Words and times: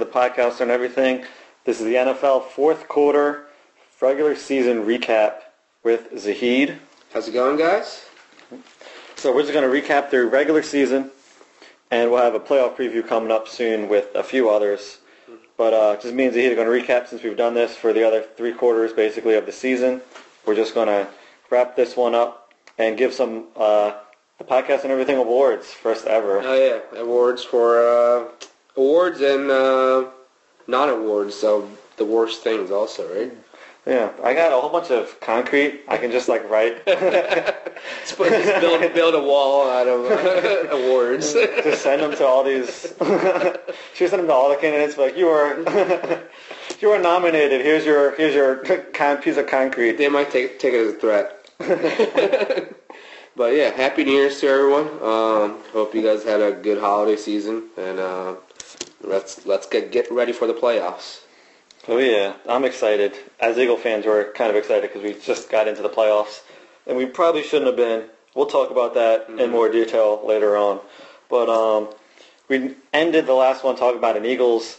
the 0.00 0.06
podcast 0.06 0.62
on 0.62 0.70
everything. 0.70 1.24
This 1.66 1.78
is 1.78 1.84
the 1.84 1.94
NFL 1.94 2.48
fourth 2.48 2.88
quarter 2.88 3.44
regular 4.00 4.34
season 4.34 4.86
recap 4.86 5.40
with 5.82 6.18
Zahid. 6.18 6.78
How's 7.12 7.28
it 7.28 7.32
going, 7.32 7.58
guys? 7.58 8.06
So 9.16 9.34
we're 9.34 9.42
just 9.42 9.52
going 9.52 9.70
to 9.70 9.80
recap 9.80 10.08
the 10.08 10.24
regular 10.24 10.62
season, 10.62 11.10
and 11.90 12.10
we'll 12.10 12.22
have 12.22 12.34
a 12.34 12.40
playoff 12.40 12.76
preview 12.76 13.06
coming 13.06 13.30
up 13.30 13.46
soon 13.46 13.90
with 13.90 14.14
a 14.14 14.24
few 14.24 14.48
others. 14.48 15.00
But 15.58 15.74
uh, 15.74 15.96
just 16.00 16.14
me 16.14 16.24
and 16.24 16.34
Zahid 16.34 16.52
are 16.52 16.54
going 16.54 16.80
to 16.80 16.86
recap 16.86 17.06
since 17.06 17.22
we've 17.22 17.36
done 17.36 17.52
this 17.52 17.76
for 17.76 17.92
the 17.92 18.06
other 18.06 18.22
three 18.22 18.54
quarters, 18.54 18.94
basically, 18.94 19.34
of 19.34 19.44
the 19.44 19.52
season. 19.52 20.00
We're 20.46 20.56
just 20.56 20.74
going 20.74 20.88
to 20.88 21.06
wrap 21.50 21.76
this 21.76 21.94
one 21.94 22.14
up 22.14 22.54
and 22.78 22.96
give 22.96 23.12
some 23.12 23.48
uh, 23.54 23.92
the 24.38 24.44
podcast 24.44 24.86
on 24.86 24.90
everything 24.90 25.18
awards, 25.18 25.70
first 25.70 26.06
ever. 26.06 26.40
Oh 26.42 26.54
yeah, 26.54 26.98
awards 26.98 27.44
for 27.44 27.86
uh, 27.86 28.28
awards 28.76 29.20
and 29.20 29.50
uh, 29.50 30.06
non-awards. 30.66 31.34
So 31.34 31.68
the 31.96 32.04
worst 32.04 32.42
things 32.42 32.70
also, 32.70 33.12
right? 33.14 33.32
Yeah, 33.86 34.10
I 34.22 34.34
got 34.34 34.52
a 34.52 34.60
whole 34.60 34.68
bunch 34.70 34.90
of 34.90 35.18
concrete. 35.20 35.80
I 35.88 35.96
can 35.96 36.10
just 36.10 36.28
like 36.28 36.48
write. 36.50 36.84
Just 38.02 38.18
put- 38.18 38.28
just 38.28 38.60
build 38.60 38.92
build 38.92 39.14
a 39.14 39.20
wall 39.22 39.70
out 39.70 39.88
of 39.88 40.04
uh, 40.04 40.68
awards. 40.76 41.32
just 41.64 41.82
send 41.82 42.02
them 42.02 42.10
to 42.12 42.26
all 42.26 42.44
these. 42.44 42.92
Should 43.94 44.10
send 44.10 44.20
them 44.20 44.26
to 44.26 44.32
all 44.34 44.50
the 44.50 44.56
candidates. 44.56 44.98
Like 44.98 45.16
you 45.16 45.28
are, 45.28 45.56
you 46.78 46.90
are 46.90 46.98
nominated. 46.98 47.62
Here's 47.62 47.86
your 47.86 48.14
here's 48.16 48.34
your 48.34 48.56
con- 48.92 49.16
piece 49.16 49.38
of 49.38 49.46
concrete. 49.46 49.92
they 49.92 50.08
might 50.08 50.30
take 50.30 50.58
take 50.58 50.74
it 50.74 50.86
as 50.88 50.92
a 50.92 50.98
threat. 50.98 52.74
but 53.34 53.54
yeah, 53.54 53.70
happy 53.70 54.04
New 54.04 54.12
Year's 54.12 54.38
to 54.40 54.48
everyone. 54.48 54.88
Um, 55.02 55.58
hope 55.72 55.94
you 55.94 56.02
guys 56.02 56.22
had 56.22 56.42
a 56.42 56.52
good 56.52 56.78
holiday 56.78 57.16
season, 57.16 57.68
and 57.78 57.98
uh, 57.98 58.34
let's 59.02 59.46
let's 59.46 59.66
get 59.66 59.92
get 59.92 60.10
ready 60.10 60.32
for 60.32 60.46
the 60.46 60.54
playoffs. 60.54 61.20
Oh 61.88 61.98
yeah, 61.98 62.34
I'm 62.48 62.64
excited. 62.64 63.14
As 63.40 63.58
Eagle 63.58 63.76
fans, 63.76 64.04
we're 64.06 64.32
kind 64.32 64.50
of 64.50 64.56
excited 64.56 64.92
because 64.92 65.02
we 65.02 65.18
just 65.20 65.50
got 65.50 65.66
into 65.66 65.82
the 65.82 65.88
playoffs, 65.88 66.42
and 66.86 66.96
we 66.96 67.06
probably 67.06 67.42
shouldn't 67.42 67.66
have 67.66 67.76
been. 67.76 68.04
We'll 68.34 68.46
talk 68.46 68.70
about 68.70 68.94
that 68.94 69.28
in 69.28 69.50
more 69.50 69.68
detail 69.68 70.22
later 70.24 70.56
on. 70.56 70.80
But 71.28 71.48
um, 71.48 71.88
we 72.48 72.76
ended 72.92 73.26
the 73.26 73.34
last 73.34 73.64
one 73.64 73.76
talking 73.76 73.98
about 73.98 74.16
an 74.16 74.24
Eagles 74.24 74.78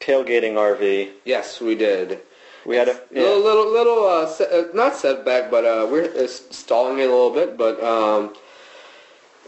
tailgating 0.00 0.54
RV. 0.54 1.10
Yes, 1.24 1.60
we 1.60 1.74
did. 1.74 2.20
We 2.64 2.76
had 2.76 2.88
a 2.88 3.00
yeah. 3.10 3.22
Little, 3.22 3.42
little, 3.42 3.72
little, 3.72 4.04
uh, 4.04 4.44
uh, 4.44 4.68
not 4.74 4.94
setback, 4.94 5.50
but 5.50 5.64
uh, 5.64 5.86
we're 5.90 6.12
uh, 6.16 6.26
stalling 6.28 6.98
it 6.98 7.08
a 7.08 7.12
little 7.12 7.32
bit. 7.32 7.56
But 7.56 7.82
um, 7.82 8.34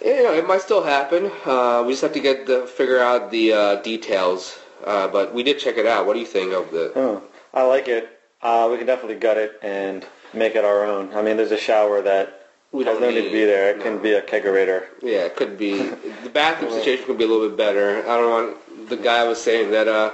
you 0.03 0.23
know, 0.23 0.33
it 0.33 0.47
might 0.47 0.61
still 0.63 0.83
happen. 0.83 1.31
Uh, 1.45 1.83
we 1.87 1.93
just 1.93 2.03
have 2.03 2.13
to 2.13 2.21
get 2.21 2.47
the 2.47 2.67
figure 2.67 2.99
out 2.99 3.31
the 3.31 3.53
uh, 3.53 3.77
details. 3.83 4.59
Uh, 4.85 5.09
but 5.09 5.33
we 5.35 5.43
did 5.43 5.59
check 5.59 5.77
it 5.79 5.87
out. 5.87 6.07
What 6.07 6.15
do 6.15 6.21
you 6.21 6.27
think 6.27 6.53
of 6.53 6.71
the? 6.71 6.93
Oh, 6.97 7.23
I 7.55 7.63
like 7.63 7.89
it. 7.89 8.21
Uh, 8.43 8.69
we 8.71 8.77
can 8.77 8.87
definitely 8.87 9.17
gut 9.17 9.39
it 9.39 9.59
and 9.63 10.07
make 10.35 10.55
it 10.57 10.65
our 10.65 10.85
own. 10.85 11.15
I 11.15 11.23
mean, 11.23 11.37
there's 11.39 11.53
a 11.53 11.57
shower 11.59 12.03
that 12.03 12.49
We 12.73 12.85
has 12.85 12.93
don't 12.93 13.01
no 13.01 13.09
need 13.11 13.17
need- 13.23 13.25
to 13.29 13.33
be 13.33 13.45
there. 13.47 13.71
It 13.71 13.79
no. 13.79 13.85
can 13.85 13.99
be 14.03 14.13
a 14.13 14.21
kegerator. 14.23 14.85
Yeah, 15.03 15.21
it 15.25 15.37
could 15.37 15.57
be. 15.57 15.79
the 16.23 16.31
bathroom 16.31 16.71
situation 16.73 17.07
could 17.07 17.17
be 17.19 17.25
a 17.25 17.29
little 17.29 17.49
bit 17.49 17.57
better. 17.57 18.01
I 18.03 18.17
don't 18.19 18.29
know. 18.29 18.87
The 18.87 18.97
guy 18.99 19.27
was 19.27 19.41
saying 19.41 19.71
that 19.71 19.89
uh, 19.89 20.11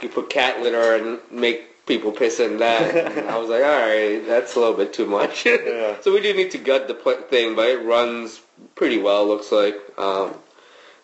you 0.00 0.08
put 0.08 0.30
cat 0.30 0.60
litter 0.62 0.94
and 0.94 1.18
make 1.32 1.84
people 1.86 2.12
piss 2.12 2.38
in 2.38 2.58
that. 2.58 2.94
And 3.18 3.28
I 3.28 3.36
was 3.38 3.48
like, 3.50 3.64
all 3.64 3.80
right, 3.80 4.24
that's 4.24 4.54
a 4.54 4.60
little 4.60 4.74
bit 4.76 4.92
too 4.92 5.06
much. 5.06 5.44
Yeah. 5.44 5.96
so 6.02 6.12
we 6.12 6.20
do 6.20 6.32
need 6.32 6.52
to 6.52 6.58
gut 6.58 6.86
the 6.86 6.94
thing, 7.28 7.56
but 7.56 7.68
it 7.68 7.78
runs 7.84 8.40
pretty 8.74 8.98
well. 8.98 9.26
Looks 9.26 9.52
like. 9.52 9.76
Um, 9.98 10.34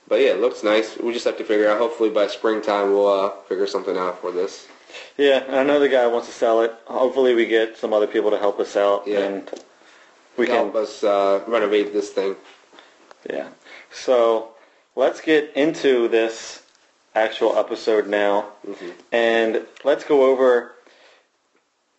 but 0.09 0.21
yeah, 0.21 0.29
it 0.31 0.41
looks 0.41 0.63
nice. 0.63 0.97
We 0.97 1.13
just 1.13 1.25
have 1.27 1.37
to 1.39 1.45
figure 1.45 1.69
out. 1.69 1.79
Hopefully 1.79 2.11
by 2.11 2.27
springtime 2.29 2.93
we'll 2.93 3.09
uh, 3.09 3.31
figure 3.49 3.67
something 3.67 3.97
out 3.97 4.21
for 4.21 4.33
this. 4.33 4.67
Yeah, 5.19 5.45
I 5.51 5.63
know 5.65 5.79
the 5.79 5.89
guy 5.89 6.07
wants 6.07 6.29
to 6.29 6.35
sell 6.35 6.63
it. 6.63 6.73
Hopefully, 6.87 7.35
we 7.35 7.47
get 7.47 7.77
some 7.77 7.93
other 7.93 8.07
people 8.07 8.31
to 8.31 8.39
help 8.39 8.59
us 8.59 8.75
out, 8.77 9.07
Yeah. 9.07 9.19
and 9.21 9.51
we 10.37 10.47
help 10.49 10.73
can. 10.73 10.83
us 10.83 11.05
uh, 11.05 11.43
renovate 11.47 11.93
this 11.93 12.11
thing. 12.11 12.37
Yeah. 13.29 13.49
So 13.93 14.51
let's 14.97 15.21
get 15.21 15.53
into 15.57 16.09
this 16.09 16.63
actual 17.15 17.57
episode 17.59 18.07
now, 18.07 18.47
Mhm. 18.67 18.93
and 19.13 19.67
let's 19.85 20.05
go 20.05 20.23
over 20.31 20.73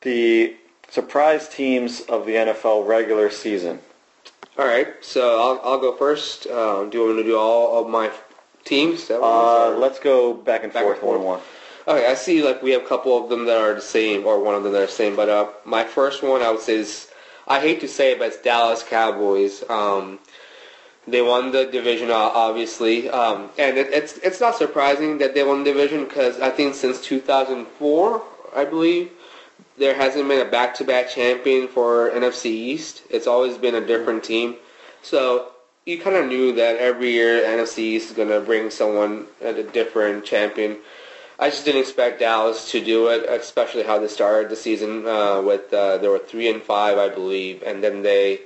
the 0.01 0.55
surprise 0.89 1.47
teams 1.47 2.01
of 2.01 2.25
the 2.25 2.35
NFL 2.37 2.83
regular 2.85 3.29
season. 3.29 3.79
All 4.59 4.67
right, 4.67 4.89
so 4.99 5.39
I'll, 5.39 5.61
I'll 5.63 5.79
go 5.79 5.95
first. 5.95 6.45
Um, 6.47 6.89
do 6.89 6.97
you 6.97 7.05
want 7.05 7.15
me 7.15 7.23
to 7.23 7.29
do 7.29 7.37
all 7.37 7.81
of 7.81 7.89
my 7.89 8.11
teams? 8.65 9.09
Uh, 9.09 9.73
let's 9.77 9.99
go 9.99 10.33
back 10.33 10.65
and 10.65 10.73
Back 10.73 10.83
and 10.83 10.97
forth, 10.97 11.01
one 11.01 11.23
one. 11.23 11.39
Okay, 11.87 12.05
I 12.05 12.13
see. 12.13 12.43
Like 12.43 12.61
we 12.61 12.71
have 12.71 12.81
a 12.81 12.85
couple 12.85 13.23
of 13.23 13.29
them 13.29 13.45
that 13.45 13.55
are 13.55 13.73
the 13.73 13.79
same, 13.79 14.25
or 14.25 14.43
one 14.43 14.55
of 14.55 14.63
them 14.63 14.73
that 14.73 14.79
are 14.79 14.85
the 14.85 14.91
same. 14.91 15.15
But 15.15 15.29
uh, 15.29 15.47
my 15.63 15.85
first 15.85 16.23
one, 16.23 16.41
I 16.41 16.51
would 16.51 16.59
say, 16.59 16.75
is 16.75 17.07
I 17.47 17.61
hate 17.61 17.79
to 17.79 17.87
say 17.87 18.11
it, 18.11 18.19
but 18.19 18.27
it's 18.27 18.41
Dallas 18.41 18.83
Cowboys. 18.83 19.63
Um, 19.69 20.19
they 21.07 21.21
won 21.21 21.53
the 21.53 21.63
division, 21.65 22.11
obviously, 22.11 23.09
um, 23.09 23.51
and 23.57 23.77
it, 23.77 23.87
it's 23.93 24.17
it's 24.17 24.41
not 24.41 24.57
surprising 24.57 25.19
that 25.19 25.35
they 25.35 25.43
won 25.45 25.63
the 25.63 25.71
division 25.71 26.03
because 26.03 26.37
I 26.41 26.49
think 26.49 26.75
since 26.75 26.99
2004, 26.99 28.23
I 28.53 28.65
believe, 28.65 29.11
there 29.79 29.95
hasn't 29.95 30.27
been 30.27 30.45
a 30.45 30.49
back-to-back 30.49 31.09
champion 31.09 31.67
for 31.67 32.11
NFC 32.11 32.45
East. 32.47 33.03
It's 33.09 33.27
always 33.27 33.57
been 33.57 33.75
a 33.75 33.85
different 33.85 34.23
team. 34.23 34.57
So 35.01 35.53
you 35.85 35.99
kind 35.99 36.17
of 36.17 36.27
knew 36.27 36.53
that 36.53 36.77
every 36.77 37.11
year 37.11 37.41
NFC 37.43 37.79
East 37.79 38.11
is 38.11 38.15
going 38.15 38.29
to 38.29 38.41
bring 38.41 38.69
someone 38.69 39.25
a 39.41 39.63
different 39.63 40.25
champion. 40.25 40.77
I 41.39 41.49
just 41.49 41.63
didn't 41.63 41.81
expect 41.81 42.19
Dallas 42.19 42.69
to 42.71 42.83
do 42.83 43.07
it, 43.07 43.23
especially 43.29 43.83
how 43.83 43.97
they 43.97 44.09
started 44.09 44.49
the 44.51 44.57
season 44.57 45.07
uh, 45.07 45.41
with 45.41 45.73
uh, 45.73 45.97
they 45.97 46.09
were 46.09 46.19
three 46.19 46.49
and 46.49 46.61
five, 46.61 46.97
I 46.97 47.07
believe, 47.07 47.63
and 47.63 47.81
then 47.81 48.01
they, 48.01 48.41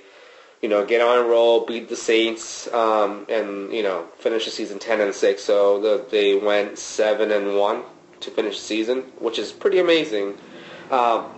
you 0.61 0.69
know, 0.69 0.85
get 0.85 1.01
on 1.01 1.17
a 1.17 1.27
roll, 1.27 1.65
beat 1.65 1.89
the 1.89 1.95
Saints, 1.95 2.71
um, 2.71 3.25
and 3.29 3.73
you 3.73 3.81
know, 3.81 4.05
finish 4.19 4.45
the 4.45 4.51
season 4.51 4.77
ten 4.77 5.01
and 5.01 5.13
six. 5.13 5.43
So 5.43 5.81
the, 5.81 6.05
they 6.11 6.35
went 6.35 6.77
seven 6.77 7.31
and 7.31 7.57
one 7.57 7.81
to 8.19 8.29
finish 8.29 8.59
the 8.59 8.65
season, 8.65 8.99
which 9.17 9.39
is 9.39 9.51
pretty 9.51 9.79
amazing. 9.79 10.37
Um, 10.91 11.31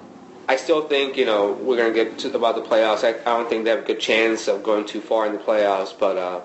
I 0.47 0.57
still 0.57 0.87
think 0.87 1.17
you 1.17 1.25
know 1.25 1.53
we're 1.53 1.77
gonna 1.77 1.93
get 1.93 2.19
to 2.19 2.35
about 2.35 2.55
the 2.55 2.61
playoffs. 2.61 3.03
I, 3.03 3.19
I 3.21 3.37
don't 3.37 3.49
think 3.49 3.63
they 3.63 3.71
have 3.71 3.79
a 3.79 3.87
good 3.87 3.99
chance 3.99 4.47
of 4.47 4.63
going 4.63 4.85
too 4.85 5.01
far 5.01 5.25
in 5.25 5.33
the 5.33 5.39
playoffs, 5.39 5.97
but 5.97 6.17
uh, 6.17 6.41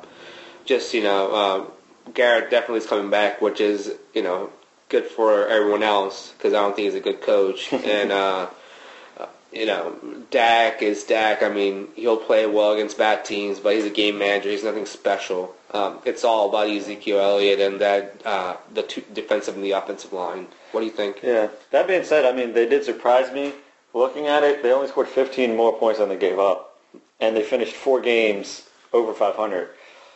just 0.65 0.95
you 0.95 1.03
know, 1.03 1.35
uh, 1.35 2.11
Garrett 2.13 2.51
definitely 2.51 2.79
is 2.79 2.87
coming 2.87 3.11
back, 3.11 3.41
which 3.41 3.61
is 3.61 3.95
you 4.15 4.23
know 4.23 4.51
good 4.89 5.07
for 5.07 5.47
everyone 5.47 5.83
else 5.83 6.33
because 6.33 6.53
I 6.53 6.61
don't 6.61 6.75
think 6.75 6.87
he's 6.87 6.95
a 6.95 7.01
good 7.01 7.21
coach. 7.21 7.73
and 7.73 8.11
uh, 8.13 8.49
uh, 9.19 9.27
you 9.53 9.67
know, 9.67 9.97
Dak 10.31 10.83
is 10.83 11.05
Dak. 11.05 11.43
I 11.43 11.49
mean, 11.49 11.89
he'll 11.95 12.17
play 12.17 12.47
well 12.47 12.73
against 12.73 12.97
bad 12.97 13.25
teams, 13.25 13.61
but 13.61 13.75
he's 13.75 13.85
a 13.85 13.91
game 13.91 14.19
manager. 14.19 14.51
He's 14.51 14.65
nothing 14.65 14.87
special. 14.87 15.55
Um, 15.73 15.99
it's 16.05 16.25
all 16.25 16.49
about 16.49 16.69
Ezekiel 16.69 17.21
Elliott 17.21 17.61
and 17.61 17.81
that 17.81 18.21
uh, 18.25 18.57
the 18.75 18.83
two 18.83 19.03
defensive 19.13 19.55
and 19.55 19.65
the 19.65 19.73
offensive 19.73 20.13
line. 20.13 20.49
What 20.73 20.81
do 20.81 20.87
you 20.87 20.93
think? 20.93 21.21
Yeah. 21.23 21.49
That 21.71 21.87
being 21.87 22.05
said, 22.05 22.25
I 22.25 22.33
mean, 22.33 22.53
they 22.53 22.69
did 22.69 22.85
surprise 22.85 23.33
me. 23.33 23.53
Looking 23.93 24.27
at 24.27 24.45
it, 24.45 24.63
they 24.63 24.73
only 24.73 24.89
scored 24.89 25.09
15 25.09 25.57
more 25.57 25.77
points 25.77 25.99
than 25.99 26.09
they 26.09 26.17
gave 26.17 26.39
up, 26.39 26.79
and 27.21 27.37
they 27.37 27.43
finished 27.43 27.75
four 27.75 28.01
games 28.01 28.69
over 28.93 29.13
500. 29.13 29.71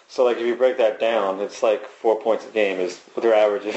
So, 0.07 0.25
like, 0.25 0.37
if 0.37 0.47
you 0.47 0.55
break 0.55 0.77
that 0.79 1.01
down, 1.01 1.41
it's 1.41 1.63
like 1.63 1.87
four 1.87 2.21
points 2.21 2.47
a 2.47 2.51
game 2.51 2.79
is 2.79 2.99
what 3.15 3.23
their 3.25 3.35
average 3.35 3.65
is. 3.65 3.75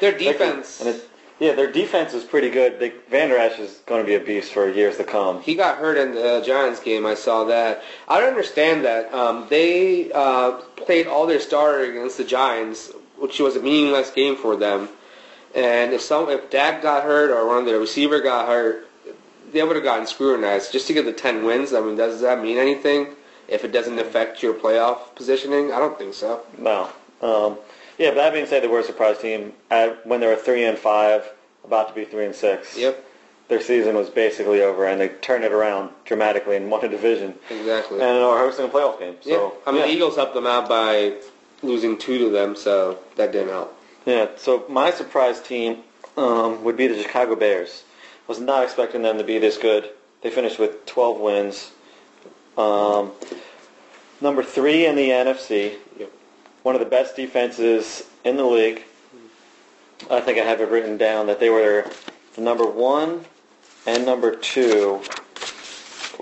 Their 0.00 0.18
defense. 0.18 0.80
and 0.80 0.88
it, 0.88 1.08
yeah, 1.38 1.52
their 1.52 1.70
defense 1.70 2.14
is 2.14 2.24
pretty 2.24 2.48
good. 2.48 2.80
They, 2.80 2.94
Van 3.10 3.28
Der 3.28 3.36
Esch 3.36 3.58
is 3.58 3.82
going 3.86 4.02
to 4.02 4.06
be 4.06 4.14
a 4.14 4.20
beast 4.20 4.52
for 4.52 4.70
years 4.70 4.96
to 4.96 5.04
come. 5.04 5.42
He 5.42 5.54
got 5.54 5.76
hurt 5.78 5.98
in 5.98 6.14
the 6.14 6.42
Giants 6.44 6.80
game. 6.80 7.04
I 7.04 7.14
saw 7.14 7.44
that. 7.44 7.82
I 8.08 8.20
don't 8.20 8.30
understand 8.30 8.84
that. 8.86 9.12
Um, 9.12 9.46
they 9.50 10.10
uh, 10.12 10.52
played 10.76 11.06
all 11.06 11.26
their 11.26 11.40
starters 11.40 11.90
against 11.90 12.16
the 12.16 12.24
Giants, 12.24 12.90
which 13.18 13.38
was 13.38 13.54
a 13.54 13.60
meaningless 13.60 14.10
game 14.10 14.34
for 14.34 14.56
them. 14.56 14.88
And 15.56 15.94
if 15.94 16.02
some, 16.02 16.28
if 16.28 16.50
Dak 16.50 16.82
got 16.82 17.02
hurt 17.02 17.30
or 17.30 17.46
one 17.48 17.58
of 17.58 17.64
their 17.64 17.80
receiver 17.80 18.20
got 18.20 18.46
hurt, 18.46 18.88
they 19.52 19.62
would 19.62 19.74
have 19.74 19.84
gotten 19.84 20.06
scrutinized 20.06 20.70
just 20.70 20.86
to 20.88 20.92
get 20.92 21.06
the 21.06 21.12
ten 21.12 21.44
wins. 21.44 21.72
I 21.72 21.80
mean, 21.80 21.96
does 21.96 22.20
that 22.20 22.42
mean 22.42 22.58
anything? 22.58 23.14
If 23.48 23.64
it 23.64 23.72
doesn't 23.72 23.98
affect 23.98 24.42
your 24.42 24.52
playoff 24.52 25.14
positioning, 25.14 25.72
I 25.72 25.78
don't 25.78 25.96
think 25.96 26.14
so. 26.14 26.42
No. 26.58 26.90
Um, 27.22 27.56
yeah, 27.96 28.10
but 28.10 28.16
that 28.16 28.32
being 28.34 28.46
said, 28.46 28.62
they 28.62 28.66
were 28.68 28.80
a 28.80 28.84
surprise 28.84 29.18
team. 29.18 29.54
At, 29.70 30.06
when 30.06 30.20
they 30.20 30.26
were 30.26 30.36
3 30.36 30.64
and 30.64 30.76
5, 30.76 31.30
about 31.64 31.88
to 31.88 31.94
be 31.94 32.04
3 32.04 32.26
and 32.26 32.34
6. 32.34 32.76
Yep, 32.76 33.04
their 33.48 33.60
season 33.60 33.94
was 33.94 34.10
basically 34.10 34.60
over, 34.60 34.86
and 34.86 35.00
they 35.00 35.08
turned 35.08 35.44
it 35.44 35.52
around 35.52 35.90
dramatically 36.04 36.56
and 36.56 36.70
won 36.70 36.84
a 36.84 36.88
division, 36.88 37.34
exactly. 37.48 38.00
and 38.00 38.18
are 38.18 38.38
hosting 38.38 38.66
a 38.66 38.68
playoff 38.68 38.98
game. 38.98 39.16
yeah, 39.22 39.36
So 39.36 39.56
I 39.66 39.70
mean, 39.70 39.80
yeah. 39.80 39.86
the 39.86 39.92
Eagles 39.92 40.16
helped 40.16 40.34
them 40.34 40.46
out 40.46 40.68
by 40.68 41.14
losing 41.62 41.96
two 41.96 42.18
to 42.18 42.28
them, 42.28 42.56
so 42.56 42.98
that 43.14 43.32
didn't 43.32 43.48
help. 43.48 43.72
Yeah. 44.06 44.28
So 44.36 44.64
my 44.68 44.90
surprise 44.90 45.40
team 45.42 45.82
um, 46.16 46.64
would 46.64 46.76
be 46.76 46.86
the 46.86 47.02
Chicago 47.02 47.36
Bears. 47.36 47.84
I 47.92 48.24
was 48.28 48.40
not 48.40 48.64
expecting 48.64 49.02
them 49.02 49.18
to 49.18 49.24
be 49.24 49.38
this 49.38 49.58
good. 49.58 49.90
They 50.22 50.30
finished 50.30 50.58
with 50.58 50.86
12 50.86 51.20
wins. 51.20 51.72
Um, 52.56 53.12
number 54.20 54.42
three 54.42 54.86
in 54.86 54.96
the 54.96 55.10
NFC. 55.10 55.76
Yep. 55.98 56.12
One 56.62 56.74
of 56.74 56.80
the 56.80 56.86
best 56.86 57.14
defenses 57.14 58.04
in 58.24 58.36
the 58.36 58.44
league. 58.44 58.82
I 60.10 60.20
think 60.20 60.38
I 60.38 60.42
have 60.42 60.60
it 60.60 60.68
written 60.68 60.96
down 60.96 61.26
that 61.26 61.40
they 61.40 61.50
were 61.50 61.90
the 62.34 62.40
number 62.40 62.66
one 62.66 63.24
and 63.86 64.04
number 64.04 64.34
two 64.34 65.00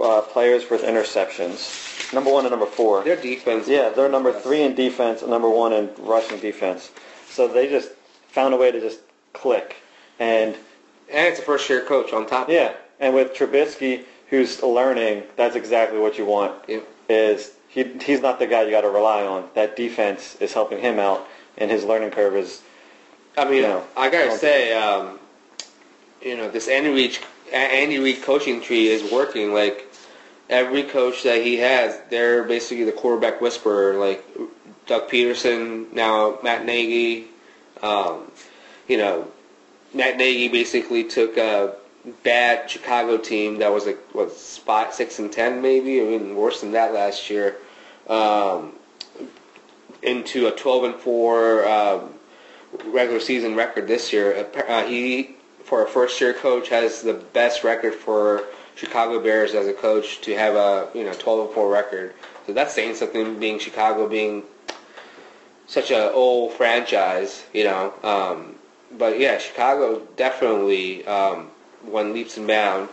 uh, 0.01 0.23
players 0.23 0.69
with 0.71 0.83
interceptions. 0.83 2.13
Number 2.13 2.33
one 2.33 2.45
and 2.45 2.51
number 2.51 2.67
four. 2.67 3.03
Their 3.03 3.17
defense. 3.17 3.67
Yeah, 3.67 3.89
they're 3.89 4.09
number 4.09 4.33
three 4.33 4.63
in 4.63 4.75
defense 4.75 5.23
and 5.23 5.31
number 5.31 5.49
one 5.49 5.73
in 5.73 5.91
rushing 5.99 6.39
defense. 6.39 6.91
So 7.35 7.49
they 7.49 7.69
just 7.69 7.91
found 8.29 8.55
a 8.55 8.57
way 8.57 8.71
to 8.71 8.81
just 8.81 9.01
click. 9.33 9.77
And 10.21 10.55
And 11.13 11.27
it's 11.27 11.41
a 11.41 11.43
first 11.43 11.69
year 11.69 11.83
coach 11.85 12.13
on 12.13 12.27
top. 12.27 12.49
yeah, 12.49 12.75
and 13.01 13.13
with 13.15 13.35
Trubisky, 13.35 14.05
who's 14.31 14.63
learning, 14.63 15.25
that's 15.37 15.57
exactly 15.57 15.99
what 15.99 16.17
you 16.17 16.25
want. 16.25 16.55
Is 17.09 17.51
he? 17.69 17.83
He's 18.01 18.21
not 18.23 18.39
the 18.39 18.47
guy 18.47 18.63
you 18.63 18.71
got 18.71 18.83
to 18.83 18.89
rely 18.89 19.25
on. 19.27 19.49
That 19.55 19.75
defense 19.77 20.37
is 20.41 20.53
helping 20.53 20.79
him 20.79 20.99
out, 21.01 21.27
and 21.59 21.71
his 21.71 21.85
learning 21.85 22.11
curve 22.13 22.37
is. 22.37 22.63
I 23.37 23.45
mean, 23.45 23.63
Yeah. 23.63 23.83
I 23.97 24.09
gotta 24.11 24.39
say, 24.39 24.73
um, 24.73 25.19
you 26.23 26.37
know, 26.37 26.49
this 26.49 26.69
Andy 26.69 26.91
Reid, 26.91 27.19
Andy 27.53 27.99
Reid 27.99 28.23
coaching 28.23 28.61
tree 28.63 28.87
is 28.89 29.11
working. 29.11 29.53
Like 29.53 29.93
every 30.49 30.85
coach 30.85 31.23
that 31.23 31.43
he 31.43 31.56
has, 31.56 31.99
they're 32.11 32.44
basically 32.44 32.85
the 32.85 32.93
quarterback 32.93 33.41
whisperer. 33.41 33.94
Like 33.94 34.25
Doug 34.87 35.08
Pederson, 35.08 35.93
now 35.93 36.38
Matt 36.43 36.64
Nagy. 36.64 37.26
Um, 37.82 38.31
you 38.88 38.96
know, 38.96 39.29
Matt 39.93 40.17
Nagy 40.17 40.49
basically 40.49 41.05
took 41.05 41.37
a 41.37 41.76
bad 42.23 42.70
Chicago 42.70 43.17
team 43.17 43.58
that 43.58 43.73
was 43.73 43.87
like 43.87 43.99
what 44.12 44.32
spot 44.32 44.94
six 44.94 45.19
and 45.19 45.32
ten 45.32 45.62
maybe, 45.62 46.00
or 46.00 46.11
even 46.11 46.37
worse 46.37 46.61
than 46.61 46.73
that 46.73 46.93
last 46.93 47.31
year, 47.31 47.56
um, 48.08 48.73
into 50.02 50.46
a 50.46 50.50
twelve 50.50 50.85
and 50.85 50.94
four. 50.94 51.67
Um, 51.69 52.11
regular 52.87 53.20
season 53.20 53.55
record 53.55 53.87
this 53.87 54.12
year. 54.12 54.49
Uh, 54.69 54.85
he, 54.85 55.37
for 55.64 55.85
a 55.85 55.88
first 55.88 56.20
year 56.20 56.35
coach, 56.35 56.69
has 56.69 57.02
the 57.02 57.14
best 57.14 57.64
record 57.64 57.94
for 57.94 58.44
Chicago 58.76 59.21
Bears 59.21 59.55
as 59.55 59.67
a 59.67 59.73
coach 59.73 60.21
to 60.23 60.35
have 60.35 60.55
a 60.55 60.88
you 60.94 61.05
know 61.05 61.12
12 61.15 61.47
and 61.47 61.55
4 61.55 61.71
record. 61.71 62.15
So 62.47 62.53
that's 62.53 62.75
saying 62.75 62.97
something. 62.97 63.38
Being 63.38 63.59
Chicago, 63.59 64.09
being 64.09 64.43
such 65.67 65.91
a 65.91 66.12
old 66.12 66.53
franchise, 66.53 67.44
you 67.53 67.65
know. 67.65 67.94
Um, 68.03 68.56
but 68.99 69.19
yeah, 69.19 69.38
Chicago 69.38 70.03
definitely 70.17 71.06
um, 71.06 71.50
won 71.85 72.12
leaps 72.12 72.37
and 72.37 72.47
bounds. 72.47 72.91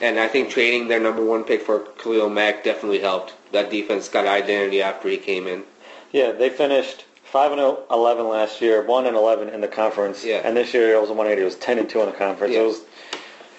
And 0.00 0.18
I 0.20 0.28
think 0.28 0.50
trading 0.50 0.86
their 0.86 1.00
number 1.00 1.24
one 1.24 1.42
pick 1.42 1.62
for 1.62 1.80
Khalil 1.80 2.28
Mack 2.28 2.62
definitely 2.62 3.00
helped. 3.00 3.34
That 3.52 3.70
defense 3.70 4.08
got 4.08 4.26
identity 4.26 4.80
after 4.80 5.08
he 5.08 5.16
came 5.16 5.46
in. 5.48 5.64
Yeah, 6.12 6.32
they 6.32 6.50
finished 6.50 7.04
five 7.24 7.52
and 7.52 7.60
11 7.90 8.28
last 8.28 8.60
year, 8.60 8.82
one 8.82 9.06
and 9.06 9.16
11 9.16 9.48
in 9.48 9.60
the 9.60 9.68
conference. 9.68 10.24
Yeah. 10.24 10.40
And 10.44 10.56
this 10.56 10.72
year 10.72 10.94
it 10.94 11.00
was 11.00 11.10
a 11.10 11.14
180. 11.14 11.42
It 11.42 11.44
was 11.44 11.56
10 11.56 11.78
and 11.78 11.88
two 11.88 12.00
in 12.00 12.06
the 12.06 12.12
conference. 12.12 12.54
Yeah. 12.54 12.60
It 12.60 12.66
was. 12.66 12.80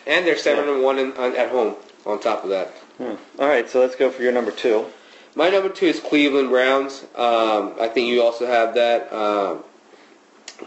And 0.09 0.25
they're 0.25 0.37
seven 0.37 0.67
and 0.67 0.83
one 0.83 0.97
in, 0.97 1.13
on, 1.13 1.35
at 1.37 1.49
home. 1.49 1.75
On 2.05 2.19
top 2.19 2.43
of 2.43 2.49
that. 2.49 2.69
hmm. 2.97 3.15
All 3.39 3.47
right, 3.47 3.69
so 3.69 3.79
let's 3.79 3.95
go 3.95 4.09
for 4.09 4.23
your 4.23 4.31
number 4.31 4.51
two. 4.51 4.87
My 5.35 5.49
number 5.49 5.69
two 5.69 5.85
is 5.85 5.99
Cleveland 5.99 6.49
Browns. 6.49 7.03
Um, 7.15 7.75
I 7.79 7.87
think 7.87 8.07
you 8.07 8.23
also 8.23 8.47
have 8.47 8.73
that. 8.73 9.13
Um, 9.13 9.63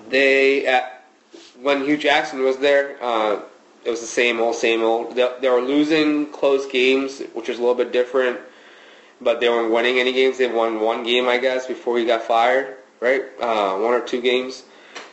they 0.08 0.66
at, 0.66 1.04
when 1.60 1.84
Hue 1.84 1.96
Jackson 1.96 2.42
was 2.42 2.58
there, 2.58 2.96
uh, 3.02 3.40
it 3.84 3.90
was 3.90 4.00
the 4.00 4.06
same 4.06 4.40
old, 4.40 4.54
same 4.54 4.82
old. 4.82 5.16
They, 5.16 5.28
they 5.40 5.48
were 5.48 5.60
losing 5.60 6.30
close 6.30 6.66
games, 6.66 7.20
which 7.34 7.48
was 7.48 7.58
a 7.58 7.60
little 7.60 7.74
bit 7.74 7.92
different, 7.92 8.38
but 9.20 9.40
they 9.40 9.48
weren't 9.48 9.72
winning 9.72 9.98
any 9.98 10.12
games. 10.12 10.38
They 10.38 10.46
won 10.46 10.80
one 10.80 11.02
game, 11.02 11.28
I 11.28 11.38
guess, 11.38 11.66
before 11.66 11.98
he 11.98 12.04
got 12.04 12.22
fired, 12.22 12.76
right? 13.00 13.24
Uh, 13.40 13.78
one 13.78 13.94
or 13.94 14.00
two 14.00 14.20
games. 14.20 14.62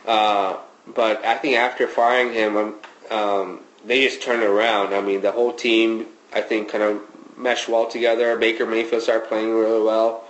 Uh, 0.06 0.58
but 0.86 1.24
I 1.24 1.36
think 1.36 1.56
after 1.56 1.88
firing 1.88 2.32
him, 2.32 2.56
um, 2.56 2.74
um, 3.10 3.60
they 3.84 4.02
just 4.04 4.22
turned 4.22 4.42
around. 4.42 4.94
I 4.94 5.00
mean, 5.00 5.20
the 5.20 5.32
whole 5.32 5.52
team, 5.52 6.06
I 6.32 6.40
think, 6.40 6.70
kind 6.70 6.82
of 6.82 7.00
meshed 7.36 7.68
well 7.68 7.86
together. 7.86 8.36
Baker 8.36 8.66
Mayfield 8.66 9.02
started 9.02 9.28
playing 9.28 9.52
really 9.52 9.82
well. 9.82 10.24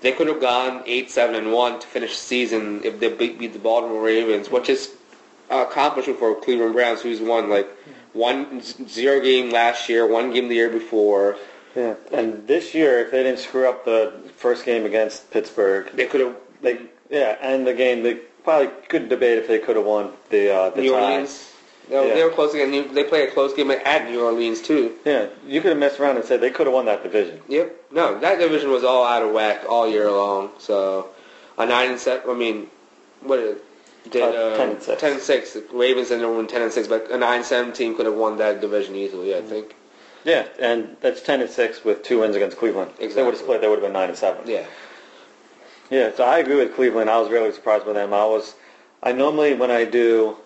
They 0.00 0.12
could 0.12 0.26
have 0.26 0.40
gone 0.40 0.82
eight, 0.86 1.10
seven, 1.10 1.36
and 1.36 1.52
one 1.52 1.78
to 1.80 1.86
finish 1.86 2.10
the 2.10 2.16
season 2.16 2.82
if 2.84 2.98
they 2.98 3.08
beat, 3.08 3.38
beat 3.38 3.52
the 3.52 3.58
Baltimore 3.58 4.02
Ravens, 4.02 4.50
which 4.50 4.68
is 4.68 4.94
an 5.48 5.60
accomplishment 5.60 6.18
for 6.18 6.34
Cleveland 6.34 6.74
Browns, 6.74 7.02
who's 7.02 7.20
won 7.20 7.48
like 7.48 7.68
one 8.12 8.60
zero 8.60 9.20
game 9.20 9.50
last 9.50 9.88
year, 9.88 10.06
one 10.06 10.32
game 10.32 10.48
the 10.48 10.56
year 10.56 10.70
before. 10.70 11.36
Yeah. 11.76 11.94
And 12.10 12.46
this 12.46 12.74
year, 12.74 12.98
if 12.98 13.12
they 13.12 13.22
didn't 13.22 13.38
screw 13.38 13.68
up 13.68 13.84
the 13.84 14.12
first 14.36 14.64
game 14.64 14.84
against 14.84 15.30
Pittsburgh, 15.30 15.90
They 15.94 16.06
could 16.06 16.20
have 16.20 16.36
they 16.60 16.80
yeah, 17.08 17.36
and 17.40 17.66
the 17.66 17.74
game 17.74 18.02
they 18.02 18.14
probably 18.14 18.68
could 18.88 19.08
debate 19.08 19.38
if 19.38 19.46
they 19.46 19.58
could 19.58 19.76
have 19.76 19.84
won 19.84 20.12
the 20.30 20.52
uh, 20.52 20.70
the 20.70 20.82
New 20.82 20.92
tie. 20.92 21.12
Orleans. 21.12 21.51
They, 21.92 21.98
were- 21.98 22.06
Yeah. 22.06 22.14
they 22.14 22.24
were 22.24 22.30
close 22.30 22.54
again. 22.54 22.94
They 22.94 23.04
played 23.04 23.28
a 23.28 23.32
close 23.32 23.52
game 23.52 23.70
at 23.70 24.08
New 24.10 24.24
Orleans 24.24 24.62
too. 24.62 24.94
Yeah, 25.04 25.26
you 25.46 25.60
could 25.60 25.68
have 25.68 25.78
messed 25.78 26.00
around 26.00 26.16
and 26.16 26.24
said 26.24 26.40
they 26.40 26.50
could 26.50 26.66
have 26.66 26.72
won 26.72 26.86
that 26.86 27.02
division. 27.02 27.42
Yep. 27.48 27.84
No, 27.92 28.18
that 28.18 28.38
division 28.38 28.70
was 28.70 28.82
all 28.82 29.04
out 29.04 29.22
of 29.22 29.32
whack 29.32 29.64
all 29.68 29.86
year 29.86 30.10
long. 30.10 30.50
So 30.58 31.08
a 31.58 31.66
nine 31.66 31.90
and 31.90 32.00
seven. 32.00 32.30
I 32.30 32.34
mean, 32.34 32.68
what 33.20 33.36
did 33.36 33.56
did 34.10 34.22
Uh, 34.22 34.26
uh, 34.26 34.56
10 34.56 34.68
and 34.70 34.82
six. 34.82 35.00
10 35.00 35.12
and 35.12 35.20
six. 35.20 35.52
The 35.52 35.64
Ravens 35.70 36.10
ended 36.10 36.26
up 36.26 36.32
winning 36.32 36.48
ten 36.48 36.62
and 36.62 36.72
six, 36.72 36.88
but 36.88 37.10
a 37.10 37.18
nine 37.18 37.36
and 37.36 37.44
seven 37.44 37.72
team 37.72 37.94
could 37.94 38.06
have 38.06 38.14
won 38.14 38.38
that 38.38 38.62
division 38.62 38.96
easily. 38.96 39.36
I 39.36 39.42
think. 39.42 39.76
Yeah, 40.24 40.46
and 40.58 40.96
that's 41.02 41.20
ten 41.20 41.42
and 41.42 41.50
six 41.50 41.84
with 41.84 42.02
two 42.02 42.20
wins 42.20 42.34
against 42.36 42.56
Cleveland. 42.56 42.92
If 42.98 43.14
they 43.14 43.22
would 43.22 43.34
have 43.34 43.42
split, 43.42 43.60
they 43.60 43.68
would 43.68 43.80
have 43.80 43.84
been 43.84 43.92
nine 43.92 44.08
and 44.08 44.16
seven. 44.18 44.42
Yeah. 44.46 44.64
Yeah, 45.90 46.10
so 46.16 46.24
I 46.24 46.38
agree 46.38 46.56
with 46.56 46.74
Cleveland. 46.74 47.10
I 47.10 47.18
was 47.20 47.28
really 47.28 47.52
surprised 47.52 47.84
by 47.84 47.92
them. 47.92 48.14
I 48.14 48.24
was, 48.24 48.54
I 49.02 49.12
normally 49.12 49.52
when 49.52 49.70
I 49.70 49.84
do 49.84 50.38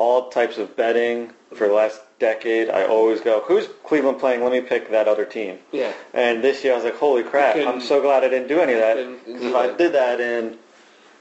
all 0.00 0.30
types 0.30 0.56
of 0.56 0.74
betting 0.76 1.30
for 1.54 1.68
the 1.68 1.74
last 1.74 2.00
decade, 2.18 2.70
I 2.70 2.86
always 2.86 3.20
go, 3.20 3.42
who's 3.46 3.68
Cleveland 3.84 4.18
playing? 4.18 4.42
Let 4.42 4.50
me 4.50 4.62
pick 4.62 4.90
that 4.90 5.06
other 5.06 5.26
team. 5.26 5.58
Yeah. 5.72 5.92
And 6.14 6.42
this 6.42 6.64
year 6.64 6.72
I 6.72 6.76
was 6.76 6.84
like, 6.84 6.96
holy 6.96 7.22
crap! 7.22 7.54
You 7.54 7.68
I'm 7.68 7.80
so 7.80 8.00
glad 8.00 8.24
I 8.24 8.28
didn't 8.28 8.48
do 8.48 8.60
any 8.60 8.72
of 8.72 8.80
that. 8.80 8.96
Because 9.26 9.42
if 9.42 9.54
I 9.54 9.76
did 9.76 9.92
that 9.92 10.20
in 10.20 10.56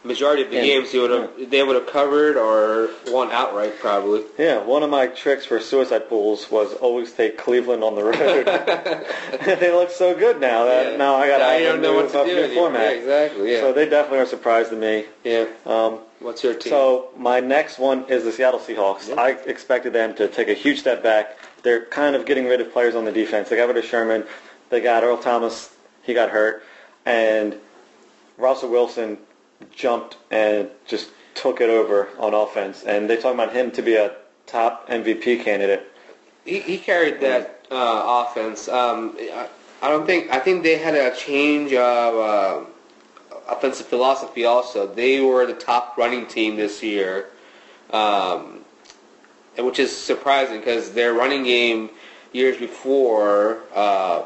Majority 0.01 0.43
of 0.43 0.49
the 0.49 0.55
Yeah. 0.55 0.61
games, 0.79 0.93
would 0.93 1.11
have 1.11 1.49
they 1.49 1.61
would 1.61 1.75
have 1.75 1.87
covered 1.87 2.37
or 2.37 2.89
won 3.07 3.31
outright 3.31 3.77
probably. 3.79 4.23
Yeah, 4.37 4.59
one 4.59 4.81
of 4.81 4.89
my 4.89 5.07
tricks 5.07 5.45
for 5.45 5.59
suicide 5.59 6.07
pools 6.07 6.49
was 6.49 6.73
always 6.75 7.11
take 7.11 7.37
Cleveland 7.37 7.83
on 7.83 7.95
the 7.95 8.03
road. 8.05 8.45
they 9.59 9.71
look 9.73 9.91
so 9.91 10.15
good 10.15 10.39
now 10.39 10.63
that 10.63 10.91
Yeah. 10.91 10.97
now 10.97 11.15
I 11.15 11.27
got 11.27 11.41
I 11.41 11.61
don't 11.63 11.81
know 11.81 11.95
what 11.95 12.09
to 12.13 12.23
do 12.23 12.53
format. 12.55 12.81
Yeah, 12.81 12.89
exactly. 12.91 13.51
Yeah. 13.51 13.59
So 13.59 13.73
they 13.73 13.89
definitely 13.89 14.19
are 14.19 14.23
a 14.23 14.27
surprise 14.27 14.69
to 14.69 14.75
me. 14.77 15.03
yeah. 15.25 15.45
Um, 15.65 15.99
What's 16.21 16.43
your 16.45 16.53
team? 16.53 16.69
so 16.71 17.09
my 17.17 17.41
next 17.41 17.77
one 17.77 18.05
is 18.07 18.23
the 18.23 18.31
Seattle 18.31 18.59
Seahawks. 18.61 19.09
Yeah. 19.09 19.15
I 19.15 19.29
expected 19.31 19.91
them 19.91 20.13
to 20.15 20.29
take 20.29 20.47
a 20.47 20.53
huge 20.53 20.79
step 20.79 21.03
back. 21.03 21.37
They're 21.63 21.85
kind 21.87 22.15
of 22.15 22.25
getting 22.25 22.45
rid 22.47 22.61
of 22.61 22.71
players 22.71 22.95
on 22.95 23.03
the 23.03 23.11
defense. 23.11 23.49
They 23.49 23.57
got 23.57 23.67
rid 23.67 23.75
of 23.75 23.83
Sherman. 23.83 24.23
They 24.69 24.79
got 24.79 25.03
Earl 25.03 25.17
Thomas. 25.17 25.73
He 26.03 26.13
got 26.13 26.29
hurt, 26.29 26.63
and 27.05 27.57
Russell 28.37 28.69
Wilson 28.69 29.17
jumped 29.71 30.17
and 30.31 30.69
just 30.85 31.09
took 31.35 31.61
it 31.61 31.69
over 31.69 32.09
on 32.19 32.33
offense. 32.33 32.83
And 32.83 33.09
they 33.09 33.17
talk 33.17 33.33
about 33.33 33.53
him 33.53 33.71
to 33.71 33.81
be 33.81 33.95
a 33.95 34.15
top 34.45 34.89
MVP 34.89 35.43
candidate. 35.43 35.91
he, 36.45 36.59
he 36.59 36.77
carried 36.77 37.19
that 37.21 37.65
uh, 37.71 38.25
offense. 38.27 38.67
Um, 38.67 39.15
I, 39.19 39.47
I 39.81 39.89
don't 39.89 40.05
think 40.05 40.29
I 40.31 40.39
think 40.39 40.63
they 40.63 40.77
had 40.77 40.95
a 40.95 41.15
change 41.15 41.71
of 41.73 42.15
uh, 42.15 42.65
offensive 43.47 43.87
philosophy. 43.87 44.45
Also, 44.45 44.87
they 44.87 45.21
were 45.21 45.45
the 45.45 45.53
top 45.53 45.97
running 45.97 46.25
team 46.25 46.55
this 46.57 46.83
year, 46.83 47.29
um, 47.91 48.61
which 49.57 49.79
is 49.79 49.95
surprising 49.95 50.59
because 50.59 50.91
their 50.91 51.13
running 51.13 51.43
game 51.43 51.89
years 52.33 52.57
before 52.57 53.61
uh, 53.73 54.23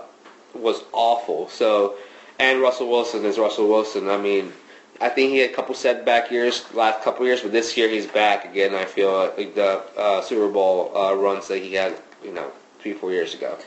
was 0.54 0.84
awful. 0.92 1.50
So, 1.50 1.96
and 2.40 2.62
Russell 2.62 2.90
Wilson 2.90 3.26
is 3.26 3.38
Russell 3.38 3.68
Wilson. 3.68 4.10
I 4.10 4.18
mean. 4.18 4.54
I 5.02 5.10
think 5.10 5.32
he 5.32 5.40
had 5.40 5.52
a 5.52 5.54
couple 5.54 5.76
setback 5.76 6.32
years, 6.32 6.64
last 6.74 7.02
couple 7.04 7.26
years, 7.26 7.42
but 7.42 7.52
this 7.52 7.76
year 7.76 7.90
he's 7.90 8.08
back 8.08 8.46
again. 8.46 8.74
I 8.74 8.86
feel 8.86 9.32
like 9.38 9.56
the 9.56 9.84
uh, 9.98 10.22
Super 10.22 10.48
Bowl 10.48 10.96
uh, 10.96 11.14
runs 11.16 11.48
that 11.48 11.60
he 11.60 11.74
had, 11.74 11.96
you 12.24 12.32
know, 12.32 12.52
three 12.80 12.94
four 12.94 13.12
years 13.12 13.34
ago. 13.34 13.58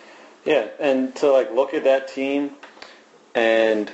Yeah, 0.44 0.68
and 0.78 1.14
to 1.16 1.30
like 1.30 1.52
look 1.52 1.74
at 1.74 1.84
that 1.84 2.08
team 2.08 2.52
and 3.34 3.90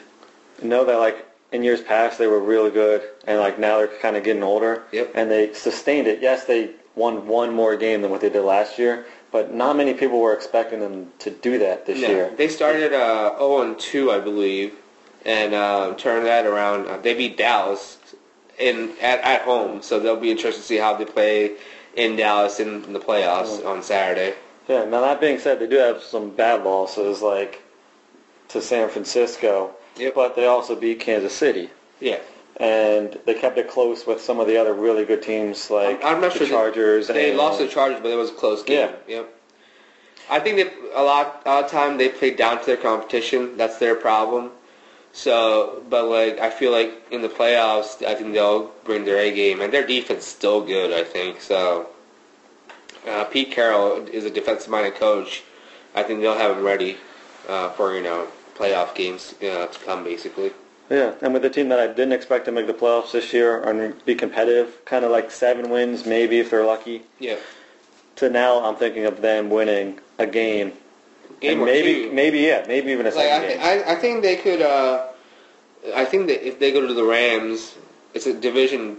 know 0.62 0.84
that 0.84 0.98
like 0.98 1.26
in 1.50 1.62
years 1.62 1.80
past 1.80 2.18
they 2.18 2.26
were 2.26 2.40
really 2.40 2.70
good, 2.70 3.02
and 3.26 3.40
like 3.40 3.58
now 3.58 3.78
they're 3.78 3.88
kind 3.88 4.16
of 4.16 4.24
getting 4.24 4.42
older. 4.42 4.84
Yep. 4.92 5.12
And 5.14 5.30
they 5.30 5.52
sustained 5.54 6.06
it. 6.06 6.20
Yes, 6.20 6.44
they 6.44 6.72
won 6.94 7.26
one 7.26 7.54
more 7.54 7.76
game 7.76 8.02
than 8.02 8.10
what 8.10 8.20
they 8.20 8.28
did 8.28 8.42
last 8.42 8.78
year, 8.78 9.06
but 9.30 9.54
not 9.54 9.76
many 9.76 9.94
people 9.94 10.20
were 10.20 10.34
expecting 10.34 10.80
them 10.80 11.10
to 11.20 11.30
do 11.30 11.58
that 11.58 11.86
this 11.86 12.02
No, 12.02 12.08
year. 12.08 12.34
They 12.36 12.48
started 12.48 12.92
uh, 12.92 13.36
0 13.38 13.62
and 13.62 13.78
2, 13.78 14.10
I 14.10 14.20
believe, 14.20 14.74
and 15.24 15.54
uh, 15.54 15.94
turned 15.96 16.26
that 16.26 16.46
around. 16.46 16.86
Uh, 16.86 16.98
they 16.98 17.14
beat 17.14 17.36
Dallas 17.36 17.98
in 18.58 18.92
at, 19.00 19.20
at 19.20 19.42
home, 19.42 19.82
so 19.82 19.98
they'll 20.00 20.16
be 20.20 20.30
interested 20.30 20.60
to 20.60 20.66
see 20.66 20.76
how 20.76 20.94
they 20.94 21.04
play 21.04 21.56
in 21.96 22.16
Dallas 22.16 22.60
in, 22.60 22.84
in 22.84 22.92
the 22.92 23.00
playoffs 23.00 23.64
on 23.66 23.82
Saturday. 23.82 24.34
Yeah. 24.68 24.84
Now 24.84 25.00
that 25.02 25.20
being 25.20 25.38
said, 25.38 25.58
they 25.58 25.66
do 25.66 25.76
have 25.76 26.02
some 26.02 26.30
bad 26.30 26.64
losses, 26.64 27.20
like 27.22 27.62
to 28.48 28.60
San 28.62 28.88
Francisco. 28.88 29.72
Yep. 29.96 30.14
But 30.14 30.36
they 30.36 30.46
also 30.46 30.74
beat 30.74 31.00
Kansas 31.00 31.34
City. 31.34 31.70
Yeah. 32.00 32.18
and 32.56 33.18
they 33.26 33.34
kept 33.34 33.58
it 33.58 33.68
close 33.70 34.06
with 34.06 34.20
some 34.20 34.40
of 34.40 34.46
the 34.46 34.56
other 34.56 34.74
really 34.74 35.04
good 35.04 35.22
teams 35.22 35.70
like 35.70 36.02
I'm, 36.04 36.16
I'm 36.16 36.20
not 36.20 36.32
the 36.32 36.38
sure 36.38 36.46
they- 36.46 36.52
Chargers. 36.52 37.06
They, 37.08 37.28
and, 37.30 37.38
lost 37.38 37.58
to 37.58 37.66
the 37.66 37.70
Chargers, 37.70 38.00
but 38.00 38.10
it 38.10 38.16
was 38.16 38.30
a 38.30 38.34
close 38.34 38.62
game. 38.62 38.90
Yeah. 39.06 39.16
Yep. 39.16 39.34
I 40.30 40.40
think 40.40 40.56
they 40.56 40.70
a 40.94 41.02
lot 41.02 41.42
a 41.44 41.48
lot 41.48 41.64
of 41.64 41.70
time 41.70 41.98
they 41.98 42.08
play 42.08 42.30
down 42.30 42.60
to 42.60 42.66
their 42.66 42.76
competition. 42.76 43.56
That's 43.56 43.78
their 43.78 43.94
problem. 43.94 44.50
So, 45.12 45.82
but 45.90 46.06
like 46.06 46.38
I 46.38 46.50
feel 46.50 46.72
like 46.72 47.02
in 47.10 47.22
the 47.22 47.28
playoffs, 47.28 48.04
I 48.04 48.14
think 48.14 48.32
they'll 48.32 48.68
bring 48.84 49.04
their 49.04 49.18
A 49.18 49.32
game, 49.34 49.60
and 49.60 49.72
their 49.72 49.86
defense 49.86 50.24
is 50.24 50.30
still 50.30 50.62
good. 50.62 50.92
I 50.92 51.04
think 51.04 51.40
so. 51.40 51.88
Uh, 53.06 53.24
Pete 53.24 53.50
Carroll 53.50 54.06
is 54.06 54.24
a 54.24 54.30
defensive-minded 54.30 54.94
coach. 54.94 55.42
I 55.94 56.02
think 56.02 56.20
they'll 56.20 56.38
have 56.38 56.56
him 56.56 56.64
ready 56.64 56.96
uh, 57.48 57.70
for 57.70 57.94
you 57.94 58.02
know 58.02 58.28
playoff 58.54 58.94
games 58.94 59.34
uh, 59.42 59.66
to 59.66 59.78
come, 59.84 60.04
basically. 60.04 60.52
Yeah, 60.90 61.14
and 61.22 61.32
with 61.32 61.44
a 61.44 61.50
team 61.50 61.68
that 61.70 61.78
I 61.78 61.86
didn't 61.86 62.12
expect 62.12 62.44
to 62.46 62.52
make 62.52 62.66
the 62.66 62.74
playoffs 62.74 63.12
this 63.12 63.32
year 63.32 63.62
and 63.62 64.04
be 64.04 64.14
competitive, 64.14 64.84
kind 64.84 65.04
of 65.04 65.10
like 65.10 65.30
seven 65.30 65.70
wins 65.70 66.04
maybe 66.04 66.38
if 66.38 66.50
they're 66.50 66.66
lucky. 66.66 67.02
Yeah. 67.18 67.36
To 68.16 68.28
now, 68.28 68.64
I'm 68.64 68.76
thinking 68.76 69.06
of 69.06 69.22
them 69.22 69.48
winning 69.48 70.00
a 70.18 70.26
game, 70.26 70.72
Game 71.42 71.58
and 71.58 71.64
maybe 71.66 72.04
two. 72.08 72.12
maybe 72.12 72.38
yeah, 72.40 72.64
maybe 72.68 72.92
even 72.92 73.06
a 73.06 73.10
Like 73.10 73.14
second 73.18 73.42
I, 73.42 73.48
game. 73.48 73.60
th- 73.60 73.86
I, 73.86 73.92
I 73.92 73.94
think 73.96 74.22
they 74.22 74.36
could. 74.36 74.62
Uh, 74.62 75.06
I 75.94 76.04
think 76.04 76.28
that 76.28 76.46
if 76.46 76.58
they 76.58 76.72
go 76.72 76.86
to 76.86 76.94
the 76.94 77.04
Rams, 77.04 77.76
it's 78.14 78.26
a 78.26 78.32
division. 78.38 78.98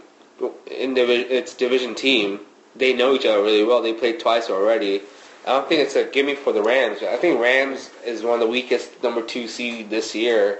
In 0.69 0.93
division, 0.93 1.27
it's 1.31 1.53
division 1.53 1.95
team. 1.95 2.41
They 2.75 2.93
know 2.93 3.13
each 3.15 3.25
other 3.25 3.41
really 3.41 3.63
well. 3.63 3.81
They 3.81 3.93
played 3.93 4.19
twice 4.19 4.49
already. 4.49 5.01
I 5.45 5.49
don't 5.53 5.67
think 5.69 5.81
it's 5.81 5.95
a 5.95 6.05
gimme 6.05 6.35
for 6.35 6.51
the 6.53 6.61
Rams. 6.61 7.03
I 7.03 7.17
think 7.17 7.39
Rams 7.39 7.89
is 8.05 8.23
one 8.23 8.35
of 8.35 8.39
the 8.39 8.47
weakest 8.47 9.01
number 9.03 9.21
two 9.21 9.47
seed 9.47 9.89
this 9.89 10.13
year. 10.15 10.59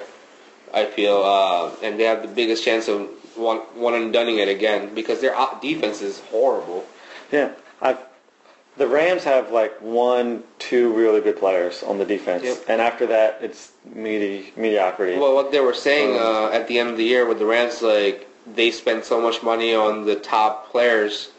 I 0.74 0.86
feel, 0.86 1.18
uh, 1.24 1.72
and 1.84 2.00
they 2.00 2.04
have 2.04 2.22
the 2.22 2.28
biggest 2.28 2.64
chance 2.64 2.88
of 2.88 3.02
one 3.36 3.58
one 3.76 3.94
and 3.96 4.12
dunning 4.14 4.40
it 4.40 4.48
again 4.48 4.94
because 4.96 5.20
their 5.22 5.36
defense 5.62 6.02
is 6.02 6.20
horrible. 6.32 6.86
Yeah, 7.32 7.52
I. 7.82 7.98
The 8.76 8.88
Rams 8.88 9.24
have 9.24 9.52
like 9.52 9.80
one, 9.82 10.44
two 10.58 10.92
really 10.94 11.22
good 11.22 11.38
players 11.38 11.84
on 11.84 11.98
the 12.00 12.06
defense, 12.06 12.44
Yep. 12.44 12.66
and 12.68 12.82
after 12.82 13.06
that, 13.08 13.38
it's 13.42 13.72
medi- 13.94 14.52
mediocrity. 14.56 15.18
Well, 15.18 15.36
what 15.36 15.52
they 15.52 15.60
were 15.60 15.76
saying 15.76 16.18
uh, 16.18 16.50
at 16.52 16.68
the 16.68 16.80
end 16.80 16.90
of 16.90 16.98
the 16.98 17.04
year 17.04 17.28
with 17.28 17.38
the 17.38 17.46
Rams, 17.46 17.82
like 17.84 18.28
they 18.56 18.72
spend 18.72 19.04
so 19.04 19.22
much 19.22 19.44
money 19.44 19.76
on 19.76 20.06
the 20.06 20.16
top 20.16 20.72
players 20.72 21.30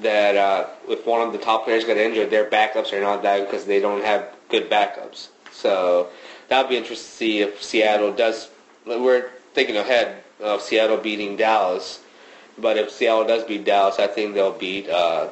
that 0.00 0.36
uh, 0.36 0.66
if 0.88 1.04
one 1.06 1.20
of 1.20 1.32
the 1.32 1.38
top 1.38 1.64
players 1.64 1.84
got 1.84 1.96
injured, 1.96 2.30
their 2.30 2.48
backups 2.48 2.92
are 2.92 3.00
not 3.00 3.22
that 3.22 3.44
because 3.46 3.64
they 3.64 3.80
don't 3.80 4.04
have 4.04 4.28
good 4.48 4.70
backups. 4.70 5.28
So 5.52 6.08
that 6.48 6.62
would 6.62 6.70
be 6.70 6.76
interesting 6.76 7.06
to 7.10 7.16
see 7.16 7.40
if 7.40 7.62
Seattle 7.62 8.12
does. 8.12 8.48
We're 8.86 9.30
thinking 9.54 9.76
ahead 9.76 10.22
of 10.40 10.62
Seattle 10.62 10.96
beating 10.96 11.36
Dallas, 11.36 12.00
but 12.58 12.78
if 12.78 12.90
Seattle 12.90 13.26
does 13.26 13.42
beat 13.44 13.64
Dallas, 13.64 13.98
I 13.98 14.06
think 14.06 14.34
they'll 14.34 14.52
beat 14.56 14.88
uh, 14.88 15.28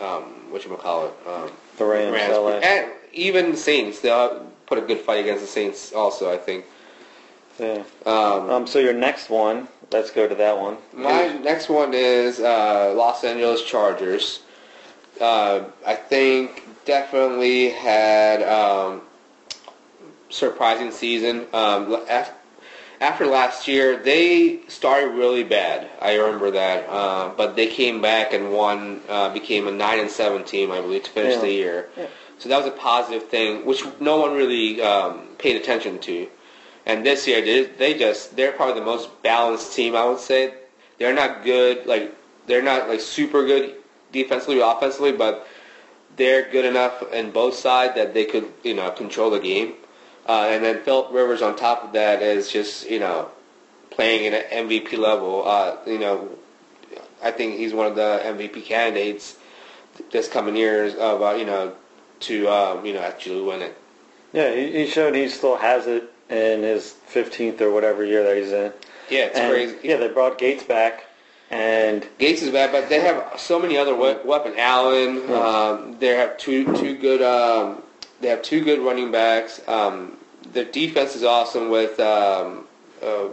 um, 0.00 0.34
what 0.50 0.64
you 0.64 0.74
call 0.76 1.06
it. 1.06 1.14
Um, 1.26 1.50
the 1.78 1.84
Rams, 1.84 2.32
LA. 2.32 2.50
and 2.58 2.90
even 3.12 3.52
the 3.52 3.56
Saints, 3.56 4.00
they'll 4.00 4.46
put 4.66 4.78
a 4.78 4.82
good 4.82 4.98
fight 5.00 5.20
against 5.20 5.42
the 5.42 5.48
Saints. 5.48 5.92
Also, 5.92 6.32
I 6.32 6.36
think. 6.36 6.64
Yeah. 7.58 7.82
Um, 8.04 8.50
Um. 8.50 8.66
So 8.66 8.78
your 8.78 8.92
next 8.92 9.30
one, 9.30 9.68
let's 9.90 10.10
go 10.10 10.28
to 10.28 10.34
that 10.34 10.58
one. 10.58 10.76
my 10.92 11.28
next 11.38 11.68
one 11.68 11.94
is 11.94 12.40
uh, 12.40 12.92
Los 12.96 13.24
Angeles 13.24 13.62
Chargers. 13.64 14.40
Uh, 15.20 15.64
I 15.86 15.94
think 15.94 16.62
definitely 16.84 17.70
had 17.70 18.42
um, 18.42 19.00
surprising 20.28 20.90
season. 20.90 21.46
Um, 21.54 22.02
after 23.00 23.26
last 23.26 23.68
year, 23.68 23.96
they 23.96 24.60
started 24.68 25.08
really 25.08 25.44
bad. 25.44 25.88
I 26.00 26.14
remember 26.16 26.50
that, 26.52 26.88
uh, 26.88 27.30
but 27.36 27.56
they 27.56 27.66
came 27.66 28.00
back 28.00 28.32
and 28.32 28.52
won, 28.52 29.00
uh, 29.08 29.32
became 29.32 29.68
a 29.68 29.72
nine 29.72 29.98
and 29.98 30.10
seven 30.10 30.44
team, 30.44 30.70
I 30.72 30.80
believe, 30.80 31.04
to 31.04 31.10
finish 31.10 31.34
Yeah. 31.34 31.40
the 31.40 31.50
year. 31.52 31.88
Yeah. 31.96 32.06
So 32.38 32.48
that 32.48 32.58
was 32.58 32.66
a 32.66 32.76
positive 32.76 33.28
thing, 33.28 33.64
which 33.64 33.82
no 34.00 34.18
one 34.18 34.34
really 34.34 34.80
um, 34.82 35.28
paid 35.38 35.56
attention 35.56 35.98
to. 36.00 36.28
And 36.84 37.04
this 37.04 37.26
year, 37.26 37.40
they, 37.42 37.64
they 37.64 37.98
just 37.98 38.36
they're 38.36 38.52
probably 38.52 38.78
the 38.80 38.86
most 38.86 39.22
balanced 39.22 39.74
team. 39.74 39.96
I 39.96 40.04
would 40.04 40.20
say 40.20 40.54
they're 40.98 41.14
not 41.14 41.44
good, 41.44 41.86
like 41.86 42.14
they're 42.46 42.62
not 42.62 42.88
like 42.88 43.00
super 43.00 43.44
good 43.44 43.74
defensively 44.12 44.60
or 44.62 44.76
offensively, 44.76 45.12
but 45.12 45.48
they're 46.16 46.48
good 46.50 46.64
enough 46.64 47.02
in 47.12 47.30
both 47.30 47.54
sides 47.54 47.94
that 47.96 48.14
they 48.14 48.24
could 48.24 48.46
you 48.62 48.74
know 48.74 48.90
control 48.90 49.30
the 49.30 49.40
game. 49.40 49.74
Uh, 50.28 50.48
and 50.50 50.64
then 50.64 50.82
Philip 50.82 51.12
Rivers 51.12 51.42
on 51.42 51.56
top 51.56 51.84
of 51.84 51.92
that 51.92 52.22
is 52.22 52.50
just 52.50 52.88
you 52.90 52.98
know 52.98 53.28
playing 53.90 54.26
at 54.32 54.50
an 54.52 54.68
MVP 54.68 54.98
level. 54.98 55.46
Uh, 55.46 55.76
you 55.86 55.98
know, 55.98 56.28
I 57.22 57.30
think 57.30 57.56
he's 57.56 57.72
one 57.72 57.86
of 57.86 57.94
the 57.96 58.20
MVP 58.24 58.64
candidates 58.64 59.36
this 60.10 60.28
coming 60.28 60.56
years 60.56 60.94
of 60.94 61.22
uh, 61.22 61.30
you 61.34 61.44
know 61.46 61.72
to 62.20 62.48
um, 62.48 62.84
you 62.84 62.92
know 62.92 63.00
actually 63.00 63.40
win 63.42 63.62
it. 63.62 63.76
Yeah, 64.32 64.54
he, 64.54 64.72
he 64.72 64.86
showed 64.86 65.14
he 65.14 65.28
still 65.28 65.56
has 65.56 65.86
it 65.86 66.12
in 66.28 66.62
his 66.62 66.96
15th 67.12 67.60
or 67.60 67.70
whatever 67.70 68.04
year 68.04 68.24
that 68.24 68.36
he's 68.36 68.50
in. 68.52 68.72
Yeah, 69.08 69.26
it's 69.26 69.38
And, 69.38 69.52
crazy. 69.52 69.76
Yeah, 69.84 69.96
they 69.98 70.08
brought 70.08 70.36
Gates 70.38 70.64
back, 70.64 71.04
and 71.50 72.04
Gates 72.18 72.42
is 72.42 72.50
bad, 72.50 72.72
but 72.72 72.88
they 72.88 72.98
have 73.00 73.38
so 73.38 73.60
many 73.60 73.78
other 73.78 73.94
we- 73.94 74.16
weapon. 74.24 74.54
Allen, 74.58 75.30
um, 75.32 75.96
they 76.00 76.08
have 76.08 76.36
two 76.36 76.64
two 76.76 76.96
good. 76.98 77.22
Um, 77.22 77.82
they 78.20 78.28
have 78.28 78.42
two 78.42 78.64
good 78.64 78.80
running 78.80 79.10
backs. 79.10 79.60
Um, 79.68 80.16
their 80.52 80.64
defense 80.64 81.16
is 81.16 81.24
awesome 81.24 81.70
with 81.70 81.98
um, 82.00 82.66
uh, 83.02 83.28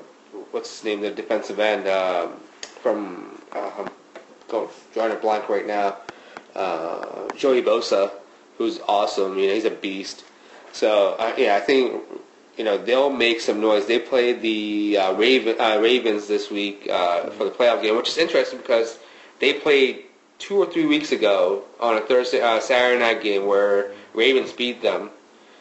what's 0.51 0.69
his 0.77 0.83
name, 0.83 1.01
the 1.01 1.11
defensive 1.11 1.59
end 1.59 1.87
um, 1.87 2.33
from 2.81 3.39
uh, 3.51 3.71
I'm 3.79 3.89
going 4.47 4.69
drawing 4.93 5.11
a 5.13 5.15
blank 5.15 5.49
right 5.49 5.65
now. 5.65 5.97
Uh, 6.55 7.27
Joey 7.35 7.61
Bosa, 7.61 8.11
who's 8.57 8.79
awesome. 8.87 9.37
You 9.37 9.47
know, 9.47 9.53
he's 9.53 9.65
a 9.65 9.71
beast. 9.71 10.23
So 10.71 11.15
uh, 11.19 11.33
yeah, 11.37 11.55
I 11.55 11.59
think 11.59 12.01
you 12.57 12.63
know 12.63 12.77
they'll 12.77 13.09
make 13.09 13.41
some 13.41 13.61
noise. 13.61 13.85
They 13.85 13.99
played 13.99 14.41
the 14.41 14.97
uh, 14.97 15.13
Raven, 15.13 15.59
uh, 15.59 15.79
Ravens 15.79 16.27
this 16.27 16.51
week 16.51 16.87
uh, 16.91 17.29
for 17.31 17.45
the 17.45 17.51
playoff 17.51 17.81
game, 17.81 17.95
which 17.95 18.09
is 18.09 18.17
interesting 18.17 18.59
because 18.59 18.99
they 19.39 19.53
played 19.53 20.05
two 20.39 20.57
or 20.57 20.65
three 20.65 20.85
weeks 20.85 21.11
ago 21.11 21.63
on 21.79 21.97
a 21.97 22.01
Thursday, 22.01 22.41
uh, 22.41 22.59
Saturday 22.59 22.99
night 22.99 23.21
game 23.21 23.45
where 23.45 23.91
Ravens 24.13 24.51
beat 24.51 24.81
them. 24.81 25.09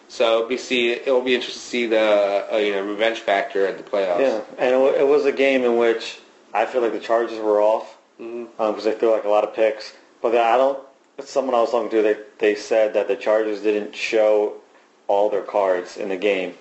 So 0.09 0.37
it'll 0.39 0.49
be 0.49 0.59
see 0.59 0.91
it'll 0.93 1.23
be 1.23 1.35
interesting 1.35 1.61
to 1.61 1.67
see 1.67 1.87
the 1.87 2.47
uh, 2.53 2.57
you 2.59 2.73
know 2.73 2.83
revenge 2.85 3.21
factor 3.21 3.67
at 3.67 3.79
the 3.79 3.85
playoffs. 3.85 4.21
yeah, 4.21 4.41
and 4.59 4.75
it, 4.75 5.01
it 5.01 5.07
was 5.07 5.25
a 5.25 5.33
game 5.33 5.65
in 5.65 5.79
which 5.79 6.21
I 6.53 6.67
feel 6.67 6.83
like 6.83 6.93
the 6.93 7.01
Chargers 7.01 7.39
were 7.39 7.61
off 7.63 7.97
because 8.19 8.85
they 8.85 8.93
threw 8.93 9.11
like 9.11 9.25
a 9.25 9.29
lot 9.29 9.43
of 9.45 9.55
picks. 9.55 9.95
But 10.21 10.37
I 10.37 10.57
don't. 10.59 10.79
Someone 11.25 11.55
I 11.55 11.61
was 11.61 11.71
talking 11.71 11.91
to, 11.91 12.03
they 12.03 12.17
they 12.39 12.55
said 12.55 12.93
that 12.95 13.09
the 13.09 13.17
Chargers 13.17 13.61
didn't 13.63 13.95
show 13.95 14.55
all 15.09 15.31
their 15.31 15.43
cards 15.43 15.97
in 15.97 16.09
the 16.11 16.17
game. 16.17 16.55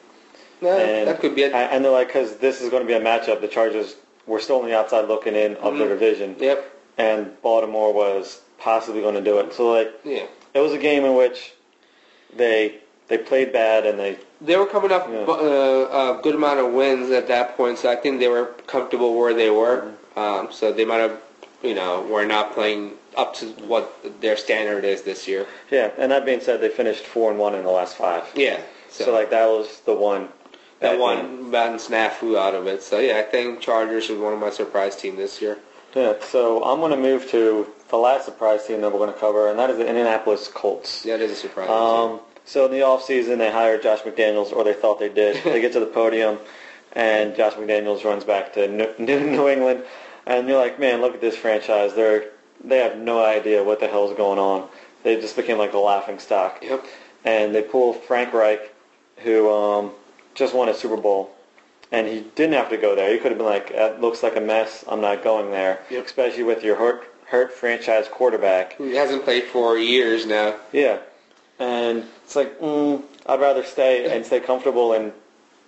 No, 0.62 0.78
And, 0.78 1.08
that 1.08 1.20
could 1.20 1.36
be. 1.36 1.44
And 1.46 1.84
they're 1.84 1.92
like, 1.92 2.08
because 2.08 2.38
this 2.38 2.62
is 2.62 2.70
going 2.70 2.84
to 2.84 2.88
be 2.88 2.94
a 2.94 3.02
matchup. 3.02 3.42
The 3.42 3.48
Chargers 3.48 3.96
were 4.28 4.40
still 4.40 4.60
on 4.60 4.66
the 4.66 4.78
outside 4.78 5.08
looking 5.08 5.36
in 5.36 5.56
of 5.58 5.78
their 5.78 5.88
Mhm. 5.88 6.00
division, 6.00 6.36
Yep. 6.40 6.81
And 6.98 7.32
Baltimore 7.42 7.94
was 7.94 8.42
possibly 8.60 9.02
going 9.02 9.16
to 9.16 9.22
do 9.22 9.40
it. 9.40 9.54
So 9.54 9.72
like, 9.72 9.92
Yeah. 10.04 10.26
it 10.54 10.60
was 10.60 10.72
a 10.74 10.78
game 10.78 11.06
in 11.06 11.16
which 11.16 11.54
they 12.36 12.76
they 13.08 13.18
played 13.18 13.52
bad 13.52 13.86
and 13.86 14.00
they 14.00 14.18
They 14.40 14.56
were 14.56 14.66
coming 14.66 14.92
up 14.92 15.08
Yeah. 15.12 15.26
uh, 15.28 16.18
a 16.18 16.22
good 16.24 16.36
amount 16.36 16.60
of 16.60 16.72
wins 16.74 17.12
at 17.12 17.28
that 17.28 17.58
point, 17.58 17.78
so 17.78 17.90
I 17.92 17.96
think 17.96 18.20
they 18.20 18.30
were 18.30 18.46
comfortable 18.68 19.16
where 19.16 19.34
they 19.34 19.50
were. 19.50 19.82
Mm-hmm. 20.16 20.20
Um, 20.20 20.52
so 20.52 20.72
they 20.72 20.86
might 20.86 20.98
have, 21.00 21.18
you 21.62 21.76
know, 21.76 22.02
were 22.02 22.26
not 22.26 22.54
playing 22.54 22.94
up 23.18 23.34
to 23.36 23.48
what 23.68 24.22
their 24.22 24.38
standard 24.38 24.86
is 24.86 25.02
this 25.02 25.28
year. 25.28 25.46
yeah. 25.70 25.92
And 25.98 26.12
that 26.12 26.26
being 26.26 26.40
said, 26.40 26.62
they 26.62 26.70
finished 26.70 27.04
four 27.06 27.30
and 27.32 27.40
one 27.40 27.54
in 27.56 27.64
the 27.64 27.70
last 27.70 27.96
five. 27.98 28.24
Yeah. 28.36 28.62
So, 28.90 29.12
like 29.14 29.30
that 29.32 29.48
was 29.48 29.82
the 29.86 29.94
one 29.94 30.30
that 30.82 30.98
one 31.00 31.52
bad 31.52 31.80
snafu 31.80 32.38
out 32.38 32.56
of 32.56 32.68
it. 32.68 32.82
So 32.82 33.00
yeah, 33.00 33.20
I 33.20 33.22
think 33.24 33.60
Chargers 33.62 34.10
was 34.10 34.20
one 34.20 34.34
of 34.34 34.40
my 34.40 34.50
surprise 34.50 34.96
team 34.96 35.16
this 35.16 35.42
year. 35.42 35.58
Yeah. 35.96 36.14
So 36.22 36.64
I'm 36.64 36.80
going 36.80 36.92
to 36.92 36.98
move 36.98 37.30
to 37.32 37.68
the 37.90 37.98
last 37.98 38.26
surprise 38.26 38.66
team 38.66 38.82
that 38.82 38.92
we're 38.92 39.00
going 39.00 39.14
to 39.14 39.20
cover, 39.20 39.50
and 39.50 39.60
that 39.60 39.70
is 39.70 39.78
the 39.78 39.88
Indianapolis 39.88 40.48
Colts. 40.48 41.06
Yeah, 41.06 41.18
that 41.18 41.24
is 41.26 41.32
a 41.32 41.36
surprise. 41.36 41.70
Um, 41.70 42.22
so 42.46 42.66
in 42.66 42.72
the 42.72 42.80
offseason, 42.80 43.38
they 43.38 43.52
hired 43.52 43.84
Josh 43.84 44.02
McDaniels, 44.02 44.52
or 44.52 44.64
they 44.64 44.74
thought 44.74 45.00
they 45.00 45.10
did. 45.10 45.44
they 45.44 45.62
get 45.62 45.74
to 45.74 45.80
the 45.80 45.86
podium, 45.86 46.40
and 46.94 47.36
Josh 47.36 47.54
McDaniels 47.54 48.04
runs 48.04 48.24
back 48.24 48.54
to 48.54 48.68
New, 48.68 48.94
New 49.00 49.48
England, 49.48 49.84
and 50.26 50.48
you're 50.48 50.58
like, 50.58 50.80
man, 50.80 51.02
look 51.02 51.14
at 51.14 51.22
this 51.22 51.36
franchise. 51.36 51.94
They're 51.94 52.32
they 52.64 52.78
have 52.78 52.98
no 52.98 53.24
idea 53.24 53.64
what 53.64 53.80
the 53.80 53.88
hell 53.88 54.10
is 54.10 54.16
going 54.16 54.40
on. 54.40 54.70
They 55.04 55.20
just 55.20 55.36
became 55.36 55.58
like 55.58 55.74
a 55.74 55.80
laughing 55.80 56.20
stock. 56.20 56.60
yep. 56.62 56.86
And 57.24 57.54
they 57.54 57.62
pull 57.62 57.94
Frank 57.94 58.34
Reich, 58.34 58.74
who 59.18 59.52
um, 59.52 59.92
just 60.34 60.54
won 60.54 60.70
a 60.70 60.74
Super 60.74 60.98
Bowl, 60.98 61.32
and 61.92 62.08
he 62.08 62.22
didn't 62.36 62.54
have 62.54 62.70
to 62.70 62.78
go 62.78 62.96
there. 62.96 63.12
He 63.12 63.18
could 63.20 63.32
have 63.32 63.38
been 63.38 63.48
like, 63.48 63.72
it 63.72 64.00
looks 64.02 64.24
like 64.24 64.36
a 64.36 64.42
mess. 64.42 64.84
I'm 64.88 65.02
not 65.02 65.24
going 65.24 65.52
there. 65.52 65.80
Yep. 65.90 66.06
Especially 66.06 66.44
with 66.44 66.64
your 66.64 66.76
hurt 66.76 67.08
hurt 67.28 67.54
franchise 67.54 68.08
quarterback. 68.10 68.78
He 68.78 68.96
hasn't 68.96 69.24
played 69.24 69.46
for 69.46 69.78
years 69.78 70.26
now. 70.26 70.56
Yeah, 70.74 71.00
and 71.60 72.04
it's 72.24 72.36
like 72.36 72.60
mm, 72.60 73.02
I'd 73.26 73.40
rather 73.40 73.64
stay 73.64 74.14
and 74.16 74.26
stay 74.26 74.40
comfortable 74.40 74.94
in 74.94 75.14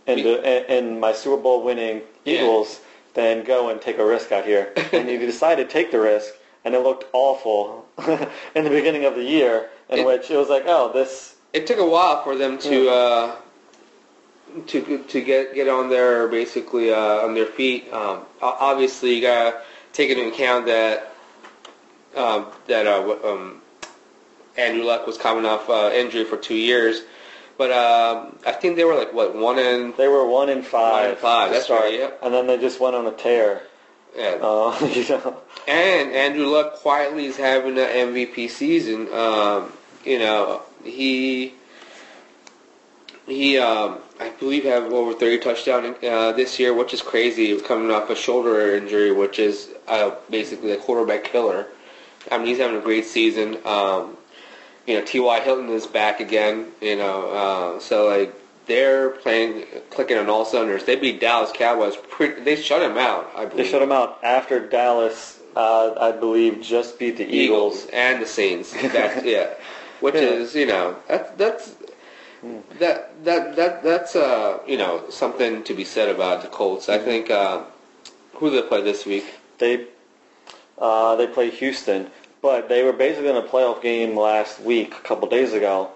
in, 0.05 0.21
the, 0.23 0.67
in, 0.69 0.85
in 0.87 0.99
my 0.99 1.13
Super 1.13 1.41
Bowl 1.41 1.63
winning 1.63 2.01
Yeah. 2.25 2.41
Eagles 2.41 2.81
than 3.13 3.45
go 3.45 3.69
and 3.69 3.79
take 3.81 3.97
a 3.99 4.05
risk 4.05 4.33
out 4.33 4.43
here. 4.45 4.73
and 4.91 5.07
you 5.09 5.17
decided 5.19 5.67
to 5.69 5.73
take 5.73 5.91
the 5.91 5.99
risk, 6.01 6.33
and 6.65 6.75
it 6.75 6.79
looked 6.79 7.05
awful 7.13 7.85
in 8.55 8.63
the 8.65 8.69
beginning 8.69 9.05
of 9.05 9.15
the 9.15 9.23
year, 9.23 9.69
in 9.89 9.99
It- 9.99 10.05
which 10.05 10.29
it 10.29 10.35
was 10.35 10.49
like, 10.49 10.63
oh, 10.67 10.91
this, 10.91 11.35
it 11.53 11.65
took 11.67 11.77
a 11.79 11.85
while 11.85 12.21
for 12.23 12.35
them 12.35 12.57
to 12.59 12.89
uh, 12.89 13.35
to 14.67 15.03
to 15.03 15.21
get 15.21 15.53
get 15.55 15.67
on 15.67 15.89
their 15.89 16.27
basically 16.27 16.91
uh, 16.93 17.25
on 17.25 17.33
their 17.33 17.45
feet. 17.45 17.91
Um, 17.91 18.21
obviously, 18.41 19.15
you 19.15 19.21
gotta 19.21 19.61
take 19.93 20.09
into 20.09 20.27
account 20.27 20.65
that 20.65 21.13
um, 22.15 22.47
that 22.67 22.87
uh, 22.87 23.17
um, 23.23 23.61
Andrew 24.57 24.83
Luck 24.83 25.07
was 25.07 25.17
coming 25.17 25.45
off 25.45 25.69
uh, 25.69 25.91
injury 25.93 26.25
for 26.25 26.37
two 26.37 26.55
years, 26.55 27.01
but 27.57 27.71
um, 27.71 28.37
I 28.45 28.51
think 28.51 28.75
they 28.75 28.83
were 28.83 28.95
like 28.95 29.13
what 29.13 29.35
one 29.35 29.59
and 29.59 29.95
they 29.97 30.07
were 30.07 30.27
one 30.27 30.49
in 30.49 30.61
five. 30.63 31.03
One 31.03 31.09
in 31.11 31.15
five, 31.17 31.51
that's 31.51 31.65
start, 31.65 31.83
right, 31.83 31.99
yeah. 31.99 32.11
And 32.21 32.33
then 32.33 32.47
they 32.47 32.57
just 32.57 32.79
went 32.79 32.95
on 32.95 33.05
a 33.07 33.11
tear. 33.11 33.61
yeah. 34.15 34.37
Uh, 34.41 34.77
you 34.93 35.07
know, 35.09 35.41
And 35.67 36.11
Andrew 36.11 36.47
Luck 36.47 36.75
quietly 36.75 37.25
is 37.25 37.37
having 37.37 37.77
an 37.77 38.13
MVP 38.13 38.49
season. 38.49 39.11
Um, 39.13 39.71
you 40.03 40.19
know, 40.19 40.61
he 40.83 41.53
he 43.27 43.57
um, 43.57 43.99
I 44.19 44.29
believe 44.29 44.63
have 44.65 44.91
over 44.91 45.13
30 45.13 45.39
touchdowns 45.39 46.03
uh, 46.03 46.31
this 46.33 46.59
year, 46.59 46.73
which 46.73 46.93
is 46.93 47.01
crazy. 47.01 47.59
Coming 47.61 47.91
off 47.91 48.09
a 48.09 48.15
shoulder 48.15 48.75
injury, 48.75 49.11
which 49.11 49.39
is 49.39 49.69
uh, 49.87 50.15
basically 50.29 50.71
a 50.71 50.77
quarterback 50.77 51.23
killer. 51.23 51.67
I 52.31 52.37
mean, 52.37 52.47
he's 52.47 52.57
having 52.59 52.77
a 52.77 52.81
great 52.81 53.05
season. 53.05 53.57
Um, 53.65 54.17
you 54.87 54.95
know, 54.99 55.05
T.Y. 55.05 55.39
Hilton 55.41 55.69
is 55.69 55.85
back 55.87 56.19
again. 56.19 56.67
You 56.81 56.97
know, 56.97 57.29
uh, 57.31 57.79
so 57.79 58.07
like 58.07 58.33
they're 58.65 59.09
playing, 59.11 59.65
clicking 59.89 60.17
on 60.17 60.29
all 60.29 60.45
cylinders. 60.45 60.83
They 60.85 60.95
beat 60.95 61.19
Dallas 61.19 61.51
Cowboys. 61.53 61.95
Pretty, 62.09 62.41
they 62.41 62.55
shut 62.55 62.81
him 62.81 62.97
out. 62.97 63.29
I 63.35 63.45
believe. 63.45 63.65
they 63.65 63.71
shut 63.71 63.81
him 63.81 63.91
out 63.91 64.19
after 64.23 64.65
Dallas, 64.65 65.39
uh, 65.55 65.93
I 65.99 66.11
believe, 66.11 66.61
just 66.61 66.97
beat 66.99 67.17
the 67.17 67.23
Eagles. 67.25 67.85
Eagles 67.85 67.87
and 67.93 68.21
the 68.21 68.25
Saints. 68.27 68.73
That, 68.93 69.25
yeah, 69.25 69.53
which 70.01 70.15
Yeah. 70.15 70.21
is 70.21 70.55
you 70.55 70.65
know 70.65 70.95
that 71.07 71.37
that's 71.37 71.75
that 72.79 73.23
that 73.23 73.55
that 73.55 73.83
that's 73.83 74.15
uh 74.15 74.59
you 74.67 74.77
know 74.77 75.03
something 75.09 75.63
to 75.63 75.73
be 75.73 75.83
said 75.85 76.09
about 76.09 76.41
the 76.41 76.47
Colts. 76.49 76.89
I 76.89 76.97
think 76.97 77.29
uh, 77.29 77.63
who 78.35 78.49
do 78.49 78.61
they 78.61 78.67
play 78.67 78.81
this 78.81 79.05
week? 79.05 79.25
They 79.59 79.87
uh, 80.77 81.15
they 81.15 81.27
play 81.27 81.49
Houston, 81.51 82.09
but 82.41 82.67
they 82.67 82.83
were 82.83 82.93
basically 82.93 83.29
in 83.29 83.37
a 83.37 83.41
playoff 83.41 83.81
game 83.81 84.17
last 84.17 84.59
week, 84.59 84.93
a 84.95 85.01
couple 85.01 85.27
days 85.29 85.53
ago, 85.53 85.89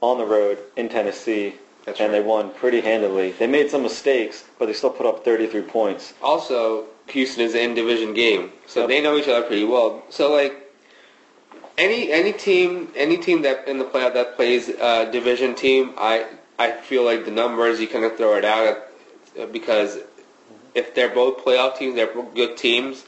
on 0.00 0.18
the 0.18 0.24
road 0.24 0.58
in 0.76 0.88
Tennessee, 0.88 1.54
That's 1.86 1.98
and 2.00 2.12
right. 2.12 2.20
they 2.20 2.24
won 2.26 2.50
pretty 2.50 2.80
handily. 2.80 3.32
They 3.32 3.46
made 3.46 3.70
some 3.70 3.82
mistakes, 3.82 4.44
but 4.58 4.66
they 4.66 4.74
still 4.74 4.90
put 4.90 5.06
up 5.06 5.24
33 5.24 5.62
points. 5.62 6.12
Also, 6.22 6.84
Houston 7.08 7.42
is 7.44 7.54
an 7.54 7.60
in 7.60 7.74
division 7.74 8.14
game, 8.14 8.52
so 8.66 8.80
Yep. 8.80 8.88
they 8.90 9.00
know 9.00 9.16
each 9.16 9.28
other 9.28 9.42
pretty 9.46 9.64
well. 9.64 10.02
So 10.10 10.32
like. 10.32 10.66
Any 11.78 12.12
any 12.12 12.32
team 12.32 12.88
any 12.94 13.16
team 13.16 13.42
that 13.42 13.66
in 13.68 13.78
the 13.78 13.84
playoff 13.84 14.14
that 14.14 14.36
plays 14.36 14.68
a 14.68 15.08
division 15.10 15.54
team, 15.54 15.94
I 15.96 16.26
I 16.58 16.72
feel 16.72 17.04
like 17.04 17.24
the 17.24 17.30
numbers 17.30 17.80
you 17.80 17.88
kind 17.88 18.04
of 18.04 18.16
throw 18.16 18.36
it 18.36 18.44
out 18.44 18.66
at, 18.66 18.90
uh, 19.42 19.46
because 19.46 19.98
if 20.74 20.94
they're 20.94 21.08
both 21.14 21.44
playoff 21.44 21.78
teams, 21.78 21.94
they're 21.96 22.12
both 22.12 22.34
good 22.34 22.56
teams. 22.56 23.04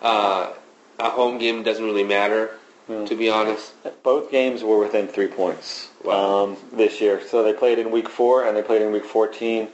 Uh, 0.00 0.52
a 0.98 1.10
home 1.10 1.38
game 1.38 1.62
doesn't 1.62 1.84
really 1.84 2.04
matter, 2.04 2.50
to 2.88 3.14
be 3.14 3.28
honest. 3.28 3.74
Both 4.02 4.30
games 4.30 4.62
were 4.62 4.78
within 4.78 5.06
three 5.08 5.28
points 5.28 5.88
Wow. 6.04 6.44
um, 6.44 6.56
this 6.72 7.00
year. 7.00 7.20
So 7.26 7.42
they 7.42 7.52
played 7.52 7.78
in 7.78 7.90
week 7.90 8.08
four 8.08 8.46
and 8.46 8.56
they 8.56 8.62
played 8.62 8.80
in 8.82 8.92
week 8.92 9.04
14. 9.04 9.68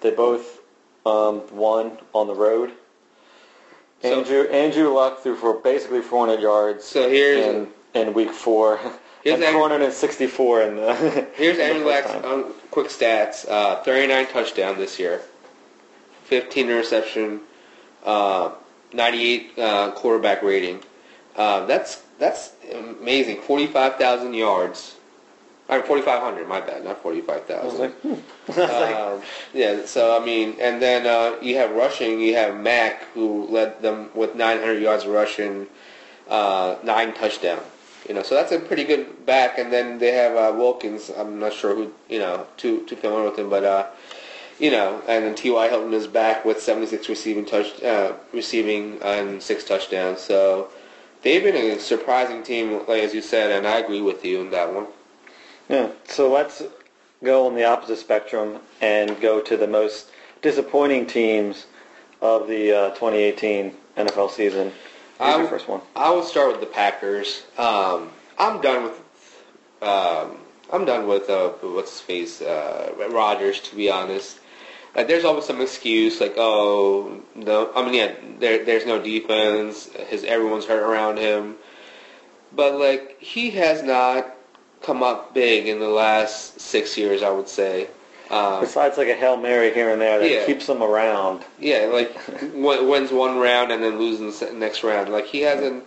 They 0.00 0.10
both 0.10 0.60
um, 1.06 1.42
won 1.52 1.98
on 2.12 2.26
the 2.26 2.34
road. 2.34 2.72
So- 4.04 4.18
Andrew 4.18 4.42
Andrew 4.48 4.88
Luck 4.92 5.22
threw 5.22 5.34
for 5.34 5.54
basically 5.54 6.02
400 6.02 6.40
yards 6.40 6.84
So 6.84 7.08
here's 7.08 7.44
in, 7.44 7.68
in 7.94 8.12
week 8.14 8.30
four. 8.30 8.78
Here's 9.22 9.36
and 9.36 9.44
Andrew- 9.44 9.60
464 9.60 10.62
in 10.62 10.76
the 10.76 10.94
here's 11.36 11.56
in 11.58 11.76
Andrew 11.76 11.86
Luck's 11.90 12.10
um, 12.24 12.52
quick 12.70 12.88
stats: 12.88 13.48
uh, 13.48 13.82
39 13.82 14.26
touchdown 14.26 14.76
this 14.76 14.98
year, 14.98 15.22
15 16.24 16.66
interception, 16.68 17.40
uh, 18.04 18.50
98 18.92 19.58
uh, 19.58 19.90
quarterback 19.92 20.42
rating. 20.42 20.82
Uh, 21.36 21.64
that's 21.64 22.02
that's 22.18 22.52
amazing. 22.72 23.40
45,000 23.40 24.34
yards. 24.34 24.93
I 25.68 25.78
mean, 25.78 25.86
4,500. 25.86 26.46
My 26.46 26.60
bad, 26.60 26.84
not 26.84 26.96
I 26.96 27.00
45,000. 27.00 27.64
was 27.66 27.80
like, 27.80 27.92
hmm. 28.00 28.12
I 28.48 28.50
was 28.50 28.58
like, 28.58 28.96
Um, 28.96 29.22
yeah, 29.54 29.86
so 29.86 30.20
I 30.20 30.24
mean, 30.24 30.56
and 30.60 30.80
then 30.80 31.06
uh, 31.06 31.36
you 31.40 31.56
have 31.56 31.70
rushing. 31.70 32.20
You 32.20 32.34
have 32.34 32.56
Mack, 32.56 33.04
who 33.14 33.46
led 33.48 33.80
them 33.80 34.10
with 34.14 34.34
900 34.34 34.82
yards 34.82 35.06
rushing, 35.06 35.66
uh, 36.28 36.76
nine 36.84 37.14
touchdown. 37.14 37.60
You 38.08 38.14
know, 38.14 38.22
so 38.22 38.34
that's 38.34 38.52
a 38.52 38.58
pretty 38.58 38.84
good 38.84 39.24
back. 39.24 39.58
And 39.58 39.72
then 39.72 39.98
they 39.98 40.12
have 40.12 40.36
uh, 40.36 40.54
Wilkins. 40.54 41.10
I'm 41.16 41.38
not 41.38 41.54
sure 41.54 41.74
who 41.74 41.90
you 42.10 42.18
know 42.18 42.46
too 42.58 42.84
too 42.86 42.96
familiar 42.96 43.30
with 43.30 43.38
him, 43.38 43.48
but 43.48 43.64
uh, 43.64 43.86
you 44.58 44.70
know, 44.70 45.00
and 45.08 45.24
then 45.24 45.34
T.Y. 45.34 45.68
Hilton 45.68 45.94
is 45.94 46.06
back 46.06 46.44
with 46.44 46.60
76 46.60 47.08
receiving 47.08 47.46
touch 47.46 47.82
uh, 47.82 48.12
receiving 48.34 48.98
and 49.02 49.42
six 49.42 49.64
touchdowns. 49.64 50.20
So 50.20 50.68
they've 51.22 51.42
been 51.42 51.56
a 51.56 51.80
surprising 51.80 52.42
team, 52.42 52.80
like 52.86 53.02
as 53.02 53.14
you 53.14 53.22
said, 53.22 53.50
and 53.50 53.66
I 53.66 53.78
agree 53.78 54.02
with 54.02 54.22
you 54.22 54.40
on 54.40 54.50
that 54.50 54.72
one. 54.72 54.86
Yeah. 55.68 55.90
So 56.04 56.32
let's 56.32 56.62
go 57.22 57.46
on 57.46 57.54
the 57.54 57.64
opposite 57.64 57.98
spectrum 57.98 58.58
and 58.80 59.20
go 59.20 59.40
to 59.40 59.56
the 59.56 59.66
most 59.66 60.10
disappointing 60.42 61.06
teams 61.06 61.66
of 62.20 62.48
the 62.48 62.72
uh, 62.72 62.88
2018 62.90 63.74
NFL 63.96 64.30
season. 64.30 64.64
Here's 64.68 64.72
I 65.20 65.28
your 65.28 65.38
w- 65.38 65.48
first 65.48 65.68
one. 65.68 65.80
I 65.96 66.10
will 66.10 66.22
start 66.22 66.50
with 66.50 66.60
the 66.60 66.66
Packers. 66.66 67.44
Um, 67.56 68.10
I'm 68.38 68.60
done 68.60 68.84
with. 68.84 69.00
Um, 69.82 70.38
I'm 70.72 70.84
done 70.86 71.06
with 71.06 71.28
uh, 71.28 71.50
what's 71.60 71.92
his 71.92 72.00
face, 72.00 72.42
uh, 72.42 72.92
Rodgers. 73.10 73.60
To 73.60 73.76
be 73.76 73.90
honest, 73.90 74.38
like 74.96 75.06
there's 75.06 75.24
always 75.24 75.44
some 75.44 75.60
excuse 75.60 76.20
like, 76.20 76.34
oh 76.36 77.20
no. 77.34 77.70
I 77.74 77.84
mean, 77.84 77.94
yeah, 77.94 78.14
there, 78.38 78.64
there's 78.64 78.86
no 78.86 79.00
defense. 79.00 79.88
His 80.08 80.24
everyone's 80.24 80.64
hurt 80.64 80.82
around 80.82 81.18
him, 81.18 81.56
but 82.52 82.78
like 82.78 83.20
he 83.20 83.50
has 83.52 83.82
not 83.82 84.33
come 84.84 85.02
up 85.02 85.34
big 85.34 85.66
in 85.68 85.78
the 85.80 85.88
last 85.88 86.60
six 86.60 86.96
years. 86.96 87.22
I 87.22 87.30
would 87.30 87.48
say. 87.48 87.88
Um, 88.30 88.60
Besides 88.62 88.96
like 88.96 89.08
a 89.08 89.14
hail 89.14 89.36
mary 89.36 89.72
here 89.74 89.90
and 89.90 90.00
there 90.00 90.18
that 90.18 90.30
Yeah. 90.30 90.46
keeps 90.46 90.66
them 90.66 90.82
around. 90.82 91.44
Yeah, 91.58 91.90
like 91.92 92.14
w- 92.40 92.88
wins 92.88 93.12
one 93.12 93.38
round 93.38 93.70
and 93.70 93.82
then 93.84 93.98
loses 93.98 94.40
the 94.40 94.50
next 94.52 94.82
round. 94.82 95.10
Like 95.10 95.26
he 95.26 95.42
hasn't. 95.42 95.84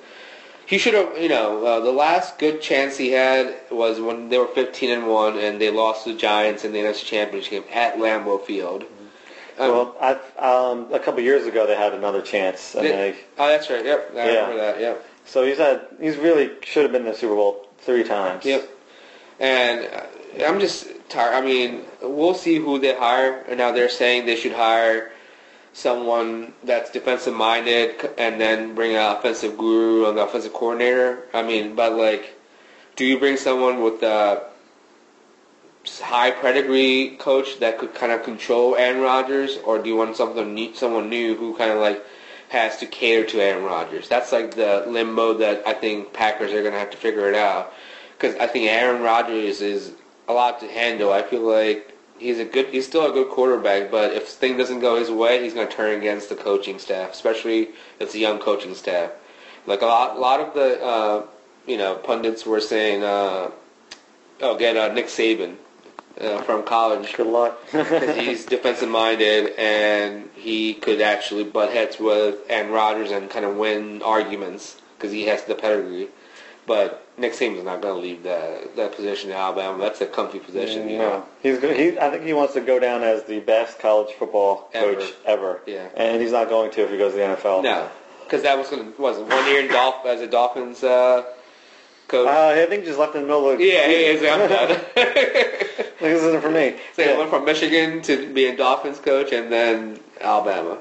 He 0.67 0.77
should 0.77 0.93
have. 0.93 1.17
You 1.17 1.29
know, 1.29 1.65
uh, 1.65 1.79
the 1.79 1.91
last 1.91 2.37
good 2.37 2.61
chance 2.61 2.95
he 2.97 3.11
had 3.11 3.55
was 3.71 3.99
when 3.99 4.29
they 4.29 4.37
were 4.37 4.47
15 4.47 4.91
and 4.91 5.07
one 5.07 5.37
and 5.39 5.59
they 5.59 5.71
lost 5.71 6.03
to 6.03 6.13
the 6.13 6.19
Giants 6.19 6.63
in 6.63 6.73
the 6.73 6.79
NFC 6.79 7.05
Championship 7.05 7.49
game 7.51 7.63
at 7.73 7.97
Lambeau 7.97 8.43
Field. 8.45 8.83
Um, 9.57 9.71
Well, 9.71 9.95
I, 9.99 10.11
um, 10.37 10.93
a 10.93 10.99
couple 10.99 11.19
years 11.21 11.47
ago 11.47 11.65
they 11.65 11.75
had 11.75 11.93
another 11.95 12.21
chance, 12.21 12.75
and 12.75 12.83
Did- 12.83 12.93
they, 12.95 13.15
oh, 13.39 13.47
that's 13.47 13.67
right. 13.71 13.83
Yep, 13.83 14.11
I 14.13 14.17
Yeah. 14.17 14.25
remember 14.41 14.57
that. 14.57 14.79
Yep. 14.79 15.05
so 15.25 15.43
he's 15.43 15.57
had 15.57 15.81
he's 15.99 16.17
really 16.17 16.51
should 16.61 16.83
have 16.83 16.91
been 16.91 17.01
in 17.07 17.11
the 17.11 17.17
Super 17.17 17.33
Bowl 17.35 17.65
three 17.79 18.03
times. 18.03 18.45
Yep. 18.45 18.69
And 19.39 19.87
uh, 19.93 20.45
I'm 20.45 20.59
just 20.59 20.87
tired. 21.09 21.33
I 21.33 21.41
mean, 21.41 21.83
we'll 22.01 22.33
see 22.33 22.55
who 22.57 22.79
they 22.79 22.95
hire. 22.95 23.43
And 23.47 23.57
now 23.57 23.71
they're 23.71 23.89
saying 23.89 24.25
they 24.25 24.35
should 24.35 24.53
hire 24.53 25.11
someone 25.73 26.53
that's 26.63 26.89
defensive 26.91 27.35
minded 27.35 28.09
and 28.17 28.41
then 28.41 28.73
bring 28.73 28.95
an 28.95 29.15
offensive 29.15 29.57
guru 29.57 30.07
and 30.09 30.17
the 30.17 30.23
offensive 30.23 30.53
coordinator. 30.53 31.23
I 31.33 31.43
mean, 31.43 31.75
but 31.75 31.93
like, 31.93 32.35
do 32.95 33.05
you 33.05 33.19
bring 33.19 33.37
someone 33.37 33.83
with 33.83 34.01
a 34.01 34.43
high 36.01 36.31
pedigree 36.31 37.15
coach 37.19 37.59
that 37.59 37.77
could 37.77 37.93
kind 37.93 38.11
of 38.11 38.23
control 38.23 38.75
Aaron 38.75 39.01
Rodgers, 39.01 39.57
or 39.65 39.77
do 39.77 39.87
you 39.87 39.95
want 39.95 40.15
something 40.15 40.53
new, 40.53 40.73
someone 40.73 41.09
new 41.09 41.35
who 41.35 41.55
kind 41.55 41.71
of 41.71 41.77
like 41.77 42.03
has 42.49 42.77
to 42.77 42.87
cater 42.87 43.25
to 43.27 43.41
Aaron 43.41 43.63
Rodgers? 43.63 44.09
That's 44.09 44.31
like 44.31 44.55
the 44.55 44.83
limbo 44.87 45.35
that 45.35 45.61
I 45.67 45.73
think 45.73 46.11
Packers 46.11 46.51
are 46.53 46.61
going 46.61 46.73
to 46.73 46.79
have 46.79 46.91
to 46.91 46.97
figure 46.97 47.29
it 47.29 47.35
out 47.35 47.73
because 48.17 48.35
I 48.37 48.47
think 48.47 48.67
Aaron 48.67 49.01
Rodgers 49.01 49.61
is 49.61 49.93
a 50.27 50.33
lot 50.33 50.59
to 50.61 50.67
handle. 50.67 51.13
I 51.13 51.21
feel 51.21 51.41
like 51.41 51.93
he's 52.19 52.39
a 52.39 52.45
good, 52.45 52.67
he's 52.67 52.87
still 52.87 53.09
a 53.09 53.13
good 53.13 53.29
quarterback, 53.29 53.91
but 53.91 54.13
if 54.13 54.27
thing 54.27 54.57
doesn't 54.57 54.79
go 54.79 54.97
his 54.97 55.11
way, 55.11 55.43
he's 55.43 55.53
going 55.53 55.67
to 55.67 55.73
turn 55.73 55.97
against 55.97 56.29
the 56.29 56.35
coaching 56.35 56.79
staff, 56.79 57.11
especially 57.11 57.63
if 57.63 57.75
it's 57.99 58.15
a 58.15 58.19
young 58.19 58.39
coaching 58.39 58.75
staff. 58.75 59.11
Like 59.65 59.81
a 59.81 59.85
lot, 59.85 60.17
a 60.17 60.19
lot 60.19 60.39
of 60.39 60.53
the, 60.53 60.83
uh, 60.83 61.25
you 61.65 61.77
know, 61.77 61.95
pundits 61.95 62.45
were 62.45 62.61
saying, 62.61 63.03
uh, 63.03 63.51
"Oh, 64.41 64.57
get 64.57 64.77
uh, 64.77 64.93
Nick 64.93 65.07
Saban 65.07 65.55
uh, 66.19 66.41
from 66.43 66.63
college." 66.63 67.13
Good 67.13 67.27
luck. 67.27 67.59
because 67.71 68.15
he's 68.15 68.45
defensive 68.45 68.87
minded 68.87 69.53
and 69.57 70.29
he 70.35 70.73
could 70.73 71.01
actually 71.01 71.43
butt 71.43 71.71
heads 71.71 71.99
with 71.99 72.37
Aaron 72.49 72.71
Rodgers 72.71 73.11
and 73.11 73.29
kind 73.29 73.43
of 73.43 73.57
win 73.57 74.01
arguments 74.01 74.77
because 74.97 75.11
he 75.11 75.25
has 75.25 75.43
the 75.43 75.55
pedigree. 75.55 76.07
But 76.67 77.07
Nick 77.17 77.31
Saban's 77.33 77.63
not 77.63 77.81
going 77.81 77.95
to 77.95 78.01
leave 78.01 78.23
that 78.23 78.75
that 78.75 78.93
position 78.93 79.31
in 79.31 79.37
Alabama. 79.37 79.77
That's 79.81 80.01
a 80.01 80.05
comfy 80.05 80.39
position, 80.39 80.89
you 80.89 80.97
know. 80.97 81.19
No, 81.19 81.25
he's 81.41 81.57
go- 81.59 81.73
he. 81.73 81.97
I 81.97 82.09
think 82.11 82.23
he 82.23 82.33
wants 82.33 82.53
to 82.55 82.61
go 82.61 82.77
down 82.77 83.03
as 83.03 83.23
the 83.23 83.39
best 83.39 83.79
college 83.79 84.13
football 84.15 84.69
coach 84.73 85.13
ever. 85.25 85.61
Yeah. 85.65 85.87
and 85.95 86.21
he's 86.21 86.33
not 86.33 86.49
going 86.49 86.69
to 86.71 86.83
if 86.83 86.91
he 86.91 86.97
goes 86.97 87.13
to 87.13 87.17
the 87.19 87.23
NFL. 87.23 87.63
No, 87.63 87.89
because 88.25 88.43
that 88.43 88.57
was 88.57 88.67
going 88.69 88.93
to 88.93 89.01
was 89.01 89.17
it 89.17 89.25
one 89.25 89.47
year 89.47 89.61
in 89.61 89.71
Dolph 89.71 90.05
as 90.05 90.19
a 90.19 90.27
Dolphins 90.27 90.83
uh, 90.83 91.23
coach. 92.09 92.27
Uh, 92.27 92.61
I 92.61 92.65
think 92.65 92.83
he 92.83 92.87
just 92.89 92.99
left 92.99 93.15
in 93.15 93.21
the 93.21 93.27
middle 93.27 93.49
of. 93.49 93.61
yeah, 93.61 93.87
he 93.87 93.93
is. 94.03 94.21
I'm 94.23 94.49
done. 94.49 94.77
this 94.95 96.21
isn't 96.23 96.41
for 96.41 96.51
me. 96.51 96.75
so 96.93 97.03
he 97.09 97.17
went 97.17 97.29
from 97.29 97.45
Michigan 97.45 98.01
to 98.03 98.31
being 98.33 98.55
a 98.55 98.57
Dolphins 98.57 98.99
coach, 98.99 99.31
and 99.31 99.49
then 99.51 99.99
Alabama. 100.19 100.79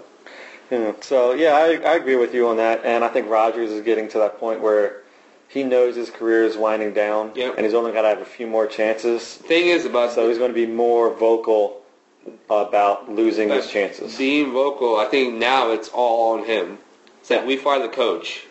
Yeah. 0.71 0.95
So 1.01 1.33
yeah, 1.33 1.53
I, 1.53 1.75
I 1.89 1.95
agree 1.95 2.17
with 2.17 2.35
you 2.35 2.49
on 2.49 2.57
that, 2.57 2.85
and 2.85 3.05
I 3.05 3.09
think 3.09 3.29
Rodgers 3.31 3.71
is 3.71 3.83
getting 3.85 4.09
to 4.09 4.19
that 4.19 4.41
point 4.41 4.61
where 4.61 5.03
he 5.49 5.63
knows 5.63 5.97
his 5.97 6.11
career 6.11 6.45
is 6.45 6.57
winding 6.57 6.93
down, 6.93 7.33
Yep. 7.35 7.55
and 7.57 7.65
he's 7.65 7.75
only 7.75 7.93
got 7.93 8.03
to 8.03 8.09
have 8.09 8.21
a 8.21 8.25
few 8.25 8.47
more 8.47 8.67
chances. 8.67 9.35
Thing 9.37 9.69
is 9.69 9.85
about 9.85 10.13
So 10.13 10.29
he's 10.29 10.39
going 10.39 10.51
to 10.51 10.55
be 10.55 10.67
more 10.67 11.15
vocal 11.15 11.83
about 12.51 13.11
losing 13.11 13.49
his 13.51 13.69
chances. 13.71 14.17
Being 14.19 14.53
vocal, 14.53 14.97
I 14.97 15.07
think 15.07 15.35
now 15.35 15.71
it's 15.71 15.89
all 15.89 16.33
on 16.39 16.45
him. 16.45 16.79
It's 17.21 17.31
like 17.31 17.47
we 17.47 17.57
fire 17.57 17.81
the 17.81 17.89
coach. 17.89 18.45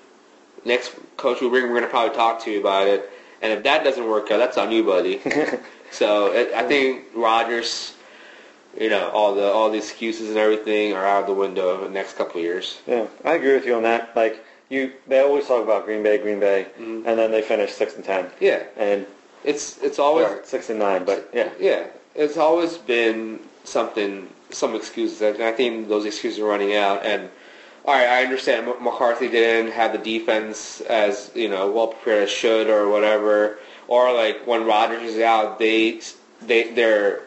Next 0.63 0.95
coach 1.17 1.41
we 1.41 1.49
bring, 1.49 1.63
we're 1.63 1.69
going 1.79 1.84
to 1.84 1.89
probably 1.89 2.15
talk 2.15 2.41
to 2.45 2.51
you 2.51 2.60
about 2.60 2.88
it. 2.88 3.10
And 3.41 3.51
if 3.53 3.63
that 3.63 3.84
doesn't 3.84 4.05
work 4.08 4.31
out, 4.31 4.38
that's 4.38 4.58
on 4.58 4.71
you, 4.71 4.84
buddy. 4.84 5.19
so 5.91 6.31
it, 6.31 6.53
I 6.53 6.63
think 6.67 7.03
Rodgers, 7.13 7.93
you 8.79 8.89
know, 8.89 9.10
all 9.10 9.36
the 9.36 9.45
all 9.45 9.69
the 9.69 9.77
excuses 9.77 10.29
and 10.29 10.38
everything 10.38 10.93
are 10.93 11.05
out 11.05 11.21
of 11.21 11.27
the 11.27 11.34
window 11.34 11.75
in 11.75 11.81
the 11.84 11.89
next 11.89 12.17
couple 12.17 12.38
of 12.39 12.43
years. 12.43 12.79
Yeah, 12.88 13.08
I 13.23 13.34
agree 13.34 13.53
with 13.53 13.65
you 13.65 13.75
on 13.75 13.84
that. 13.84 14.15
Like 14.15 14.43
you, 14.69 14.91
they 15.08 15.19
always 15.19 15.47
talk 15.47 15.63
about 15.63 15.86
Green 15.86 16.04
Bay, 16.04 16.17
Green 16.17 16.39
Bay, 16.39 16.67
Mhm. 16.80 17.06
and 17.06 17.19
then 17.19 17.32
they 17.32 17.41
finish 17.41 17.73
six 17.73 17.95
and 17.95 18.04
ten, 18.04 18.32
Yeah, 18.39 18.63
and 18.78 19.06
it's 19.43 19.78
it's 19.82 19.99
always 19.99 20.25
or 20.25 20.41
six 20.43 20.69
and 20.69 20.80
nine. 20.80 21.04
But 21.04 21.30
yeah, 21.34 21.49
yeah, 21.60 21.84
it's 22.15 22.38
always 22.38 22.78
been 22.78 23.39
something, 23.63 24.28
some 24.51 24.75
excuses, 24.75 25.21
and 25.21 25.43
I 25.43 25.51
think 25.51 25.88
those 25.88 26.06
excuses 26.06 26.39
are 26.39 26.45
running 26.45 26.75
out. 26.75 27.06
And 27.06 27.30
all 27.86 27.93
right, 27.93 28.08
I 28.08 28.23
understand 28.23 28.65
McCarthy 28.82 29.28
didn't 29.30 29.71
have 29.71 29.91
the 29.91 29.99
defense 29.99 30.82
as 30.82 31.32
you 31.36 31.47
know 31.49 31.69
well 31.71 31.88
prepared 31.88 32.23
as 32.23 32.32
should 32.32 32.67
or 32.69 32.89
whatever, 32.89 33.60
or 33.88 34.12
like 34.13 34.47
when 34.47 34.65
Rodgers 34.65 35.04
is 35.04 35.19
out, 35.21 35.60
they 35.60 36.01
they 36.41 36.71
they're 36.73 37.21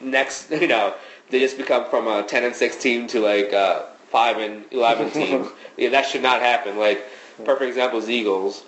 next, 0.00 0.50
you 0.62 0.66
know, 0.68 0.94
they 1.30 1.40
just 1.40 1.56
become 1.56 1.86
from 1.88 2.06
a 2.06 2.22
ten 2.22 2.44
and 2.44 2.54
six 2.54 2.76
team 2.76 3.06
to 3.08 3.20
like 3.20 3.52
a 3.52 3.86
five 4.14 4.38
and 4.38 4.64
eleven 4.70 5.10
team. 5.18 5.48
yeah, 5.76 5.90
that 5.90 6.06
should 6.06 6.22
not 6.22 6.40
happen. 6.40 6.78
Like 6.78 7.04
perfect 7.44 7.68
example 7.68 7.98
is 7.98 8.08
Eagles. 8.08 8.62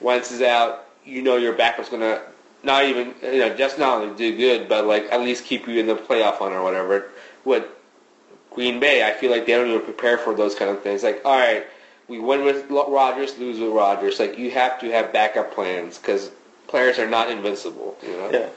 Wentz 0.00 0.32
is 0.32 0.42
out, 0.42 0.86
you 1.04 1.22
know 1.22 1.36
your 1.36 1.52
backup's 1.52 1.88
gonna 1.88 2.20
not 2.64 2.84
even 2.84 3.14
you 3.22 3.38
know 3.38 3.54
just 3.54 3.78
not 3.78 4.02
only 4.02 4.16
do 4.16 4.36
good, 4.36 4.68
but 4.68 4.84
like 4.84 5.04
at 5.12 5.20
least 5.20 5.44
keep 5.44 5.68
you 5.68 5.78
in 5.78 5.86
the 5.86 5.94
playoff 5.94 6.38
hunt 6.38 6.52
or 6.54 6.62
whatever. 6.64 7.10
With 7.44 7.64
Green 8.50 8.80
Bay, 8.80 9.06
I 9.08 9.12
feel 9.12 9.30
like 9.30 9.46
they 9.46 9.52
don't 9.52 9.68
even 9.68 9.82
prepare 9.82 10.18
for 10.18 10.34
those 10.34 10.54
kind 10.56 10.70
of 10.72 10.82
things. 10.82 11.04
Like, 11.04 11.20
all 11.24 11.38
right, 11.38 11.64
we 12.08 12.18
win 12.18 12.44
with 12.44 12.68
Rodgers, 12.68 13.38
lose 13.38 13.60
with 13.60 13.70
Rodgers. 13.70 14.18
Like 14.18 14.36
you 14.38 14.50
have 14.50 14.80
to 14.80 14.90
have 14.90 15.12
backup 15.12 15.54
plans 15.54 15.98
because 15.98 16.32
players 16.66 16.98
are 16.98 17.08
not 17.08 17.30
invincible. 17.30 17.96
You 18.02 18.16
know. 18.16 18.30
yeah, 18.32 18.48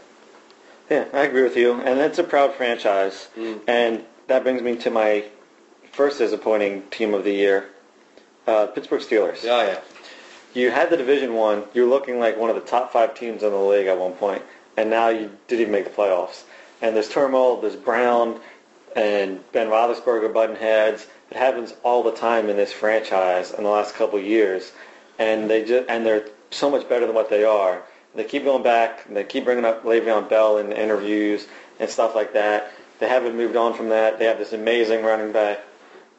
yeah. 0.89 1.05
I 1.13 1.25
agree 1.25 1.43
with 1.43 1.55
you, 1.55 1.73
and 1.81 1.99
it's 1.99 2.17
a 2.17 2.23
proud 2.23 2.55
franchise, 2.55 3.27
Mm. 3.37 3.59
and 3.67 4.03
that 4.27 4.41
brings 4.43 4.63
me 4.63 4.75
to 4.77 4.89
my 4.89 5.25
first 5.91 6.17
disappointing 6.19 6.83
team 6.91 7.13
of 7.13 7.23
the 7.23 7.31
year, 7.31 7.69
uh, 8.47 8.67
Pittsburgh 8.67 9.01
Steelers. 9.01 9.43
Oh 9.43 9.65
yeah. 9.65 9.79
You 10.53 10.69
had 10.69 10.89
the 10.89 10.97
Division 10.97 11.33
One. 11.33 11.63
You're 11.73 11.87
looking 11.87 12.19
like 12.19 12.37
one 12.37 12.49
of 12.49 12.55
the 12.55 12.61
top 12.61 12.91
five 12.91 13.15
teams 13.15 13.43
in 13.43 13.51
the 13.51 13.57
league 13.57 13.87
at 13.87 13.97
one 13.97 14.13
point, 14.13 14.43
and 14.77 14.89
now 14.89 15.09
you 15.09 15.31
didn't 15.47 15.61
even 15.61 15.71
make 15.71 15.85
the 15.85 15.91
playoffs. 15.91 16.43
And 16.81 16.95
there's 16.95 17.09
turmoil. 17.09 17.61
There's 17.61 17.75
Brown 17.75 18.39
and 18.95 19.39
Ben 19.53 19.67
Roethlisberger 19.67 20.33
button 20.33 20.55
heads. 20.55 21.07
It 21.29 21.37
happens 21.37 21.73
all 21.83 22.03
the 22.03 22.11
time 22.11 22.49
in 22.49 22.57
this 22.57 22.73
franchise 22.73 23.51
in 23.51 23.63
the 23.63 23.69
last 23.69 23.95
couple 23.95 24.19
of 24.19 24.25
years, 24.25 24.71
and 25.19 25.49
they 25.49 25.63
just 25.63 25.89
and 25.89 26.05
they're 26.05 26.27
so 26.49 26.69
much 26.69 26.87
better 26.89 27.05
than 27.05 27.15
what 27.15 27.29
they 27.29 27.43
are. 27.43 27.81
They 28.15 28.23
keep 28.23 28.43
going 28.43 28.63
back. 28.63 29.05
And 29.07 29.15
they 29.15 29.23
keep 29.23 29.45
bringing 29.45 29.65
up 29.65 29.83
Le'Veon 29.83 30.29
Bell 30.29 30.57
in 30.57 30.71
interviews 30.71 31.47
and 31.79 31.89
stuff 31.89 32.15
like 32.15 32.33
that. 32.33 32.71
They 32.99 33.07
haven't 33.07 33.35
moved 33.35 33.55
on 33.55 33.73
from 33.73 33.89
that. 33.89 34.19
They 34.19 34.25
have 34.25 34.37
this 34.37 34.53
amazing 34.53 35.03
running 35.03 35.31
back, 35.31 35.59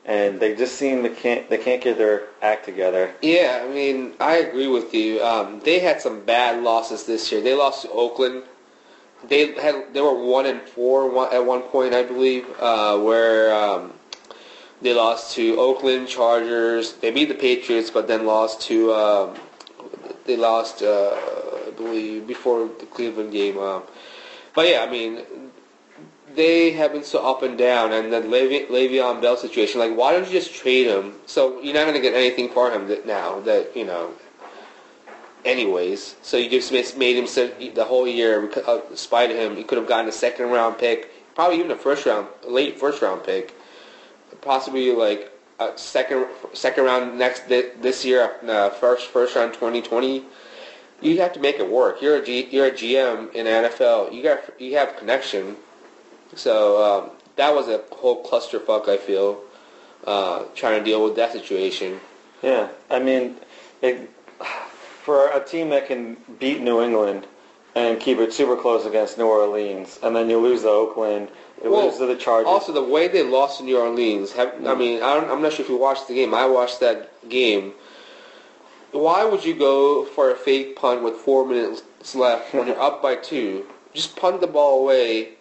and 0.05 0.41
they 0.41 0.55
just 0.55 0.77
seem 0.77 1.03
to 1.03 1.11
can't 1.11 1.49
they 1.49 1.59
can't 1.59 1.83
get 1.83 1.99
their 1.99 2.29
act 2.41 2.65
together. 2.65 3.15
Yeah, 3.23 3.65
I 3.65 3.73
mean, 3.73 4.15
I 4.21 4.37
agree 4.37 4.67
with 4.67 4.93
you. 4.95 5.23
Um, 5.23 5.61
they 5.61 5.79
had 5.79 6.01
some 6.01 6.25
bad 6.25 6.63
losses 6.63 7.05
this 7.05 7.31
year. 7.31 7.41
They 7.41 7.55
lost 7.55 7.83
to 7.83 7.91
Oakland. 7.91 8.43
They 9.29 9.53
had 9.61 9.95
they 9.95 10.01
were 10.01 10.15
one 10.15 10.47
and 10.47 10.61
four 10.63 11.33
at 11.33 11.45
one 11.45 11.63
point, 11.63 11.95
I 11.95 12.03
believe, 12.03 12.47
uh, 12.59 12.99
where 12.99 13.55
um, 13.55 13.93
they 14.81 14.93
lost 14.93 15.35
to 15.37 15.59
Oakland 15.61 16.09
Chargers. 16.09 16.95
They 16.95 17.13
beat 17.13 17.29
the 17.29 17.35
Patriots, 17.35 17.91
but 17.91 18.09
then 18.09 18.27
lost 18.27 18.63
to 18.63 18.93
um, 18.93 19.37
they 20.25 20.37
lost, 20.37 20.83
uh, 20.83 21.17
I 21.67 21.71
believe, 21.77 22.27
before 22.27 22.69
the 22.81 22.87
Cleveland 22.87 23.33
game. 23.33 23.59
Um, 23.59 23.83
but 24.55 24.69
yeah, 24.69 24.85
I 24.87 24.91
mean, 24.91 25.23
they 26.35 26.73
have 26.73 26.93
been 26.93 27.05
so 27.05 27.19
up 27.29 27.43
and 27.43 27.57
down, 27.59 27.93
and 27.93 28.13
the 28.13 28.21
Le'Ve- 28.21 28.69
Le'Veon 28.69 29.21
Bell 29.21 29.37
situation. 29.37 29.81
Like, 29.81 29.95
why 29.97 30.13
don't 30.13 30.27
you 30.27 30.33
just 30.33 30.55
trade 30.55 30.87
him? 30.87 31.15
So 31.27 31.61
you're 31.63 31.75
not 31.75 31.83
going 31.83 31.95
to 31.95 32.01
get 32.01 32.15
anything 32.15 32.49
for 32.49 32.71
him 32.71 32.89
that 32.89 33.07
now. 33.07 33.41
That 33.41 33.77
you 33.77 33.85
know. 33.85 34.13
Anyways, 35.45 36.15
so 36.23 36.37
you 36.37 36.49
just 36.49 36.97
made 36.97 37.17
him 37.17 37.27
sit 37.27 37.75
the 37.75 37.85
whole 37.85 38.07
year. 38.07 38.49
uh, 38.65 38.81
Spite 38.95 39.33
of 39.33 39.37
him, 39.37 39.57
he 39.57 39.65
could 39.65 39.77
have 39.77 39.89
gotten 39.89 40.09
a 40.09 40.13
second 40.13 40.51
round 40.51 40.79
pick, 40.79 41.11
probably 41.35 41.59
even 41.59 41.71
a 41.73 41.77
first 41.77 42.07
round, 42.07 42.29
late 42.47 42.79
first 42.79 43.03
round 43.03 43.25
pick, 43.25 43.53
possibly 44.41 44.93
like 44.93 45.33
a 45.59 45.77
second 45.77 46.27
second 46.53 46.85
round 46.85 47.19
next 47.19 47.49
this 47.49 48.05
year, 48.05 48.37
uh, 48.47 48.71
first 48.71 49.09
first 49.09 49.35
round 49.35 49.53
2020. 49.55 50.25
You 51.01 51.21
have 51.21 51.33
to 51.33 51.41
make 51.41 51.59
it 51.59 51.69
work. 51.69 52.01
You're 52.01 52.19
a 52.19 52.25
G, 52.25 52.47
you're 52.53 52.67
a 52.67 52.71
GM 52.71 53.35
in 53.35 53.47
NFL. 53.47 54.13
You 54.13 54.23
got 54.23 54.61
you 54.61 54.77
have 54.77 54.97
connection. 54.97 55.57
So 56.35 56.83
um, 56.83 57.11
that 57.37 57.55
was 57.55 57.69
a 57.69 57.83
whole 57.93 58.25
clusterfuck. 58.25 58.89
I 58.89 58.97
feel 58.97 59.41
uh, 60.07 60.45
trying 60.55 60.79
to 60.79 60.85
deal 60.85 61.05
with 61.05 61.17
that 61.17 61.33
situation. 61.33 62.01
Yeah, 62.43 62.69
I 62.91 62.99
mean, 62.99 63.37
it, 63.83 64.11
for 65.03 65.29
a 65.29 65.45
team 65.45 65.71
that 65.71 65.87
can 65.87 66.17
beat 66.39 66.61
New 66.61 66.83
England 66.83 67.27
and 67.75 67.99
keep 68.01 68.19
it 68.19 68.33
super 68.33 68.57
close 68.57 68.85
against 68.85 69.17
New 69.17 69.27
Orleans, 69.27 69.99
and 70.03 70.15
then 70.15 70.29
you 70.29 70.39
lose 70.39 70.63
to 70.63 70.69
Oakland, 70.69 71.29
you 71.63 71.71
Well, 71.71 71.87
lose 71.87 71.99
to 71.99 72.07
the 72.07 72.17
Chargers. 72.17 72.49
Also, 72.49 72.73
the 72.73 72.83
way 72.83 73.09
they 73.09 73.23
lost 73.23 73.59
to 73.59 73.65
New 73.65 73.79
Orleans. 73.79 74.33
Have, 74.33 74.67
I 74.67 74.75
mean, 74.75 75.03
I 75.03 75.15
don't, 75.15 75.31
I'm 75.31 75.41
not 75.41 75.53
sure 75.53 75.65
if 75.65 75.71
you 75.71 75.77
watched 75.77 76.09
the 76.09 76.15
game. 76.15 76.35
I 76.35 76.47
watched 76.47 76.81
that 76.81 77.29
game. 77.29 77.73
Why 78.91 79.25
would 79.25 79.43
you 79.43 79.55
go 79.55 80.05
for 80.05 80.33
a 80.33 80.35
fake 80.35 80.77
punt 80.77 81.03
with 81.03 81.15
four 81.15 81.47
minutes 81.47 81.83
left 82.15 82.53
when 82.53 82.67
you're 82.67 82.81
up 82.81 83.01
by 83.01 83.17
two? 83.17 83.65
Just 83.95 84.17
punt 84.17 84.41
the 84.41 84.47
ball 84.47 84.83
away 84.83 85.37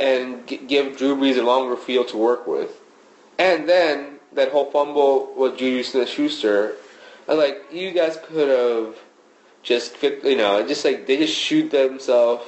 and 0.00 0.46
g- 0.46 0.56
give 0.58 0.96
Drew 0.96 1.16
Brees 1.16 1.38
a 1.38 1.42
longer 1.42 1.76
field 1.76 2.08
to 2.08 2.16
work 2.16 2.46
with. 2.46 2.70
And 3.38 3.68
then 3.68 4.18
that 4.32 4.50
whole 4.52 4.70
fumble 4.70 5.32
with 5.36 5.56
Juju 5.58 5.82
Smith-Schuster, 5.82 6.76
I 7.28 7.32
like 7.34 7.62
you 7.72 7.90
guys 7.92 8.18
could 8.26 8.48
have 8.48 8.96
just 9.62 9.96
fit- 9.96 10.22
you 10.24 10.36
know 10.36 10.66
just 10.66 10.84
like 10.84 11.06
they 11.06 11.16
just 11.16 11.34
shoot 11.34 11.70
themselves 11.70 12.44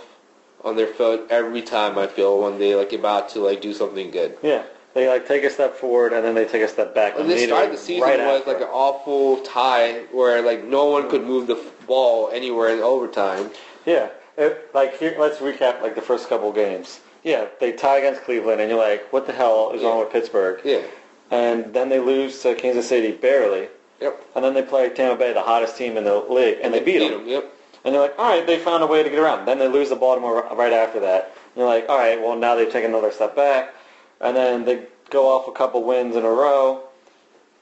on 0.64 0.76
their 0.76 0.86
foot 0.86 1.26
every 1.30 1.62
time 1.62 1.96
I 1.98 2.06
feel 2.06 2.42
when 2.42 2.58
they 2.58 2.74
like 2.74 2.92
about 2.92 3.28
to 3.30 3.40
like 3.40 3.60
do 3.62 3.72
something 3.72 4.10
good. 4.10 4.36
yeah, 4.42 4.64
they 4.94 5.08
like 5.08 5.26
take 5.26 5.44
a 5.44 5.50
step 5.50 5.74
forward 5.76 6.12
and 6.12 6.24
then 6.24 6.34
they 6.34 6.44
take 6.44 6.62
a 6.62 6.68
step 6.68 6.94
back. 6.94 7.14
And 7.18 7.30
they 7.30 7.46
started 7.46 7.72
the 7.72 7.78
season 7.78 8.02
right 8.02 8.20
after. 8.20 8.52
like 8.52 8.60
an 8.60 8.68
awful 8.68 9.38
tie 9.42 10.02
where 10.12 10.42
like 10.42 10.64
no 10.64 10.86
one 10.86 11.08
could 11.08 11.22
move 11.24 11.46
the 11.46 11.58
ball 11.86 12.30
anywhere 12.32 12.68
in 12.70 12.80
overtime. 12.80 13.50
Yeah, 13.86 14.10
it, 14.36 14.68
like 14.74 14.98
here, 14.98 15.16
let's 15.18 15.38
recap 15.38 15.80
like 15.82 15.94
the 15.94 16.02
first 16.02 16.28
couple 16.28 16.52
games. 16.52 17.00
Yeah, 17.22 17.46
they 17.60 17.72
tie 17.72 17.98
against 17.98 18.22
Cleveland, 18.22 18.60
and 18.60 18.70
you're 18.70 18.78
like, 18.78 19.12
what 19.12 19.26
the 19.26 19.32
hell 19.32 19.72
is 19.74 19.82
wrong 19.82 19.98
with 20.00 20.10
Pittsburgh? 20.12 20.60
Yeah. 20.64 20.82
And 21.30 21.74
then 21.74 21.88
they 21.88 21.98
lose 21.98 22.40
to 22.42 22.54
Kansas 22.54 22.88
City 22.88 23.10
barely, 23.12 23.68
Yep. 24.00 24.20
and 24.36 24.44
then 24.44 24.54
they 24.54 24.62
play 24.62 24.88
Tampa 24.90 25.18
Bay, 25.18 25.32
the 25.32 25.42
hottest 25.42 25.76
team 25.76 25.96
in 25.96 26.04
the 26.04 26.18
league, 26.20 26.58
and 26.62 26.72
they 26.72 26.80
beat 26.80 26.98
them. 26.98 27.26
Yep. 27.26 27.52
And 27.84 27.94
you're 27.94 28.02
like, 28.02 28.18
all 28.18 28.28
right, 28.28 28.46
they 28.46 28.58
found 28.58 28.82
a 28.82 28.86
way 28.86 29.02
to 29.02 29.10
get 29.10 29.18
around. 29.18 29.46
Then 29.46 29.58
they 29.58 29.68
lose 29.68 29.88
to 29.88 29.96
Baltimore 29.96 30.46
right 30.54 30.72
after 30.72 31.00
that. 31.00 31.24
And 31.54 31.56
you're 31.56 31.66
like, 31.66 31.88
all 31.88 31.98
right, 31.98 32.20
well 32.20 32.36
now 32.36 32.54
they 32.54 32.66
take 32.70 32.84
another 32.84 33.10
step 33.10 33.34
back, 33.34 33.74
and 34.20 34.36
then 34.36 34.64
they 34.64 34.84
go 35.10 35.28
off 35.28 35.48
a 35.48 35.52
couple 35.52 35.82
wins 35.84 36.14
in 36.16 36.24
a 36.24 36.30
row, 36.30 36.82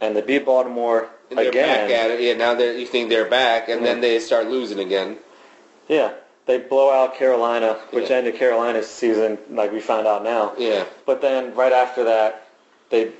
and 0.00 0.14
they 0.16 0.20
beat 0.22 0.44
Baltimore 0.44 1.08
And 1.30 1.38
they're 1.38 1.48
again. 1.48 1.88
back 1.88 1.96
at 1.96 2.10
it. 2.10 2.20
Yeah. 2.20 2.34
Now 2.34 2.58
you 2.58 2.86
think 2.86 3.08
they're 3.08 3.28
back, 3.30 3.68
and 3.70 3.84
then 3.84 4.00
they 4.00 4.18
start 4.18 4.46
losing 4.48 4.78
again. 4.78 5.18
Yeah, 5.88 6.12
they 6.46 6.58
blow 6.58 6.90
out 6.90 7.16
Carolina, 7.16 7.78
which 7.90 8.10
Yeah. 8.10 8.16
ended 8.16 8.36
Carolina's 8.36 8.88
season, 8.88 9.38
like 9.50 9.72
we 9.72 9.80
found 9.80 10.06
out 10.06 10.22
now. 10.24 10.52
Yeah. 10.58 10.84
But 11.06 11.20
then 11.22 11.54
right 11.54 11.72
after 11.72 12.04
that, 12.04 12.46
they, 12.90 13.12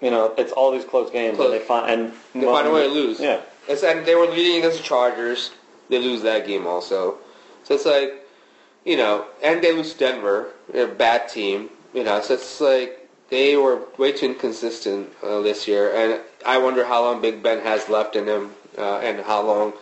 you 0.00 0.10
know, 0.10 0.32
it's 0.38 0.52
all 0.52 0.70
these 0.70 0.84
close 0.84 1.10
games, 1.10 1.36
Close. 1.36 1.52
and 1.52 1.60
they 1.60 1.64
find 1.64 1.90
and 1.90 2.12
They 2.34 2.46
find 2.46 2.66
a 2.66 2.70
way 2.70 2.84
to 2.84 2.88
lose. 2.88 3.20
Yeah, 3.20 3.40
It's, 3.68 3.82
and 3.82 4.04
they 4.06 4.14
were 4.14 4.26
leading 4.26 4.58
against 4.58 4.78
the 4.78 4.84
Chargers. 4.84 5.50
They 5.90 5.98
lose 5.98 6.22
that 6.22 6.46
game 6.46 6.66
also. 6.66 7.18
So 7.64 7.74
it's 7.74 7.84
like, 7.84 8.26
you 8.84 8.96
know, 8.96 9.26
and 9.42 9.62
they 9.62 9.72
lose 9.72 9.92
Denver, 9.94 10.48
a 10.74 10.86
bad 10.86 11.28
team. 11.28 11.68
You 11.94 12.04
know, 12.04 12.20
so 12.22 12.34
it's 12.34 12.58
like 12.60 13.06
they 13.28 13.56
were 13.56 13.82
way 13.98 14.12
too 14.12 14.26
inconsistent 14.26 15.10
uh, 15.22 15.40
this 15.42 15.68
year. 15.68 15.94
And 15.94 16.20
I 16.46 16.56
wonder 16.56 16.84
how 16.86 17.02
long 17.02 17.20
Big 17.20 17.42
Ben 17.42 17.60
has 17.60 17.88
left 17.90 18.16
in 18.16 18.26
him, 18.26 18.52
uh, 18.78 18.98
and 19.00 19.20
how 19.20 19.42
long 19.42 19.74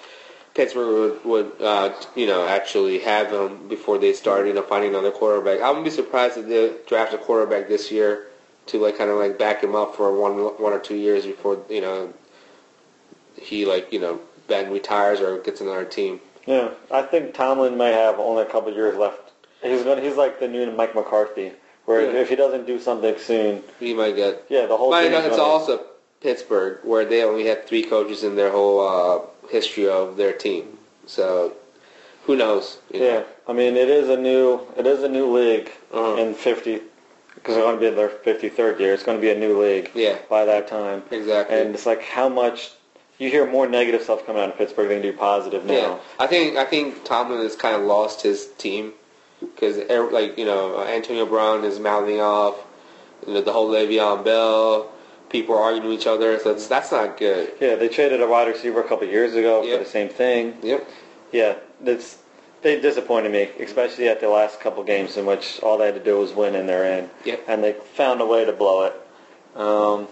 Pittsburgh 0.55 1.21
would, 1.25 1.25
would 1.25 1.63
uh, 1.63 1.93
you 2.17 2.27
know, 2.27 2.47
actually 2.47 2.99
have 3.01 3.31
him 3.33 3.69
before 3.69 3.99
they 3.99 4.13
start, 4.13 4.47
you 4.47 4.53
know, 4.53 4.63
finding 4.63 4.91
another 4.91 5.11
quarterback. 5.13 5.61
I 5.61 5.69
wouldn't 5.69 5.85
be 5.85 5.91
surprised 5.91 6.37
if 6.39 6.47
they 6.49 6.75
draft 6.89 7.15
a 7.15 7.19
quarterback 7.19 7.69
this 7.69 7.91
year 7.91 8.27
to 8.67 8.79
like 8.79 8.99
kind 8.99 9.11
of 9.11 9.17
like 9.19 9.39
back 9.39 9.63
him 9.63 9.75
up 9.75 9.95
for 9.97 10.13
one 10.19 10.33
one 10.35 10.73
or 10.73 10.79
two 10.79 10.95
years 10.97 11.25
before 11.27 11.61
you 11.69 11.81
know 11.81 12.13
he 13.41 13.65
like 13.65 13.93
you 13.93 13.99
know 13.99 14.21
Ben 14.49 14.71
retires 14.73 15.21
or 15.21 15.39
gets 15.39 15.61
another 15.61 15.85
team. 15.85 16.21
Yeah, 16.47 16.71
I 16.91 17.03
think 17.03 17.35
Tomlin 17.35 17.77
may 17.77 17.93
have 17.93 18.19
only 18.19 18.43
a 18.43 18.47
couple 18.47 18.73
years 18.73 18.97
left. 18.97 19.33
He's 19.63 19.83
going. 19.83 20.03
He's 20.03 20.17
like 20.17 20.41
the 20.41 20.49
new 20.49 20.71
Mike 20.73 20.95
McCarthy, 20.95 21.53
where 21.85 22.03
Yeah. 22.03 22.21
if 22.21 22.29
he 22.29 22.37
doesn't 22.37 22.67
do 22.67 22.79
something 22.81 23.17
soon, 23.19 23.63
He 23.79 23.95
might 23.95 24.17
get. 24.17 24.45
yeah, 24.49 24.67
the 24.67 24.77
whole 24.77 24.91
But 24.91 25.05
thing. 25.05 25.13
it's 25.13 25.39
also 25.39 25.85
Pittsburgh 26.21 26.79
where 26.83 27.05
they 27.05 27.23
only 27.25 27.47
had 27.47 27.67
three 27.67 27.83
coaches 27.83 28.25
in 28.25 28.37
their 28.37 28.51
whole 28.51 28.81
uh, 28.81 29.21
history 29.51 29.89
of 29.89 30.17
their 30.17 30.33
team. 30.33 30.79
So 31.07 31.53
who 32.25 32.37
knows? 32.37 32.79
you 32.93 33.01
know? 33.01 33.07
Yeah, 33.07 33.23
I 33.49 33.53
mean 33.53 33.77
it 33.77 33.89
is 33.89 34.09
a 34.09 34.17
new 34.17 34.61
it 34.77 34.87
is 34.87 35.03
a 35.03 35.09
new 35.09 35.27
league 35.37 35.71
Uh-huh. 35.93 36.17
in 36.23 36.35
fifty 36.35 36.81
because 37.35 37.55
they're 37.55 37.65
going 37.65 37.77
to 37.77 37.81
be 37.81 37.87
in 37.87 37.97
their 37.97 38.09
fifty 38.09 38.49
third 38.49 38.81
year. 38.81 38.93
It's 38.95 39.03
going 39.03 39.17
to 39.19 39.23
be 39.23 39.31
a 39.31 39.39
new 39.39 39.61
league 39.61 39.91
Yeah. 39.95 40.19
by 40.29 40.45
that 40.45 40.69
time, 40.69 41.03
Exactly. 41.11 41.59
and 41.59 41.75
it's 41.75 41.87
like 41.87 42.03
how 42.03 42.29
much 42.29 42.73
you 43.19 43.29
hear 43.31 43.47
more 43.51 43.67
negative 43.67 44.03
stuff 44.03 44.25
coming 44.27 44.43
out 44.43 44.49
of 44.51 44.57
Pittsburgh 44.57 44.89
than 44.89 45.03
you 45.05 45.13
do 45.13 45.17
positive 45.19 45.65
now. 45.65 45.75
Yeah, 45.75 45.97
I 46.19 46.27
think 46.27 46.57
I 46.57 46.65
think 46.65 47.05
Tomlin 47.05 47.41
has 47.43 47.57
kind 47.57 47.75
of 47.77 47.83
lost 47.83 48.23
his 48.23 48.47
team 48.59 48.93
because 49.41 49.77
like 50.13 50.39
you 50.39 50.45
know 50.45 50.83
Antonio 50.87 51.27
Brown 51.27 51.65
is 51.65 51.79
mouthing 51.79 52.21
off, 52.21 52.57
you 53.27 53.35
know, 53.35 53.41
the 53.41 53.53
whole 53.53 53.69
Le'Veon 53.71 54.25
Bell, 54.25 54.91
people 55.31 55.55
are 55.55 55.63
arguing 55.63 55.89
with 55.89 56.01
each 56.01 56.07
other, 56.07 56.39
so 56.41 56.51
it's, 56.51 56.67
that's 56.67 56.93
not 56.93 57.17
good. 57.17 57.53
Yeah, 57.61 57.77
they 57.77 57.89
traded 57.89 58.21
a 58.21 58.27
wide 58.27 58.49
receiver 58.49 58.81
a 58.81 58.89
couple 58.89 59.07
years 59.07 59.35
ago 59.35 59.63
Yep. 59.63 59.79
for 59.79 59.85
the 59.85 59.91
same 59.91 60.09
thing. 60.09 60.57
Yep. 60.63 60.89
Yeah, 61.33 61.55
that's 61.81 62.19
they 62.63 62.79
disappointed 62.81 63.33
me, 63.33 63.49
especially 63.65 64.09
at 64.09 64.21
the 64.21 64.29
last 64.29 64.61
couple 64.61 64.83
games 64.85 65.17
in 65.17 65.25
which 65.25 65.61
all 65.63 65.79
they 65.79 65.87
had 65.87 65.95
to 65.95 66.05
do 66.05 66.19
was 66.19 66.33
win 66.33 66.55
and 66.57 66.69
they're 66.69 66.99
in. 66.99 67.09
Yep. 67.25 67.45
And 67.49 67.65
they 67.65 67.73
found 67.73 68.21
a 68.21 68.27
way 68.27 68.45
to 68.45 68.53
blow 68.53 68.85
it. 68.85 68.95
Um, 69.57 70.07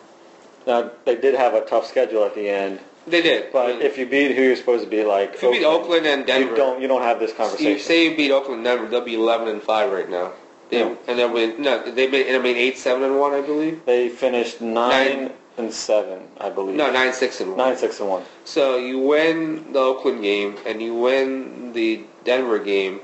now 0.67 0.91
they 1.05 1.17
did 1.17 1.35
have 1.35 1.53
a 1.55 1.61
tough 1.67 1.87
schedule 1.87 2.25
at 2.25 2.35
the 2.35 2.49
end, 2.49 2.81
They 3.07 3.21
did. 3.23 3.53
but 3.53 3.83
if 3.83 3.99
you 3.99 4.07
beat 4.07 4.35
who 4.35 4.43
you're 4.43 4.57
supposed 4.57 4.85
to 4.85 4.91
be, 4.91 5.05
like 5.05 5.35
if 5.35 5.43
you 5.43 5.51
beat 5.53 5.65
Oakland 5.65 6.07
and 6.07 6.25
Denver, 6.27 6.51
you 6.51 6.57
don't 6.57 6.81
you 6.81 6.89
don't 6.89 7.03
have 7.03 7.19
this 7.21 7.33
conversation. 7.35 7.73
you 7.73 7.79
say 7.79 8.05
you 8.11 8.17
beat 8.17 8.31
Oakland 8.31 8.59
and 8.59 8.65
Denver, 8.65 8.87
they'll 8.89 9.05
be 9.05 9.15
eleven 9.15 9.49
and 9.49 9.63
five 9.63 9.93
right 9.93 10.09
now. 10.09 10.33
Yeah. 10.71 10.95
And 11.07 11.19
then 11.19 11.33
win. 11.33 11.61
No, 11.63 11.83
they 11.91 12.07
made. 12.09 12.35
I 12.35 12.39
mean, 12.39 12.57
eight, 12.57 12.77
seven, 12.79 13.03
and 13.05 13.19
one, 13.19 13.33
I 13.33 13.41
believe. 13.41 13.85
They 13.87 14.09
finished 14.09 14.61
nine, 14.61 15.23
Nine. 15.25 15.33
and 15.57 15.73
seven, 15.73 16.21
I 16.39 16.51
believe. 16.51 16.77
No, 16.77 16.91
nine, 16.91 17.13
six, 17.13 17.41
and 17.41 17.51
one. 17.51 17.59
nine, 17.59 17.77
six, 17.77 18.01
and 18.01 18.09
one. 18.09 18.23
So 18.45 18.77
you 18.77 18.99
win 18.99 19.73
the 19.73 19.79
Oakland 19.79 20.23
game 20.23 20.57
and 20.67 20.81
you 20.83 20.95
win 20.95 21.73
the 21.73 22.03
Denver 22.25 22.59
game. 22.59 23.01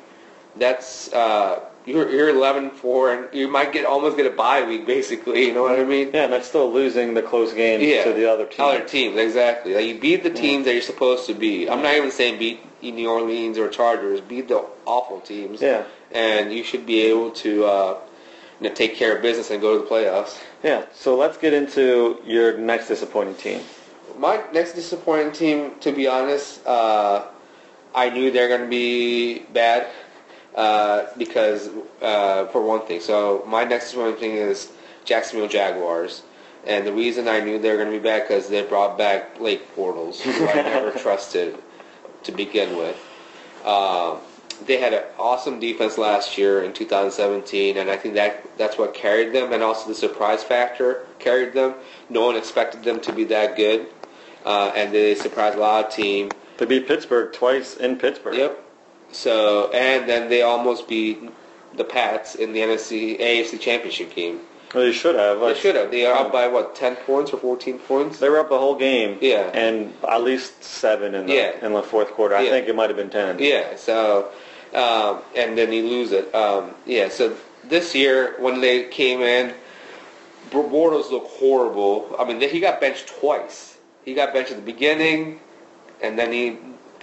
That's 0.56 1.12
uh, 1.12 1.60
you're 1.86 2.08
you're 2.10 2.32
11-4 2.32 3.18
and 3.26 3.34
you 3.34 3.48
might 3.48 3.72
get 3.72 3.84
almost 3.84 4.16
get 4.16 4.26
a 4.26 4.30
bye 4.30 4.62
week 4.62 4.86
basically. 4.86 5.46
You 5.46 5.52
know 5.54 5.62
what 5.62 5.78
I 5.78 5.84
mean? 5.84 6.10
Yeah, 6.14 6.24
and 6.24 6.32
that's 6.32 6.46
still 6.48 6.72
losing 6.72 7.12
the 7.14 7.22
close 7.22 7.52
games 7.52 7.82
Yeah. 7.82 8.04
to 8.04 8.12
the 8.12 8.30
other 8.30 8.46
team. 8.46 8.64
Other 8.64 8.84
teams, 8.84 9.16
exactly. 9.18 9.74
Like 9.74 9.84
you 9.86 9.98
beat 9.98 10.22
the 10.22 10.30
teams 10.30 10.64
that 10.66 10.72
you're 10.74 10.82
supposed 10.82 11.26
to 11.26 11.34
beat. 11.34 11.68
I'm 11.68 11.82
not 11.82 11.94
even 11.94 12.10
saying 12.10 12.38
beat 12.38 12.60
New 12.82 13.10
Orleans 13.10 13.58
or 13.58 13.68
Chargers. 13.68 14.20
Beat 14.20 14.48
the 14.48 14.64
awful 14.86 15.20
teams. 15.20 15.60
Yeah. 15.60 15.82
And 16.12 16.52
you 16.52 16.62
should 16.64 16.86
be 16.86 17.02
able 17.02 17.30
to 17.32 17.64
uh, 17.64 18.00
you 18.60 18.68
know, 18.68 18.74
take 18.74 18.94
care 18.96 19.16
of 19.16 19.22
business 19.22 19.50
and 19.50 19.60
go 19.60 19.78
to 19.78 19.84
the 19.84 19.90
playoffs. 19.90 20.40
Yeah. 20.62 20.86
So 20.92 21.16
let's 21.16 21.36
get 21.36 21.52
into 21.52 22.20
your 22.24 22.56
next 22.58 22.88
disappointing 22.88 23.34
team. 23.34 23.60
My 24.16 24.42
next 24.52 24.74
disappointing 24.74 25.32
team, 25.32 25.72
to 25.80 25.92
be 25.92 26.06
honest, 26.06 26.64
uh, 26.66 27.26
I 27.94 28.10
knew 28.10 28.30
they're 28.30 28.48
going 28.48 28.62
to 28.62 28.68
be 28.68 29.40
bad 29.52 29.88
uh, 30.54 31.06
because, 31.18 31.70
uh, 32.00 32.46
for 32.46 32.62
one 32.62 32.86
thing, 32.86 33.00
so 33.00 33.44
my 33.46 33.64
next 33.64 33.86
disappointing 33.86 34.20
thing 34.20 34.32
is 34.32 34.72
Jacksonville 35.04 35.48
Jaguars. 35.48 36.22
And 36.66 36.86
the 36.86 36.92
reason 36.92 37.28
I 37.28 37.40
knew 37.40 37.58
they 37.58 37.70
were 37.70 37.76
going 37.76 37.92
to 37.92 37.98
be 37.98 38.02
bad 38.02 38.22
because 38.22 38.48
they 38.48 38.62
brought 38.62 38.96
back 38.96 39.36
Blake 39.36 39.74
Bortles, 39.76 40.20
who 40.20 40.46
I 40.48 40.54
never 40.62 40.92
trusted 40.98 41.58
to 42.22 42.32
begin 42.32 42.78
with. 42.78 42.96
Uh, 43.64 44.16
they 44.66 44.78
had 44.78 44.92
an 44.92 45.04
awesome 45.18 45.60
defense 45.60 45.98
last 45.98 46.36
year 46.38 46.62
in 46.62 46.72
2017, 46.72 47.76
and 47.76 47.90
I 47.90 47.96
think 47.96 48.14
that 48.14 48.44
that's 48.56 48.78
what 48.78 48.94
carried 48.94 49.32
them, 49.34 49.52
and 49.52 49.62
also 49.62 49.88
the 49.88 49.94
surprise 49.94 50.42
factor 50.42 51.06
carried 51.18 51.52
them. 51.52 51.74
No 52.08 52.22
one 52.26 52.36
expected 52.36 52.82
them 52.84 53.00
to 53.00 53.12
be 53.12 53.24
that 53.24 53.56
good, 53.56 53.86
uh, 54.44 54.72
and 54.74 54.92
they 54.94 55.14
surprised 55.14 55.56
a 55.56 55.60
lot 55.60 55.86
of 55.86 55.92
teams. 55.92 56.32
They 56.58 56.66
beat 56.66 56.86
Pittsburgh 56.86 57.32
twice 57.32 57.76
in 57.76 57.96
Pittsburgh. 57.96 58.36
Yep. 58.36 58.60
So, 59.12 59.70
and 59.72 60.08
then 60.08 60.28
they 60.28 60.42
almost 60.42 60.88
beat 60.88 61.22
the 61.76 61.84
Pats 61.84 62.34
in 62.36 62.52
the 62.52 62.60
NFC 62.60 63.18
AFC 63.20 63.60
Championship 63.60 64.14
game. 64.14 64.40
Well, 64.74 64.82
they 64.84 64.92
should 64.92 65.14
have. 65.14 65.38
They 65.38 65.54
should 65.54 65.76
have. 65.76 65.92
They 65.92 66.04
are 66.04 66.14
up 66.18 66.32
by 66.32 66.48
what, 66.48 66.74
10 66.74 66.96
points 66.96 67.32
or 67.32 67.36
14 67.38 67.78
points? 67.78 68.18
They 68.18 68.28
were 68.28 68.40
up 68.40 68.48
the 68.48 68.58
whole 68.58 68.74
game. 68.74 69.18
Yeah. 69.20 69.48
And 69.54 69.92
at 70.08 70.22
least 70.24 70.64
seven 70.64 71.14
in 71.14 71.26
the 71.26 71.32
Yeah. 71.32 71.52
in 71.64 71.72
the 71.74 71.82
fourth 71.82 72.10
quarter. 72.10 72.34
I 72.34 72.42
Yeah. 72.42 72.50
think 72.50 72.68
it 72.68 72.74
might 72.74 72.90
have 72.90 72.96
been 72.96 73.10
ten. 73.10 73.38
Yeah, 73.38 73.76
so 73.76 74.30
um, 74.74 75.22
and 75.36 75.56
then 75.56 75.72
you 75.72 75.86
lose 75.86 76.12
it. 76.12 76.34
Um, 76.34 76.74
yeah, 76.86 77.08
so 77.08 77.36
this 77.68 77.94
year 77.94 78.34
when 78.38 78.60
they 78.60 78.84
came 78.84 79.20
in, 79.20 79.54
Bortles 80.50 81.10
looked 81.10 81.30
horrible. 81.32 82.14
I 82.18 82.24
mean, 82.24 82.40
he 82.40 82.60
got 82.60 82.80
benched 82.80 83.08
twice. 83.08 83.76
He 84.04 84.14
got 84.14 84.32
benched 84.32 84.50
at 84.50 84.56
the 84.56 84.62
beginning, 84.62 85.40
and 86.02 86.18
then 86.18 86.32
he, 86.32 86.58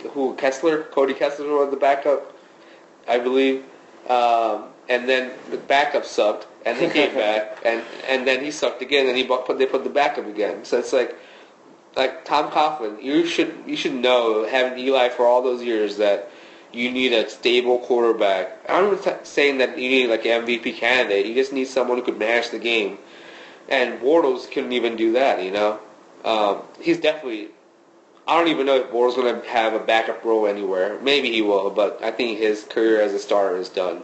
who 0.09 0.35
Kessler, 0.35 0.83
Cody 0.83 1.13
Kessler 1.13 1.47
was 1.47 1.71
the 1.71 1.77
backup, 1.77 2.35
I 3.07 3.17
believe, 3.17 3.63
um, 4.07 4.65
and 4.87 5.09
then 5.09 5.31
the 5.49 5.57
backup 5.57 6.05
sucked, 6.05 6.47
and 6.65 6.77
he 6.77 6.87
came 6.87 7.13
back, 7.15 7.57
and 7.65 7.83
and 8.07 8.25
then 8.27 8.43
he 8.43 8.51
sucked 8.51 8.81
again, 8.81 9.07
and 9.07 9.17
he 9.17 9.23
put 9.23 9.57
they 9.57 9.65
put 9.65 9.83
the 9.83 9.89
backup 9.89 10.27
again. 10.27 10.63
So 10.63 10.77
it's 10.77 10.93
like 10.93 11.17
like 11.95 12.23
Tom 12.23 12.51
Coughlin, 12.51 13.01
you 13.03 13.25
should 13.25 13.53
you 13.65 13.75
should 13.75 13.93
know 13.93 14.45
having 14.45 14.79
Eli 14.79 15.09
for 15.09 15.25
all 15.25 15.41
those 15.41 15.61
years 15.61 15.97
that 15.97 16.30
you 16.73 16.91
need 16.91 17.13
a 17.13 17.29
stable 17.29 17.79
quarterback. 17.79 18.59
I'm 18.69 18.91
not 18.91 19.27
saying 19.27 19.57
that 19.59 19.77
you 19.77 19.89
need 19.89 20.07
like 20.09 20.25
an 20.25 20.45
MVP 20.45 20.75
candidate. 20.77 21.25
You 21.25 21.33
just 21.33 21.53
need 21.53 21.67
someone 21.67 21.97
who 21.97 22.03
could 22.03 22.17
manage 22.19 22.49
the 22.49 22.59
game. 22.59 22.97
And 23.69 23.99
Bortles 23.99 24.49
couldn't 24.51 24.73
even 24.73 24.95
do 24.95 25.13
that. 25.13 25.43
You 25.43 25.51
know, 25.51 25.79
um, 26.23 26.61
he's 26.79 26.99
definitely. 26.99 27.49
I 28.27 28.37
don't 28.37 28.49
even 28.49 28.65
know 28.65 28.77
if 28.77 28.87
Bortles 28.91 29.15
going 29.15 29.41
to 29.41 29.47
have 29.49 29.73
a 29.73 29.79
backup 29.79 30.23
role 30.23 30.45
anywhere. 30.47 30.99
Maybe 31.01 31.31
he 31.31 31.41
will, 31.41 31.69
but 31.69 32.01
I 32.03 32.11
think 32.11 32.37
his 32.37 32.63
career 32.63 33.01
as 33.01 33.13
a 33.13 33.19
starter 33.19 33.57
is 33.57 33.67
done. 33.67 34.03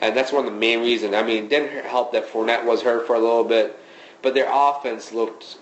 And 0.00 0.16
that's 0.16 0.32
one 0.32 0.44
of 0.44 0.52
the 0.52 0.58
main 0.58 0.80
reasons. 0.80 1.14
I 1.14 1.22
mean, 1.22 1.44
it 1.44 1.48
didn't 1.50 1.84
help 1.86 2.12
that 2.12 2.28
Fournette 2.28 2.64
was 2.64 2.82
hurt 2.82 3.06
for 3.06 3.14
a 3.14 3.20
little 3.20 3.44
bit, 3.44 3.78
but 4.20 4.34
their 4.34 4.48
offense 4.50 5.12
looked 5.12 5.58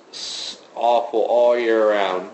awful 0.74 1.20
all 1.20 1.56
year 1.58 1.90
round. 1.90 2.30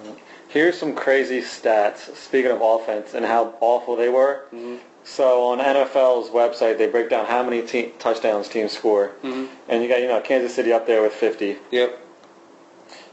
Here's 0.51 0.79
some 0.79 0.95
crazy 0.95 1.41
stats. 1.41 2.15
Speaking 2.17 2.51
of 2.51 2.61
offense 2.61 3.15
and 3.15 3.25
how 3.25 3.55
awful 3.61 3.97
they 3.97 4.09
were. 4.09 4.43
Mm-hmm. 4.53 4.77
So 5.05 5.45
on 5.49 5.59
NFL's 5.59 6.29
website, 6.31 6.77
they 6.77 6.87
break 6.87 7.09
down 7.09 7.25
how 7.25 7.43
many 7.43 7.63
te- 7.63 7.93
touchdowns 7.99 8.49
teams 8.49 8.73
score, 8.73 9.13
Mm-hmm. 9.23 9.47
and 9.69 9.83
you 9.83 9.89
got 9.89 10.01
you 10.03 10.09
know 10.09 10.21
Kansas 10.21 10.55
City 10.55 10.73
up 10.73 10.87
there 10.87 11.03
with 11.03 11.13
50. 11.15 11.57
Yep. 11.71 11.99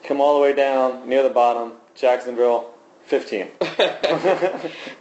Come 0.04 0.20
all 0.20 0.36
the 0.36 0.42
way 0.42 0.54
down 0.54 1.08
near 1.08 1.24
the 1.24 1.30
bottom, 1.30 1.74
Jacksonville, 1.96 2.72
15. 3.06 3.48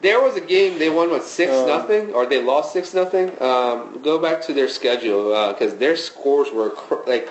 There 0.03 0.20
was 0.20 0.37
a 0.37 0.40
game 0.40 0.79
they 0.79 0.90
won 0.90 1.11
what 1.11 1.25
six 1.25 1.51
Um, 1.53 1.66
nothing, 1.66 2.12
or 2.14 2.27
they 2.27 2.40
lost 2.42 2.72
six 2.72 2.94
nothing. 2.94 3.31
Um, 3.42 4.01
go 4.03 4.18
back 4.18 4.40
to 4.42 4.53
their 4.53 4.68
schedule 4.68 5.31
because 5.53 5.77
their 5.77 5.96
scores 5.96 6.53
were 6.53 6.70
cr- 6.70 7.03
like 7.09 7.29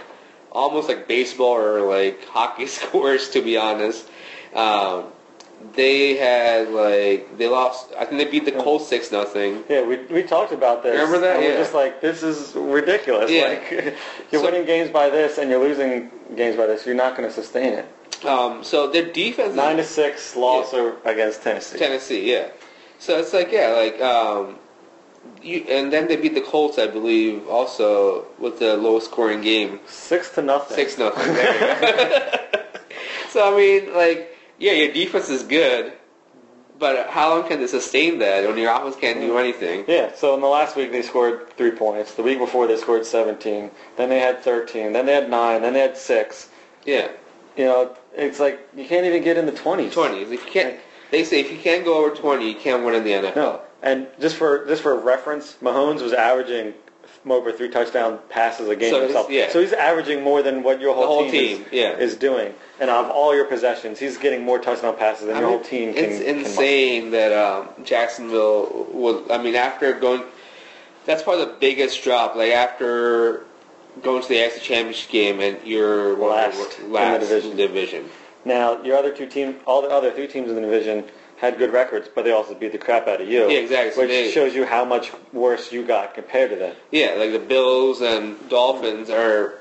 almost 0.51 0.89
like 0.89 1.07
baseball 1.07 1.53
or 1.55 1.81
like 1.81 2.25
hockey 2.25 2.65
scores. 2.77 3.29
To 3.29 3.41
be 3.41 3.55
honest, 3.55 4.09
um, 4.55 5.05
they 5.73 6.15
had 6.15 6.69
like 6.69 7.37
they 7.37 7.47
lost. 7.47 7.91
I 7.97 8.05
think 8.05 8.17
they 8.21 8.29
beat 8.29 8.45
the 8.45 8.51
Colts 8.51 8.87
six 8.87 9.11
nothing. 9.11 9.63
Yeah, 9.69 9.83
we, 9.85 9.97
we 10.05 10.23
talked 10.23 10.51
about 10.51 10.83
this. 10.83 10.93
Remember 10.93 11.19
that? 11.19 11.37
And 11.37 11.43
Yeah. 11.43 11.51
we're 11.51 11.57
just 11.57 11.73
like, 11.73 12.01
this 12.01 12.23
is 12.23 12.53
ridiculous. 12.55 13.31
Yeah. 13.31 13.45
Like, 13.47 13.71
you're 14.31 14.41
So- 14.41 14.45
winning 14.45 14.65
games 14.65 14.89
by 14.91 15.09
this 15.09 15.37
and 15.37 15.49
you're 15.49 15.59
losing 15.59 16.11
games 16.35 16.55
by 16.57 16.67
this. 16.67 16.85
You're 16.85 16.95
not 16.95 17.15
going 17.17 17.27
to 17.27 17.33
sustain 17.33 17.73
it. 17.73 17.85
Um, 18.25 18.63
so 18.63 18.87
their 18.89 19.11
defense 19.11 19.51
is- 19.51 19.55
Nine 19.55 19.77
to 19.77 19.83
six 19.83 20.35
loss 20.35 20.73
or 20.73 20.97
against 21.05 21.41
Tennessee. 21.41 21.77
Tennessee, 21.79 22.31
yeah. 22.31 22.49
So 22.99 23.17
it's 23.19 23.33
like 23.33 23.51
yeah, 23.51 23.69
like 23.69 23.99
um, 24.01 24.57
you, 25.41 25.65
and 25.69 25.91
then 25.91 26.07
they 26.07 26.15
beat 26.15 26.33
the 26.35 26.41
Colts, 26.41 26.77
I 26.77 26.87
believe, 26.87 27.47
also 27.47 28.25
with 28.39 28.59
the 28.59 28.77
lowest 28.77 29.07
scoring 29.07 29.41
game. 29.41 29.79
Six 29.87 30.29
to 30.35 30.41
nothing. 30.41 30.75
Six 30.75 30.97
nothing. 30.97 31.33
There 31.33 31.53
you 31.53 32.51
go. 32.51 32.63
so 33.29 33.53
I 33.53 33.57
mean, 33.57 33.93
like 33.93 34.34
yeah, 34.59 34.71
your 34.73 34.93
defense 34.93 35.29
is 35.29 35.43
good, 35.43 35.93
but 36.77 37.09
how 37.09 37.29
long 37.29 37.47
can 37.47 37.59
they 37.59 37.67
sustain 37.67 38.19
that 38.19 38.47
when 38.47 38.57
your 38.57 38.71
offense 38.73 38.95
can't 38.95 39.19
do 39.19 39.37
anything? 39.37 39.85
Yeah, 39.87 40.13
so 40.15 40.35
in 40.35 40.41
the 40.41 40.47
last 40.47 40.75
week 40.75 40.91
they 40.91 41.01
scored 41.01 41.49
three 41.57 41.71
points. 41.71 42.15
The 42.15 42.23
week 42.23 42.39
before 42.39 42.67
they 42.67 42.77
scored 42.77 43.05
17. 43.05 43.71
Then 43.97 44.09
they 44.09 44.19
had 44.19 44.39
13. 44.41 44.91
Then 44.93 45.05
they 45.05 45.13
had 45.13 45.29
nine. 45.29 45.61
Then 45.61 45.73
they 45.73 45.79
had 45.79 45.97
six. 45.97 46.49
Yeah, 46.85 47.09
You 47.57 47.65
know, 47.65 47.95
it's 48.15 48.39
like 48.39 48.59
you 48.75 48.85
can't 48.85 49.05
even 49.05 49.23
get 49.23 49.37
in 49.37 49.45
the 49.45 49.51
20s. 49.51 49.91
twenties. 49.93 50.29
If 50.31 50.45
you 50.45 50.51
can't, 50.51 50.79
they 51.11 51.23
say 51.23 51.39
if 51.39 51.51
you 51.51 51.57
can't 51.57 51.83
go 51.85 51.97
over 52.03 52.15
twenty, 52.15 52.49
you 52.49 52.55
can't 52.55 52.83
win 52.83 52.93
in 52.95 53.03
the 53.03 53.11
NFL. 53.11 53.35
No, 53.35 53.61
and 53.81 54.07
just 54.19 54.35
for 54.35 54.65
just 54.67 54.81
for 54.83 54.95
reference, 54.99 55.57
Mahomes 55.61 56.01
was 56.01 56.13
averaging 56.13 56.73
over 57.33 57.51
three 57.51 57.69
touchdown 57.69 58.19
passes 58.29 58.69
a 58.69 58.75
game 58.75 58.91
So 58.91 59.01
himself. 59.01 59.29
yeah. 59.29 59.49
So 59.49 59.59
he's 59.61 59.73
averaging 59.73 60.23
more 60.23 60.41
than 60.43 60.61
what 60.63 60.79
your 60.79 60.93
whole, 60.93 61.07
whole 61.07 61.21
team, 61.31 61.57
team, 61.57 61.61
is, 61.67 61.71
yeah. 61.71 61.97
is 61.97 62.15
doing. 62.15 62.53
And 62.79 62.89
out 62.89 63.05
of 63.05 63.11
all 63.11 63.33
your 63.35 63.45
possessions, 63.45 63.99
he's 63.99 64.17
getting 64.17 64.43
more 64.43 64.59
touchdown 64.59 64.95
passes 64.97 65.27
than 65.27 65.37
I 65.37 65.39
your 65.39 65.49
mean, 65.49 65.57
whole 65.59 65.67
team 65.67 65.93
can. 65.93 66.03
It's 66.05 66.19
can 66.23 66.37
insane 66.37 67.11
that 67.11 67.31
um, 67.33 67.69
Jacksonville 67.83 68.87
would. 68.91 69.31
I 69.31 69.41
mean, 69.41 69.55
after 69.55 69.93
going, 69.93 70.23
that's 71.05 71.23
probably 71.23 71.45
the 71.45 71.55
biggest 71.59 72.03
drop. 72.03 72.35
Like 72.35 72.51
after 72.51 73.45
going 74.03 74.21
to 74.21 74.27
the 74.27 74.35
AFC 74.35 74.61
Championship 74.61 75.09
game 75.09 75.39
and 75.39 75.57
you're 75.65 76.17
Last 76.17 76.77
the 76.77 76.85
in 76.85 76.91
the 76.91 76.93
last 76.97 77.19
division. 77.21 77.55
division. 77.55 78.05
Now, 78.43 78.81
your 78.83 78.97
other 78.97 79.11
two 79.11 79.25
teams, 79.25 79.55
all 79.65 79.81
the 79.81 79.89
other 79.89 80.11
three 80.11 80.27
teams 80.27 80.49
in 80.49 80.55
the 80.55 80.61
division 80.61 81.05
had 81.37 81.57
good 81.57 81.73
records, 81.73 82.07
but 82.13 82.23
they 82.23 82.31
also 82.31 82.53
beat 82.53 82.71
the 82.71 82.77
crap 82.77 83.07
out 83.07 83.21
of 83.21 83.27
you. 83.27 83.49
Yeah, 83.49 83.59
exactly. 83.59 84.03
Which 84.03 84.09
they- 84.09 84.31
shows 84.31 84.55
you 84.55 84.65
how 84.65 84.85
much 84.85 85.11
worse 85.33 85.71
you 85.71 85.83
got 85.83 86.13
compared 86.13 86.49
to 86.51 86.55
them. 86.55 86.75
Yeah, 86.91 87.15
like 87.17 87.31
the 87.31 87.39
Bills 87.39 88.01
and 88.01 88.37
Dolphins 88.49 89.09
are 89.09 89.55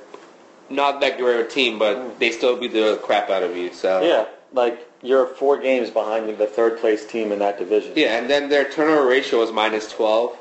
not 0.71 1.01
that 1.01 1.19
great 1.19 1.41
of 1.41 1.47
a 1.47 1.49
team, 1.49 1.79
but 1.79 2.19
they 2.19 2.31
still 2.31 2.57
beat 2.57 2.73
the 2.73 2.99
crap 3.03 3.29
out 3.29 3.43
of 3.43 3.57
you. 3.57 3.73
So 3.73 4.03
Yeah, 4.03 4.27
like 4.53 4.89
you're 5.03 5.27
four 5.27 5.59
games 5.59 5.91
behind 5.91 6.39
the 6.39 6.47
third 6.47 6.79
place 6.79 7.05
team 7.07 7.33
in 7.33 7.41
that 7.41 7.59
division. 7.59 7.93
Yeah, 7.97 8.17
and 8.17 8.31
then 8.31 8.49
their 8.49 8.65
turnover 8.65 9.07
ratio 9.07 9.43
is 9.43 9.53
minus 9.53 9.91
12. 9.91 10.37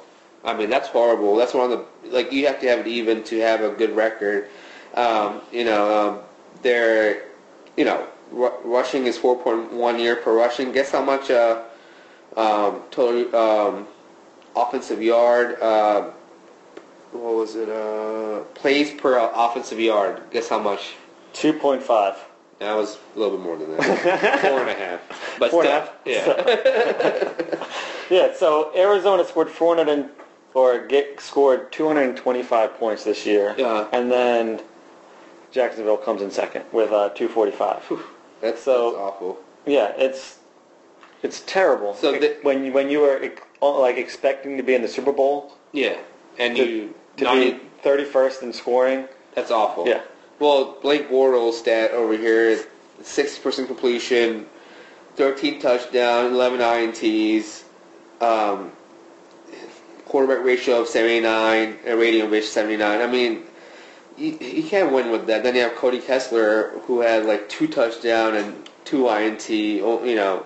I 0.46 0.54
mean, 0.54 0.69
that's 0.69 0.89
horrible. 0.89 1.36
That's 1.36 1.54
one 1.54 1.72
of 1.72 1.80
the 1.80 2.10
like 2.10 2.32
you 2.32 2.46
have 2.48 2.60
to 2.62 2.67
have 2.67 2.80
it 2.80 2.88
even 2.88 3.24
to 3.24 3.39
have 3.39 3.62
a 3.62 3.69
good 3.69 3.96
record. 3.96 4.50
Um, 4.93 5.41
you 5.52 5.63
know, 5.63 6.10
um, 6.10 6.19
their 6.62 7.24
you 7.76 7.86
know 7.86 8.06
ru- 8.34 8.58
rushing 8.63 9.06
is 9.06 9.17
4.1 9.17 10.00
year 10.00 10.15
per 10.17 10.36
rushing. 10.36 10.72
Guess 10.72 10.91
how 10.91 11.04
much 11.04 11.30
uh, 11.30 11.63
um, 12.36 12.82
total 12.91 13.36
um, 13.36 13.88
offensive 14.56 15.02
yard? 15.02 15.62
Uh, 15.62 16.10
what 17.12 17.36
was 17.36 17.56
it? 17.56 17.69
Uh, 17.69 18.41
plays 18.56 18.91
per 18.91 19.17
offensive 19.34 19.80
yard. 19.80 20.24
Guess 20.32 20.50
how 20.50 20.60
much? 20.60 20.96
Two 21.34 21.54
point 21.54 21.82
five. 21.82 22.15
That 22.60 22.76
was 22.76 22.98
a 23.15 23.19
little 23.19 23.38
bit 23.38 23.43
more 23.43 23.58
than 23.58 23.76
that. 23.76 24.39
Four 24.41 24.62
and 24.62 24.69
a 24.69 24.74
half. 24.74 25.36
But 25.39 25.52
Four 25.52 25.65
and 25.65 25.89
still, 26.02 26.26
a 26.26 27.58
yeah. 27.58 27.65
Yeah, 28.10 28.34
so 28.36 28.72
Arizona 28.76 29.26
scored 29.26 29.50
400 29.50 29.91
and, 29.91 30.10
or 30.54 30.86
get, 30.86 31.19
scored 31.19 31.72
225 31.72 32.78
points 32.78 33.04
this 33.04 33.26
year. 33.26 33.56
Yeah. 33.58 33.88
And 33.91 34.12
then 34.12 34.62
Jacksonville 35.52 35.98
comes 35.98 36.22
in 36.22 36.30
second 36.30 36.65
with 36.72 36.91
uh, 36.91 37.10
245. 37.10 38.04
That's, 38.43 38.62
So- 38.62 38.91
that's 38.91 38.97
awful. 39.01 39.38
Yeah, 39.65 39.93
it's 39.97 40.39
it's 41.23 41.41
terrible. 41.47 41.93
So 41.95 42.12
the- 42.12 42.36
when 42.41 42.65
you, 42.65 42.73
when 42.73 42.89
you 42.89 42.99
were 42.99 43.32
like 43.62 43.97
expecting 43.97 44.58
to 44.58 44.63
be 44.63 44.75
in 44.75 44.82
the 44.82 44.89
Super 44.89 45.13
Bowl 45.13 45.53
Yeah, 45.71 45.95
and 46.38 46.56
to, 46.58 46.65
you 46.67 46.93
to 47.17 47.23
not 47.23 47.36
be 47.36 47.41
e- 47.47 47.60
31st 47.82 48.43
in 48.43 48.51
scoring. 48.53 49.08
that's 49.34 49.49
awful. 49.51 49.88
Yeah. 49.88 50.01
Well, 50.39 50.77
Blake 50.82 51.10
Bortles 51.10 51.53
stat 51.53 51.91
over 51.91 52.17
here 52.17 52.49
is 52.49 52.67
sixty 53.03 53.41
percent 53.41 53.67
completion, 53.67 54.45
thirteen 55.15 55.62
touchdown, 55.62 56.34
eleven 56.34 56.60
ints, 56.60 57.63
um, 58.19 58.73
quarterback 60.06 60.43
ratio 60.43 60.82
of 60.82 60.89
seventy 60.89 61.21
nine, 61.21 61.77
a 61.86 61.95
rating 61.95 62.21
of 62.21 62.43
seventy 62.43 62.75
nine. 62.75 62.99
I 62.99 63.08
mean. 63.08 63.43
You, 64.17 64.38
you 64.39 64.63
can't 64.63 64.91
win 64.91 65.12
with 65.12 65.28
that. 65.28 65.43
Then 65.43 65.56
you 65.56 65.62
have 65.62 65.76
Cody 65.76 65.99
Kessler, 65.99 66.69
who 66.86 67.02
had 67.02 67.26
like 67.26 67.49
two 67.49 67.67
touchdown 67.67 68.36
and 68.36 68.69
two 68.86 69.10
INT. 69.10 69.47
Oh, 69.82 70.04
You 70.04 70.15
know, 70.15 70.45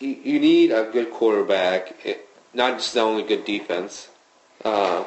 you, 0.00 0.08
you 0.22 0.38
need 0.40 0.70
a 0.70 0.88
good 0.92 1.10
quarterback, 1.10 1.94
it, 2.04 2.28
not 2.52 2.78
just 2.78 2.94
the 2.94 3.00
only 3.00 3.22
good 3.22 3.44
defense. 3.44 4.08
Uh, 4.64 5.04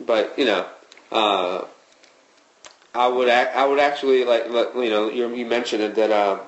but 0.00 0.38
you 0.38 0.44
know, 0.44 0.66
uh, 1.12 1.64
I 2.94 3.08
would 3.08 3.28
ac- 3.28 3.50
I 3.54 3.66
would 3.66 3.78
actually 3.78 4.24
like 4.24 4.46
you 4.46 4.90
know 4.90 5.10
you, 5.10 5.46
mentioned 5.46 5.82
it 5.82 5.94
that 5.96 6.10
uh, 6.10 6.40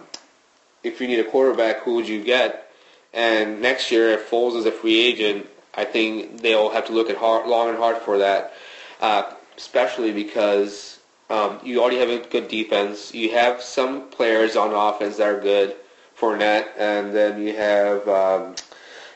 if 0.82 1.00
you 1.00 1.06
need 1.08 1.20
a 1.20 1.24
quarterback, 1.24 1.80
who 1.80 1.94
would 1.96 2.08
you 2.08 2.22
get? 2.22 2.70
And 3.12 3.60
next 3.60 3.90
year, 3.90 4.10
if 4.10 4.30
Foles 4.30 4.56
is 4.56 4.66
a 4.66 4.72
free 4.72 5.00
agent, 5.00 5.46
I 5.74 5.84
think 5.84 6.40
they'll 6.42 6.70
have 6.70 6.86
to 6.86 6.92
look 6.92 7.10
at 7.10 7.16
hard, 7.16 7.48
long 7.48 7.68
and 7.68 7.76
hard 7.78 7.98
for 7.98 8.18
that, 8.18 8.52
uh, 9.00 9.32
especially 9.60 10.10
because 10.10 10.98
um, 11.28 11.60
you 11.62 11.82
already 11.82 11.98
have 11.98 12.08
a 12.08 12.18
good 12.18 12.48
defense. 12.48 13.12
You 13.14 13.32
have 13.32 13.60
some 13.60 14.08
players 14.08 14.56
on 14.56 14.72
offense 14.72 15.18
that 15.18 15.28
are 15.28 15.38
good, 15.38 15.76
Fournette, 16.18 16.68
and 16.78 17.14
then 17.14 17.42
you 17.42 17.54
have 17.54 18.08
um, 18.08 18.56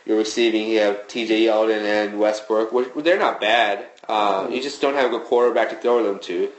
your 0.05 0.19
receiving. 0.19 0.69
You 0.69 0.81
have 0.81 1.09
T.J. 1.09 1.47
Yeldon 1.47 1.83
and 1.83 2.21
Westbrook, 2.21 2.73
which 2.73 2.89
they're 3.05 3.19
not 3.19 3.41
bad. 3.41 3.87
Uh, 4.07 4.47
you 4.51 4.61
just 4.63 4.83
don't 4.83 4.95
have 4.95 5.07
a 5.07 5.09
good 5.09 5.25
quarterback 5.25 5.71
to 5.71 5.77
throw 5.77 6.05
them 6.05 6.19
to. 6.21 6.51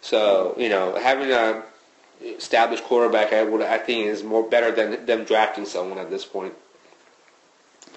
So 0.00 0.54
you 0.56 0.70
know, 0.70 0.96
having 0.96 1.30
a 1.30 1.62
established 2.22 2.84
quarterback, 2.84 3.34
I 3.34 3.44
would 3.44 3.60
I 3.60 3.76
think 3.76 4.06
is 4.06 4.24
more 4.24 4.48
better 4.48 4.70
than 4.72 5.04
them 5.04 5.24
drafting 5.24 5.66
someone 5.66 5.98
at 5.98 6.08
this 6.08 6.24
point. 6.24 6.54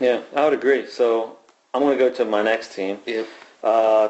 Yeah, 0.02 0.22
I 0.36 0.44
would 0.44 0.54
agree. 0.54 0.88
So 0.88 1.38
I'm 1.74 1.82
going 1.82 1.98
to 1.98 2.10
go 2.10 2.14
to 2.14 2.26
my 2.26 2.42
next 2.42 2.76
team. 2.76 3.00
Yep. 3.06 3.28
Uh, 3.64 4.10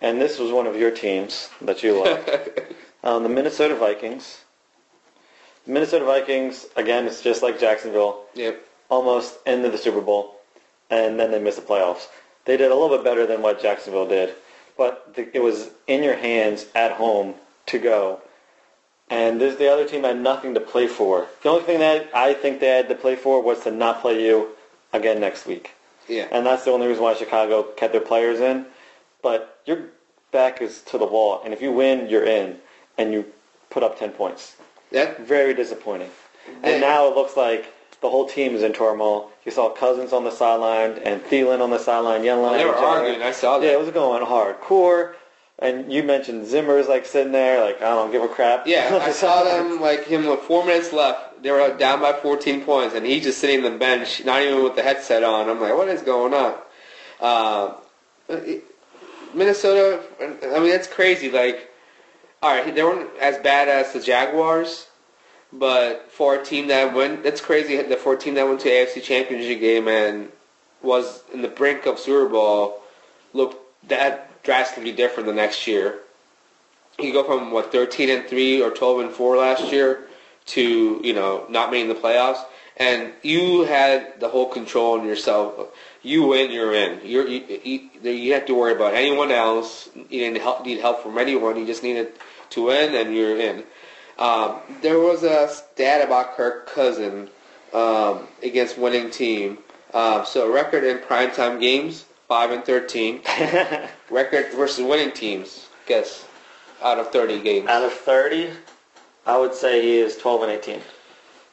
and 0.00 0.20
this 0.20 0.38
was 0.38 0.50
one 0.52 0.66
of 0.66 0.76
your 0.76 0.90
teams 0.90 1.50
that 1.62 1.82
you 1.82 2.02
like. 2.02 2.74
um, 3.04 3.22
the 3.22 3.28
Minnesota 3.28 3.74
Vikings. 3.74 4.44
The 5.66 5.72
Minnesota 5.72 6.04
Vikings, 6.04 6.66
again, 6.76 7.06
it's 7.06 7.22
just 7.22 7.42
like 7.42 7.60
Jacksonville, 7.60 8.24
Yep. 8.34 8.60
almost 8.88 9.38
into 9.46 9.68
the 9.70 9.78
Super 9.78 10.00
Bowl, 10.00 10.36
and 10.90 11.18
then 11.20 11.30
they 11.30 11.38
missed 11.38 11.58
the 11.60 11.66
playoffs. 11.66 12.06
They 12.46 12.56
did 12.56 12.70
a 12.70 12.74
little 12.74 12.88
bit 12.96 13.04
better 13.04 13.26
than 13.26 13.42
what 13.42 13.60
Jacksonville 13.60 14.08
did, 14.08 14.34
but 14.78 15.14
the, 15.14 15.34
it 15.36 15.40
was 15.40 15.70
in 15.86 16.02
your 16.02 16.16
hands 16.16 16.66
at 16.74 16.92
home 16.92 17.34
to 17.66 17.78
go. 17.78 18.20
And 19.10 19.40
this, 19.40 19.56
the 19.56 19.70
other 19.70 19.86
team 19.86 20.04
had 20.04 20.18
nothing 20.20 20.54
to 20.54 20.60
play 20.60 20.86
for. 20.86 21.26
The 21.42 21.48
only 21.50 21.64
thing 21.64 21.80
that 21.80 22.08
I 22.14 22.32
think 22.32 22.60
they 22.60 22.68
had 22.68 22.88
to 22.88 22.94
play 22.94 23.16
for 23.16 23.42
was 23.42 23.60
to 23.64 23.70
not 23.70 24.00
play 24.00 24.24
you 24.24 24.48
again 24.92 25.20
next 25.20 25.46
week. 25.46 25.72
Yeah. 26.08 26.28
And 26.30 26.46
that's 26.46 26.64
the 26.64 26.70
only 26.70 26.86
reason 26.86 27.02
why 27.02 27.14
Chicago 27.14 27.62
kept 27.62 27.92
their 27.92 28.00
players 28.00 28.40
in. 28.40 28.66
But 29.22 29.59
your 29.70 29.84
back 30.32 30.60
is 30.60 30.82
to 30.82 30.98
the 30.98 31.06
wall, 31.06 31.40
and 31.44 31.52
if 31.54 31.62
you 31.62 31.72
win, 31.72 32.08
you're 32.08 32.24
in, 32.24 32.58
and 32.98 33.12
you 33.12 33.24
put 33.70 33.82
up 33.82 33.98
10 33.98 34.10
points. 34.10 34.56
That 34.92 35.20
Very 35.20 35.54
disappointing. 35.54 36.10
Yeah. 36.48 36.68
And 36.70 36.80
now 36.80 37.08
it 37.08 37.14
looks 37.14 37.36
like 37.36 37.72
the 38.00 38.10
whole 38.10 38.26
team 38.28 38.54
is 38.54 38.62
in 38.62 38.72
turmoil. 38.72 39.30
You 39.44 39.52
saw 39.52 39.70
Cousins 39.70 40.12
on 40.12 40.24
the 40.24 40.30
sideline 40.30 40.98
and 41.04 41.22
Thielen 41.22 41.60
on 41.60 41.70
the 41.70 41.78
sideline 41.78 42.24
yelling 42.24 42.52
they 42.54 42.60
at 42.60 42.66
were 42.66 42.72
each 42.72 42.78
other. 42.78 42.86
arguing. 42.86 43.22
I 43.22 43.30
saw 43.32 43.58
that. 43.58 43.66
Yeah, 43.66 43.72
it 43.74 43.80
was 43.80 43.90
going 43.90 44.24
hardcore. 44.24 45.14
And 45.60 45.92
you 45.92 46.02
mentioned 46.02 46.46
Zimmer's 46.46 46.88
like 46.88 47.04
sitting 47.04 47.32
there, 47.32 47.62
like 47.62 47.76
I 47.82 47.90
don't 47.90 48.10
give 48.10 48.22
a 48.22 48.28
crap. 48.28 48.66
Yeah, 48.66 48.98
I 49.02 49.10
saw 49.24 49.44
them 49.44 49.78
like 49.80 50.04
him 50.06 50.26
with 50.26 50.40
four 50.40 50.64
minutes 50.64 50.92
left. 50.92 51.42
They 51.42 51.50
were 51.50 51.76
down 51.76 52.00
by 52.00 52.14
14 52.14 52.64
points, 52.64 52.94
and 52.94 53.04
he's 53.04 53.24
just 53.24 53.38
sitting 53.38 53.64
on 53.64 53.72
the 53.72 53.78
bench, 53.78 54.24
not 54.24 54.40
even 54.42 54.64
with 54.64 54.74
the 54.74 54.82
headset 54.82 55.22
on. 55.22 55.48
I'm 55.50 55.60
like, 55.60 55.74
what 55.76 55.88
is 55.88 56.00
going 56.02 56.32
on? 56.34 56.54
Uh, 57.20 57.74
it- 58.30 58.64
Minnesota, 59.34 60.02
I 60.20 60.58
mean, 60.58 60.70
that's 60.70 60.86
crazy. 60.86 61.30
Like, 61.30 61.70
all 62.42 62.54
right, 62.54 62.74
they 62.74 62.82
weren't 62.82 63.10
as 63.20 63.38
bad 63.38 63.68
as 63.68 63.92
the 63.92 64.00
Jaguars, 64.00 64.88
but 65.52 66.10
for 66.10 66.36
a 66.36 66.44
team 66.44 66.68
that 66.68 66.94
went, 66.94 67.22
that's 67.22 67.40
crazy. 67.40 67.80
The 67.82 67.96
for 67.96 68.14
a 68.14 68.18
team 68.18 68.34
that 68.34 68.46
went 68.46 68.60
to 68.60 68.68
the 68.68 68.70
AFC 68.70 69.02
Championship 69.02 69.60
game 69.60 69.88
and 69.88 70.30
was 70.82 71.22
in 71.32 71.42
the 71.42 71.48
brink 71.48 71.86
of 71.86 71.98
Super 71.98 72.28
Bowl, 72.28 72.82
looked 73.32 73.88
that 73.88 74.42
drastically 74.42 74.92
different 74.92 75.26
the 75.26 75.34
next 75.34 75.66
year 75.66 76.00
you 77.02 77.12
go 77.12 77.24
from 77.24 77.50
what 77.50 77.72
13 77.72 78.10
and 78.10 78.28
3 78.28 78.62
or 78.62 78.70
12 78.70 79.00
and 79.00 79.10
4 79.10 79.36
last 79.36 79.72
year 79.72 80.06
to 80.46 81.00
you 81.02 81.12
know 81.12 81.44
not 81.48 81.70
making 81.70 81.88
the 81.88 81.94
playoffs 81.94 82.44
and 82.76 83.12
you 83.22 83.62
had 83.64 84.18
the 84.20 84.28
whole 84.28 84.48
control 84.48 84.98
in 84.98 85.06
yourself 85.06 85.68
you 86.02 86.26
win 86.26 86.50
you're 86.50 86.74
in. 86.74 87.00
You're, 87.04 87.26
you, 87.26 87.60
you, 88.02 88.10
you 88.10 88.32
have 88.32 88.46
to 88.46 88.54
worry 88.54 88.72
about 88.72 88.94
anyone 88.94 89.30
else. 89.30 89.88
You 89.94 90.20
didn't 90.20 90.40
help, 90.40 90.64
need 90.64 90.80
help 90.80 91.02
from 91.02 91.18
anyone. 91.18 91.56
You 91.56 91.66
just 91.66 91.82
needed 91.82 92.12
to 92.50 92.66
win 92.66 92.94
and 92.94 93.14
you're 93.14 93.38
in. 93.38 93.64
Um, 94.18 94.60
there 94.82 94.98
was 94.98 95.22
a 95.22 95.48
stat 95.48 96.04
about 96.04 96.36
Kirk 96.36 96.66
Cousin 96.68 97.28
um, 97.72 98.28
against 98.42 98.78
winning 98.78 99.10
team. 99.10 99.58
Um, 99.94 100.24
so 100.24 100.52
record 100.52 100.84
in 100.84 100.98
primetime 100.98 101.60
games 101.60 102.04
5 102.28 102.50
and 102.52 102.64
13 102.64 103.22
record 104.10 104.52
versus 104.52 104.84
winning 104.84 105.12
teams 105.12 105.68
guess 105.86 106.26
out 106.82 106.98
of 106.98 107.10
30 107.10 107.42
games. 107.42 107.68
Out 107.68 107.82
of 107.82 107.92
30, 107.92 108.50
I 109.26 109.36
would 109.36 109.54
say 109.54 109.82
he 109.82 109.98
is 109.98 110.16
12 110.16 110.42
and 110.42 110.52
18. 110.52 110.80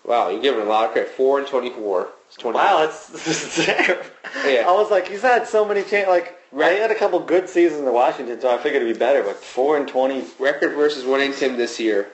Wow, 0.08 0.30
you're 0.30 0.42
giving 0.42 0.62
a 0.62 0.66
lot 0.66 0.86
of 0.86 0.92
credit. 0.94 1.12
Four 1.12 1.40
and 1.40 1.48
twenty-four. 1.48 2.08
It's 2.28 2.38
20. 2.38 2.58
Wow, 2.58 2.80
that's 2.80 3.58
damn. 3.66 3.98
Yeah. 4.46 4.66
I 4.68 4.72
was 4.72 4.90
like, 4.92 5.08
he's 5.08 5.22
had 5.22 5.48
so 5.48 5.64
many 5.66 5.82
chances. 5.82 6.08
Like, 6.10 6.34
Right. 6.52 6.74
he 6.74 6.80
had 6.80 6.92
a 6.92 6.96
couple 6.96 7.20
good 7.20 7.48
seasons 7.50 7.82
in 7.86 7.94
Washington, 7.94 8.40
so 8.40 8.50
I 8.54 8.58
figured 8.58 8.82
it'd 8.82 8.96
be 8.96 8.98
better. 9.00 9.22
But 9.24 9.36
four 9.36 9.76
and 9.78 9.88
twenty. 9.88 10.24
Record 10.40 10.74
versus 10.76 11.04
winning 11.06 11.34
team 11.34 11.58
this 11.58 11.78
year. 11.80 12.10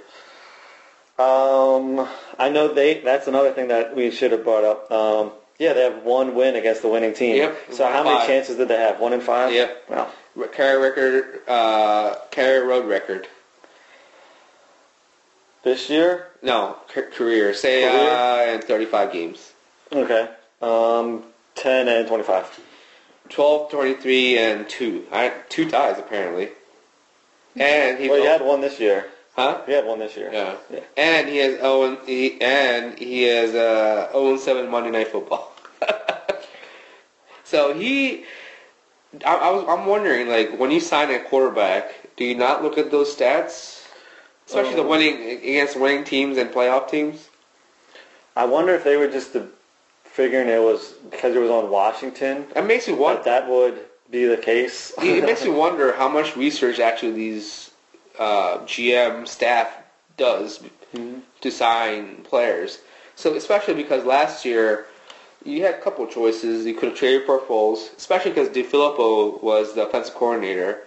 Um, 1.20 2.08
I 2.40 2.50
know 2.50 2.74
they. 2.74 3.00
That's 3.02 3.28
another 3.28 3.52
thing 3.54 3.68
that 3.68 3.96
we 3.96 4.10
should 4.12 4.32
have 4.32 4.44
brought 4.44 4.64
up. 4.64 4.92
Um, 4.92 5.32
yeah, 5.60 5.74
they 5.74 5.82
have 5.84 6.04
one 6.04 6.34
win 6.34 6.56
against 6.56 6.82
the 6.82 6.88
winning 6.88 7.14
team. 7.14 7.36
Yep, 7.38 7.58
So 7.74 7.88
how 7.88 8.04
many 8.04 8.18
five. 8.18 8.28
chances 8.28 8.58
did 8.58 8.68
they 8.70 8.78
have? 8.78 9.00
One 9.00 9.14
in 9.14 9.22
five. 9.22 9.54
Yep. 9.54 9.90
Wow. 9.90 10.12
Carry 10.52 10.82
record, 10.82 11.42
uh, 11.48 12.16
carry 12.32 12.66
road 12.66 12.86
record. 12.88 13.28
This 15.64 15.90
year. 15.90 16.28
No, 16.42 16.78
ca- 16.94 17.10
career. 17.12 17.54
Say 17.54 17.84
Career? 17.84 18.10
Uh, 18.52 18.54
in 18.56 18.62
35 18.62 19.12
games. 19.14 19.54
Okay. 19.92 20.28
Um, 20.62 21.24
ten 21.56 21.88
and 21.88 22.08
twenty-five. 22.08 22.60
12, 23.30 23.72
23, 23.72 24.38
and 24.38 24.68
two. 24.70 25.06
I 25.12 25.32
two 25.50 25.70
ties 25.70 25.98
apparently. 26.00 26.50
And 27.56 28.00
he, 28.00 28.10
Well, 28.10 28.20
he 28.20 28.26
had 28.26 28.42
one 28.42 28.60
this 28.62 28.80
year. 28.80 29.08
huh? 29.36 29.62
He 29.66 29.72
had 29.72 29.86
one 29.86 30.00
this 30.00 30.18
year. 30.18 30.30
Yeah. 30.34 30.56
Yeah. 30.72 30.80
And 30.98 31.30
he 31.30 31.38
has 31.38 31.60
Owen. 31.62 31.98
He, 32.06 32.40
and 32.42 32.98
he 32.98 33.24
has 33.24 33.54
uh, 33.56 34.10
0 34.12 34.38
7 34.38 34.70
Monday 34.70 34.92
Night 34.92 35.08
Football. 35.10 35.54
so 37.44 37.74
he, 37.74 38.26
I, 39.26 39.36
I 39.36 39.52
was, 39.52 39.66
I'm 39.68 39.86
wondering, 39.86 40.28
like, 40.28 40.58
when 40.60 40.72
you 40.72 40.80
sign 40.80 41.12
a 41.12 41.20
quarterback, 41.20 42.16
do 42.18 42.26
you 42.26 42.36
not 42.36 42.64
look 42.64 42.78
at 42.78 42.90
those 42.92 43.16
stats, 43.16 43.83
especially 44.54 44.76
the 44.76 44.82
Um, 44.82 44.90
winning 44.90 45.32
against 45.32 45.76
winning 45.76 46.04
teams 46.04 46.38
and 46.38 46.52
playoff 46.52 46.90
teams? 46.90 47.30
I 48.36 48.46
wonder 48.46 48.74
if 48.74 48.84
they 48.84 48.98
were 48.98 49.08
just 49.08 49.34
the, 49.34 49.48
figuring 50.04 50.48
it 50.48 50.62
was 50.62 50.94
because 51.10 51.36
it 51.36 51.40
was 51.40 51.50
on 51.50 51.70
Washington. 51.70 52.46
It 52.56 52.64
makes 52.66 52.88
me 52.88 52.94
wonder. 52.94 53.24
that 53.24 53.50
would 53.50 53.86
be 54.10 54.26
the 54.26 54.38
case. 54.38 54.94
it 55.00 55.24
makes 55.24 55.44
me 55.44 55.50
wonder 55.66 55.94
how 55.94 56.08
much 56.08 56.36
research 56.36 56.80
actually 56.80 57.14
these 57.14 57.72
uh, 58.20 58.60
GM 58.60 59.28
staff 59.28 59.76
does 60.18 60.64
to 61.42 61.52
sign 61.52 62.18
players. 62.24 62.80
So 63.16 63.36
especially 63.36 63.74
because 63.74 64.06
last 64.06 64.46
year 64.46 64.86
you 65.44 65.64
had 65.64 65.76
a 65.76 65.82
couple 65.82 66.06
of 66.06 66.12
choices. 66.12 66.66
You 66.66 66.74
could 66.74 66.90
have 66.90 66.98
traded 66.98 67.26
for 67.26 67.40
Foles, 67.40 67.96
especially 67.98 68.32
because 68.32 68.50
DeFilippo 68.50 69.42
was 69.42 69.74
the 69.74 69.88
offensive 69.88 70.16
coordinator. 70.16 70.84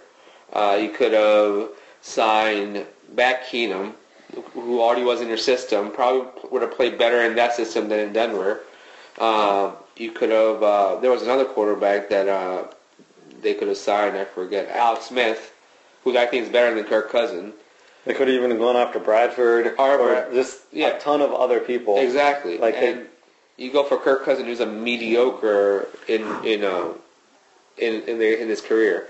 Uh, 0.53 0.79
you 0.81 0.89
could 0.89 1.13
have 1.13 1.69
signed 2.01 2.85
back 3.15 3.45
Keenum, 3.45 3.93
who 4.53 4.81
already 4.81 5.03
was 5.03 5.21
in 5.21 5.27
your 5.27 5.37
system. 5.37 5.91
Probably 5.91 6.27
would 6.51 6.61
have 6.61 6.75
played 6.75 6.97
better 6.97 7.21
in 7.23 7.35
that 7.35 7.53
system 7.53 7.89
than 7.89 7.99
in 7.99 8.13
Denver. 8.13 8.61
Uh, 9.17 9.71
you 9.95 10.11
could 10.11 10.29
have. 10.29 10.61
Uh, 10.61 10.95
there 10.97 11.11
was 11.11 11.21
another 11.23 11.45
quarterback 11.45 12.09
that 12.09 12.27
uh, 12.27 12.67
they 13.41 13.53
could 13.53 13.67
have 13.67 13.77
signed. 13.77 14.15
I 14.17 14.25
forget 14.25 14.69
Alex 14.69 15.05
Smith, 15.05 15.53
who 16.03 16.17
I 16.17 16.25
think 16.25 16.45
is 16.45 16.51
better 16.51 16.75
than 16.75 16.83
Kirk 16.83 17.11
Cousin. 17.11 17.53
They 18.05 18.13
could 18.13 18.27
have 18.29 18.35
even 18.41 18.57
gone 18.57 18.77
after 18.77 18.99
Bradford 18.99 19.75
Or 19.77 19.99
or, 19.99 20.33
just 20.33 20.61
yeah. 20.71 20.89
a 20.95 20.99
ton 20.99 21.21
of 21.21 21.33
other 21.33 21.59
people. 21.59 21.97
Exactly. 21.99 22.57
Like 22.57 22.75
they- 22.75 23.03
you 23.57 23.71
go 23.71 23.83
for 23.83 23.97
Kirk 23.97 24.23
Cousin, 24.23 24.45
who's 24.45 24.59
a 24.59 24.65
mediocre 24.65 25.87
in 26.07 26.21
in 26.45 26.63
uh, 26.63 26.93
in 27.77 28.03
in, 28.03 28.19
their, 28.19 28.35
in 28.37 28.47
his 28.47 28.61
career. 28.61 29.07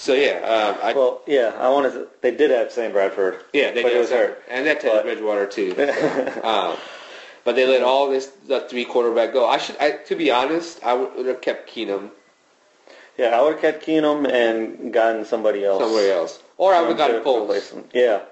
So 0.00 0.14
yeah, 0.14 0.38
um, 0.40 0.78
I, 0.82 0.94
Well, 0.94 1.20
yeah, 1.26 1.52
I 1.58 1.68
wanted 1.68 1.92
to. 1.92 2.08
They 2.22 2.30
did 2.34 2.50
have 2.50 2.72
Sam 2.72 2.90
Bradford. 2.92 3.44
yeah, 3.52 3.70
they 3.70 3.82
but 3.82 3.90
did 3.90 3.96
he 3.96 4.00
was 4.00 4.08
hurt. 4.10 4.42
and 4.48 4.66
that 4.66 4.80
Teddy 4.80 5.02
Bridgewater 5.02 5.44
too. 5.46 5.72
um, 6.42 6.78
but 7.44 7.54
they 7.54 7.66
let 7.66 7.82
all 7.82 8.08
this 8.08 8.28
the 8.48 8.60
three 8.60 8.86
quarterback 8.86 9.34
go. 9.34 9.46
I 9.46 9.58
should, 9.58 9.76
I, 9.78 9.90
to 10.06 10.16
be 10.16 10.30
honest, 10.30 10.82
I 10.82 10.94
would 10.94 11.26
have 11.26 11.42
kept 11.42 11.68
Keenum 11.68 12.10
Yeah, 13.18 13.38
I 13.38 13.42
would 13.42 13.52
have 13.52 13.60
kept 13.60 13.84
Keenum 13.84 14.26
and 14.26 14.90
gotten 14.90 15.26
somebody 15.26 15.66
else. 15.66 15.82
somewhere 15.82 16.14
else, 16.14 16.42
or 16.56 16.72
I 16.72 16.80
would 16.80 16.88
have 16.88 16.96
gotten 16.96 17.22
Foles. 17.22 17.84
Yeah, 17.92 18.22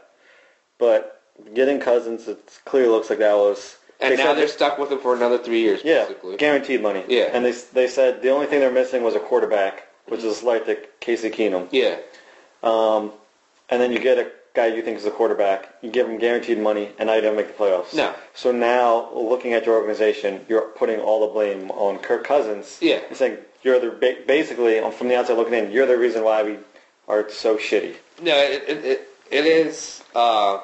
but 0.79 1.23
getting 1.53 1.81
Cousins, 1.81 2.29
it 2.29 2.61
clearly 2.65 2.89
looks 2.89 3.11
like 3.11 3.19
that 3.19 3.37
was. 3.37 3.77
And 4.01 4.13
they 4.13 4.17
now 4.25 4.33
they're 4.33 4.47
that- 4.47 4.53
stuck 4.55 4.79
with 4.79 4.91
him 4.91 5.01
for 5.01 5.15
another 5.15 5.37
three 5.37 5.61
years, 5.61 5.83
yeah, 5.85 6.05
basically. 6.05 6.37
guaranteed 6.39 6.81
money. 6.83 7.05
Yeah. 7.09 7.25
and 7.33 7.45
they 7.45 7.53
they 7.75 7.89
said 7.89 8.23
the 8.23 8.31
only 8.31 8.47
thing 8.47 8.61
they're 8.61 8.71
missing 8.73 9.03
was 9.03 9.15
a 9.17 9.21
quarterback, 9.21 9.88
which 10.11 10.25
is 10.25 10.43
like 10.43 10.67
the 10.67 10.77
Casey 11.01 11.31
Keenum. 11.31 11.69
Yeah, 11.71 11.97
Um, 12.63 13.13
and 13.71 13.81
then 13.81 13.93
you 13.93 13.99
get 13.99 14.19
a 14.19 14.31
guy 14.55 14.67
you 14.67 14.83
think 14.83 14.99
is 14.99 15.05
a 15.05 15.11
quarterback, 15.11 15.69
you 15.83 15.91
give 15.91 16.09
him 16.09 16.19
guaranteed 16.19 16.59
money, 16.59 16.91
and 16.99 17.07
now 17.07 17.15
you 17.15 17.21
don't 17.21 17.37
make 17.37 17.49
the 17.49 17.53
playoffs. 17.65 17.95
No. 17.95 18.15
So 18.35 18.51
now, 18.51 19.11
looking 19.15 19.53
at 19.53 19.65
your 19.67 19.77
organization, 19.77 20.45
you're 20.49 20.63
putting 20.63 20.99
all 21.01 21.21
the 21.27 21.33
blame 21.33 21.71
on 21.71 21.99
Kirk 21.99 22.25
Cousins. 22.25 22.79
Yeah. 22.81 23.01
You're 23.09 23.15
saying 23.15 23.39
you're 23.63 23.79
the 23.79 23.91
basically 24.27 24.81
from 24.93 25.09
the 25.09 25.17
outside 25.17 25.37
looking 25.37 25.55
in, 25.55 25.71
you're 25.71 25.87
the 25.87 25.99
reason 25.99 26.25
why 26.25 26.43
we 26.43 26.59
are 27.07 27.29
so 27.31 27.57
shitty. 27.57 27.97
No, 28.23 28.37
it 28.37 28.65
it, 28.69 28.85
it, 28.85 29.09
it 29.31 29.45
is. 29.47 30.03
Uh, 30.15 30.61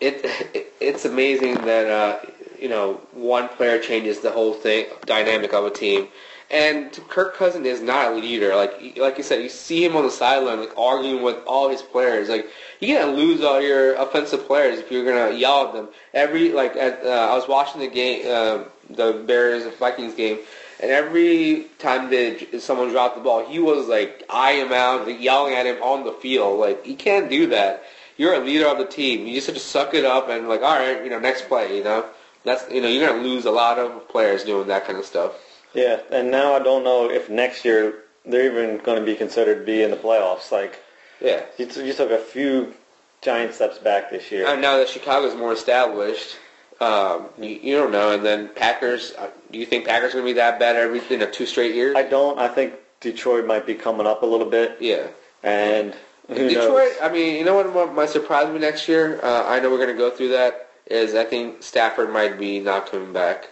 it, 0.00 0.24
it 0.54 0.72
it's 0.80 1.04
amazing 1.04 1.54
that 1.66 1.86
uh, 1.90 2.18
you 2.58 2.68
know 2.68 2.94
one 3.12 3.48
player 3.48 3.78
changes 3.78 4.20
the 4.20 4.30
whole 4.30 4.54
thing 4.54 4.86
dynamic 5.06 5.52
of 5.52 5.64
a 5.66 5.70
team. 5.70 6.08
And 6.50 6.92
Kirk 7.08 7.36
Cousins 7.36 7.64
is 7.64 7.80
not 7.80 8.12
a 8.12 8.14
leader. 8.16 8.56
Like 8.56 8.96
like 8.96 9.16
you 9.18 9.22
said, 9.22 9.42
you 9.42 9.48
see 9.48 9.84
him 9.84 9.94
on 9.94 10.02
the 10.02 10.10
sideline 10.10 10.58
like 10.58 10.76
arguing 10.76 11.22
with 11.22 11.36
all 11.46 11.68
his 11.68 11.80
players. 11.80 12.28
Like 12.28 12.48
you're 12.80 12.98
gonna 12.98 13.12
lose 13.12 13.40
all 13.42 13.60
your 13.60 13.94
offensive 13.94 14.46
players 14.46 14.80
if 14.80 14.90
you're 14.90 15.04
gonna 15.04 15.36
yell 15.36 15.68
at 15.68 15.74
them. 15.74 15.88
Every 16.12 16.50
like 16.50 16.74
at, 16.74 17.04
uh, 17.04 17.28
I 17.30 17.36
was 17.36 17.46
watching 17.46 17.80
the 17.80 17.86
game, 17.86 18.26
uh, 18.26 18.64
the 18.90 19.22
Bears 19.24 19.64
and 19.64 19.74
Vikings 19.74 20.14
game, 20.14 20.38
and 20.80 20.90
every 20.90 21.66
time 21.78 22.10
that 22.10 22.60
someone 22.60 22.88
dropped 22.90 23.16
the 23.16 23.22
ball, 23.22 23.46
he 23.46 23.60
was 23.60 23.86
like 23.86 24.24
eyeing 24.28 24.66
him 24.66 24.72
out, 24.72 25.20
yelling 25.20 25.54
at 25.54 25.66
him 25.66 25.80
on 25.82 26.04
the 26.04 26.12
field. 26.12 26.58
Like 26.58 26.84
you 26.84 26.96
can't 26.96 27.30
do 27.30 27.46
that. 27.48 27.84
You're 28.16 28.34
a 28.34 28.40
leader 28.40 28.66
of 28.66 28.78
the 28.78 28.86
team. 28.86 29.24
You 29.26 29.34
just 29.34 29.46
have 29.46 29.56
to 29.56 29.62
suck 29.62 29.94
it 29.94 30.04
up 30.04 30.28
and 30.28 30.48
like, 30.48 30.62
all 30.62 30.76
right, 30.76 31.02
you 31.04 31.10
know, 31.10 31.20
next 31.20 31.48
play. 31.48 31.76
You 31.76 31.84
know, 31.84 32.06
that's 32.42 32.68
you 32.72 32.82
know, 32.82 32.88
you're 32.88 33.06
gonna 33.06 33.22
lose 33.22 33.44
a 33.44 33.52
lot 33.52 33.78
of 33.78 34.08
players 34.08 34.42
doing 34.42 34.66
that 34.66 34.84
kind 34.84 34.98
of 34.98 35.04
stuff. 35.04 35.32
Yeah, 35.74 36.00
and 36.10 36.30
now 36.30 36.54
I 36.54 36.58
don't 36.58 36.84
know 36.84 37.10
if 37.10 37.30
next 37.30 37.64
year 37.64 37.94
they're 38.24 38.46
even 38.46 38.78
going 38.84 38.98
to 38.98 39.04
be 39.04 39.14
considered 39.14 39.60
to 39.60 39.64
be 39.64 39.82
in 39.82 39.90
the 39.90 39.96
playoffs. 39.96 40.50
Like 40.50 40.80
Yeah. 41.20 41.42
you, 41.58 41.66
t- 41.66 41.86
you 41.86 41.92
took 41.92 42.10
a 42.10 42.18
few 42.18 42.74
giant 43.22 43.54
steps 43.54 43.78
back 43.78 44.10
this 44.10 44.30
year. 44.30 44.46
And 44.46 44.60
now 44.60 44.76
that 44.78 44.88
Chicago's 44.88 45.34
more 45.34 45.52
established, 45.52 46.36
um, 46.80 47.26
you, 47.38 47.60
you 47.62 47.76
don't 47.76 47.92
know. 47.92 48.12
And 48.12 48.24
then 48.24 48.48
Packers, 48.54 49.12
uh, 49.18 49.28
do 49.50 49.58
you 49.58 49.66
think 49.66 49.86
Packers 49.86 50.10
are 50.10 50.20
going 50.20 50.26
to 50.26 50.30
be 50.30 50.36
that 50.36 50.58
bad 50.58 50.76
every 50.76 51.00
you 51.08 51.18
know 51.18 51.30
two 51.30 51.46
straight 51.46 51.74
years? 51.74 51.94
I 51.96 52.02
don't. 52.02 52.38
I 52.38 52.48
think 52.48 52.74
Detroit 53.00 53.46
might 53.46 53.66
be 53.66 53.74
coming 53.74 54.06
up 54.06 54.22
a 54.22 54.26
little 54.26 54.48
bit, 54.48 54.76
yeah. 54.80 55.06
and 55.42 55.94
who 56.28 56.48
Detroit, 56.48 56.92
knows? 56.92 56.96
I 57.02 57.12
mean, 57.12 57.36
you 57.36 57.44
know 57.44 57.54
what, 57.54 57.72
what 57.72 57.94
might 57.94 58.10
surprise 58.10 58.52
me 58.52 58.58
next 58.58 58.88
year? 58.88 59.20
Uh, 59.22 59.44
I 59.46 59.60
know 59.60 59.70
we're 59.70 59.78
going 59.78 59.88
to 59.88 59.94
go 59.94 60.10
through 60.10 60.28
that. 60.30 60.68
Is 60.86 61.14
I 61.14 61.24
think 61.24 61.62
Stafford 61.62 62.10
might 62.12 62.38
be 62.38 62.60
not 62.60 62.90
coming 62.90 63.12
back. 63.12 63.48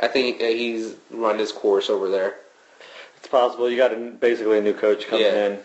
I 0.00 0.08
think 0.08 0.40
uh, 0.42 0.46
he's 0.46 0.94
run 1.10 1.38
his 1.38 1.52
course 1.52 1.88
over 1.88 2.08
there. 2.10 2.36
It's 3.18 3.28
possible. 3.28 3.70
You 3.70 3.76
got 3.76 3.92
a, 3.92 3.96
basically 3.96 4.58
a 4.58 4.62
new 4.62 4.74
coach 4.74 5.06
coming 5.06 5.24
Yeah. 5.26 5.46
in. 5.46 5.58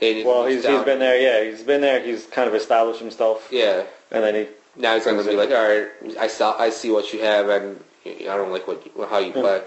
And 0.00 0.24
Well, 0.26 0.46
he's, 0.46 0.64
he's 0.64 0.82
been 0.84 0.98
there. 1.00 1.18
Yeah, 1.20 1.50
he's 1.50 1.62
been 1.64 1.80
there. 1.80 2.00
He's 2.00 2.26
kind 2.26 2.48
of 2.48 2.54
established 2.54 3.00
himself, 3.00 3.48
Yeah. 3.50 3.82
and 4.12 4.22
then 4.22 4.34
he. 4.34 4.46
Now 4.80 4.94
he's 4.94 5.04
going 5.04 5.18
to 5.18 5.24
be 5.28 5.34
like, 5.34 5.50
all 5.50 5.68
right, 5.68 5.88
I 6.20 6.28
saw, 6.28 6.56
I 6.56 6.70
see 6.70 6.92
what 6.92 7.12
you 7.12 7.20
have, 7.20 7.48
and 7.48 7.80
I 8.06 8.22
don't 8.36 8.52
like 8.52 8.68
what 8.68 8.80
how 9.10 9.18
you 9.18 9.32
play. 9.32 9.62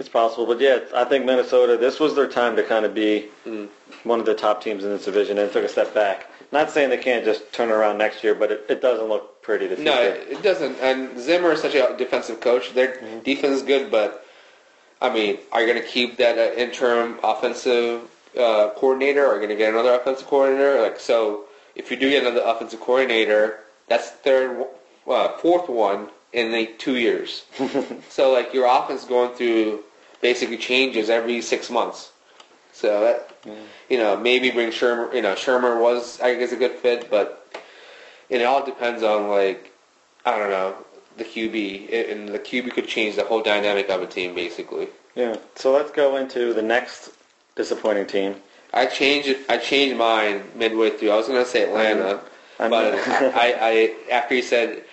It's 0.00 0.08
possible, 0.08 0.44
but 0.44 0.58
yeah, 0.60 0.80
I 0.92 1.04
think 1.04 1.24
Minnesota. 1.24 1.76
This 1.76 2.00
was 2.00 2.16
their 2.16 2.26
time 2.26 2.56
to 2.56 2.62
kind 2.64 2.84
of 2.84 2.94
be 2.94 3.28
Mm. 3.46 3.68
one 4.02 4.18
of 4.18 4.26
the 4.26 4.34
top 4.34 4.60
teams 4.62 4.82
in 4.82 4.90
this 4.90 5.04
division, 5.04 5.38
and 5.38 5.52
took 5.52 5.64
a 5.64 5.68
step 5.68 5.94
back. 5.94 6.26
Not 6.52 6.70
saying 6.70 6.90
they 6.90 6.96
can't 6.98 7.24
just 7.24 7.52
turn 7.52 7.70
around 7.70 7.98
next 7.98 8.22
year, 8.24 8.34
but 8.34 8.50
it, 8.52 8.64
it 8.68 8.80
doesn't 8.80 9.06
look 9.08 9.42
pretty. 9.42 9.66
The 9.66 9.76
future. 9.76 9.90
No, 9.90 10.00
it 10.02 10.28
it 10.30 10.42
doesn't. 10.42 10.76
And 10.80 11.18
Zimmer 11.18 11.52
is 11.52 11.60
such 11.60 11.74
a 11.74 11.94
defensive 11.98 12.40
coach. 12.40 12.72
Their 12.74 12.94
Mm-hmm. 12.96 13.20
defense 13.20 13.56
is 13.56 13.62
good, 13.62 13.90
but 13.90 14.24
I 15.02 15.12
mean, 15.12 15.38
are 15.52 15.60
you 15.62 15.66
going 15.70 15.82
to 15.82 15.88
keep 15.88 16.16
that 16.18 16.38
uh, 16.38 16.54
interim 16.54 17.18
offensive 17.22 18.02
uh, 18.38 18.70
coordinator? 18.76 19.24
Or 19.26 19.30
are 19.30 19.34
you 19.34 19.40
going 19.40 19.50
to 19.50 19.56
get 19.56 19.72
another 19.72 19.94
offensive 19.94 20.26
coordinator? 20.26 20.80
Like, 20.80 20.98
so 21.00 21.44
if 21.74 21.90
you 21.90 21.96
do 21.96 22.08
get 22.08 22.22
another 22.24 22.42
offensive 22.44 22.80
coordinator, 22.80 23.60
that's 23.88 24.10
third, 24.10 24.64
uh, 25.06 25.28
fourth 25.38 25.68
one 25.68 26.08
in 26.32 26.52
like 26.52 26.78
two 26.78 26.96
years. 26.96 27.44
so 28.08 28.32
like 28.32 28.54
your 28.54 28.66
offense 28.66 29.04
going 29.04 29.34
through 29.36 29.82
basically 30.22 30.56
changes 30.56 31.10
every 31.10 31.40
six 31.42 31.70
months. 31.70 32.12
So 32.76 33.00
that 33.00 33.30
you 33.88 33.96
know 33.96 34.16
maybe 34.18 34.50
bring 34.50 34.68
Shurmur. 34.70 35.14
You 35.14 35.22
know 35.22 35.34
Shurmur 35.34 35.80
was 35.80 36.20
I 36.20 36.34
guess 36.34 36.52
a 36.52 36.56
good 36.56 36.72
fit, 36.72 37.10
but 37.10 37.58
it 38.28 38.42
all 38.42 38.64
depends 38.64 39.02
on 39.02 39.28
like 39.28 39.72
I 40.26 40.36
don't 40.38 40.50
know 40.50 40.74
the 41.16 41.24
QB, 41.24 42.12
and 42.12 42.28
the 42.28 42.38
QB 42.38 42.72
could 42.74 42.86
change 42.86 43.16
the 43.16 43.24
whole 43.24 43.42
dynamic 43.42 43.88
of 43.88 44.02
a 44.02 44.06
team 44.06 44.34
basically. 44.34 44.88
Yeah. 45.14 45.36
So 45.54 45.72
let's 45.72 45.90
go 45.90 46.16
into 46.16 46.52
the 46.52 46.60
next 46.60 47.12
disappointing 47.54 48.06
team. 48.06 48.36
I 48.74 48.84
changed. 48.84 49.34
I 49.48 49.56
changed 49.56 49.96
mine 49.96 50.42
midway 50.54 50.90
through. 50.90 51.12
I 51.12 51.16
was 51.16 51.28
gonna 51.28 51.46
say 51.46 51.62
Atlanta, 51.62 52.20
I'm- 52.58 52.70
but 52.70 52.94
I, 53.34 53.54
I 54.08 54.12
after 54.12 54.34
you 54.34 54.42
said 54.42 54.84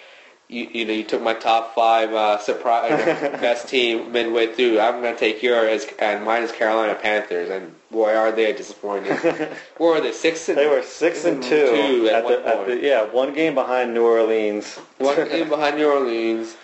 you, 0.50 0.68
you 0.72 0.86
know, 0.86 0.94
you 0.94 1.04
took 1.04 1.22
my 1.22 1.34
top 1.34 1.74
five 1.74 2.12
uh, 2.14 2.38
surprise 2.38 2.90
best 3.42 3.68
team 3.68 4.12
midway 4.12 4.54
through. 4.54 4.80
I'm 4.80 5.02
going 5.02 5.14
to 5.14 5.20
take 5.20 5.42
yours, 5.42 5.86
and 6.00 6.24
mine 6.24 6.44
is 6.44 6.52
Carolina 6.52 6.96
Panthers, 6.96 7.50
and 7.50 7.74
boy, 7.92 8.14
are 8.16 8.32
they 8.32 8.52
disappointing. 8.54 9.14
Where 9.78 9.98
are 9.98 10.02
they? 10.02 10.12
Six 10.12 10.50
and 10.50 10.58
They 10.58 10.68
were 10.68 10.84
six 10.84 11.26
and 11.26 11.42
two, 11.42 11.50
Two 11.68 12.08
at 12.10 12.16
at, 12.16 12.24
one 12.24 12.34
the, 12.34 12.48
at 12.48 12.68
the 12.68 12.78
yeah 12.80 13.04
one 13.06 13.34
game 13.34 13.56
behind 13.56 13.94
New 13.94 14.06
Orleans. 14.06 14.76
one 14.98 15.16
game 15.28 15.50
behind 15.50 15.78
New 15.78 15.90
Orleans, 15.90 16.56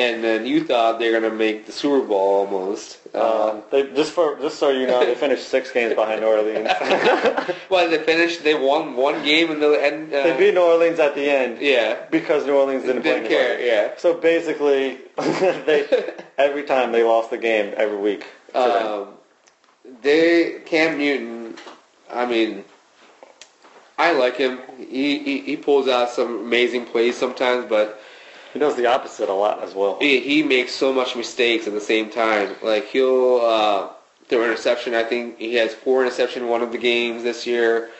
and 0.00 0.24
then 0.24 0.46
you 0.46 0.64
thought 0.64 0.98
they 0.98 1.10
were 1.10 1.20
going 1.20 1.30
to 1.30 1.36
make 1.36 1.66
the 1.66 1.72
Super 1.72 2.06
Bowl 2.06 2.28
almost. 2.40 2.98
Uh, 3.14 3.50
Um, 3.50 3.62
they 3.70 3.82
just 3.92 4.12
for 4.12 4.38
just 4.40 4.58
so 4.58 4.70
you 4.70 4.86
know, 4.86 5.00
they 5.04 5.14
finished 5.14 5.46
six 5.48 5.70
games 5.72 5.94
behind 5.94 6.20
New 6.22 6.28
Orleans. 6.28 6.68
well, 7.70 7.88
they 7.90 7.98
finished. 7.98 8.42
They 8.42 8.54
won 8.54 8.96
one 8.96 9.22
game 9.24 9.50
in 9.50 9.60
the 9.60 9.72
end. 9.88 10.12
Uh, 10.14 10.22
they 10.24 10.36
beat 10.38 10.54
New 10.54 10.62
Orleans 10.62 10.98
at 11.00 11.14
the 11.14 11.28
end 11.28 11.60
Yeah, 11.60 12.06
because 12.10 12.46
New 12.46 12.56
Orleans 12.56 12.84
didn't, 12.84 13.02
Didn't 13.02 13.20
play 13.26 13.28
care, 13.36 13.54
anybody. 13.58 13.66
yeah. 13.68 13.98
So 13.98 14.14
basically, 14.14 14.98
they 15.66 15.80
every 16.38 16.62
time 16.64 16.92
they 16.92 17.02
lost 17.02 17.30
the 17.30 17.38
game 17.38 17.74
every 17.76 17.98
week. 17.98 18.24
Um, 18.54 19.08
they 20.02 20.60
Cam 20.66 20.98
Newton. 20.98 21.56
I 22.12 22.26
mean, 22.26 22.64
I 23.98 24.12
like 24.12 24.36
him. 24.36 24.60
He, 24.78 25.18
he 25.18 25.40
he 25.42 25.56
pulls 25.56 25.88
out 25.88 26.10
some 26.10 26.40
amazing 26.40 26.86
plays 26.86 27.16
sometimes, 27.16 27.66
but 27.68 27.99
he 28.52 28.58
does 28.58 28.76
the 28.76 28.86
opposite 28.86 29.28
a 29.28 29.32
lot 29.32 29.62
as 29.62 29.74
well. 29.74 29.98
he, 30.00 30.20
he 30.20 30.42
makes 30.42 30.72
so 30.72 30.92
much 30.92 31.16
mistakes 31.16 31.66
at 31.66 31.72
the 31.72 31.80
same 31.80 32.10
time. 32.10 32.54
Like 32.62 32.86
he'll 32.86 33.40
uh, 33.42 33.90
throw 34.28 34.44
interception. 34.44 34.94
I 34.94 35.04
think 35.04 35.38
he 35.38 35.54
has 35.54 35.74
four 35.74 36.02
interception 36.02 36.42
in 36.44 36.48
one 36.48 36.62
of 36.62 36.72
the 36.72 36.78
games 36.78 37.22
this 37.22 37.46
year. 37.46 37.90